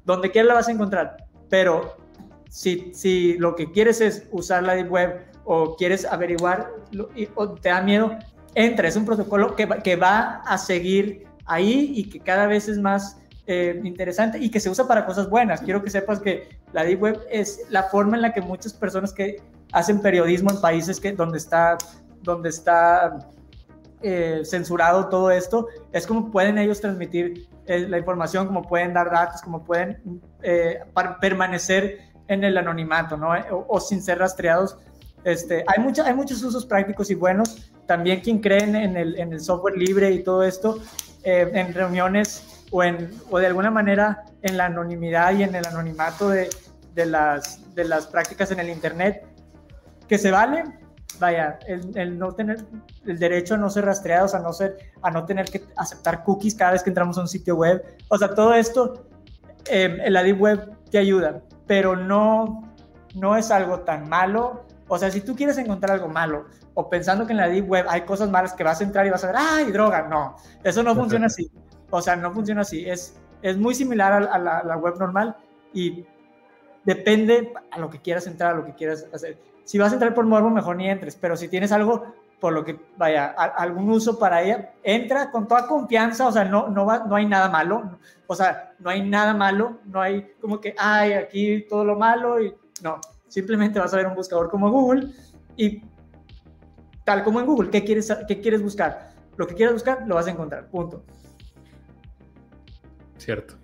Donde 0.05 0.31
quieras 0.31 0.47
la 0.47 0.53
vas 0.55 0.67
a 0.67 0.71
encontrar. 0.71 1.17
Pero 1.49 1.97
si, 2.49 2.93
si 2.93 3.37
lo 3.37 3.55
que 3.55 3.71
quieres 3.71 4.01
es 4.01 4.27
usar 4.31 4.63
la 4.63 4.73
Deep 4.75 4.91
Web 4.91 5.25
o 5.43 5.75
quieres 5.75 6.05
averiguar 6.05 6.71
o 7.35 7.49
te 7.53 7.69
da 7.69 7.81
miedo, 7.81 8.11
entra. 8.55 8.87
Es 8.87 8.95
un 8.95 9.05
protocolo 9.05 9.55
que, 9.55 9.67
que 9.83 9.95
va 9.95 10.41
a 10.45 10.57
seguir 10.57 11.28
ahí 11.49 11.91
y 11.95 12.09
que 12.09 12.19
cada 12.19 12.47
vez 12.47 12.69
es 12.69 12.77
más 12.77 13.17
eh, 13.47 13.81
interesante 13.83 14.37
y 14.37 14.49
que 14.51 14.59
se 14.59 14.69
usa 14.69 14.87
para 14.87 15.05
cosas 15.05 15.29
buenas. 15.29 15.61
Quiero 15.61 15.83
que 15.83 15.89
sepas 15.89 16.19
que 16.19 16.59
la 16.71 16.83
Deep 16.83 17.01
Web 17.01 17.19
es 17.31 17.61
la 17.69 17.83
forma 17.83 18.15
en 18.15 18.21
la 18.21 18.31
que 18.31 18.41
muchas 18.41 18.73
personas 18.73 19.11
que 19.11 19.41
hacen 19.71 20.01
periodismo 20.01 20.51
en 20.51 20.61
países 20.61 20.99
que, 20.99 21.11
donde 21.11 21.39
está, 21.39 21.77
donde 22.21 22.49
está 22.49 23.27
eh, 24.01 24.41
censurado 24.43 25.09
todo 25.09 25.31
esto, 25.31 25.67
es 25.91 26.05
como 26.05 26.31
pueden 26.31 26.57
ellos 26.59 26.79
transmitir 26.79 27.49
eh, 27.65 27.87
la 27.89 27.97
información, 27.97 28.45
como 28.45 28.61
pueden 28.61 28.93
dar 28.93 29.09
datos, 29.09 29.41
como 29.41 29.63
pueden 29.63 30.21
permanecer 31.19 32.09
en 32.27 32.43
el 32.43 32.57
anonimato, 32.57 33.17
¿no? 33.17 33.31
O, 33.67 33.79
sin 33.79 34.01
ser 34.01 34.19
rastreados. 34.19 34.77
Este, 35.23 35.65
hay, 35.67 35.83
mucha, 35.83 36.05
hay 36.05 36.13
muchos 36.13 36.41
usos 36.43 36.65
prácticos 36.65 37.09
y 37.09 37.15
buenos. 37.15 37.71
También 37.87 38.21
quien 38.21 38.39
cree 38.39 38.63
en 38.63 38.95
el, 38.95 39.19
en 39.19 39.33
el 39.33 39.41
software 39.41 39.75
libre 39.75 40.11
y 40.11 40.23
todo 40.23 40.43
esto, 40.43 40.79
eh, 41.23 41.49
en 41.53 41.73
reuniones 41.73 42.65
o, 42.71 42.83
en, 42.83 43.11
o 43.29 43.39
de 43.39 43.47
alguna 43.47 43.71
manera 43.71 44.25
en 44.41 44.57
la 44.57 44.65
anonimidad 44.65 45.33
y 45.33 45.43
en 45.43 45.55
el 45.55 45.65
anonimato 45.65 46.29
de, 46.29 46.49
de, 46.93 47.05
las, 47.05 47.73
de 47.75 47.85
las 47.85 48.07
prácticas 48.07 48.51
en 48.51 48.59
el 48.59 48.69
Internet, 48.69 49.25
que 50.07 50.17
se 50.17 50.31
vale, 50.31 50.63
vaya, 51.19 51.59
el, 51.67 51.97
el, 51.97 52.17
no 52.17 52.33
tener 52.33 52.65
el 53.05 53.19
derecho 53.19 53.55
a 53.55 53.57
no 53.57 53.69
ser 53.69 53.85
rastreados, 53.85 54.33
a 54.33 54.39
no, 54.39 54.53
ser, 54.53 54.77
a 55.01 55.11
no 55.11 55.25
tener 55.25 55.49
que 55.49 55.63
aceptar 55.75 56.23
cookies 56.23 56.55
cada 56.55 56.71
vez 56.71 56.83
que 56.83 56.89
entramos 56.89 57.17
a 57.17 57.21
un 57.21 57.27
sitio 57.27 57.55
web, 57.55 57.83
o 58.07 58.17
sea, 58.17 58.33
todo 58.33 58.53
esto, 58.53 59.05
eh, 59.69 60.05
la 60.09 60.23
Deep 60.23 60.39
Web 60.39 60.71
te 60.89 60.97
ayuda, 60.97 61.41
pero 61.67 61.95
no, 61.95 62.73
no 63.15 63.35
es 63.35 63.51
algo 63.51 63.81
tan 63.81 64.09
malo. 64.09 64.65
O 64.89 64.97
sea, 64.97 65.09
si 65.11 65.21
tú 65.21 65.35
quieres 65.35 65.57
encontrar 65.57 65.91
algo 65.91 66.09
malo 66.09 66.45
o 66.73 66.89
pensando 66.89 67.25
que 67.25 67.31
en 67.31 67.37
la 67.37 67.47
Deep 67.47 67.69
Web 67.69 67.85
hay 67.87 68.01
cosas 68.01 68.29
malas 68.29 68.53
que 68.53 68.63
vas 68.63 68.81
a 68.81 68.83
entrar 68.83 69.05
y 69.05 69.11
vas 69.11 69.23
a 69.23 69.27
ver, 69.27 69.35
¡ay, 69.37 69.71
droga! 69.71 70.07
No, 70.09 70.35
eso 70.63 70.83
no 70.83 70.95
funciona 70.95 71.27
así. 71.27 71.49
O 71.91 72.01
sea, 72.01 72.15
no 72.15 72.31
funciona 72.31 72.61
así. 72.61 72.89
Es, 72.89 73.15
es 73.41 73.55
muy 73.55 73.75
similar 73.75 74.11
a, 74.11 74.39
la, 74.39 74.77
web 74.77 74.97
normal 74.99 75.35
y 75.73 76.05
depende 76.83 77.53
a 77.71 77.79
lo 77.79 77.89
que 77.89 77.99
quieras 77.99 78.25
entrar, 78.25 78.53
a 78.53 78.57
lo 78.57 78.65
que 78.65 78.73
quieras 78.73 79.07
hacer. 79.13 79.37
Si 79.63 79.77
vas 79.77 79.91
a 79.91 79.95
entrar 79.95 80.15
por 80.15 80.25
morbo, 80.25 80.49
mejor 80.49 80.75
ni 80.75 80.89
entres, 80.89 81.15
pero 81.15 81.37
si 81.37 81.47
tienes 81.47 81.71
algo 81.71 82.13
por 82.39 82.53
lo 82.53 82.63
que 82.63 82.79
vaya, 82.97 83.27
algún 83.27 83.91
uso 83.91 84.17
para 84.17 84.41
ella, 84.41 84.71
entra 84.81 85.29
con 85.29 85.47
toda 85.47 85.67
confianza, 85.67 86.25
o 86.25 86.31
sea, 86.31 86.45
no, 86.45 86.69
no, 86.69 86.85
va, 86.85 86.99
no 86.99 87.15
hay 87.15 87.25
nada 87.25 87.49
malo, 87.49 87.99
o 88.27 88.35
sea, 88.35 88.73
no 88.79 88.89
hay 88.89 89.01
nada 89.01 89.33
malo, 89.33 89.79
no 89.85 90.01
hay 90.01 90.33
como 90.39 90.61
que, 90.61 90.73
ay, 90.77 91.13
aquí 91.13 91.65
todo 91.67 91.83
lo 91.83 91.97
malo, 91.97 92.41
y 92.41 92.55
no, 92.81 93.01
simplemente 93.29 93.79
vas 93.79 93.93
a 93.93 93.97
ver 93.97 94.07
un 94.07 94.15
buscador 94.15 94.49
como 94.49 94.69
Google 94.69 95.07
y 95.55 95.81
tal 97.05 97.23
como 97.23 97.39
en 97.39 97.45
Google, 97.45 97.69
¿qué 97.69 97.83
quieres, 97.83 98.13
qué 98.27 98.39
quieres 98.41 98.61
buscar? 98.61 99.11
Lo 99.37 99.47
que 99.47 99.55
quieras 99.55 99.73
buscar, 99.73 100.05
lo 100.05 100.15
vas 100.15 100.27
a 100.27 100.31
encontrar, 100.31 100.67
punto. 100.69 101.03
Cierto. 103.17 103.55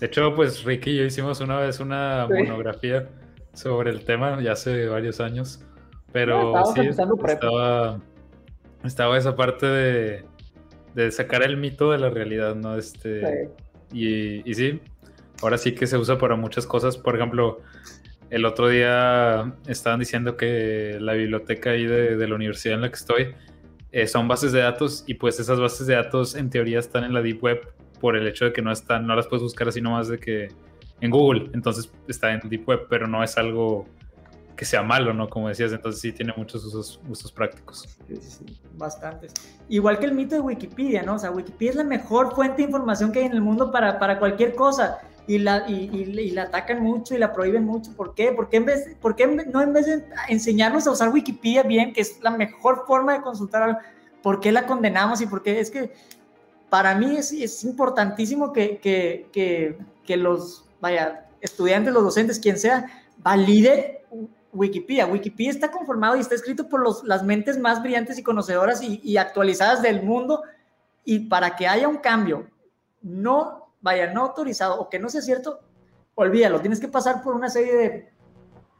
De 0.00 0.06
hecho, 0.06 0.34
pues 0.34 0.64
Ricky 0.64 0.90
y 0.90 0.96
yo 0.98 1.04
hicimos 1.04 1.40
una 1.40 1.60
vez 1.60 1.80
una 1.80 2.26
monografía 2.28 3.08
sobre 3.52 3.90
el 3.90 4.04
tema, 4.04 4.40
ya 4.42 4.52
hace 4.52 4.86
varios 4.86 5.20
años, 5.20 5.64
pero 6.12 6.52
sí, 6.74 6.80
estaba, 7.26 8.00
estaba, 8.84 9.16
esa 9.16 9.36
parte 9.36 9.66
de, 9.66 10.24
de, 10.94 11.10
sacar 11.12 11.42
el 11.42 11.56
mito 11.56 11.92
de 11.92 11.98
la 11.98 12.10
realidad, 12.10 12.54
¿no? 12.54 12.76
Este, 12.76 13.50
Y, 13.92 14.48
y 14.48 14.54
sí, 14.54 14.80
ahora 15.42 15.56
sí 15.58 15.74
que 15.74 15.86
se 15.86 15.96
usa 15.96 16.18
para 16.18 16.36
muchas 16.36 16.66
cosas, 16.66 16.96
por 16.96 17.16
ejemplo, 17.16 17.60
el 18.30 18.44
otro 18.44 18.68
día 18.68 19.54
estaban 19.66 20.00
diciendo 20.00 20.36
que 20.36 20.98
la 21.00 21.12
biblioteca 21.12 21.70
ahí 21.70 21.86
de, 21.86 22.26
la 22.26 22.34
universidad 22.34 22.76
en 22.76 22.82
la 22.82 22.88
que 22.88 22.96
estoy 22.96 23.34
eh, 23.92 24.06
son 24.06 24.26
bases 24.26 24.52
de 24.52 24.60
datos 24.60 25.04
y 25.06 25.14
pues 25.14 25.38
esas 25.38 25.60
bases 25.60 25.86
de 25.86 25.94
datos 25.94 26.34
en 26.34 26.50
teoría 26.50 26.78
están 26.78 27.04
en 27.04 27.14
la 27.14 27.22
Deep 27.22 27.42
Web 27.42 27.68
por 28.00 28.16
el 28.16 28.26
hecho 28.26 28.46
de 28.46 28.52
que 28.52 28.62
no 28.62 28.72
están, 28.72 29.06
no 29.06 29.14
las 29.14 29.26
puedes 29.26 29.42
buscar 29.42 29.68
así 29.68 29.80
nomás 29.80 30.08
de 30.08 30.18
que 30.18 30.48
en 31.00 31.10
Google, 31.10 31.50
entonces 31.54 31.90
está 32.08 32.32
en 32.32 32.40
Deep 32.48 32.68
Web, 32.68 32.86
pero 32.88 33.06
no 33.06 33.22
es 33.22 33.36
algo 33.36 33.86
que 34.56 34.64
sea 34.64 34.82
malo, 34.82 35.12
¿no? 35.12 35.28
Como 35.28 35.48
decías, 35.48 35.72
entonces 35.72 36.00
sí 36.00 36.12
tiene 36.12 36.32
muchos 36.36 36.64
usos, 36.64 37.32
prácticos. 37.32 37.88
Sí, 38.06 38.16
sí, 38.16 38.60
bastantes. 38.74 39.32
Igual 39.68 39.98
que 39.98 40.06
el 40.06 40.12
mito 40.12 40.36
de 40.36 40.40
Wikipedia, 40.40 41.02
¿no? 41.02 41.14
O 41.14 41.18
sea, 41.18 41.30
Wikipedia 41.30 41.70
es 41.70 41.76
la 41.76 41.84
mejor 41.84 42.34
fuente 42.34 42.58
de 42.58 42.62
información 42.64 43.10
que 43.12 43.20
hay 43.20 43.26
en 43.26 43.32
el 43.32 43.40
mundo 43.40 43.70
para, 43.70 43.98
para 43.98 44.18
cualquier 44.18 44.54
cosa 44.54 44.98
y 45.26 45.38
la, 45.38 45.64
y, 45.68 45.90
y, 45.92 46.30
la 46.30 46.42
atacan 46.42 46.82
mucho 46.82 47.14
y 47.14 47.18
la 47.18 47.32
prohíben 47.32 47.64
mucho. 47.64 47.92
¿Por 47.96 48.14
qué? 48.14 48.32
Porque 48.32 48.58
en 48.58 48.66
vez, 48.66 48.96
por 49.00 49.16
qué 49.16 49.26
no 49.26 49.60
en 49.62 49.72
vez 49.72 49.86
de 49.86 50.04
enseñarnos 50.28 50.86
a 50.86 50.90
usar 50.90 51.08
Wikipedia 51.08 51.62
bien, 51.62 51.92
que 51.92 52.02
es 52.02 52.22
la 52.22 52.30
mejor 52.30 52.84
forma 52.86 53.14
de 53.14 53.22
consultar 53.22 53.62
algo, 53.62 53.78
¿por 54.22 54.40
qué 54.40 54.52
la 54.52 54.66
condenamos 54.66 55.20
y 55.20 55.26
por 55.26 55.42
qué? 55.42 55.60
Es 55.60 55.70
que 55.70 55.92
para 56.68 56.94
mí 56.94 57.16
es, 57.16 57.32
es 57.32 57.64
importantísimo 57.64 58.52
que, 58.52 58.78
que, 58.78 59.28
que, 59.32 59.78
que, 60.04 60.16
los, 60.16 60.64
vaya, 60.80 61.26
estudiantes, 61.40 61.94
los 61.94 62.02
docentes, 62.02 62.38
quien 62.38 62.58
sea, 62.58 62.86
valide 63.18 64.04
Wikipedia. 64.52 65.06
Wikipedia 65.06 65.50
está 65.50 65.70
conformado 65.70 66.16
y 66.16 66.20
está 66.20 66.34
escrito 66.34 66.68
por 66.68 66.82
los, 66.82 67.02
las 67.04 67.22
mentes 67.22 67.58
más 67.58 67.82
brillantes 67.82 68.18
y 68.18 68.22
conocedoras 68.22 68.82
y, 68.82 69.00
y 69.02 69.16
actualizadas 69.16 69.82
del 69.82 70.02
mundo 70.02 70.42
y 71.04 71.20
para 71.20 71.56
que 71.56 71.66
haya 71.66 71.88
un 71.88 71.98
cambio, 71.98 72.46
no 73.02 73.63
vaya 73.84 74.10
no 74.10 74.22
autorizado 74.22 74.80
o 74.80 74.88
que 74.88 74.98
no 74.98 75.10
sea 75.10 75.20
cierto, 75.20 75.60
olvídalo, 76.14 76.58
tienes 76.60 76.80
que 76.80 76.88
pasar 76.88 77.22
por 77.22 77.34
una 77.34 77.50
serie 77.50 77.76
de, 77.76 78.08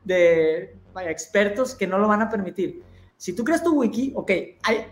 de 0.05 1.11
expertos 1.11 1.75
que 1.75 1.87
no 1.87 1.99
lo 1.99 2.09
van 2.09 2.23
a 2.23 2.31
permitir. 2.31 2.83
Si 3.19 3.35
tú 3.35 3.45
creas 3.45 3.63
tu 3.63 3.79
wiki, 3.79 4.13
ok, 4.17 4.31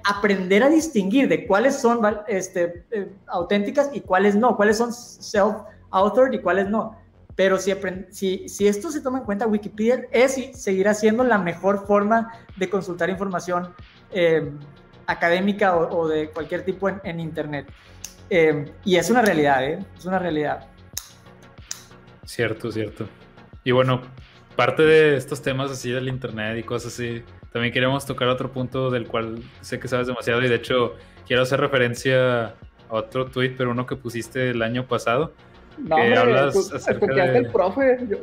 aprender 0.05 0.62
a 0.62 0.68
distinguir 0.68 1.28
de 1.28 1.47
cuáles 1.47 1.76
son 1.76 2.01
este, 2.28 2.84
eh, 2.90 3.10
auténticas 3.26 3.90
y 3.94 4.02
cuáles 4.02 4.34
no, 4.36 4.55
cuáles 4.55 4.76
son 4.76 4.93
self-authored 4.93 6.34
y 6.34 6.40
cuáles 6.40 6.68
no. 6.68 6.94
Pero 7.34 7.56
si, 7.59 7.72
esto 8.66 8.90
se 8.90 9.01
toma 9.01 9.18
en 9.18 9.24
cuenta, 9.24 9.47
Wikipedia 9.47 10.06
es 10.10 10.36
y 10.36 10.52
seguirá 10.52 10.93
siendo 10.93 11.24
la 11.24 11.39
mejor 11.39 11.86
forma 11.86 12.32
de 12.56 12.68
consultar 12.68 13.09
información 13.09 13.74
eh, 14.10 14.52
académica 15.06 15.74
o, 15.74 16.06
de 16.06 16.30
cualquier 16.30 16.64
tipo 16.64 16.90
en, 16.90 17.18
Internet. 17.18 17.66
Eh, 18.34 18.64
y 18.86 18.96
es 18.96 19.10
una 19.10 19.20
realidad, 19.20 19.62
¿eh? 19.62 19.78
Es 19.94 20.06
una 20.06 20.18
realidad. 20.18 20.66
Cierto, 22.24 22.72
cierto. 22.72 23.06
Y 23.62 23.72
bueno, 23.72 24.00
parte 24.56 24.84
de 24.84 25.18
estos 25.18 25.42
temas 25.42 25.70
así 25.70 25.90
del 25.90 26.09
Internet 26.09 26.56
y 26.59 26.62
cosas 26.62 26.94
así, 26.94 27.22
también 27.52 27.74
queremos 27.74 28.06
tocar 28.06 28.28
otro 28.28 28.50
punto 28.50 28.90
del 28.90 29.06
cual 29.06 29.42
sé 29.60 29.78
que 29.78 29.86
sabes 29.86 30.06
demasiado 30.06 30.42
y 30.42 30.48
de 30.48 30.54
hecho 30.54 30.94
quiero 31.26 31.42
hacer 31.42 31.60
referencia 31.60 32.46
a 32.46 32.54
otro 32.88 33.26
tweet, 33.26 33.54
pero 33.59 33.70
uno 33.70 33.84
que 33.84 33.96
pusiste 33.96 34.48
el 34.48 34.62
año 34.62 34.86
pasado 34.86 35.34
no, 35.76 35.96
que 35.96 36.02
hombre, 36.02 36.18
hablas 36.18 36.54
pues, 36.54 36.72
acerca 36.72 37.14
de... 37.14 37.36
el 37.36 37.50
profe. 37.52 37.98
Yo, 38.09 38.16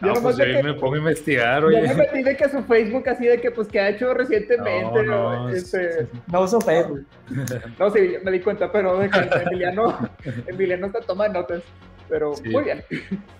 yo 0.00 0.12
no, 0.12 0.22
pues 0.22 0.36
yo 0.36 0.44
me 0.62 0.74
pongo 0.74 0.94
a 0.94 0.98
investigar, 0.98 1.64
oye. 1.64 1.80
Yo 1.80 1.88
me 1.88 1.94
metí 1.94 2.22
de 2.22 2.36
que 2.36 2.48
su 2.48 2.62
Facebook 2.64 3.08
así 3.08 3.26
de 3.26 3.40
que, 3.40 3.50
pues, 3.50 3.68
que 3.68 3.80
ha 3.80 3.88
hecho 3.88 4.12
recientemente, 4.12 5.02
no, 5.02 5.42
no, 5.42 5.48
este... 5.48 6.06
no 6.30 6.42
uso 6.42 6.60
Facebook. 6.60 7.06
no, 7.78 7.90
sí, 7.90 8.16
me 8.22 8.30
di 8.30 8.40
cuenta, 8.40 8.70
pero 8.70 8.98
de 8.98 9.08
que 9.08 9.18
Emiliano, 9.18 10.10
Emiliano 10.46 10.86
está 10.86 11.00
tomando 11.00 11.40
notas, 11.40 11.62
pero 12.08 12.34
muy 12.44 12.64
bien. 12.64 12.84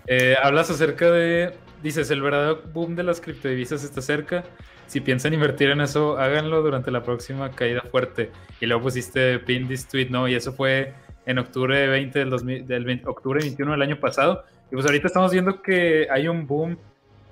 Eh, 0.07 0.35
hablas 0.41 0.69
acerca 0.69 1.11
de, 1.11 1.53
dices, 1.83 2.09
el 2.11 2.21
verdadero 2.21 2.61
boom 2.73 2.95
de 2.95 3.03
las 3.03 3.21
criptodivisas 3.21 3.83
está 3.83 4.01
cerca, 4.01 4.43
si 4.87 5.01
piensan 5.01 5.33
invertir 5.33 5.69
en 5.69 5.81
eso, 5.81 6.17
háganlo 6.17 6.61
durante 6.61 6.91
la 6.91 7.03
próxima 7.03 7.51
caída 7.51 7.81
fuerte. 7.91 8.31
Y 8.61 8.65
luego 8.65 8.83
pusiste 8.83 9.37
pin 9.39 9.67
this 9.67 9.87
tweet, 9.87 10.09
¿no? 10.09 10.27
Y 10.27 10.35
eso 10.35 10.53
fue 10.53 10.93
en 11.25 11.39
octubre 11.39 11.87
20 11.87 12.19
del, 12.19 12.29
2000, 12.29 12.67
del 12.67 13.01
octubre 13.05 13.41
21 13.41 13.73
del 13.73 13.81
año 13.81 13.99
pasado. 13.99 14.45
Y 14.69 14.75
pues 14.75 14.85
ahorita 14.85 15.07
estamos 15.07 15.31
viendo 15.31 15.61
que 15.61 16.07
hay 16.11 16.27
un 16.27 16.45
boom 16.45 16.77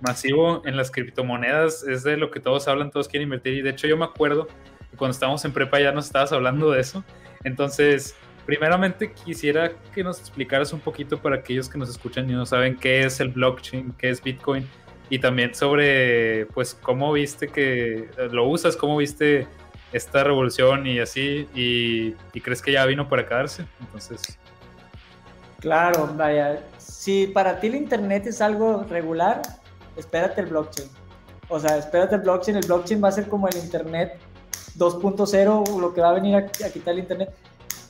masivo 0.01 0.61
en 0.65 0.77
las 0.77 0.91
criptomonedas, 0.91 1.83
es 1.83 2.03
de 2.03 2.17
lo 2.17 2.31
que 2.31 2.39
todos 2.39 2.67
hablan, 2.67 2.91
todos 2.91 3.07
quieren 3.07 3.27
invertir. 3.27 3.53
Y 3.55 3.61
de 3.61 3.71
hecho 3.71 3.87
yo 3.87 3.97
me 3.97 4.05
acuerdo 4.05 4.47
que 4.91 4.97
cuando 4.97 5.13
estábamos 5.13 5.43
en 5.45 5.51
prepa 5.51 5.79
ya 5.79 5.91
nos 5.91 6.05
estabas 6.05 6.31
hablando 6.31 6.71
de 6.71 6.81
eso. 6.81 7.03
Entonces, 7.43 8.15
primeramente 8.45 9.11
quisiera 9.11 9.71
que 9.93 10.03
nos 10.03 10.19
explicaras 10.19 10.73
un 10.73 10.79
poquito 10.79 11.19
para 11.19 11.37
aquellos 11.37 11.69
que 11.69 11.77
nos 11.77 11.89
escuchan 11.89 12.29
y 12.29 12.33
no 12.33 12.45
saben 12.45 12.77
qué 12.77 13.03
es 13.03 13.19
el 13.19 13.29
blockchain, 13.29 13.93
qué 13.97 14.09
es 14.09 14.21
Bitcoin. 14.21 14.67
Y 15.09 15.19
también 15.19 15.53
sobre, 15.53 16.47
pues, 16.47 16.73
cómo 16.73 17.13
viste 17.13 17.47
que 17.47 18.09
lo 18.31 18.47
usas, 18.47 18.75
cómo 18.75 18.97
viste 18.97 19.47
esta 19.91 20.23
revolución 20.23 20.87
y 20.87 20.99
así, 20.99 21.47
y, 21.53 22.11
crees 22.41 22.61
que 22.61 22.71
ya 22.71 22.85
vino 22.85 23.07
para 23.07 23.25
quedarse. 23.25 23.65
Entonces. 23.79 24.39
Claro, 25.59 26.11
vaya. 26.15 26.59
Si 26.87 27.27
para 27.27 27.59
ti 27.59 27.67
el 27.67 27.75
Internet 27.75 28.27
es 28.27 28.41
algo 28.41 28.83
regular, 28.83 29.41
espérate 29.95 30.41
el 30.41 30.47
blockchain. 30.47 30.87
O 31.49 31.59
sea, 31.59 31.77
espérate 31.77 32.15
el 32.15 32.21
blockchain. 32.21 32.57
El 32.57 32.65
blockchain 32.65 33.03
va 33.03 33.09
a 33.09 33.11
ser 33.11 33.27
como 33.27 33.47
el 33.47 33.57
Internet 33.57 34.17
2.0, 34.77 35.79
lo 35.79 35.93
que 35.93 36.01
va 36.01 36.09
a 36.09 36.13
venir 36.13 36.35
a, 36.35 36.47
quitar 36.47 36.93
el 36.93 36.99
Internet. 36.99 37.33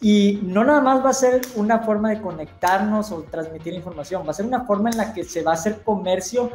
Y 0.01 0.39
no 0.43 0.63
nada 0.63 0.81
más 0.81 1.03
va 1.03 1.09
a 1.09 1.13
ser 1.13 1.41
una 1.55 1.79
forma 1.79 2.09
de 2.09 2.21
conectarnos 2.21 3.11
o 3.11 3.23
transmitir 3.23 3.73
información, 3.73 4.25
va 4.25 4.31
a 4.31 4.33
ser 4.33 4.45
una 4.45 4.65
forma 4.65 4.89
en 4.89 4.97
la 4.97 5.13
que 5.13 5.23
se 5.23 5.41
va 5.41 5.51
a 5.51 5.53
hacer 5.55 5.81
comercio, 5.83 6.51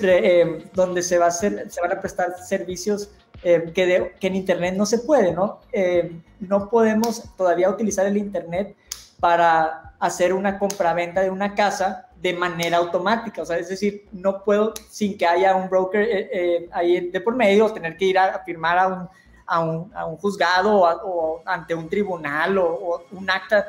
eh, 0.00 0.64
donde 0.74 1.02
se, 1.02 1.18
va 1.18 1.26
a 1.26 1.28
hacer, 1.28 1.70
se 1.70 1.80
van 1.80 1.92
a 1.92 2.00
prestar 2.00 2.38
servicios 2.38 3.10
eh, 3.42 3.70
que, 3.74 4.14
que, 4.18 4.26
en 4.26 4.36
Internet 4.36 4.74
no 4.76 4.86
se 4.86 4.98
puede, 4.98 5.32
¿no? 5.32 5.60
Eh, 5.72 6.20
no 6.40 6.68
podemos 6.68 7.22
todavía 7.36 7.68
utilizar 7.68 8.06
el 8.06 8.16
Internet 8.16 8.74
para 9.20 9.87
hacer 9.98 10.32
una 10.32 10.58
compraventa 10.58 11.20
de 11.20 11.30
una 11.30 11.54
casa 11.54 12.08
de 12.20 12.32
manera 12.32 12.78
automática, 12.78 13.42
o 13.42 13.46
sea, 13.46 13.58
es 13.58 13.68
decir, 13.68 14.06
no 14.12 14.42
puedo 14.42 14.74
sin 14.88 15.16
que 15.16 15.26
haya 15.26 15.54
un 15.54 15.68
broker 15.68 16.06
eh, 16.10 16.68
ahí 16.72 17.10
de 17.10 17.20
por 17.20 17.36
medio, 17.36 17.70
tener 17.70 17.96
que 17.96 18.06
ir 18.06 18.18
a, 18.18 18.42
firmar 18.44 18.78
a 18.78 18.88
un, 18.88 19.08
a 19.46 19.60
un, 19.60 19.92
a 19.94 20.06
un 20.06 20.16
juzgado 20.16 20.80
o, 20.80 21.42
ante 21.46 21.74
un 21.74 21.88
tribunal 21.88 22.58
o, 22.58 23.04
un 23.12 23.30
acta 23.30 23.68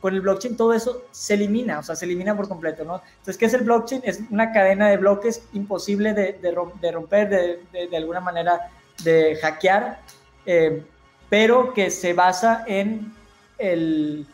con 0.00 0.14
el 0.14 0.22
blockchain 0.22 0.56
todo 0.56 0.72
eso 0.72 1.02
se 1.10 1.34
elimina, 1.34 1.80
o 1.80 1.82
sea, 1.82 1.94
se 1.94 2.06
elimina 2.06 2.34
por 2.34 2.48
completo, 2.48 2.84
¿no? 2.84 3.02
Entonces, 3.18 3.36
¿qué 3.36 3.44
es 3.44 3.54
el 3.54 3.64
blockchain? 3.64 4.00
Es 4.04 4.20
una 4.30 4.50
cadena 4.50 4.88
de 4.88 4.96
bloques 4.96 5.42
imposible 5.52 6.14
de, 6.14 6.32
de, 6.32 6.52
romper, 6.90 7.28
de, 7.28 7.88
de, 7.88 7.96
alguna 7.96 8.20
manera 8.20 8.70
de 9.04 9.36
hackear, 9.36 10.00
eh, 10.46 10.82
pero 11.28 11.74
que 11.74 11.90
se 11.90 12.14
basa 12.14 12.64
en, 12.66 13.12
el, 13.58 14.26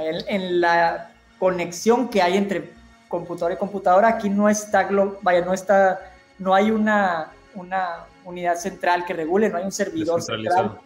en 0.00 0.60
la 0.60 1.10
conexión 1.38 2.08
que 2.08 2.22
hay 2.22 2.36
entre 2.36 2.72
computadora 3.08 3.54
y 3.54 3.58
computadora. 3.58 4.08
Aquí 4.08 4.28
no 4.28 4.48
está, 4.48 4.88
vaya, 5.22 5.44
no 5.44 5.52
está, 5.52 6.12
no 6.38 6.54
hay 6.54 6.70
una, 6.70 7.32
una 7.54 8.06
unidad 8.24 8.56
central 8.56 9.04
que 9.04 9.14
regule, 9.14 9.48
no 9.48 9.58
hay 9.58 9.64
un 9.64 9.72
servidor 9.72 10.22
central. 10.22 10.78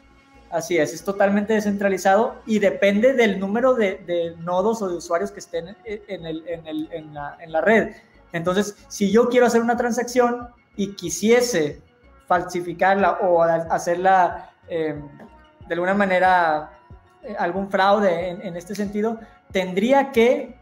Así 0.50 0.76
es, 0.78 0.92
es 0.92 1.04
totalmente 1.04 1.52
descentralizado 1.52 2.42
y 2.44 2.58
depende 2.58 3.12
del 3.12 3.38
número 3.38 3.74
de, 3.74 4.34
nodos 4.38 4.82
o 4.82 4.88
de 4.88 4.96
usuarios 4.96 5.30
que 5.30 5.38
estén 5.38 5.76
en, 5.84 6.26
el, 6.26 6.42
en, 6.48 6.66
el, 6.66 6.88
en, 6.92 7.14
la, 7.14 7.36
en 7.38 7.52
la 7.52 7.60
red. 7.60 7.94
Entonces, 8.32 8.76
si 8.88 9.12
yo 9.12 9.28
quiero 9.28 9.46
hacer 9.46 9.62
una 9.62 9.76
transacción 9.76 10.48
y 10.76 10.94
quisiese 10.94 11.82
falsificarla 12.26 13.18
o 13.22 13.42
hacerla 13.42 14.50
eh, 14.68 15.00
de 15.66 15.74
alguna 15.74 15.94
manera 15.94 16.70
eh, 16.70 16.79
algún 17.38 17.70
fraude 17.70 18.30
en, 18.30 18.56
este 18.56 18.74
sentido, 18.74 19.18
tendría 19.52 20.10
que 20.12 20.56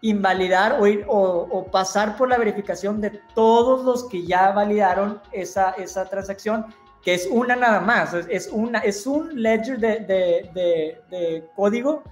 invalidar 0.00 0.80
o, 0.80 0.86
ir, 0.86 1.04
o, 1.08 1.66
pasar 1.70 2.16
por 2.16 2.28
la 2.28 2.38
verificación 2.38 3.00
de 3.00 3.20
todos 3.34 3.84
los 3.84 4.04
que 4.08 4.26
ya 4.26 4.50
validaron 4.50 5.20
esa, 5.30 5.70
esa 5.72 6.04
transacción, 6.06 6.66
que 7.02 7.14
es 7.14 7.28
una 7.30 7.56
nada 7.56 7.80
más, 7.80 8.14
es, 8.14 8.48
una, 8.52 8.80
es 8.80 9.06
un 9.06 9.40
ledger 9.40 9.78
de, 9.78 10.00
de, 10.00 11.00
de, 11.08 11.48
código 11.54 12.02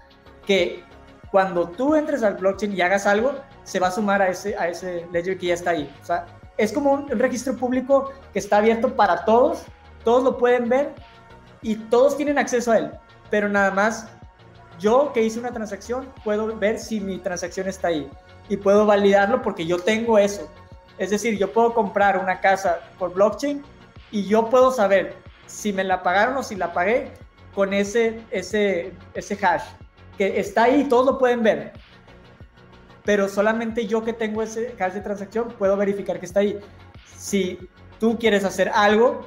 que 0.47 0.85
cuando 1.31 1.68
tú 1.68 1.94
entres 1.94 2.22
al 2.22 2.35
blockchain 2.35 2.77
y 2.77 2.81
hagas 2.81 3.06
algo, 3.06 3.35
se 3.62 3.78
va 3.78 3.89
a 3.89 3.93
sumar 3.93 4.22
a 4.22 4.28
ese, 4.28 4.56
a 4.56 4.68
ese 4.68 5.06
ledger 5.12 5.39
que 5.39 5.47
ya 5.47 5.55
está 5.55 5.70
ahí. 5.70 5.93
O 6.02 6.05
sea, 6.05 6.27
es 6.60 6.72
como 6.72 6.93
un, 6.93 7.09
registro 7.09 7.56
público 7.56 8.12
que 8.32 8.39
está 8.39 8.59
abierto 8.59 8.94
para 8.94 9.24
todos, 9.24 9.62
todos 10.05 10.22
lo 10.22 10.36
pueden 10.36 10.68
ver 10.68 10.94
y 11.62 11.74
todos 11.74 12.16
tienen 12.16 12.39
acceso 12.39 12.72
a 12.72 12.78
él, 12.78 12.90
pero 13.31 13.48
nada 13.48 13.70
más 13.70 14.09
yo 14.78 15.12
que 15.12 15.23
hice 15.23 15.39
una 15.39 15.52
transacción 15.52 16.09
puedo 16.24 16.57
ver 16.57 16.78
si 16.78 17.01
mi 17.01 17.19
transacción 17.19 17.69
está 17.69 17.89
ahí 17.89 18.11
y 18.48 18.57
puedo 18.57 18.86
validarlo 18.86 19.43
porque 19.43 19.66
yo 19.66 19.78
tengo 19.78 20.19
eso. 20.19 20.51
Es 20.98 21.11
decir, 21.11 21.39
yo 21.39 21.52
puedo 21.52 21.73
comprar 21.73 22.19
una 22.19 22.40
casa 22.40 22.81
por 22.98 23.15
blockchain 23.15 23.62
y 24.11 24.24
yo 24.24 24.51
puedo 24.51 24.70
saber 24.70 25.16
si 25.47 25.73
me 25.73 25.85
la 25.85 26.02
pagaron 26.02 26.36
o 26.36 26.43
si 26.43 26.57
la 26.57 26.73
pagué 26.73 27.12
con 27.55 27.73
ese, 27.73 28.20
ese, 28.31 28.93
ese 29.15 29.47
hash 29.47 29.65
que 30.19 30.39
está 30.39 30.65
ahí, 30.65 30.85
todos 30.85 31.07
lo 31.07 31.19
pueden 31.19 31.43
ver 31.43 31.73
pero 33.05 33.28
solamente 33.28 33.86
yo 33.86 34.05
que 34.05 34.12
tengo 34.12 34.43
ese 34.43 34.74
hash 34.78 34.93
de 34.93 35.01
transacción 35.01 35.48
puedo 35.59 35.77
verificar 35.77 36.20
que 36.20 36.27
está 36.27 36.40
ahí. 36.40 36.59
Si 37.16 37.59
tú 37.98 38.19
quieres 38.19 38.44
hacer 38.44 38.70
algo, 38.74 39.27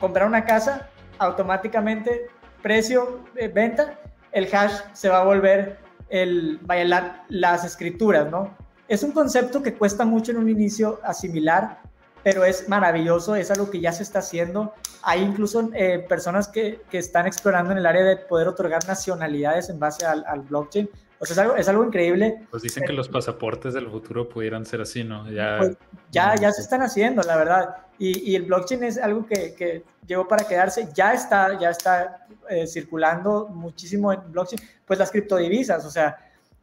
comprar 0.00 0.26
una 0.26 0.44
casa, 0.44 0.88
automáticamente 1.18 2.28
precio, 2.62 3.20
de 3.34 3.48
venta, 3.48 3.98
el 4.32 4.48
hash 4.52 4.74
se 4.92 5.08
va 5.08 5.20
a 5.20 5.24
volver 5.24 5.78
el, 6.08 6.58
vaya, 6.62 7.24
las 7.28 7.64
escrituras, 7.64 8.30
¿no? 8.30 8.54
Es 8.88 9.02
un 9.02 9.12
concepto 9.12 9.62
que 9.62 9.74
cuesta 9.74 10.04
mucho 10.04 10.32
en 10.32 10.38
un 10.38 10.48
inicio 10.48 11.00
asimilar, 11.02 11.80
pero 12.22 12.44
es 12.44 12.68
maravilloso, 12.68 13.34
es 13.34 13.50
algo 13.50 13.70
que 13.70 13.80
ya 13.80 13.92
se 13.92 14.02
está 14.02 14.20
haciendo. 14.20 14.74
Hay 15.02 15.22
incluso 15.22 15.70
eh, 15.74 16.04
personas 16.08 16.48
que, 16.48 16.82
que, 16.90 16.98
están 16.98 17.26
explorando 17.26 17.72
en 17.72 17.78
el 17.78 17.86
área 17.86 18.04
de 18.04 18.16
poder 18.16 18.48
otorgar 18.48 18.86
nacionalidades 18.86 19.70
en 19.70 19.78
base 19.78 20.04
al, 20.06 20.24
al 20.26 20.40
blockchain. 20.40 20.88
O 21.18 21.24
sea, 21.24 21.32
es 21.34 21.38
algo, 21.38 21.56
es 21.56 21.68
algo 21.68 21.84
increíble. 21.84 22.46
Pues 22.50 22.62
dicen 22.62 22.84
que 22.84 22.92
los 22.92 23.08
pasaportes 23.08 23.74
del 23.74 23.88
futuro 23.88 24.28
pudieran 24.28 24.66
ser 24.66 24.82
así, 24.82 25.02
¿no? 25.02 25.30
Ya, 25.30 25.56
pues 25.58 25.76
ya, 26.10 26.34
ya 26.34 26.52
se 26.52 26.60
están 26.60 26.82
haciendo, 26.82 27.22
la 27.22 27.36
verdad. 27.36 27.76
Y, 27.98 28.32
y 28.32 28.36
el 28.36 28.42
blockchain 28.42 28.84
es 28.84 28.98
algo 28.98 29.26
que, 29.26 29.54
que, 29.54 29.82
llegó 30.06 30.28
para 30.28 30.46
quedarse. 30.46 30.88
Ya 30.94 31.12
está, 31.12 31.58
ya 31.58 31.70
está 31.70 32.26
eh, 32.48 32.66
circulando 32.66 33.48
muchísimo 33.48 34.12
en 34.12 34.20
blockchain. 34.30 34.60
Pues 34.84 34.98
las 34.98 35.10
criptodivisas, 35.10 35.84
o 35.84 35.90
sea, 35.90 36.16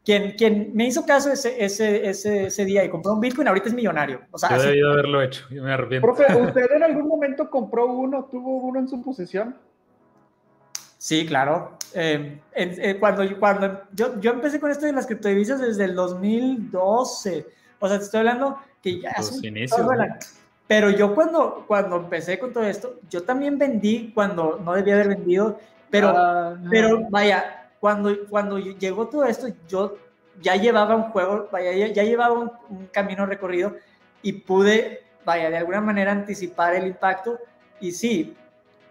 quien, 0.03 0.31
quien 0.31 0.71
me 0.73 0.85
hizo 0.85 1.05
caso 1.05 1.31
ese, 1.31 1.63
ese, 1.63 2.07
ese, 2.07 2.47
ese 2.47 2.65
día 2.65 2.83
y 2.83 2.89
compró 2.89 3.13
un 3.13 3.21
Bitcoin 3.21 3.47
ahorita 3.47 3.69
es 3.69 3.73
millonario. 3.73 4.21
O 4.31 4.37
sea, 4.37 4.57
yo 4.57 4.63
debí 4.63 4.81
haberlo 4.81 5.21
hecho, 5.21 5.45
yo 5.49 5.63
me 5.63 5.71
arrepiento. 5.71 6.05
Profe, 6.05 6.35
¿usted 6.35 6.71
en 6.71 6.83
algún 6.83 7.07
momento 7.07 7.49
compró 7.49 7.85
uno, 7.87 8.25
tuvo 8.25 8.57
uno 8.57 8.79
en 8.79 8.87
su 8.87 9.01
posesión? 9.01 9.55
Sí, 10.97 11.25
claro. 11.25 11.77
Eh, 11.93 12.39
eh, 12.53 12.97
cuando 12.99 13.23
cuando 13.37 13.81
yo, 13.93 14.19
yo 14.19 14.31
empecé 14.31 14.59
con 14.59 14.71
esto 14.71 14.85
de 14.85 14.93
las 14.93 15.05
criptodivisas 15.05 15.59
desde 15.59 15.85
el 15.85 15.95
2012. 15.95 17.45
O 17.79 17.87
sea, 17.87 17.97
te 17.97 18.05
estoy 18.05 18.19
hablando 18.19 18.57
que 18.81 19.01
ya 19.01 19.13
Los 19.17 19.43
inicios, 19.43 19.85
Pero 20.67 20.89
yo 20.89 21.13
cuando, 21.13 21.65
cuando 21.67 21.97
empecé 21.97 22.39
con 22.39 22.53
todo 22.53 22.63
esto, 22.63 22.99
yo 23.09 23.23
también 23.23 23.57
vendí 23.57 24.11
cuando 24.13 24.59
no 24.63 24.73
debía 24.73 24.95
haber 24.95 25.09
vendido, 25.09 25.59
pero, 25.89 26.13
no. 26.13 26.69
pero 26.69 27.09
vaya, 27.09 27.69
cuando, 27.79 28.11
cuando 28.29 28.57
llegó 28.57 29.07
todo 29.07 29.25
esto, 29.25 29.47
yo 29.67 29.97
ya 30.41 30.55
llevaba 30.55 30.95
un 30.95 31.03
juego, 31.11 31.49
vaya, 31.51 31.73
ya, 31.73 31.87
ya 31.87 32.03
llevaba 32.03 32.33
un, 32.33 32.51
un 32.69 32.87
camino 32.87 33.25
recorrido 33.25 33.75
y 34.21 34.33
pude, 34.33 35.03
vaya, 35.25 35.49
de 35.49 35.57
alguna 35.57 35.81
manera 35.81 36.11
anticipar 36.11 36.75
el 36.75 36.87
impacto. 36.87 37.37
Y 37.79 37.91
sí, 37.91 38.35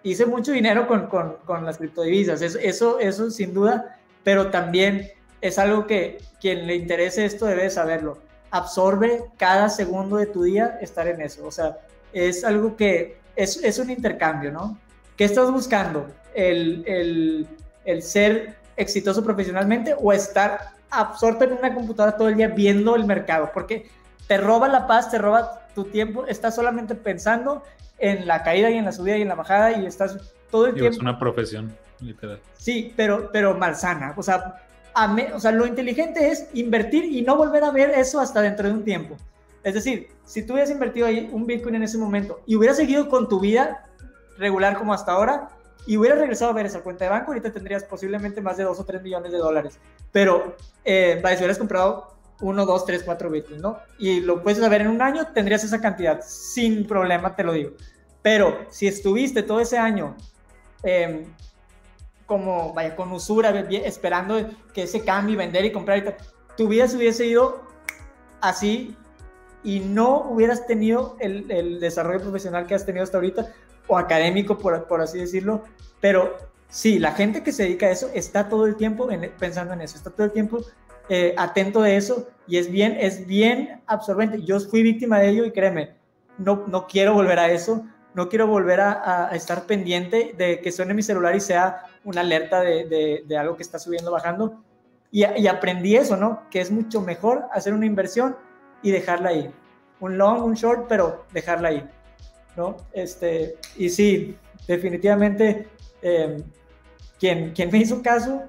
hice 0.02 0.26
mucho 0.26 0.52
dinero 0.52 0.86
con, 0.86 1.06
con, 1.06 1.36
con 1.44 1.64
las 1.64 1.78
criptodivisas, 1.78 2.42
eso, 2.42 2.58
eso, 2.58 2.98
eso 2.98 3.30
sin 3.30 3.54
duda, 3.54 3.98
pero 4.22 4.50
también 4.50 5.10
es 5.40 5.58
algo 5.58 5.86
que 5.86 6.18
quien 6.40 6.66
le 6.66 6.76
interese 6.76 7.24
esto 7.24 7.46
debe 7.46 7.70
saberlo. 7.70 8.18
Absorbe 8.52 9.24
cada 9.36 9.68
segundo 9.68 10.16
de 10.18 10.26
tu 10.26 10.44
día 10.44 10.78
estar 10.80 11.08
en 11.08 11.20
eso. 11.20 11.44
O 11.46 11.50
sea, 11.50 11.78
es 12.12 12.44
algo 12.44 12.76
que 12.76 13.18
es, 13.34 13.56
es 13.64 13.78
un 13.78 13.90
intercambio, 13.90 14.52
¿no? 14.52 14.78
¿Qué 15.16 15.24
estás 15.24 15.50
buscando? 15.50 16.06
¿El, 16.34 16.84
el, 16.86 17.48
el 17.84 18.02
ser 18.02 18.54
exitoso 18.76 19.24
profesionalmente 19.24 19.96
o 19.98 20.12
estar 20.12 20.70
absorto 20.90 21.44
en 21.44 21.52
una 21.54 21.74
computadora 21.74 22.16
todo 22.16 22.28
el 22.28 22.36
día 22.36 22.48
viendo 22.48 22.94
el 22.94 23.04
mercado? 23.06 23.50
Porque 23.52 23.88
te 24.28 24.36
roba 24.38 24.68
la 24.68 24.86
paz, 24.86 25.10
te 25.10 25.18
roba 25.18 25.66
tu 25.74 25.84
tiempo, 25.84 26.26
estás 26.26 26.54
solamente 26.54 26.94
pensando 26.94 27.62
en 27.98 28.26
la 28.26 28.42
caída 28.42 28.70
y 28.70 28.76
en 28.76 28.84
la 28.84 28.92
subida 28.92 29.16
y 29.16 29.22
en 29.22 29.28
la 29.28 29.34
bajada 29.34 29.72
y 29.72 29.86
estás 29.86 30.16
todo 30.50 30.66
el 30.66 30.74
Digo, 30.74 30.84
tiempo. 30.84 30.96
es 30.96 31.00
una 31.02 31.18
profesión, 31.18 31.74
literal. 32.00 32.38
Sí, 32.58 32.92
pero, 32.96 33.30
pero 33.32 33.54
malsana. 33.56 34.12
O 34.16 34.22
sea, 34.22 34.60
o 35.34 35.40
sea, 35.40 35.52
lo 35.52 35.66
inteligente 35.66 36.30
es 36.30 36.48
invertir 36.54 37.04
y 37.04 37.22
no 37.22 37.36
volver 37.36 37.64
a 37.64 37.70
ver 37.70 37.90
eso 37.90 38.20
hasta 38.20 38.40
dentro 38.40 38.68
de 38.68 38.74
un 38.74 38.84
tiempo. 38.84 39.16
Es 39.62 39.74
decir, 39.74 40.08
si 40.24 40.44
tú 40.44 40.54
hubieras 40.54 40.70
invertido 40.70 41.06
ahí 41.06 41.28
un 41.32 41.46
Bitcoin 41.46 41.76
en 41.76 41.84
ese 41.84 41.98
momento 41.98 42.40
y 42.46 42.56
hubieras 42.56 42.76
seguido 42.76 43.08
con 43.08 43.28
tu 43.28 43.40
vida 43.40 43.86
regular 44.38 44.76
como 44.76 44.92
hasta 44.92 45.12
ahora 45.12 45.50
y 45.86 45.96
hubieras 45.96 46.18
regresado 46.18 46.50
a 46.50 46.54
ver 46.54 46.66
esa 46.66 46.80
cuenta 46.80 47.04
de 47.04 47.10
banco, 47.10 47.28
ahorita 47.28 47.52
tendrías 47.52 47.84
posiblemente 47.84 48.40
más 48.40 48.56
de 48.56 48.64
2 48.64 48.78
o 48.78 48.84
3 48.84 49.02
millones 49.02 49.32
de 49.32 49.38
dólares. 49.38 49.78
Pero, 50.10 50.56
eh, 50.84 51.20
si 51.22 51.36
hubieras 51.36 51.58
comprado 51.58 52.16
1, 52.40 52.66
2, 52.66 52.84
3, 52.84 53.02
4 53.04 53.30
Bitcoins, 53.30 53.62
¿no? 53.62 53.78
Y 53.98 54.20
lo 54.20 54.42
puedes 54.42 54.58
saber 54.58 54.82
en 54.82 54.88
un 54.88 55.02
año, 55.02 55.28
tendrías 55.32 55.64
esa 55.64 55.80
cantidad, 55.80 56.20
sin 56.22 56.86
problema, 56.86 57.34
te 57.34 57.44
lo 57.44 57.52
digo. 57.52 57.72
Pero 58.20 58.66
si 58.70 58.86
estuviste 58.86 59.42
todo 59.42 59.60
ese 59.60 59.78
año 59.78 60.16
eh, 60.84 61.26
como, 62.26 62.72
vaya, 62.72 62.94
con 62.96 63.12
usura, 63.12 63.50
esperando 63.84 64.36
que 64.72 64.82
ese 64.84 65.04
cambie, 65.04 65.36
vender 65.36 65.64
y 65.64 65.72
comprar 65.72 65.98
y 65.98 66.02
tal, 66.04 66.16
tu 66.56 66.68
vida 66.68 66.86
se 66.88 66.96
hubiese 66.96 67.26
ido 67.26 67.62
así 68.40 68.96
y 69.64 69.80
no 69.80 70.22
hubieras 70.30 70.66
tenido 70.66 71.16
el, 71.20 71.50
el 71.50 71.80
desarrollo 71.80 72.20
profesional 72.20 72.66
que 72.66 72.74
has 72.74 72.84
tenido 72.84 73.04
hasta 73.04 73.16
ahorita, 73.18 73.52
o 73.86 73.96
académico, 73.98 74.58
por, 74.58 74.86
por 74.86 75.00
así 75.00 75.18
decirlo, 75.18 75.62
pero 76.00 76.36
sí, 76.68 76.98
la 76.98 77.12
gente 77.12 77.42
que 77.42 77.52
se 77.52 77.64
dedica 77.64 77.86
a 77.86 77.90
eso 77.90 78.10
está 78.14 78.48
todo 78.48 78.66
el 78.66 78.76
tiempo 78.76 79.10
en- 79.10 79.30
pensando 79.38 79.72
en 79.74 79.80
eso, 79.82 79.96
está 79.96 80.10
todo 80.10 80.24
el 80.26 80.32
tiempo 80.32 80.60
eh, 81.08 81.34
atento 81.36 81.82
de 81.82 81.96
eso 81.96 82.28
y 82.46 82.58
es 82.58 82.70
bien, 82.70 82.96
es 82.98 83.26
bien 83.26 83.82
absorbente. 83.86 84.42
Yo 84.42 84.58
fui 84.60 84.82
víctima 84.82 85.18
de 85.18 85.28
ello 85.30 85.44
y 85.44 85.50
créeme, 85.52 85.94
no, 86.38 86.64
no 86.68 86.86
quiero 86.86 87.12
volver 87.12 87.38
a 87.38 87.50
eso, 87.50 87.84
no 88.14 88.28
quiero 88.28 88.46
volver 88.46 88.80
a- 88.80 89.28
a 89.28 89.34
estar 89.34 89.64
pendiente 89.66 90.34
de 90.38 90.60
que 90.60 90.70
suene 90.72 90.94
mi 90.94 91.02
celular 91.02 91.34
y 91.36 91.40
sea 91.40 91.82
una 92.04 92.20
alerta 92.22 92.60
de, 92.60 93.22
de- 93.26 93.36
algo 93.36 93.56
que 93.56 93.62
está 93.62 93.78
subiendo, 93.78 94.10
bajando. 94.10 94.62
Y, 95.10 95.24
y 95.26 95.46
aprendí 95.46 95.96
eso, 95.96 96.16
¿no? 96.16 96.42
Que 96.50 96.60
es 96.60 96.70
mucho 96.70 97.00
mejor 97.00 97.44
hacer 97.52 97.74
una 97.74 97.86
inversión 97.86 98.36
y 98.82 98.90
dejarla 98.90 99.30
ahí. 99.30 99.50
Un 100.00 100.18
long, 100.18 100.42
un 100.44 100.54
short, 100.54 100.86
pero 100.88 101.24
dejarla 101.32 101.68
ahí, 101.68 101.88
¿no? 102.56 102.76
Este, 102.92 103.56
y 103.76 103.88
sí, 103.88 104.36
definitivamente, 104.66 105.68
eh, 106.02 106.42
quien, 107.20 107.52
quien 107.52 107.70
me 107.70 107.78
hizo 107.78 108.02
caso, 108.02 108.42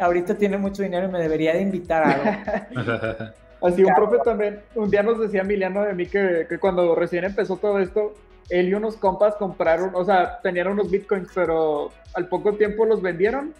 ahorita 0.00 0.34
tiene 0.36 0.58
mucho 0.58 0.82
dinero 0.82 1.08
y 1.08 1.12
me 1.12 1.20
debería 1.20 1.54
de 1.54 1.62
invitar 1.62 2.02
a 2.04 2.10
algo. 2.12 3.32
Así 3.62 3.82
un 3.82 3.94
profe 3.94 4.18
también, 4.24 4.60
un 4.76 4.88
día 4.90 5.02
nos 5.02 5.18
decía 5.18 5.40
Emiliano 5.40 5.82
de 5.82 5.92
mí 5.94 6.06
que, 6.06 6.46
que 6.48 6.58
cuando 6.58 6.94
recién 6.94 7.24
empezó 7.24 7.56
todo 7.56 7.80
esto, 7.80 8.14
él 8.48 8.68
y 8.68 8.74
unos 8.74 8.96
compas 8.96 9.34
compraron, 9.36 9.94
o 9.94 10.04
sea, 10.04 10.40
tenían 10.40 10.68
unos 10.68 10.90
bitcoins, 10.90 11.28
pero 11.34 11.90
al 12.14 12.28
poco 12.28 12.54
tiempo 12.54 12.84
los 12.84 13.02
vendieron 13.02 13.54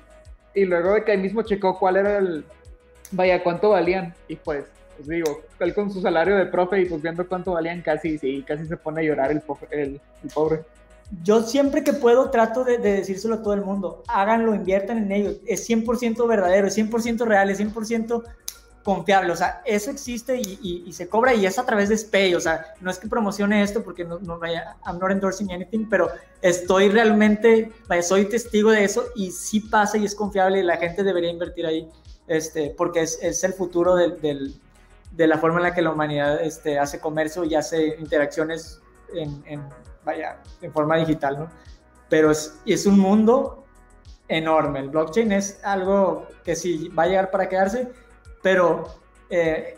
y 0.54 0.64
luego 0.64 0.94
de 0.94 1.04
que 1.04 1.12
ahí 1.12 1.18
mismo 1.18 1.42
checó 1.42 1.78
cuál 1.78 1.96
era 1.96 2.18
el, 2.18 2.44
vaya, 3.12 3.42
cuánto 3.42 3.70
valían 3.70 4.14
y 4.28 4.36
pues, 4.36 4.64
pues 4.96 5.08
digo, 5.08 5.42
él 5.60 5.74
con 5.74 5.92
su 5.92 6.00
salario 6.00 6.36
de 6.36 6.46
profe 6.46 6.80
y 6.80 6.86
pues 6.86 7.02
viendo 7.02 7.26
cuánto 7.28 7.52
valían 7.52 7.82
casi, 7.82 8.18
sí, 8.18 8.44
casi 8.46 8.66
se 8.66 8.76
pone 8.76 9.02
a 9.02 9.04
llorar 9.04 9.30
el, 9.30 9.42
el, 9.70 10.00
el 10.22 10.30
pobre. 10.34 10.60
Yo 11.22 11.42
siempre 11.42 11.82
que 11.84 11.94
puedo 11.94 12.30
trato 12.30 12.64
de, 12.64 12.78
de 12.78 12.92
decírselo 12.94 13.36
a 13.36 13.42
todo 13.42 13.54
el 13.54 13.62
mundo. 13.62 14.02
Háganlo, 14.08 14.54
inviertan 14.54 14.98
en 14.98 15.12
ello. 15.12 15.30
Es 15.46 15.68
100% 15.68 16.26
verdadero, 16.28 16.66
es 16.66 16.76
100% 16.76 17.24
real, 17.24 17.48
es 17.48 17.60
100% 17.60 18.24
confiable. 18.88 19.32
O 19.32 19.36
sea, 19.36 19.60
eso 19.66 19.90
existe 19.90 20.36
y, 20.36 20.58
y- 20.62 20.84
y 20.86 20.92
se 20.94 21.08
cobra 21.08 21.34
y 21.34 21.44
es 21.44 21.58
a 21.58 21.66
través 21.66 21.90
de 21.90 21.98
SPAY. 21.98 22.34
O 22.34 22.40
sea, 22.40 22.72
no 22.80 22.90
es 22.90 22.98
que 22.98 23.06
promocione 23.06 23.62
esto 23.62 23.82
porque 23.84 24.02
no, 24.02 24.18
no 24.20 24.38
vaya, 24.38 24.76
I'm 24.86 24.98
not 24.98 25.10
endorsing 25.10 25.52
anything, 25.52 25.86
pero 25.90 26.08
estoy 26.40 26.88
realmente, 26.88 27.70
vaya, 27.86 28.02
soy 28.02 28.24
testigo 28.24 28.70
de 28.70 28.84
eso 28.84 29.04
y 29.14 29.30
sí 29.30 29.60
pasa 29.60 29.98
y 29.98 30.06
es 30.06 30.14
confiable 30.14 30.60
y 30.60 30.62
la 30.62 30.78
gente 30.78 31.02
debería 31.02 31.30
invertir 31.30 31.66
ahí 31.66 31.86
este, 32.28 32.74
porque 32.78 33.02
es, 33.02 33.18
es 33.22 33.44
el 33.44 33.52
futuro 33.52 33.94
del, 33.94 34.18
del- 34.22 34.54
de 35.12 35.26
la 35.26 35.36
forma 35.36 35.58
en 35.58 35.64
la 35.64 35.74
que 35.74 35.82
la 35.82 35.90
humanidad 35.90 36.40
este, 36.42 36.78
hace 36.78 36.98
comercio 36.98 37.44
y 37.44 37.54
hace 37.56 37.96
interacciones 37.98 38.80
en, 39.14 39.42
en, 39.46 39.62
vaya, 40.04 40.38
en 40.62 40.72
forma 40.72 40.96
digital, 40.96 41.38
¿no? 41.40 41.50
Pero 42.08 42.30
es, 42.30 42.58
es 42.64 42.86
un 42.86 42.98
mundo 42.98 43.64
enorme. 44.28 44.80
El 44.80 44.88
blockchain 44.88 45.32
es 45.32 45.60
algo 45.62 46.26
que 46.44 46.56
sí 46.56 46.88
va 46.88 47.02
a 47.02 47.06
llegar 47.06 47.30
para 47.30 47.48
quedarse, 47.50 47.88
pero 48.42 48.84
eh, 49.30 49.76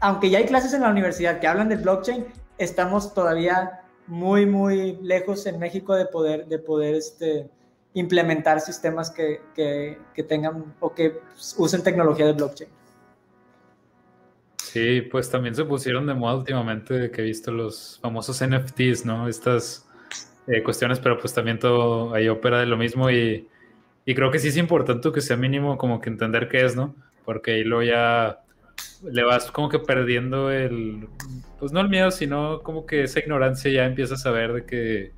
aunque 0.00 0.30
ya 0.30 0.38
hay 0.38 0.46
clases 0.46 0.72
en 0.74 0.82
la 0.82 0.90
universidad 0.90 1.40
que 1.40 1.46
hablan 1.46 1.68
del 1.68 1.78
blockchain, 1.78 2.26
estamos 2.56 3.14
todavía 3.14 3.82
muy, 4.06 4.46
muy 4.46 4.96
lejos 5.02 5.46
en 5.46 5.58
México 5.58 5.94
de 5.94 6.06
poder, 6.06 6.46
de 6.46 6.58
poder 6.58 6.94
este, 6.94 7.48
implementar 7.94 8.60
sistemas 8.60 9.10
que, 9.10 9.40
que, 9.54 10.22
tengan 10.22 10.74
o 10.80 10.94
que 10.94 11.20
usen 11.56 11.82
tecnología 11.82 12.26
de 12.26 12.32
blockchain. 12.32 12.70
Sí, 14.56 15.02
pues 15.02 15.30
también 15.30 15.54
se 15.54 15.64
pusieron 15.64 16.06
de 16.06 16.14
moda 16.14 16.36
últimamente 16.36 17.10
que 17.10 17.22
he 17.22 17.24
visto 17.24 17.50
los 17.50 17.98
famosos 18.02 18.42
NFTs, 18.44 19.04
¿no? 19.06 19.26
Estas 19.28 19.86
eh, 20.46 20.62
cuestiones, 20.62 20.98
pero 21.00 21.18
pues 21.18 21.32
también 21.32 21.58
todo 21.58 22.14
ahí 22.14 22.28
opera 22.28 22.60
de 22.60 22.66
lo 22.66 22.76
mismo 22.76 23.10
y, 23.10 23.48
y 24.04 24.14
creo 24.14 24.30
que 24.30 24.38
sí 24.38 24.48
es 24.48 24.56
importante 24.56 25.10
que 25.10 25.20
sea 25.20 25.36
mínimo 25.36 25.78
como 25.78 26.00
que 26.00 26.10
entender 26.10 26.48
qué 26.48 26.64
es, 26.64 26.76
¿no? 26.76 26.94
Porque 27.28 27.50
ahí 27.50 27.62
luego 27.62 27.82
ya 27.82 28.40
le 29.02 29.22
vas 29.22 29.50
como 29.50 29.68
que 29.68 29.78
perdiendo 29.78 30.50
el, 30.50 31.10
pues 31.58 31.72
no 31.72 31.80
el 31.80 31.90
miedo, 31.90 32.10
sino 32.10 32.62
como 32.62 32.86
que 32.86 33.02
esa 33.02 33.18
ignorancia 33.18 33.70
ya 33.70 33.84
empiezas 33.84 34.24
a 34.24 34.30
ver 34.30 34.54
de 34.54 34.64
que 34.64 35.12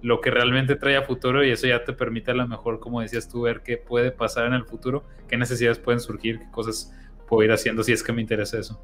lo 0.00 0.22
que 0.22 0.30
realmente 0.30 0.76
trae 0.76 0.96
a 0.96 1.02
futuro 1.02 1.44
y 1.44 1.50
eso 1.50 1.66
ya 1.66 1.84
te 1.84 1.92
permite 1.92 2.30
a 2.30 2.34
lo 2.34 2.48
mejor, 2.48 2.80
como 2.80 3.02
decías 3.02 3.28
tú, 3.28 3.42
ver 3.42 3.60
qué 3.60 3.76
puede 3.76 4.12
pasar 4.12 4.46
en 4.46 4.54
el 4.54 4.64
futuro, 4.64 5.04
qué 5.28 5.36
necesidades 5.36 5.78
pueden 5.78 6.00
surgir, 6.00 6.38
qué 6.38 6.50
cosas 6.50 6.90
puedo 7.28 7.42
ir 7.42 7.52
haciendo 7.52 7.82
si 7.82 7.92
es 7.92 8.02
que 8.02 8.14
me 8.14 8.22
interesa 8.22 8.58
eso. 8.58 8.82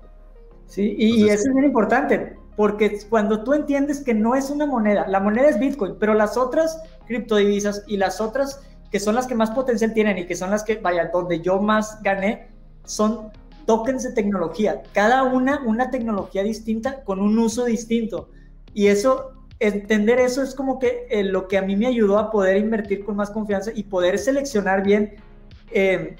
Sí, 0.67 0.95
y, 0.99 1.31
eso 1.31 1.49
es 1.49 1.55
bien 1.55 1.65
importante, 1.65 2.37
porque 2.55 2.99
cuando 3.09 3.45
tú 3.45 3.55
entiendes 3.55 4.05
que 4.05 4.13
no 4.13 4.35
es 4.35 4.51
una 4.51 4.67
moneda, 4.67 5.09
la 5.09 5.21
moneda 5.21 5.49
es 5.49 5.59
Bitcoin, 5.59 5.95
pero 5.99 6.13
las 6.13 6.37
otras 6.37 6.83
criptodivisas 7.07 7.83
y 7.87 7.97
las 7.97 8.21
otras 8.21 8.61
que 8.93 9.01
son 9.01 9.15
las 9.15 9.27
que 9.27 9.35
más 9.35 9.51
potencial 9.51 9.95
tienen 9.95 10.19
y 10.19 10.27
que 10.27 10.37
son 10.37 10.51
las 10.51 10.63
que, 10.63 10.77
vaya, 10.77 11.11
donde 11.13 11.41
yo 11.41 11.59
más 11.61 12.03
gané, 12.03 12.49
son 12.85 13.33
tokens 13.65 14.03
de 14.03 14.13
tecnología, 14.13 14.83
cada 14.93 15.23
una 15.23 15.63
una 15.65 15.91
tecnología 15.91 16.43
distinta 16.43 17.03
con 17.03 17.19
un 17.19 17.39
uso 17.39 17.65
distinto. 17.65 18.29
Y 18.75 18.89
eso, 18.89 19.33
entender 19.61 20.19
eso 20.19 20.43
es 20.43 20.55
como 20.55 20.79
que 20.79 21.07
eh, 21.09 21.25
lo 21.25 21.49
que 21.49 21.57
a 21.57 21.63
mí 21.63 21.75
me 21.75 21.87
ayudó 21.87 22.19
a 22.19 22.31
poder 22.31 22.59
invertir 22.59 23.03
con 23.05 23.17
más 23.17 23.31
confianza 23.31 23.71
y 23.75 23.85
poder 23.85 24.19
seleccionar 24.19 24.83
bien 24.83 25.15
eh, 25.71 26.17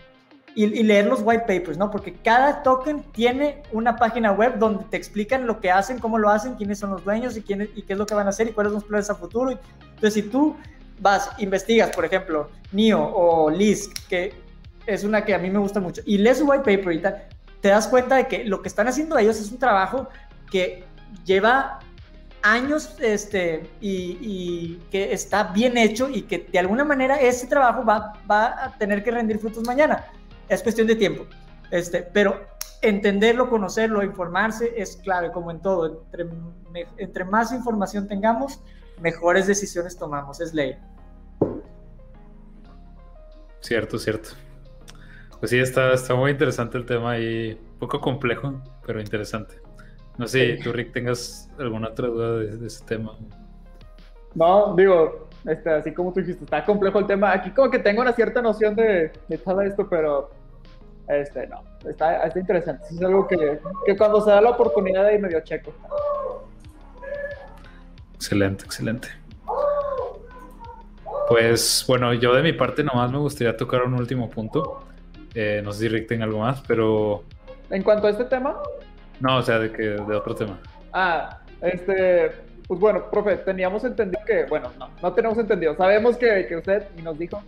y, 0.55 0.65
y 0.65 0.83
leer 0.83 1.07
los 1.07 1.21
white 1.23 1.45
papers, 1.47 1.77
¿no? 1.77 1.91
Porque 1.91 2.15
cada 2.15 2.63
token 2.63 3.03
tiene 3.13 3.63
una 3.73 3.97
página 3.97 4.33
web 4.33 4.59
donde 4.59 4.85
te 4.85 4.97
explican 4.97 5.47
lo 5.47 5.61
que 5.61 5.71
hacen, 5.71 5.99
cómo 5.99 6.17
lo 6.17 6.31
hacen, 6.31 6.55
quiénes 6.55 6.79
son 6.79 6.91
los 6.91 7.05
dueños 7.05 7.37
y, 7.37 7.43
quiénes, 7.43 7.69
y 7.75 7.83
qué 7.83 7.93
es 7.93 7.99
lo 7.99 8.07
que 8.07 8.15
van 8.15 8.29
a 8.29 8.31
hacer 8.31 8.49
y 8.49 8.53
cuáles 8.53 8.73
son 8.73 8.81
los 8.81 8.89
planes 8.89 9.11
a 9.11 9.15
futuro. 9.15 9.51
Entonces, 9.51 10.15
si 10.15 10.23
tú 10.23 10.57
vas, 11.03 11.31
investigas, 11.39 11.91
por 11.91 12.05
ejemplo, 12.05 12.49
NIO 12.71 13.03
o 13.03 13.51
Lisk, 13.51 14.07
que 14.09 14.33
es 14.87 15.05
una 15.05 15.25
que 15.25 15.35
a 15.35 15.39
mí 15.39 15.51
me 15.51 15.59
gusta 15.59 15.81
mucho, 15.81 16.01
y 16.07 16.19
lees 16.19 16.39
su 16.39 16.47
white 16.47 16.65
paper 16.65 16.93
y 16.93 16.99
tal, 17.01 17.25
te 17.61 17.69
das 17.69 17.89
cuenta 17.89 18.17
de 18.17 18.27
que 18.27 18.45
lo 18.45 18.63
que 18.63 18.69
están 18.69 18.89
haciendo 18.89 19.19
ellos 19.19 19.39
es 19.39 19.51
un 19.51 19.59
trabajo 19.59 20.09
que 20.51 20.85
lleva 21.25 21.81
años 22.43 22.97
este, 23.01 23.71
y, 23.81 24.77
que 24.91 25.13
está 25.13 25.45
bien 25.45 25.77
hecho 25.77 26.09
y 26.09 26.23
que 26.23 26.39
de 26.51 26.59
alguna 26.59 26.85
manera 26.85 27.17
ese 27.17 27.47
trabajo 27.47 27.85
va, 27.85 28.15
va 28.29 28.65
a 28.65 28.79
tener 28.79 29.03
que 29.05 29.11
rendir 29.11 29.39
frutos 29.39 29.65
mañana. 29.65 30.07
Es 30.49 30.63
cuestión 30.63 30.87
de 30.87 30.97
tiempo. 30.97 31.25
Este, 31.71 32.03
pero 32.03 32.45
entenderlo, 32.83 33.49
conocerlo, 33.49 34.03
informarse 34.03 34.73
es 34.77 34.97
clave, 34.97 35.31
como 35.31 35.51
en 35.51 35.61
todo. 35.61 36.05
Entre, 36.05 36.27
entre 36.99 37.25
más 37.25 37.53
información 37.53 38.09
tengamos, 38.09 38.61
mejores 39.01 39.47
decisiones 39.47 39.97
tomamos, 39.97 40.41
es 40.41 40.53
ley. 40.53 40.77
Cierto, 43.63 43.99
cierto. 43.99 44.31
Pues 45.41 45.51
sí, 45.51 45.59
está, 45.59 45.93
está 45.95 46.15
muy 46.15 46.31
interesante 46.31 46.77
el 46.77 46.85
tema 46.85 47.19
y 47.19 47.59
poco 47.79 48.01
complejo, 48.01 48.61
pero 48.87 49.01
interesante. 49.01 49.57
No 50.19 50.29
sé 50.29 50.57
si 50.57 50.63
tú, 50.63 50.73
Rick, 50.73 50.93
tengas 50.93 51.51
alguna 51.59 51.89
otra 51.89 52.09
duda 52.09 52.39
de, 52.39 52.57
de 52.59 52.67
ese 52.67 52.85
tema. 52.85 53.17
No, 54.35 54.75
digo, 54.77 55.29
este, 55.47 55.71
así 55.71 55.93
como 55.93 56.13
tú 56.13 56.21
dijiste, 56.21 56.45
está 56.45 56.65
complejo 56.65 56.99
el 56.99 57.07
tema. 57.07 57.33
Aquí 57.33 57.51
como 57.51 57.71
que 57.71 57.79
tengo 57.79 58.03
una 58.03 58.13
cierta 58.13 58.43
noción 58.43 58.75
de, 58.77 59.13
de 59.29 59.39
todo 59.39 59.63
esto, 59.63 59.89
pero 59.89 60.31
este, 61.09 61.47
no, 61.47 61.63
está, 61.89 62.25
está 62.25 62.39
interesante. 62.39 62.85
Es 62.91 63.03
algo 63.03 63.27
que, 63.27 63.59
que, 63.87 63.97
cuando 63.97 64.21
se 64.21 64.31
da 64.31 64.41
la 64.41 64.51
oportunidad 64.51 65.11
ir 65.11 65.21
medio 65.21 65.41
checo. 65.41 65.73
Excelente, 68.15 68.65
excelente. 68.65 69.09
Pues 71.29 71.85
bueno, 71.89 72.13
yo 72.15 72.35
de 72.35 72.43
mi 72.43 72.53
parte 72.53 72.83
nomás 72.85 73.11
me 73.11 73.19
gustaría 73.19 73.57
tocar 73.57 73.83
un 73.83 73.95
último 73.95 74.29
punto. 74.29 74.85
Eh, 75.35 75.63
no 75.65 75.73
sé 75.73 75.81
si 75.81 75.89
Rick 75.89 76.09
tenga 76.09 76.25
algo 76.25 76.41
más, 76.41 76.61
pero... 76.67 77.25
¿En 77.71 77.83
cuanto 77.83 78.07
a 78.07 78.11
este 78.11 78.25
tema? 78.25 78.57
No, 79.21 79.39
o 79.39 79.43
sea, 79.43 79.59
de 79.59 79.73
que 79.73 79.83
de 79.83 80.15
otro 80.17 80.35
tema. 80.35 80.59
Ah, 80.93 81.39
este, 81.63 82.33
pues 82.67 82.79
bueno, 82.79 83.09
profe, 83.11 83.37
teníamos 83.37 83.83
entendido 83.85 84.21
que, 84.27 84.45
bueno, 84.45 84.71
no, 84.79 84.91
no 85.01 85.13
tenemos 85.15 85.39
entendido. 85.39 85.75
Sabemos 85.77 86.17
que, 86.19 86.47
que 86.49 86.57
usted, 86.57 86.85
y 86.99 87.03
nos 87.03 87.19
dijo, 87.19 87.41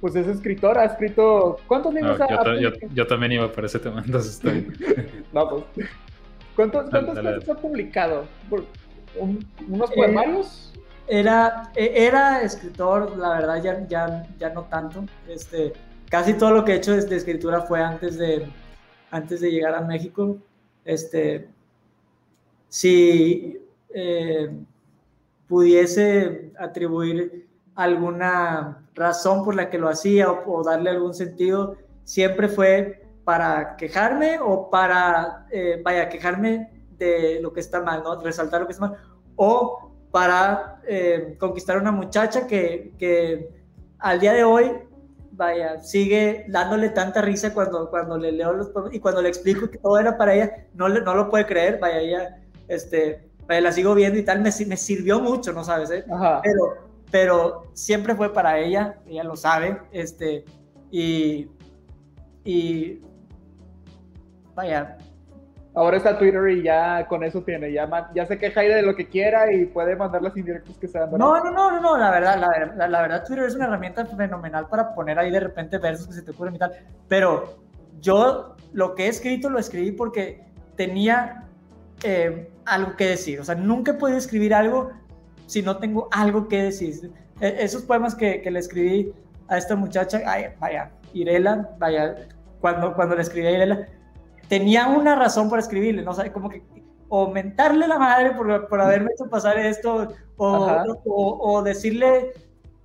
pues 0.00 0.14
es 0.14 0.28
escritor, 0.28 0.78
ha 0.78 0.84
escrito. 0.84 1.58
¿Cuántos 1.66 1.92
libros 1.94 2.16
No, 2.18 2.24
ha 2.26 2.44
yo, 2.60 2.70
yo- 2.70 2.88
yo 2.94 3.06
también 3.08 3.32
iba 3.32 3.50
para 3.50 3.66
ese 3.66 3.80
tema, 3.80 4.02
entonces 4.06 4.40
bien. 4.42 4.72
No, 5.32 5.48
pues. 5.48 5.88
¿Cuántos, 6.54 6.90
cuántos 6.90 7.14
Dale, 7.14 7.26
dale. 7.28 7.36
textos 7.38 7.56
ha 7.56 7.60
publicado? 7.60 8.24
¿Por- 8.48 8.66
un- 9.18 9.44
¿Unos 9.68 9.90
Eh, 9.90 9.94
poemarios? 9.96 10.71
Era, 11.12 11.70
e- 11.74 12.06
era 12.06 12.40
escritor, 12.40 13.18
la 13.18 13.34
verdad 13.34 13.62
ya, 13.62 13.86
ya, 13.86 14.26
ya 14.38 14.48
no 14.48 14.62
tanto. 14.64 15.04
Este, 15.28 15.74
casi 16.08 16.32
todo 16.32 16.52
lo 16.52 16.64
que 16.64 16.72
he 16.72 16.76
hecho 16.76 16.92
de, 16.96 17.02
de 17.02 17.16
escritura 17.16 17.60
fue 17.60 17.82
antes 17.82 18.16
de, 18.16 18.48
antes 19.10 19.42
de 19.42 19.50
llegar 19.50 19.74
a 19.74 19.82
México. 19.82 20.38
Este, 20.86 21.50
si 22.70 23.60
eh, 23.94 24.50
pudiese 25.46 26.50
atribuir 26.58 27.46
alguna 27.74 28.86
razón 28.94 29.44
por 29.44 29.54
la 29.54 29.68
que 29.68 29.76
lo 29.76 29.90
hacía 29.90 30.30
o, 30.30 30.60
o 30.60 30.64
darle 30.64 30.88
algún 30.88 31.12
sentido, 31.12 31.76
siempre 32.04 32.48
fue 32.48 33.04
para 33.24 33.76
quejarme 33.76 34.38
o 34.40 34.70
para, 34.70 35.46
eh, 35.50 35.78
vaya, 35.84 36.08
quejarme 36.08 36.70
de 36.96 37.38
lo 37.42 37.52
que 37.52 37.60
está 37.60 37.82
mal, 37.82 38.02
¿no? 38.02 38.18
Resaltar 38.18 38.62
lo 38.62 38.66
que 38.66 38.72
está 38.72 38.88
mal. 38.88 38.96
O 39.36 39.91
para 40.12 40.80
eh, 40.86 41.34
conquistar 41.40 41.76
a 41.76 41.80
una 41.80 41.90
muchacha 41.90 42.46
que, 42.46 42.92
que 42.98 43.48
al 43.98 44.20
día 44.20 44.32
de 44.34 44.44
hoy, 44.44 44.70
vaya, 45.32 45.80
sigue 45.80 46.44
dándole 46.48 46.90
tanta 46.90 47.22
risa 47.22 47.52
cuando, 47.54 47.88
cuando 47.90 48.18
le 48.18 48.30
leo 48.30 48.52
los 48.52 48.70
y 48.92 49.00
cuando 49.00 49.22
le 49.22 49.28
explico 49.30 49.68
que 49.70 49.78
todo 49.78 49.98
era 49.98 50.16
para 50.18 50.34
ella, 50.34 50.66
no, 50.74 50.88
le- 50.88 51.00
no 51.00 51.14
lo 51.14 51.28
puede 51.30 51.46
creer, 51.46 51.78
vaya, 51.80 51.98
ella, 52.00 52.38
este, 52.68 53.28
vaya, 53.48 53.62
la 53.62 53.72
sigo 53.72 53.94
viendo 53.94 54.18
y 54.18 54.22
tal, 54.24 54.40
me, 54.42 54.50
me 54.66 54.76
sirvió 54.76 55.18
mucho, 55.20 55.52
¿no 55.54 55.64
sabes? 55.64 55.90
eh? 55.90 56.04
Pero, 56.44 56.74
pero 57.10 57.64
siempre 57.72 58.14
fue 58.14 58.32
para 58.32 58.58
ella, 58.58 58.98
ella 59.06 59.24
lo 59.24 59.34
sabe, 59.36 59.80
este, 59.92 60.44
y, 60.90 61.48
y 62.44 63.00
vaya, 64.54 64.98
Ahora 65.74 65.96
está 65.96 66.18
Twitter 66.18 66.48
y 66.50 66.62
ya 66.64 67.06
con 67.06 67.24
eso 67.24 67.42
tiene. 67.42 67.72
Ya, 67.72 67.88
ya 68.14 68.26
se 68.26 68.36
queja 68.38 68.60
de 68.60 68.82
lo 68.82 68.94
que 68.94 69.08
quiera 69.08 69.50
y 69.52 69.64
puede 69.66 69.96
mandar 69.96 70.20
las 70.22 70.36
indirectas 70.36 70.76
que 70.76 70.86
sean. 70.86 71.10
no, 71.12 71.16
no, 71.18 71.50
no, 71.50 71.70
no, 71.70 71.80
no, 71.80 71.96
la 71.96 72.10
verdad, 72.10 72.38
la, 72.38 72.74
la- 72.76 72.88
la 72.88 73.02
verdad 73.02 73.24
Twitter 73.24 73.44
es 73.46 73.54
una 73.54 73.64
herramienta 73.64 74.04
fenomenal 74.04 74.68
para 74.68 74.94
poner 74.94 75.18
ahí 75.18 75.30
de 75.30 75.40
repente 75.40 75.78
versos 75.78 76.06
que 76.08 76.12
se 76.12 76.22
te 76.22 76.30
ocurren 76.32 76.56
y 76.56 76.58
tal, 76.58 76.72
pero 77.08 77.62
yo 78.00 78.54
lo 78.74 78.94
que 78.94 79.06
he 79.06 79.08
escrito 79.08 79.48
lo 79.48 79.58
escribí 79.58 79.92
porque 79.92 80.44
tenía 80.76 81.44
eh, 82.04 82.50
algo 82.66 82.94
que 82.96 83.06
decir, 83.06 83.40
o 83.40 83.44
sea, 83.44 83.54
nunca 83.54 83.92
he 83.92 83.94
podido 83.94 84.18
escribir 84.18 84.52
algo 84.54 84.90
si 85.46 85.62
no 85.62 85.78
tengo 85.78 86.08
algo 86.12 86.48
que 86.48 86.64
decir. 86.64 87.10
E- 87.40 87.56
esos 87.60 87.82
poemas 87.82 88.14
que, 88.14 88.42
que 88.42 88.50
le 88.50 88.58
escribí 88.58 89.12
a 89.48 89.56
esta 89.56 89.74
muchacha, 89.76 90.20
ay, 90.26 90.46
vaya, 90.58 90.90
Irela, 91.14 91.70
vaya, 91.78 92.14
cuando, 92.60 92.92
cuando 92.94 93.14
le 93.16 93.22
escribí 93.22 93.46
a 93.46 93.50
Irela, 93.52 93.88
tenía 94.52 94.86
una 94.86 95.14
razón 95.14 95.48
para 95.48 95.62
escribirle, 95.62 96.02
no 96.02 96.12
sé, 96.12 96.30
como 96.30 96.50
que 96.50 96.62
o 97.08 97.30
mentarle 97.30 97.88
la 97.88 97.98
madre 97.98 98.32
por, 98.32 98.68
por 98.68 98.82
haberme 98.82 99.12
hecho 99.14 99.30
pasar 99.30 99.58
esto, 99.58 100.08
o, 100.36 100.46
o, 101.06 101.52
o 101.52 101.62
decirle 101.62 102.34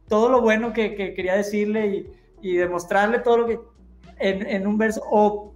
todo 0.07 0.29
lo 0.29 0.39
bueno 0.39 0.71
que, 0.71 0.95
que 0.95 1.13
quería 1.13 1.35
decirle 1.35 1.87
y, 1.87 2.11
y 2.41 2.55
demostrarle 2.55 3.19
todo 3.19 3.39
lo 3.39 3.47
que 3.47 3.59
en, 4.17 4.47
en 4.47 4.65
un 4.65 4.77
verso, 4.77 5.01
o, 5.11 5.53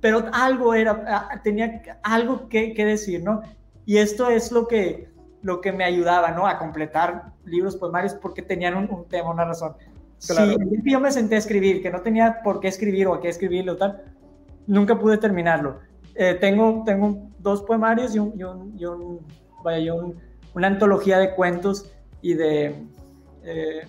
pero 0.00 0.26
algo 0.32 0.74
era, 0.74 1.28
tenía 1.42 1.82
algo 2.04 2.48
que, 2.48 2.72
que 2.72 2.84
decir, 2.84 3.24
¿no? 3.24 3.42
Y 3.84 3.96
esto 3.96 4.30
es 4.30 4.52
lo 4.52 4.68
que, 4.68 5.08
lo 5.42 5.60
que 5.60 5.72
me 5.72 5.82
ayudaba, 5.82 6.30
¿no? 6.30 6.46
A 6.46 6.56
completar 6.56 7.32
libros 7.44 7.74
poemarios 7.74 8.14
porque 8.14 8.42
tenían 8.42 8.76
un, 8.76 8.88
un 8.88 9.08
tema, 9.08 9.32
una 9.32 9.44
razón. 9.44 9.74
Claro. 10.24 10.52
Si 10.52 10.92
yo 10.92 11.00
me 11.00 11.10
senté 11.10 11.34
a 11.34 11.38
escribir, 11.38 11.82
que 11.82 11.90
no 11.90 12.00
tenía 12.00 12.42
por 12.44 12.60
qué 12.60 12.68
escribir 12.68 13.08
o 13.08 13.14
a 13.14 13.20
qué 13.20 13.28
escribirlo 13.28 13.72
o 13.72 13.76
tal, 13.76 14.11
nunca 14.66 14.98
pude 14.98 15.18
terminarlo. 15.18 15.80
Eh, 16.14 16.34
tengo, 16.34 16.82
tengo 16.84 17.28
dos 17.38 17.62
poemarios 17.62 18.14
y, 18.14 18.18
un, 18.18 18.32
y, 18.38 18.44
un, 18.44 18.74
y 18.78 19.90
un- 19.90 20.16
una 20.54 20.66
antología 20.66 21.18
de 21.18 21.34
cuentos 21.34 21.90
y 22.20 22.34
de... 22.34 22.84
eh, 23.42 23.82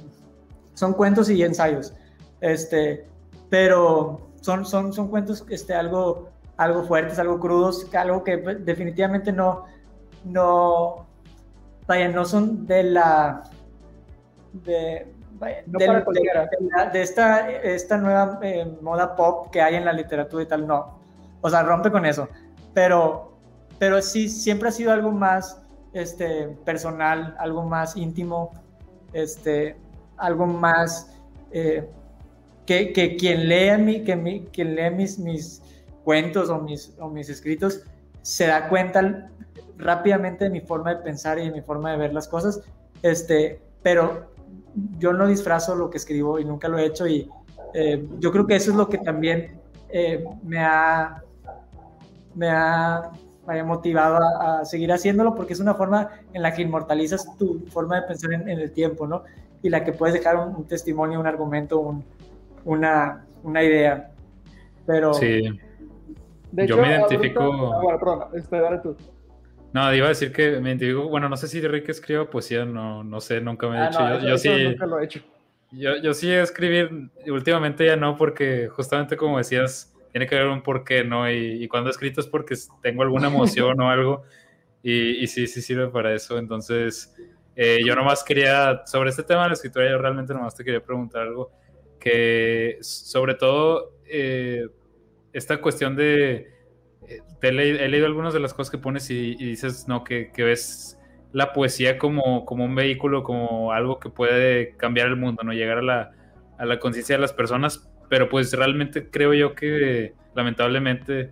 son 0.74 0.94
cuentos 0.94 1.30
y 1.30 1.44
ensayos. 1.44 1.94
Este, 2.40 3.06
pero 3.50 4.30
son, 4.42 4.66
son, 4.66 4.92
son 4.94 5.08
cuentos 5.10 5.46
este, 5.50 5.74
algo, 5.74 6.30
algo 6.58 6.84
fuertes, 6.84 7.20
algo 7.20 7.40
crudos, 7.40 7.88
algo 7.94 8.24
que 8.24 8.38
pues, 8.38 8.66
definitivamente 8.66 9.32
no, 9.32 9.66
no, 10.24 11.06
vaya, 11.88 12.08
no 12.10 12.26
son 12.26 12.66
de 12.66 12.84
la, 12.84 13.44
de, 14.54 15.13
No 15.68 15.80
del- 15.80 15.88
para 15.88 16.00
de- 16.00 16.06
cualquiera. 16.06 16.50
de 16.50 16.90
de 16.92 17.02
esta, 17.02 17.50
esta 17.52 17.98
nueva 17.98 18.40
eh, 18.42 18.66
moda 18.82 19.16
pop 19.16 19.50
que 19.52 19.62
hay 19.62 19.76
en 19.76 19.86
la 19.86 19.94
literatura 19.94 20.44
y 20.44 20.48
tal, 20.48 20.66
no. 20.68 21.00
O 21.42 21.50
sea, 21.50 21.64
rompe 21.64 21.92
con 21.92 22.06
eso. 22.06 22.28
Pero, 22.74 23.34
pero 23.80 24.02
sí, 24.02 24.30
siempre 24.30 24.70
ha 24.70 24.72
sido 24.72 24.92
algo 24.92 25.12
más 25.12 25.62
este, 25.94 26.48
personal, 26.66 27.36
algo 27.40 27.64
más 27.64 27.96
íntimo, 27.98 28.52
este, 29.14 29.76
algo 30.18 30.46
más 30.48 31.12
eh, 31.52 31.88
que, 32.66 32.94
que 32.94 33.16
quien 33.18 33.48
lea, 33.48 33.78
mi, 33.78 34.04
que 34.04 34.16
mi- 34.16 34.46
quien 34.46 34.76
lea 34.76 34.90
mis, 34.90 35.20
mis 35.20 35.62
cuentos 36.04 36.50
o 36.50 36.60
mis, 36.60 36.96
o 37.00 37.10
mis 37.10 37.30
escritos 37.30 37.82
se 38.22 38.48
da 38.48 38.70
cuenta 38.70 39.30
rápidamente 39.78 40.46
de 40.46 40.50
mi 40.50 40.62
forma 40.62 40.96
de 40.96 41.02
pensar 41.02 41.38
y 41.40 41.46
de 41.46 41.52
mi 41.52 41.62
forma 41.62 41.92
de 41.92 41.98
ver 41.98 42.14
las 42.14 42.28
cosas. 42.28 42.62
Este, 43.02 43.62
pero 43.82 44.32
yo 45.00 45.14
no 45.14 45.28
disfrazo 45.28 45.76
lo 45.76 45.90
que 45.90 45.98
escribo 45.98 46.40
y 46.40 46.46
nunca 46.46 46.68
lo 46.68 46.78
he 46.78 46.86
hecho 46.86 47.06
y 47.08 47.30
eh, 47.74 48.06
yo 48.20 48.32
creo 48.32 48.46
que 48.48 48.56
eso 48.56 48.72
es 48.72 48.78
lo 48.78 48.88
que 48.90 48.98
también 49.00 49.60
eh, 49.90 50.24
me 50.44 50.60
ha 50.60 51.22
me 52.36 52.50
ha, 52.50 53.12
me 53.48 53.60
ha 53.60 53.64
motivado 53.64 54.18
a, 54.18 54.60
a 54.62 54.66
seguir 54.66 54.92
haciéndolo 54.92 55.36
porque 55.36 55.54
es 55.54 55.60
una 55.60 55.76
forma 55.76 56.10
en 56.34 56.42
la 56.42 56.54
que 56.54 56.64
inmortalizas 56.64 57.38
tu 57.38 57.60
forma 57.70 57.98
de 58.02 58.08
pensar 58.08 58.34
en, 58.34 58.50
en 58.50 58.60
el 58.60 58.72
tiempo, 58.72 59.06
¿no? 59.06 59.24
Y 59.62 59.70
la 59.70 59.84
que 59.84 59.94
puedes 59.94 60.14
dejar 60.16 60.38
un, 60.38 60.56
un 60.56 60.64
testimonio, 60.66 61.20
un 61.20 61.28
argumento, 61.28 61.80
un- 61.80 62.04
una, 62.66 63.24
una 63.44 63.64
idea. 63.64 64.10
Pero 64.86 65.14
Sí. 65.14 65.42
De 66.52 66.68
Yo 66.68 66.78
me 66.78 66.88
identifico- 66.88 67.42
ahorita- 67.42 67.76
ah, 67.76 67.80
bueno, 67.82 68.00
perdón, 68.00 68.24
este, 68.36 68.60
dale 68.60 68.78
tú. 68.80 68.96
No, 69.74 69.94
iba 69.94 70.06
a 70.06 70.10
decir 70.10 70.32
que 70.32 70.60
me 70.60 70.70
identifico, 70.70 71.08
bueno, 71.10 71.28
no 71.30 71.36
sé 71.38 71.48
si 71.48 71.60
Rick 71.62 71.90
escriba 71.90 72.30
poesía, 72.30 72.64
no, 72.66 73.04
no 73.04 73.20
sé, 73.20 73.42
nunca 73.42 73.68
me 73.68 73.78
he 73.78 73.82
Ah, 73.86 73.90
dicho. 73.90 74.04
no, 74.04 74.10
yo, 74.10 74.18
eso- 74.18 74.28
yo 74.28 74.38
sí, 74.38 74.64
nunca 74.66 74.86
lo 74.86 75.00
he 75.00 75.06
hecho. 75.06 75.20
yo, 75.72 75.98
yo 75.98 76.14
sí 76.14 76.32
escribir, 76.32 76.92
últimamente 77.28 77.86
ya 77.86 77.96
no, 77.96 78.16
porque 78.16 78.68
justamente 78.70 79.18
como 79.18 79.40
decías, 79.40 79.92
tiene 80.12 80.28
que 80.28 80.36
haber 80.36 80.50
un 80.50 80.62
porqué, 80.62 81.04
¿no? 81.04 81.30
Y, 81.30 81.64
y 81.64 81.68
cuando 81.68 81.90
he 81.90 81.92
escrito 81.92 82.22
es 82.22 82.28
porque 82.28 82.56
tengo 82.84 83.02
alguna 83.02 83.28
emoción 83.30 83.80
o 83.82 83.90
algo, 83.90 84.24
y, 84.84 85.24
y 85.24 85.28
sí, 85.28 85.48
sí 85.48 85.62
sirve 85.62 85.88
para 85.90 86.14
eso. 86.14 86.38
Entonces, 86.38 87.16
eh, 87.56 87.80
yo 87.86 87.96
nomás 87.96 88.24
quería, 88.24 88.84
sobre 88.86 89.10
este 89.10 89.24
tema 89.24 89.44
de 89.44 89.50
la 89.50 89.54
escritura, 89.56 89.90
yo 89.90 89.98
realmente 89.98 90.34
nomás 90.34 90.56
te 90.56 90.64
quería 90.64 90.82
preguntar 90.84 91.24
algo, 91.24 91.52
que 92.00 92.78
sobre 92.82 93.36
todo 93.36 93.94
eh, 94.06 94.68
esta 95.32 95.60
cuestión 95.62 95.96
de, 95.96 96.53
te 97.40 97.48
he, 97.48 97.86
he 97.86 97.88
leído 97.88 98.06
algunas 98.06 98.34
de 98.34 98.40
las 98.40 98.54
cosas 98.54 98.72
que 98.72 98.78
pones 98.78 99.10
y, 99.10 99.36
y 99.40 99.46
dices, 99.46 99.88
no, 99.88 100.04
que, 100.04 100.32
que 100.32 100.44
ves 100.44 100.98
la 101.32 101.52
poesía 101.52 101.98
como, 101.98 102.46
como 102.46 102.64
un 102.64 102.76
vehículo, 102.76 103.24
como 103.24 103.74
algo 103.74 104.00
que 104.00 104.10
puede 104.10 104.76
cambiar 104.78 105.08
el 105.08 105.16
mundo, 105.16 105.44
¿no? 105.44 105.52
Llegar 105.52 105.80
a 105.80 105.82
la, 105.82 106.12
a 106.58 106.66
la 106.66 106.80
conciencia 106.80 107.16
de 107.16 107.22
las 107.22 107.34
personas, 107.34 107.90
pero 108.10 108.30
pues 108.30 108.54
realmente 108.54 109.10
creo 109.10 109.34
yo 109.34 109.56
que 109.56 110.14
lamentablemente 110.36 111.32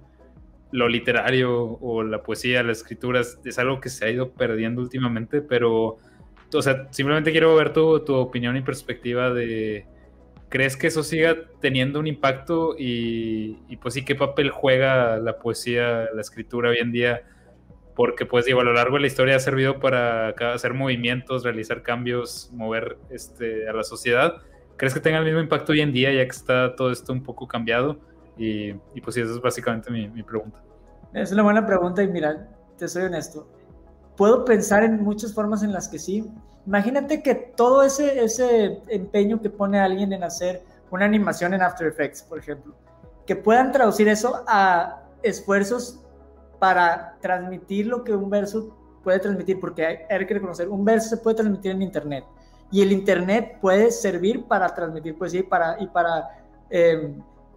lo 0.72 0.88
literario 0.88 1.77
o 1.81 2.03
la 2.03 2.23
poesía, 2.23 2.64
la 2.64 2.72
escritura 2.72 3.22
es, 3.22 3.60
algo 3.60 3.80
que 3.80 3.89
se 3.89 4.06
ha 4.06 4.10
ido 4.10 4.31
perdiendo 4.31 4.81
últimamente, 4.81 5.41
pero, 5.41 5.98
o 6.53 6.61
sea, 6.61 6.88
simplemente 6.91 7.31
quiero 7.31 7.56
ver 7.56 7.73
tu, 7.73 7.99
tu 7.99 8.15
opinión 8.15 8.57
y 8.57 8.61
perspectiva 8.61 9.31
de, 9.31 9.85
¿crees 10.51 10.75
que 10.75 10.87
eso 10.87 11.01
siga 11.01 11.35
teniendo 11.61 11.97
un 11.99 12.07
impacto 12.07 12.75
y, 12.77 13.57
y, 13.69 13.77
pues 13.77 13.93
sí, 13.93 14.03
qué 14.03 14.15
papel 14.15 14.51
juega 14.51 15.17
la 15.17 15.39
poesía, 15.39 16.09
la 16.13 16.21
escritura 16.21 16.69
hoy 16.69 16.77
en 16.77 16.91
día? 16.91 17.23
Porque 17.95 18.25
pues 18.25 18.45
digo, 18.45 18.59
a 18.59 18.63
lo 18.63 18.73
largo 18.73 18.95
de 18.95 19.01
la 19.01 19.07
historia 19.07 19.37
ha 19.37 19.39
servido 19.39 19.79
para 19.79 20.29
hacer 20.53 20.73
movimientos, 20.73 21.43
realizar 21.43 21.81
cambios, 21.81 22.49
mover 22.51 22.97
este, 23.09 23.67
a 23.69 23.73
la 23.73 23.83
sociedad. 23.83 24.41
¿Crees 24.75 24.93
que 24.93 24.99
tenga 24.99 25.19
el 25.19 25.25
mismo 25.25 25.39
impacto 25.39 25.71
hoy 25.71 25.79
en 25.79 25.93
día 25.93 26.11
ya 26.11 26.23
que 26.23 26.31
está 26.31 26.75
todo 26.75 26.91
esto 26.91 27.13
un 27.13 27.23
poco 27.23 27.47
cambiado? 27.47 27.99
Y, 28.37 28.73
pues 29.01 29.15
sí, 29.15 29.21
esa 29.21 29.31
es 29.31 29.41
básicamente 29.41 29.89
mi, 29.89 30.09
mi, 30.09 30.23
pregunta. 30.23 30.61
Es 31.13 31.31
una 31.31 31.43
buena 31.43 31.65
pregunta 31.65 32.03
y 32.03 32.07
mira, 32.07 32.49
te 32.77 32.87
soy 32.87 33.03
honesto. 33.03 33.47
Puedo 34.22 34.45
pensar 34.45 34.84
en 34.84 35.03
muchas 35.03 35.34
formas 35.34 35.64
en 35.64 35.73
las 35.73 35.88
que 35.88 35.98
sí. 35.98 36.31
Imagínate 36.68 37.23
que 37.23 37.34
todo 37.34 37.81
ese, 37.81 38.23
ese 38.23 38.80
empeño 38.88 39.41
que 39.41 39.49
pone 39.49 39.80
alguien 39.80 40.14
en 40.14 40.23
hacer 40.23 40.64
una 40.91 41.06
animación 41.06 41.56
en 41.56 41.64
After 41.64 41.88
Effects, 41.88 42.22
por 42.22 42.38
ejemplo, 42.38 42.76
que 43.26 43.35
puedan 43.35 43.72
traducir 43.72 44.07
eso 44.07 44.43
a 44.48 45.02
esfuerzos 45.23 46.02
para 46.60 47.18
transmitir 47.19 47.88
lo 47.88 48.03
que 48.03 48.14
un 48.14 48.30
verso 48.30 48.77
puede 49.03 49.18
transmitir, 49.18 49.60
porque 49.60 49.88
hay, 49.88 49.98
hay 50.07 50.27
que 50.27 50.35
reconocer, 50.35 50.69
un 50.69 50.85
verso 50.85 51.10
se 51.10 51.18
puede 51.18 51.38
transmitir 51.38 51.72
en 51.72 51.81
Internet 51.81 52.23
y 52.69 52.84
el 52.84 52.91
Internet 52.91 53.57
puede 53.60 53.89
servir 53.89 54.45
para 54.45 54.72
transmitir 54.76 55.18
poesía 55.18 55.39
y 55.39 55.43
para, 55.45 55.81
y 55.81 55.88
para 55.88 56.30
eh, 56.69 57.11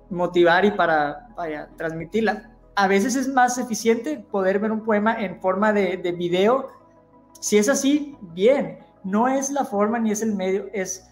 motivar 0.08 0.64
y 0.64 0.70
para 0.70 1.28
vaya, 1.36 1.68
transmitirla. 1.76 2.53
A 2.76 2.88
veces 2.88 3.16
es 3.16 3.28
más 3.28 3.58
eficiente 3.58 4.24
poder 4.30 4.58
ver 4.58 4.72
un 4.72 4.82
poema 4.82 5.20
en 5.20 5.40
forma 5.40 5.72
de, 5.72 5.96
de 5.96 6.12
video. 6.12 6.68
Si 7.40 7.58
es 7.58 7.68
así, 7.68 8.16
bien. 8.20 8.78
No 9.04 9.28
es 9.28 9.50
la 9.50 9.64
forma 9.64 9.98
ni 9.98 10.10
es 10.10 10.22
el 10.22 10.34
medio, 10.34 10.66
es, 10.72 11.06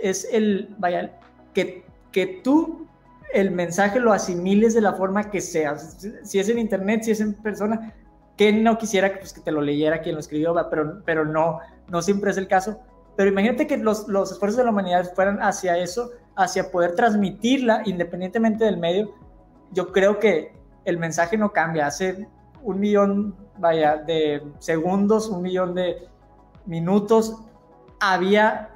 es 0.00 0.28
el, 0.32 0.74
vaya, 0.78 1.18
que, 1.54 1.84
que 2.12 2.26
tú 2.42 2.86
el 3.32 3.50
mensaje 3.50 4.00
lo 4.00 4.12
asimiles 4.12 4.74
de 4.74 4.80
la 4.80 4.94
forma 4.94 5.30
que 5.30 5.40
sea. 5.40 5.76
Si 5.78 6.38
es 6.38 6.48
en 6.48 6.58
internet, 6.58 7.02
si 7.02 7.12
es 7.12 7.20
en 7.20 7.34
persona, 7.34 7.94
que 8.36 8.52
no 8.52 8.78
quisiera 8.78 9.12
pues, 9.18 9.32
que 9.32 9.40
te 9.40 9.52
lo 9.52 9.60
leyera 9.60 10.00
quien 10.00 10.14
lo 10.14 10.20
escribió, 10.20 10.54
pero, 10.70 11.02
pero 11.04 11.24
no, 11.24 11.60
no 11.88 12.02
siempre 12.02 12.30
es 12.30 12.36
el 12.36 12.48
caso. 12.48 12.78
Pero 13.16 13.30
imagínate 13.30 13.66
que 13.66 13.78
los, 13.78 14.08
los 14.08 14.32
esfuerzos 14.32 14.58
de 14.58 14.64
la 14.64 14.70
humanidad 14.70 15.12
fueran 15.14 15.42
hacia 15.42 15.78
eso, 15.78 16.10
hacia 16.34 16.70
poder 16.70 16.94
transmitirla 16.94 17.82
independientemente 17.86 18.64
del 18.64 18.76
medio, 18.76 19.14
yo 19.72 19.92
creo 19.92 20.18
que 20.18 20.55
el 20.86 20.98
mensaje 20.98 21.36
no 21.36 21.52
cambia. 21.52 21.86
Hace 21.86 22.26
un 22.62 22.80
millón, 22.80 23.36
vaya, 23.58 23.96
de 23.96 24.42
segundos, 24.58 25.28
un 25.28 25.42
millón 25.42 25.74
de 25.74 26.08
minutos, 26.64 27.36
había 28.00 28.70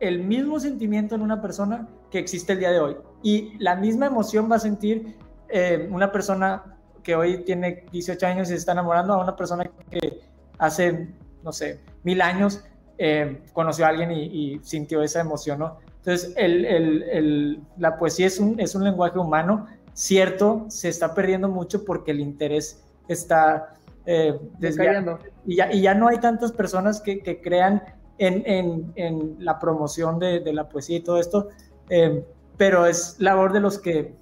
el 0.00 0.24
mismo 0.24 0.58
sentimiento 0.58 1.14
en 1.14 1.22
una 1.22 1.40
persona 1.40 1.88
que 2.10 2.18
existe 2.18 2.54
el 2.54 2.58
día 2.58 2.72
de 2.72 2.80
hoy. 2.80 2.96
Y 3.22 3.56
la 3.58 3.76
misma 3.76 4.06
emoción 4.06 4.50
va 4.50 4.56
a 4.56 4.58
sentir 4.58 5.16
eh, 5.48 5.88
una 5.92 6.10
persona 6.10 6.76
que 7.02 7.14
hoy 7.14 7.44
tiene 7.44 7.84
18 7.92 8.26
años 8.26 8.48
y 8.48 8.52
se 8.52 8.56
está 8.56 8.72
enamorando 8.72 9.14
a 9.14 9.22
una 9.22 9.36
persona 9.36 9.64
que 9.90 10.20
hace, 10.58 11.08
no 11.42 11.52
sé, 11.52 11.80
mil 12.02 12.20
años 12.20 12.64
eh, 12.98 13.42
conoció 13.52 13.84
a 13.86 13.88
alguien 13.88 14.12
y, 14.12 14.60
sintió 14.62 15.02
esa 15.02 15.20
emoción, 15.20 15.58
¿no? 15.58 15.78
Entonces, 15.98 16.32
el, 16.36 16.64
el, 16.64 17.02
el, 17.04 17.60
la 17.78 17.96
poesía 17.96 18.26
es 18.26 18.38
un, 18.38 18.58
es 18.58 18.74
un 18.74 18.84
lenguaje 18.84 19.18
humano, 19.18 19.66
cierto, 19.94 20.66
se 20.68 20.88
está 20.88 21.14
perdiendo 21.14 21.48
mucho 21.48 21.84
porque 21.84 22.10
el 22.10 22.20
interés 22.20 22.82
está 23.08 23.74
eh, 24.06 24.38
desviando. 24.58 25.18
Y 25.46 25.56
ya, 25.56 25.72
y 25.72 25.82
ya 25.82 25.94
no 25.94 26.08
hay 26.08 26.18
tantas 26.18 26.52
personas 26.52 27.00
que, 27.00 27.20
que 27.20 27.40
crean 27.40 27.82
en, 28.18 28.42
en, 28.46 28.92
en, 28.96 29.36
la 29.38 29.58
promoción 29.58 30.18
de, 30.18 30.40
de, 30.40 30.52
la 30.52 30.68
poesía 30.68 30.98
y 30.98 31.00
todo 31.00 31.18
esto, 31.18 31.48
eh, 31.88 32.24
pero 32.56 32.86
es 32.86 33.16
labor 33.18 33.52
de 33.52 33.60
los 33.60 33.78
que 33.78 34.14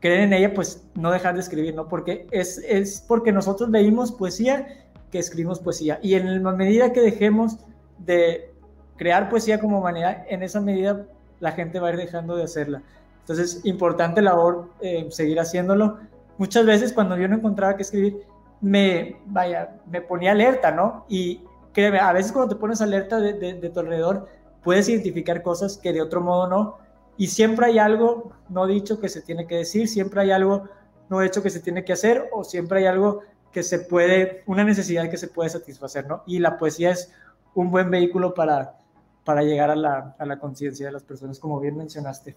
creen 0.00 0.22
en 0.22 0.32
ella, 0.32 0.54
pues 0.54 0.88
no 0.94 1.10
dejar 1.10 1.34
de 1.34 1.40
escribir, 1.40 1.74
¿no? 1.74 1.88
Porque 1.88 2.26
es, 2.30 2.58
es 2.58 3.04
porque 3.06 3.32
nosotros 3.32 3.68
leímos 3.70 4.12
poesía 4.12 4.66
que 5.10 5.18
escribimos 5.18 5.60
poesía. 5.60 5.98
Y 6.02 6.14
en 6.14 6.42
la 6.42 6.52
medida 6.52 6.92
que 6.92 7.00
dejemos 7.00 7.58
de 7.98 8.52
crear 8.96 9.28
poesía 9.28 9.60
como 9.60 9.78
humanidad, 9.78 10.24
en 10.28 10.42
esa 10.42 10.60
medida 10.60 11.06
la 11.38 11.52
gente 11.52 11.78
va 11.80 11.88
a 11.88 11.90
ir 11.92 11.96
dejando 11.96 12.36
de 12.36 12.44
hacerla. 12.44 12.82
Entonces, 13.30 13.60
importante 13.64 14.20
labor 14.20 14.70
eh, 14.80 15.06
seguir 15.10 15.38
haciéndolo. 15.38 15.98
Muchas 16.36 16.66
veces 16.66 16.92
cuando 16.92 17.16
yo 17.16 17.28
no 17.28 17.36
encontraba 17.36 17.76
que 17.76 17.82
escribir, 17.82 18.26
me, 18.60 19.20
vaya, 19.26 19.76
me 19.88 20.00
ponía 20.00 20.32
alerta, 20.32 20.72
¿no? 20.72 21.04
Y 21.08 21.44
créeme, 21.72 22.00
a 22.00 22.12
veces 22.12 22.32
cuando 22.32 22.52
te 22.52 22.60
pones 22.60 22.80
alerta 22.80 23.20
de, 23.20 23.34
de, 23.34 23.54
de, 23.54 23.70
tu 23.70 23.78
alrededor, 23.78 24.26
puedes 24.64 24.88
identificar 24.88 25.44
cosas 25.44 25.78
que 25.78 25.92
de 25.92 26.02
otro 26.02 26.20
modo 26.20 26.48
no. 26.48 26.78
Y 27.18 27.28
siempre 27.28 27.66
hay 27.66 27.78
algo 27.78 28.32
no 28.48 28.66
dicho 28.66 28.98
que 28.98 29.08
se 29.08 29.22
tiene 29.22 29.46
que 29.46 29.58
decir, 29.58 29.86
siempre 29.86 30.22
hay 30.22 30.32
algo 30.32 30.64
no 31.08 31.22
hecho 31.22 31.40
que 31.40 31.50
se 31.50 31.60
tiene 31.60 31.84
que 31.84 31.92
hacer, 31.92 32.28
o 32.32 32.42
siempre 32.42 32.80
hay 32.80 32.86
algo 32.86 33.20
que 33.52 33.62
se 33.62 33.78
puede, 33.78 34.42
una 34.46 34.64
necesidad 34.64 35.08
que 35.08 35.18
se 35.18 35.28
puede 35.28 35.50
satisfacer, 35.50 36.08
¿no? 36.08 36.24
Y 36.26 36.40
la 36.40 36.58
poesía 36.58 36.90
es 36.90 37.12
un 37.54 37.70
buen 37.70 37.92
vehículo 37.92 38.34
para, 38.34 38.76
para 39.24 39.44
llegar 39.44 39.70
a 39.70 39.76
la, 39.76 40.16
a 40.18 40.26
la 40.26 40.40
conciencia 40.40 40.86
de 40.86 40.92
las 40.92 41.04
personas, 41.04 41.38
como 41.38 41.60
bien 41.60 41.76
mencionaste. 41.76 42.34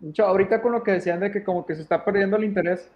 Mucho, 0.00 0.26
ahorita 0.26 0.62
con 0.62 0.72
lo 0.72 0.82
que 0.82 0.92
decían 0.92 1.20
de 1.20 1.30
que 1.30 1.42
como 1.42 1.66
que 1.66 1.74
se 1.74 1.82
está 1.82 2.04
perdiendo 2.04 2.36
el 2.36 2.44
interés, 2.44 2.90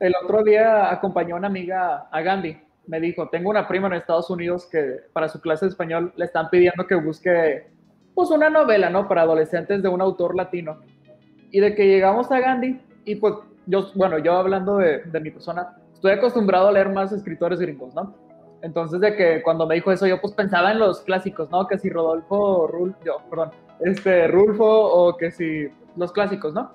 el 0.00 0.14
otro 0.22 0.42
día 0.42 0.90
acompañó 0.92 1.36
una 1.36 1.46
amiga 1.46 2.08
a 2.10 2.20
Gandhi, 2.20 2.56
me 2.86 3.00
dijo, 3.00 3.28
tengo 3.28 3.50
una 3.50 3.68
prima 3.68 3.86
en 3.88 3.94
Estados 3.94 4.30
Unidos 4.30 4.66
que 4.66 5.00
para 5.12 5.28
su 5.28 5.40
clase 5.40 5.66
de 5.66 5.70
español 5.70 6.12
le 6.16 6.24
están 6.24 6.48
pidiendo 6.50 6.86
que 6.86 6.94
busque 6.94 7.66
pues 8.14 8.30
una 8.30 8.50
novela, 8.50 8.90
¿no? 8.90 9.06
Para 9.06 9.22
adolescentes 9.22 9.82
de 9.82 9.88
un 9.88 10.00
autor 10.00 10.34
latino. 10.34 10.80
Y 11.50 11.60
de 11.60 11.74
que 11.74 11.86
llegamos 11.86 12.30
a 12.32 12.40
Gandhi 12.40 12.80
y 13.04 13.16
pues 13.16 13.34
yo, 13.66 13.90
bueno, 13.94 14.18
yo 14.18 14.34
hablando 14.34 14.78
de, 14.78 15.02
de 15.04 15.20
mi 15.20 15.30
persona, 15.30 15.76
estoy 15.92 16.12
acostumbrado 16.12 16.68
a 16.68 16.72
leer 16.72 16.88
más 16.88 17.12
escritores 17.12 17.60
gringos, 17.60 17.94
¿no? 17.94 18.14
Entonces, 18.62 19.00
de 19.00 19.14
que 19.14 19.42
cuando 19.42 19.66
me 19.66 19.76
dijo 19.76 19.92
eso, 19.92 20.06
yo 20.06 20.20
pues 20.20 20.32
pensaba 20.32 20.72
en 20.72 20.78
los 20.78 21.00
clásicos, 21.02 21.50
¿no? 21.50 21.66
Que 21.66 21.78
si 21.78 21.90
Rodolfo, 21.90 22.66
Rul, 22.66 22.94
yo, 23.04 23.18
perdón, 23.30 23.50
este, 23.80 24.26
Rulfo 24.26 24.64
o 24.66 25.16
que 25.16 25.30
si 25.30 25.68
los 25.98 26.12
clásicos, 26.12 26.54
¿no? 26.54 26.72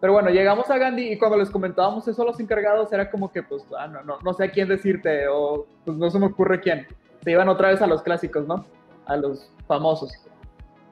Pero 0.00 0.14
bueno, 0.14 0.30
llegamos 0.30 0.68
a 0.68 0.78
Gandhi 0.78 1.12
y 1.12 1.18
cuando 1.18 1.36
les 1.36 1.48
comentábamos 1.48 2.08
eso 2.08 2.22
a 2.22 2.24
los 2.24 2.40
encargados, 2.40 2.92
era 2.92 3.08
como 3.10 3.30
que, 3.30 3.42
pues, 3.42 3.64
ah, 3.78 3.86
no, 3.86 4.34
sé 4.34 4.44
a 4.44 4.50
quién 4.50 4.68
decirte 4.68 5.28
o 5.28 5.66
pues 5.84 5.96
no 5.96 6.10
se 6.10 6.18
me 6.18 6.26
ocurre 6.26 6.60
quién. 6.60 6.86
Se 7.22 7.30
iban 7.30 7.48
otra 7.48 7.68
vez 7.68 7.80
a 7.82 7.86
los 7.86 8.02
clásicos, 8.02 8.46
¿no? 8.48 8.64
A 9.06 9.16
los 9.16 9.48
famosos. 9.68 10.12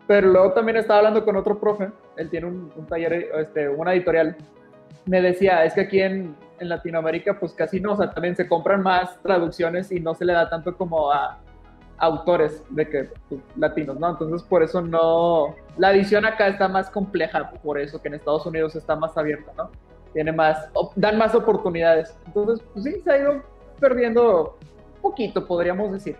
Pero 0.06 0.28
luego 0.28 0.52
también 0.52 0.76
estaba 0.76 0.98
hablando 0.98 1.24
con 1.24 1.36
otro 1.36 1.58
profe, 1.58 1.90
él 2.16 2.30
tiene 2.30 2.46
un, 2.46 2.72
un 2.76 2.86
taller, 2.86 3.30
este, 3.36 3.68
una 3.68 3.94
editorial. 3.94 4.36
Me 5.06 5.20
decía, 5.20 5.64
es 5.64 5.74
que 5.74 5.80
aquí 5.80 6.00
en, 6.00 6.36
en 6.60 6.68
Latinoamérica 6.68 7.38
pues 7.40 7.52
casi 7.52 7.80
no, 7.80 7.94
o 7.94 7.96
sea, 7.96 8.10
también 8.10 8.36
se 8.36 8.46
compran 8.46 8.82
más 8.82 9.20
traducciones 9.22 9.90
y 9.90 9.98
no 9.98 10.14
se 10.14 10.24
le 10.24 10.34
da 10.34 10.48
tanto 10.48 10.76
como 10.76 11.10
a, 11.10 11.38
autores 12.00 12.64
de 12.70 12.88
que 12.88 13.10
pues, 13.28 13.40
latinos, 13.56 13.98
¿no? 14.00 14.10
Entonces 14.10 14.42
por 14.42 14.62
eso 14.62 14.80
no, 14.80 15.54
la 15.76 15.92
edición 15.92 16.24
acá 16.24 16.48
está 16.48 16.66
más 16.66 16.90
compleja, 16.90 17.50
por 17.62 17.78
eso 17.78 18.00
que 18.00 18.08
en 18.08 18.14
Estados 18.14 18.44
Unidos 18.46 18.74
está 18.74 18.96
más 18.96 19.16
abierta, 19.16 19.52
¿no? 19.56 19.70
Tiene 20.12 20.32
más, 20.32 20.68
dan 20.96 21.18
más 21.18 21.34
oportunidades. 21.34 22.16
Entonces, 22.26 22.66
pues 22.72 22.84
sí, 22.84 23.00
se 23.00 23.12
ha 23.12 23.18
ido 23.18 23.42
perdiendo 23.78 24.56
poquito, 25.00 25.46
podríamos 25.46 25.92
decir. 25.92 26.16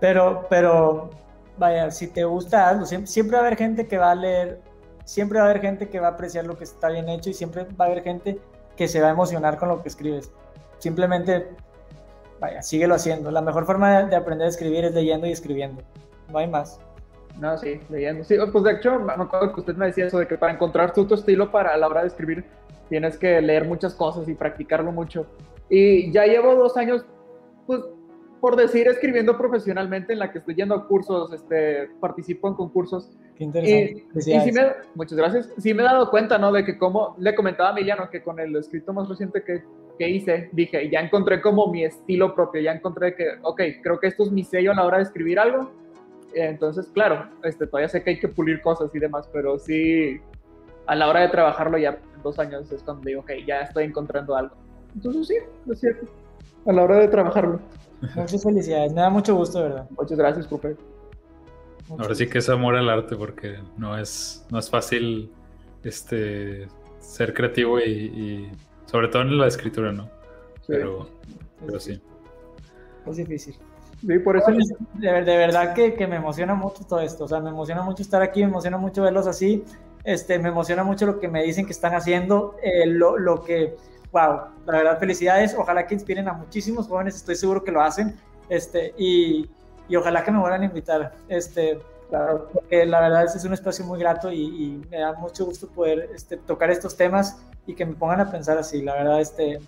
Pero, 0.00 0.46
pero, 0.48 1.10
vaya, 1.58 1.90
si 1.90 2.06
te 2.06 2.24
gusta 2.24 2.68
algo, 2.68 2.86
siempre, 2.86 3.08
siempre 3.08 3.36
va 3.36 3.42
a 3.42 3.46
haber 3.46 3.58
gente 3.58 3.86
que 3.86 3.98
va 3.98 4.12
a 4.12 4.14
leer, 4.14 4.60
siempre 5.04 5.38
va 5.38 5.46
a 5.46 5.50
haber 5.50 5.60
gente 5.60 5.88
que 5.88 6.00
va 6.00 6.08
a 6.08 6.10
apreciar 6.12 6.46
lo 6.46 6.56
que 6.56 6.64
está 6.64 6.88
bien 6.88 7.08
hecho 7.08 7.30
y 7.30 7.34
siempre 7.34 7.64
va 7.78 7.86
a 7.86 7.88
haber 7.88 8.02
gente 8.02 8.40
que 8.76 8.88
se 8.88 9.00
va 9.00 9.08
a 9.08 9.10
emocionar 9.10 9.58
con 9.58 9.68
lo 9.68 9.82
que 9.82 9.88
escribes. 9.88 10.32
Simplemente, 10.78 11.48
vaya, 12.40 12.62
síguelo 12.62 12.94
haciendo. 12.94 13.30
La 13.30 13.42
mejor 13.42 13.66
forma 13.66 14.04
de, 14.04 14.16
aprender 14.16 14.46
a 14.46 14.50
escribir 14.50 14.84
es 14.84 14.94
leyendo 14.94 15.26
y 15.26 15.32
escribiendo. 15.32 15.82
No 16.30 16.38
hay 16.38 16.48
más. 16.48 16.80
No, 17.38 17.56
sí, 17.58 17.80
leyendo. 17.90 18.24
Sí, 18.24 18.36
pues 18.50 18.64
de 18.64 18.72
hecho, 18.72 18.98
me 18.98 19.12
acuerdo 19.12 19.52
que 19.52 19.60
usted 19.60 19.76
me 19.76 19.86
decía 19.86 20.06
eso 20.06 20.18
de 20.18 20.26
que 20.26 20.38
para 20.38 20.52
encontrar 20.52 20.92
tu, 20.92 21.06
tu 21.06 21.14
estilo 21.14 21.50
para 21.50 21.74
a 21.74 21.76
la 21.76 21.86
hora 21.86 22.00
de 22.02 22.08
escribir 22.08 22.44
tienes 22.88 23.18
que 23.18 23.40
leer 23.40 23.66
muchas 23.66 23.94
cosas 23.94 24.28
y 24.28 24.34
practicarlo 24.34 24.92
mucho. 24.92 25.26
Y 25.68 26.10
ya 26.12 26.24
llevo 26.24 26.54
dos 26.54 26.76
años, 26.76 27.04
pues 27.66 27.82
por 28.40 28.54
decir, 28.54 28.86
escribiendo 28.86 29.36
profesionalmente 29.36 30.12
en 30.12 30.18
la 30.18 30.30
que 30.30 30.38
estoy 30.38 30.54
yendo 30.54 30.74
a 30.74 30.86
cursos, 30.86 31.32
este, 31.32 31.88
participo 32.00 32.48
en 32.48 32.54
concursos. 32.54 33.10
Qué 33.36 33.44
interesante. 33.44 34.06
Y, 34.14 34.18
y 34.18 34.40
sí 34.40 34.52
me, 34.52 34.72
muchas 34.94 35.18
gracias. 35.18 35.52
Sí 35.58 35.74
me 35.74 35.82
he 35.82 35.86
dado 35.86 36.10
cuenta, 36.10 36.38
¿no? 36.38 36.52
De 36.52 36.64
que 36.64 36.78
como 36.78 37.16
le 37.18 37.34
comentaba 37.34 37.70
a 37.70 37.72
Emiliano 37.72 38.08
que 38.10 38.22
con 38.22 38.38
el 38.38 38.54
escrito 38.56 38.92
más 38.92 39.08
reciente 39.08 39.42
que, 39.42 39.64
que 39.98 40.08
hice, 40.08 40.48
dije, 40.52 40.88
ya 40.90 41.00
encontré 41.00 41.40
como 41.40 41.70
mi 41.70 41.84
estilo 41.84 42.34
propio, 42.34 42.60
ya 42.60 42.72
encontré 42.72 43.14
que, 43.14 43.26
ok, 43.42 43.60
creo 43.82 43.98
que 43.98 44.08
esto 44.08 44.24
es 44.24 44.30
mi 44.30 44.44
sello 44.44 44.72
a 44.72 44.74
la 44.74 44.84
hora 44.84 44.98
de 44.98 45.04
escribir 45.04 45.38
algo. 45.38 45.70
Entonces, 46.34 46.88
claro, 46.92 47.28
este, 47.44 47.66
todavía 47.66 47.88
sé 47.88 48.02
que 48.02 48.10
hay 48.10 48.20
que 48.20 48.28
pulir 48.28 48.60
cosas 48.60 48.94
y 48.94 48.98
demás, 48.98 49.28
pero 49.32 49.58
sí, 49.58 50.20
a 50.86 50.94
la 50.94 51.08
hora 51.08 51.20
de 51.20 51.28
trabajarlo 51.28 51.78
ya 51.78 51.98
dos 52.22 52.38
años 52.38 52.70
es 52.70 52.82
cuando 52.82 53.04
digo, 53.04 53.20
ok, 53.20 53.30
ya 53.46 53.60
estoy 53.60 53.84
encontrando 53.84 54.36
algo. 54.36 54.54
Entonces 54.94 55.28
sí, 55.28 55.34
es 55.70 55.80
cierto. 55.80 56.06
A 56.66 56.72
la 56.72 56.82
hora 56.82 56.98
de 56.98 57.08
trabajarlo. 57.08 57.60
Muchas 58.14 58.42
felicidades, 58.42 58.92
me 58.92 59.00
da 59.00 59.10
mucho 59.10 59.34
gusto, 59.34 59.62
¿verdad? 59.62 59.86
Muchas 59.90 60.18
gracias, 60.18 60.46
profe. 60.46 60.76
Ahora 61.88 62.14
sí 62.14 62.28
que 62.28 62.38
es 62.38 62.48
amor 62.48 62.76
al 62.76 62.90
arte 62.90 63.16
porque 63.16 63.58
no 63.78 63.96
es, 63.96 64.44
no 64.50 64.58
es 64.58 64.68
fácil 64.68 65.30
este, 65.84 66.66
ser 66.98 67.32
creativo 67.32 67.78
y, 67.78 67.90
y 67.92 68.50
sobre 68.86 69.08
todo 69.08 69.22
en 69.22 69.38
la 69.38 69.48
escritura, 69.48 69.92
¿no? 69.92 70.04
Sí. 70.04 70.68
Pero, 70.68 71.08
pero 71.64 71.78
sí. 71.78 72.00
Es 73.06 73.16
difícil. 73.16 73.56
Sí, 74.00 74.18
por 74.18 74.36
eso. 74.36 74.46
De, 74.94 75.12
de 75.12 75.36
verdad 75.36 75.74
que, 75.74 75.94
que, 75.94 76.06
me 76.06 76.16
emociona 76.16 76.54
mucho 76.54 76.84
todo 76.84 77.00
esto. 77.00 77.24
O 77.24 77.28
sea, 77.28 77.40
me 77.40 77.50
emociona 77.50 77.82
mucho 77.82 78.02
estar 78.02 78.22
aquí, 78.22 78.40
me 78.40 78.48
emociona 78.48 78.76
mucho 78.76 79.02
verlos 79.02 79.26
así. 79.26 79.64
Este, 80.04 80.38
me 80.38 80.50
emociona 80.50 80.84
mucho 80.84 81.06
lo 81.06 81.18
que 81.18 81.28
me 81.28 81.42
dicen 81.42 81.66
que 81.66 81.72
están 81.72 81.94
haciendo, 81.94 82.54
eh, 82.62 82.86
lo, 82.86 83.18
lo, 83.18 83.42
que, 83.42 83.76
wow, 84.12 84.42
la 84.66 84.72
verdad, 84.72 85.00
felicidades. 85.00 85.56
Ojalá 85.58 85.86
que 85.86 85.94
inspiren 85.94 86.28
a 86.28 86.32
muchísimos 86.32 86.86
jóvenes, 86.86 87.16
estoy 87.16 87.34
seguro 87.34 87.64
que 87.64 87.72
lo 87.72 87.80
hacen. 87.80 88.16
Este, 88.48 88.94
y, 88.96 89.50
y 89.88 89.96
ojalá 89.96 90.22
que 90.22 90.30
me 90.30 90.38
vuelvan 90.38 90.62
a 90.62 90.66
invitar. 90.66 91.14
Este, 91.28 91.80
claro, 92.08 92.48
porque 92.52 92.86
la 92.86 93.00
verdad 93.00 93.24
es, 93.24 93.34
es 93.34 93.44
un 93.44 93.54
espacio 93.54 93.84
muy 93.84 93.98
grato 93.98 94.30
y, 94.30 94.42
y 94.42 94.82
me 94.90 94.98
da 94.98 95.14
mucho 95.14 95.44
gusto 95.44 95.66
poder 95.68 96.10
este, 96.14 96.36
tocar 96.36 96.70
estos 96.70 96.96
temas 96.96 97.38
y 97.66 97.74
que 97.74 97.84
me 97.84 97.94
pongan 97.94 98.20
a 98.20 98.30
pensar 98.30 98.58
así. 98.58 98.82
La 98.82 98.94
verdad, 98.94 99.20
este, 99.20 99.58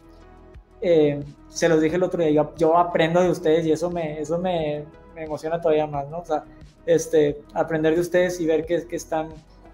eh, 0.80 1.22
se 1.48 1.68
los 1.68 1.80
dije 1.80 1.96
el 1.96 2.02
otro 2.02 2.22
día, 2.22 2.30
yo, 2.30 2.54
yo, 2.56 2.76
aprendo 2.76 3.20
de 3.20 3.30
ustedes 3.30 3.66
y 3.66 3.72
eso 3.72 3.90
me, 3.90 4.20
eso 4.20 4.38
me, 4.38 4.84
me, 5.14 5.24
emociona 5.24 5.60
todavía 5.60 5.86
más, 5.86 6.08
¿no? 6.08 6.18
O 6.18 6.24
sea, 6.24 6.44
este, 6.86 7.40
aprender 7.54 7.94
de 7.94 8.00
ustedes 8.00 8.40
y 8.40 8.46
ver 8.46 8.64
que, 8.64 8.86
que 8.86 8.96
están 8.96 9.28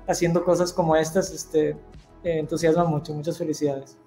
haciendo 0.06 0.44
cosas 0.44 0.72
como 0.72 0.96
estas, 0.96 1.32
este, 1.32 1.70
eh, 1.70 2.38
entusiasma 2.38 2.84
mucho, 2.84 3.12
muchas 3.12 3.36
felicidades. 3.38 3.98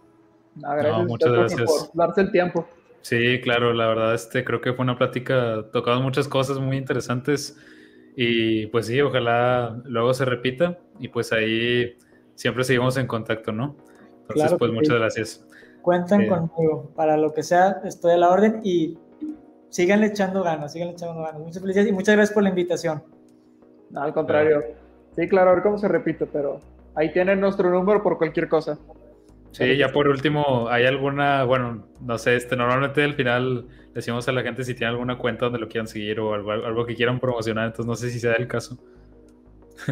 No, 0.55 0.71
gracias, 0.71 0.97
no, 0.97 1.05
muchas 1.05 1.31
gracias 1.31 1.61
por 1.61 1.89
darse 1.93 2.21
el 2.21 2.31
tiempo. 2.31 2.67
Sí, 3.01 3.39
claro, 3.41 3.73
la 3.73 3.87
verdad, 3.87 4.15
este, 4.15 4.43
creo 4.43 4.59
que 4.59 4.73
fue 4.73 4.83
una 4.83 4.97
plática, 4.97 5.65
tocamos 5.71 6.03
muchas 6.03 6.27
cosas 6.27 6.59
muy 6.59 6.77
interesantes 6.77 7.57
y 8.15 8.65
pues 8.67 8.87
sí, 8.87 8.99
ojalá 8.99 9.79
luego 9.85 10.13
se 10.13 10.25
repita 10.25 10.79
y 10.99 11.07
pues 11.09 11.31
ahí 11.31 11.95
siempre 12.35 12.63
seguimos 12.63 12.97
en 12.97 13.07
contacto, 13.07 13.51
¿no? 13.51 13.77
Entonces, 14.29 14.43
claro 14.43 14.57
pues 14.57 14.71
muchas 14.71 14.93
sí. 14.93 14.99
gracias. 14.99 15.47
Cuentan 15.81 16.21
eh, 16.21 16.27
conmigo, 16.27 16.91
para 16.95 17.17
lo 17.17 17.33
que 17.33 17.43
sea, 17.43 17.81
estoy 17.85 18.13
a 18.13 18.17
la 18.17 18.29
orden 18.29 18.61
y 18.63 18.97
sigan 19.69 20.03
echando 20.03 20.43
ganas, 20.43 20.73
sigan 20.73 20.89
echando 20.89 21.21
ganas. 21.21 21.39
Muchas 21.39 21.61
felicidades 21.61 21.89
y 21.89 21.93
muchas 21.93 22.15
gracias 22.15 22.33
por 22.33 22.43
la 22.43 22.49
invitación. 22.49 23.03
No, 23.89 24.01
al 24.01 24.13
contrario. 24.13 24.63
Sí, 25.15 25.27
claro, 25.27 25.51
a 25.51 25.53
ver 25.53 25.63
cómo 25.63 25.77
se 25.77 25.87
repite, 25.87 26.25
pero 26.25 26.59
ahí 26.95 27.11
tienen 27.11 27.39
nuestro 27.39 27.69
número 27.69 28.03
por 28.03 28.17
cualquier 28.17 28.49
cosa. 28.49 28.77
Sí, 29.51 29.77
ya 29.77 29.91
por 29.91 30.07
último, 30.07 30.67
¿hay 30.69 30.85
alguna, 30.85 31.43
bueno, 31.43 31.87
no 32.01 32.17
sé, 32.17 32.35
este, 32.35 32.55
normalmente 32.55 33.03
al 33.03 33.15
final 33.15 33.65
decimos 33.93 34.27
a 34.27 34.31
la 34.31 34.43
gente 34.43 34.63
si 34.63 34.75
tiene 34.75 34.91
alguna 34.91 35.17
cuenta 35.17 35.45
donde 35.45 35.57
lo 35.57 35.67
quieran 35.67 35.87
seguir 35.87 36.19
o 36.19 36.33
algo, 36.33 36.51
algo 36.51 36.85
que 36.85 36.95
quieran 36.95 37.19
promocionar, 37.19 37.65
entonces 37.65 37.85
no 37.87 37.95
sé 37.95 38.11
si 38.11 38.19
sea 38.19 38.33
el 38.33 38.47
caso. 38.47 38.77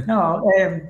No, 0.08 0.44
um, 0.44 0.82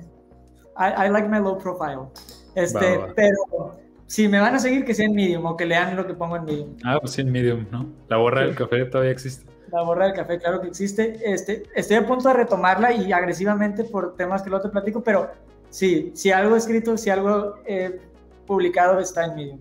I, 0.76 1.06
I, 1.06 1.10
like 1.10 1.28
my 1.28 1.38
low 1.38 1.58
profile. 1.58 2.10
Este, 2.56 2.98
va, 2.98 3.06
va. 3.06 3.12
pero 3.14 3.78
si 4.06 4.26
me 4.28 4.40
van 4.40 4.54
a 4.54 4.58
seguir, 4.58 4.84
que 4.84 4.94
sea 4.94 5.06
en 5.06 5.14
Medium 5.14 5.46
o 5.46 5.56
que 5.56 5.66
lean 5.66 5.94
lo 5.94 6.06
que 6.06 6.14
pongo 6.14 6.36
en 6.36 6.44
Medium. 6.44 6.76
Ah, 6.84 6.98
pues 7.00 7.12
sí, 7.12 7.20
en 7.20 7.30
Medium, 7.30 7.66
¿no? 7.70 7.86
La 8.08 8.16
borra 8.16 8.40
sí. 8.40 8.46
del 8.46 8.56
café 8.56 8.84
todavía 8.86 9.12
existe. 9.12 9.46
La 9.72 9.82
borra 9.82 10.06
del 10.06 10.14
café, 10.14 10.38
claro 10.38 10.60
que 10.60 10.68
existe. 10.68 11.18
Este, 11.24 11.64
estoy 11.74 11.96
a 11.96 12.06
punto 12.06 12.28
de 12.28 12.34
retomarla 12.34 12.92
y 12.92 13.12
agresivamente 13.12 13.84
por 13.84 14.16
temas 14.16 14.42
que 14.42 14.50
luego 14.50 14.64
te 14.64 14.70
platico, 14.70 15.02
pero 15.02 15.30
sí, 15.70 16.12
si 16.14 16.30
algo 16.30 16.56
escrito, 16.56 16.96
si 16.96 17.10
algo 17.10 17.56
eh, 17.66 18.00
publicado 18.46 18.98
está 19.00 19.26
en 19.26 19.34
Medium. 19.36 19.58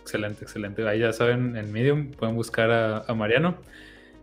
Excelente, 0.00 0.44
excelente. 0.44 0.88
Ahí 0.88 1.00
ya 1.00 1.12
saben, 1.12 1.56
en 1.56 1.72
Medium 1.72 2.10
pueden 2.12 2.36
buscar 2.36 2.70
a, 2.70 2.98
a 3.00 3.14
Mariano. 3.14 3.56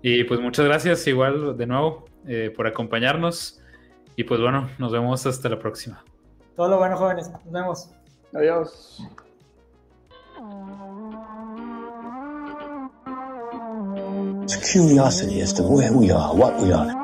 Y 0.02 0.24
pues 0.26 0.40
muchas 0.40 0.66
gracias 0.66 1.08
igual 1.08 1.58
de 1.58 1.66
nuevo 1.66 2.06
eh, 2.28 2.54
por 2.56 2.68
acompañarnos. 2.68 3.62
Y 4.16 4.24
pues 4.24 4.40
bueno, 4.40 4.70
nos 4.78 4.92
vemos 4.92 5.26
hasta 5.26 5.50
la 5.50 5.58
próxima. 5.58 6.04
Todo 6.56 6.70
lo 6.70 6.78
bueno, 6.78 6.96
jóvenes. 6.96 7.30
Nos 7.32 7.52
vemos. 7.52 7.90
Adiós. 8.34 9.02
It's 14.44 14.72
curiosity 14.72 15.42
as 15.42 15.54
to 15.54 15.64
where 15.64 15.92
we 15.92 16.12
are, 16.12 16.36
what 16.36 16.62
we 16.62 16.72
are, 16.72 16.95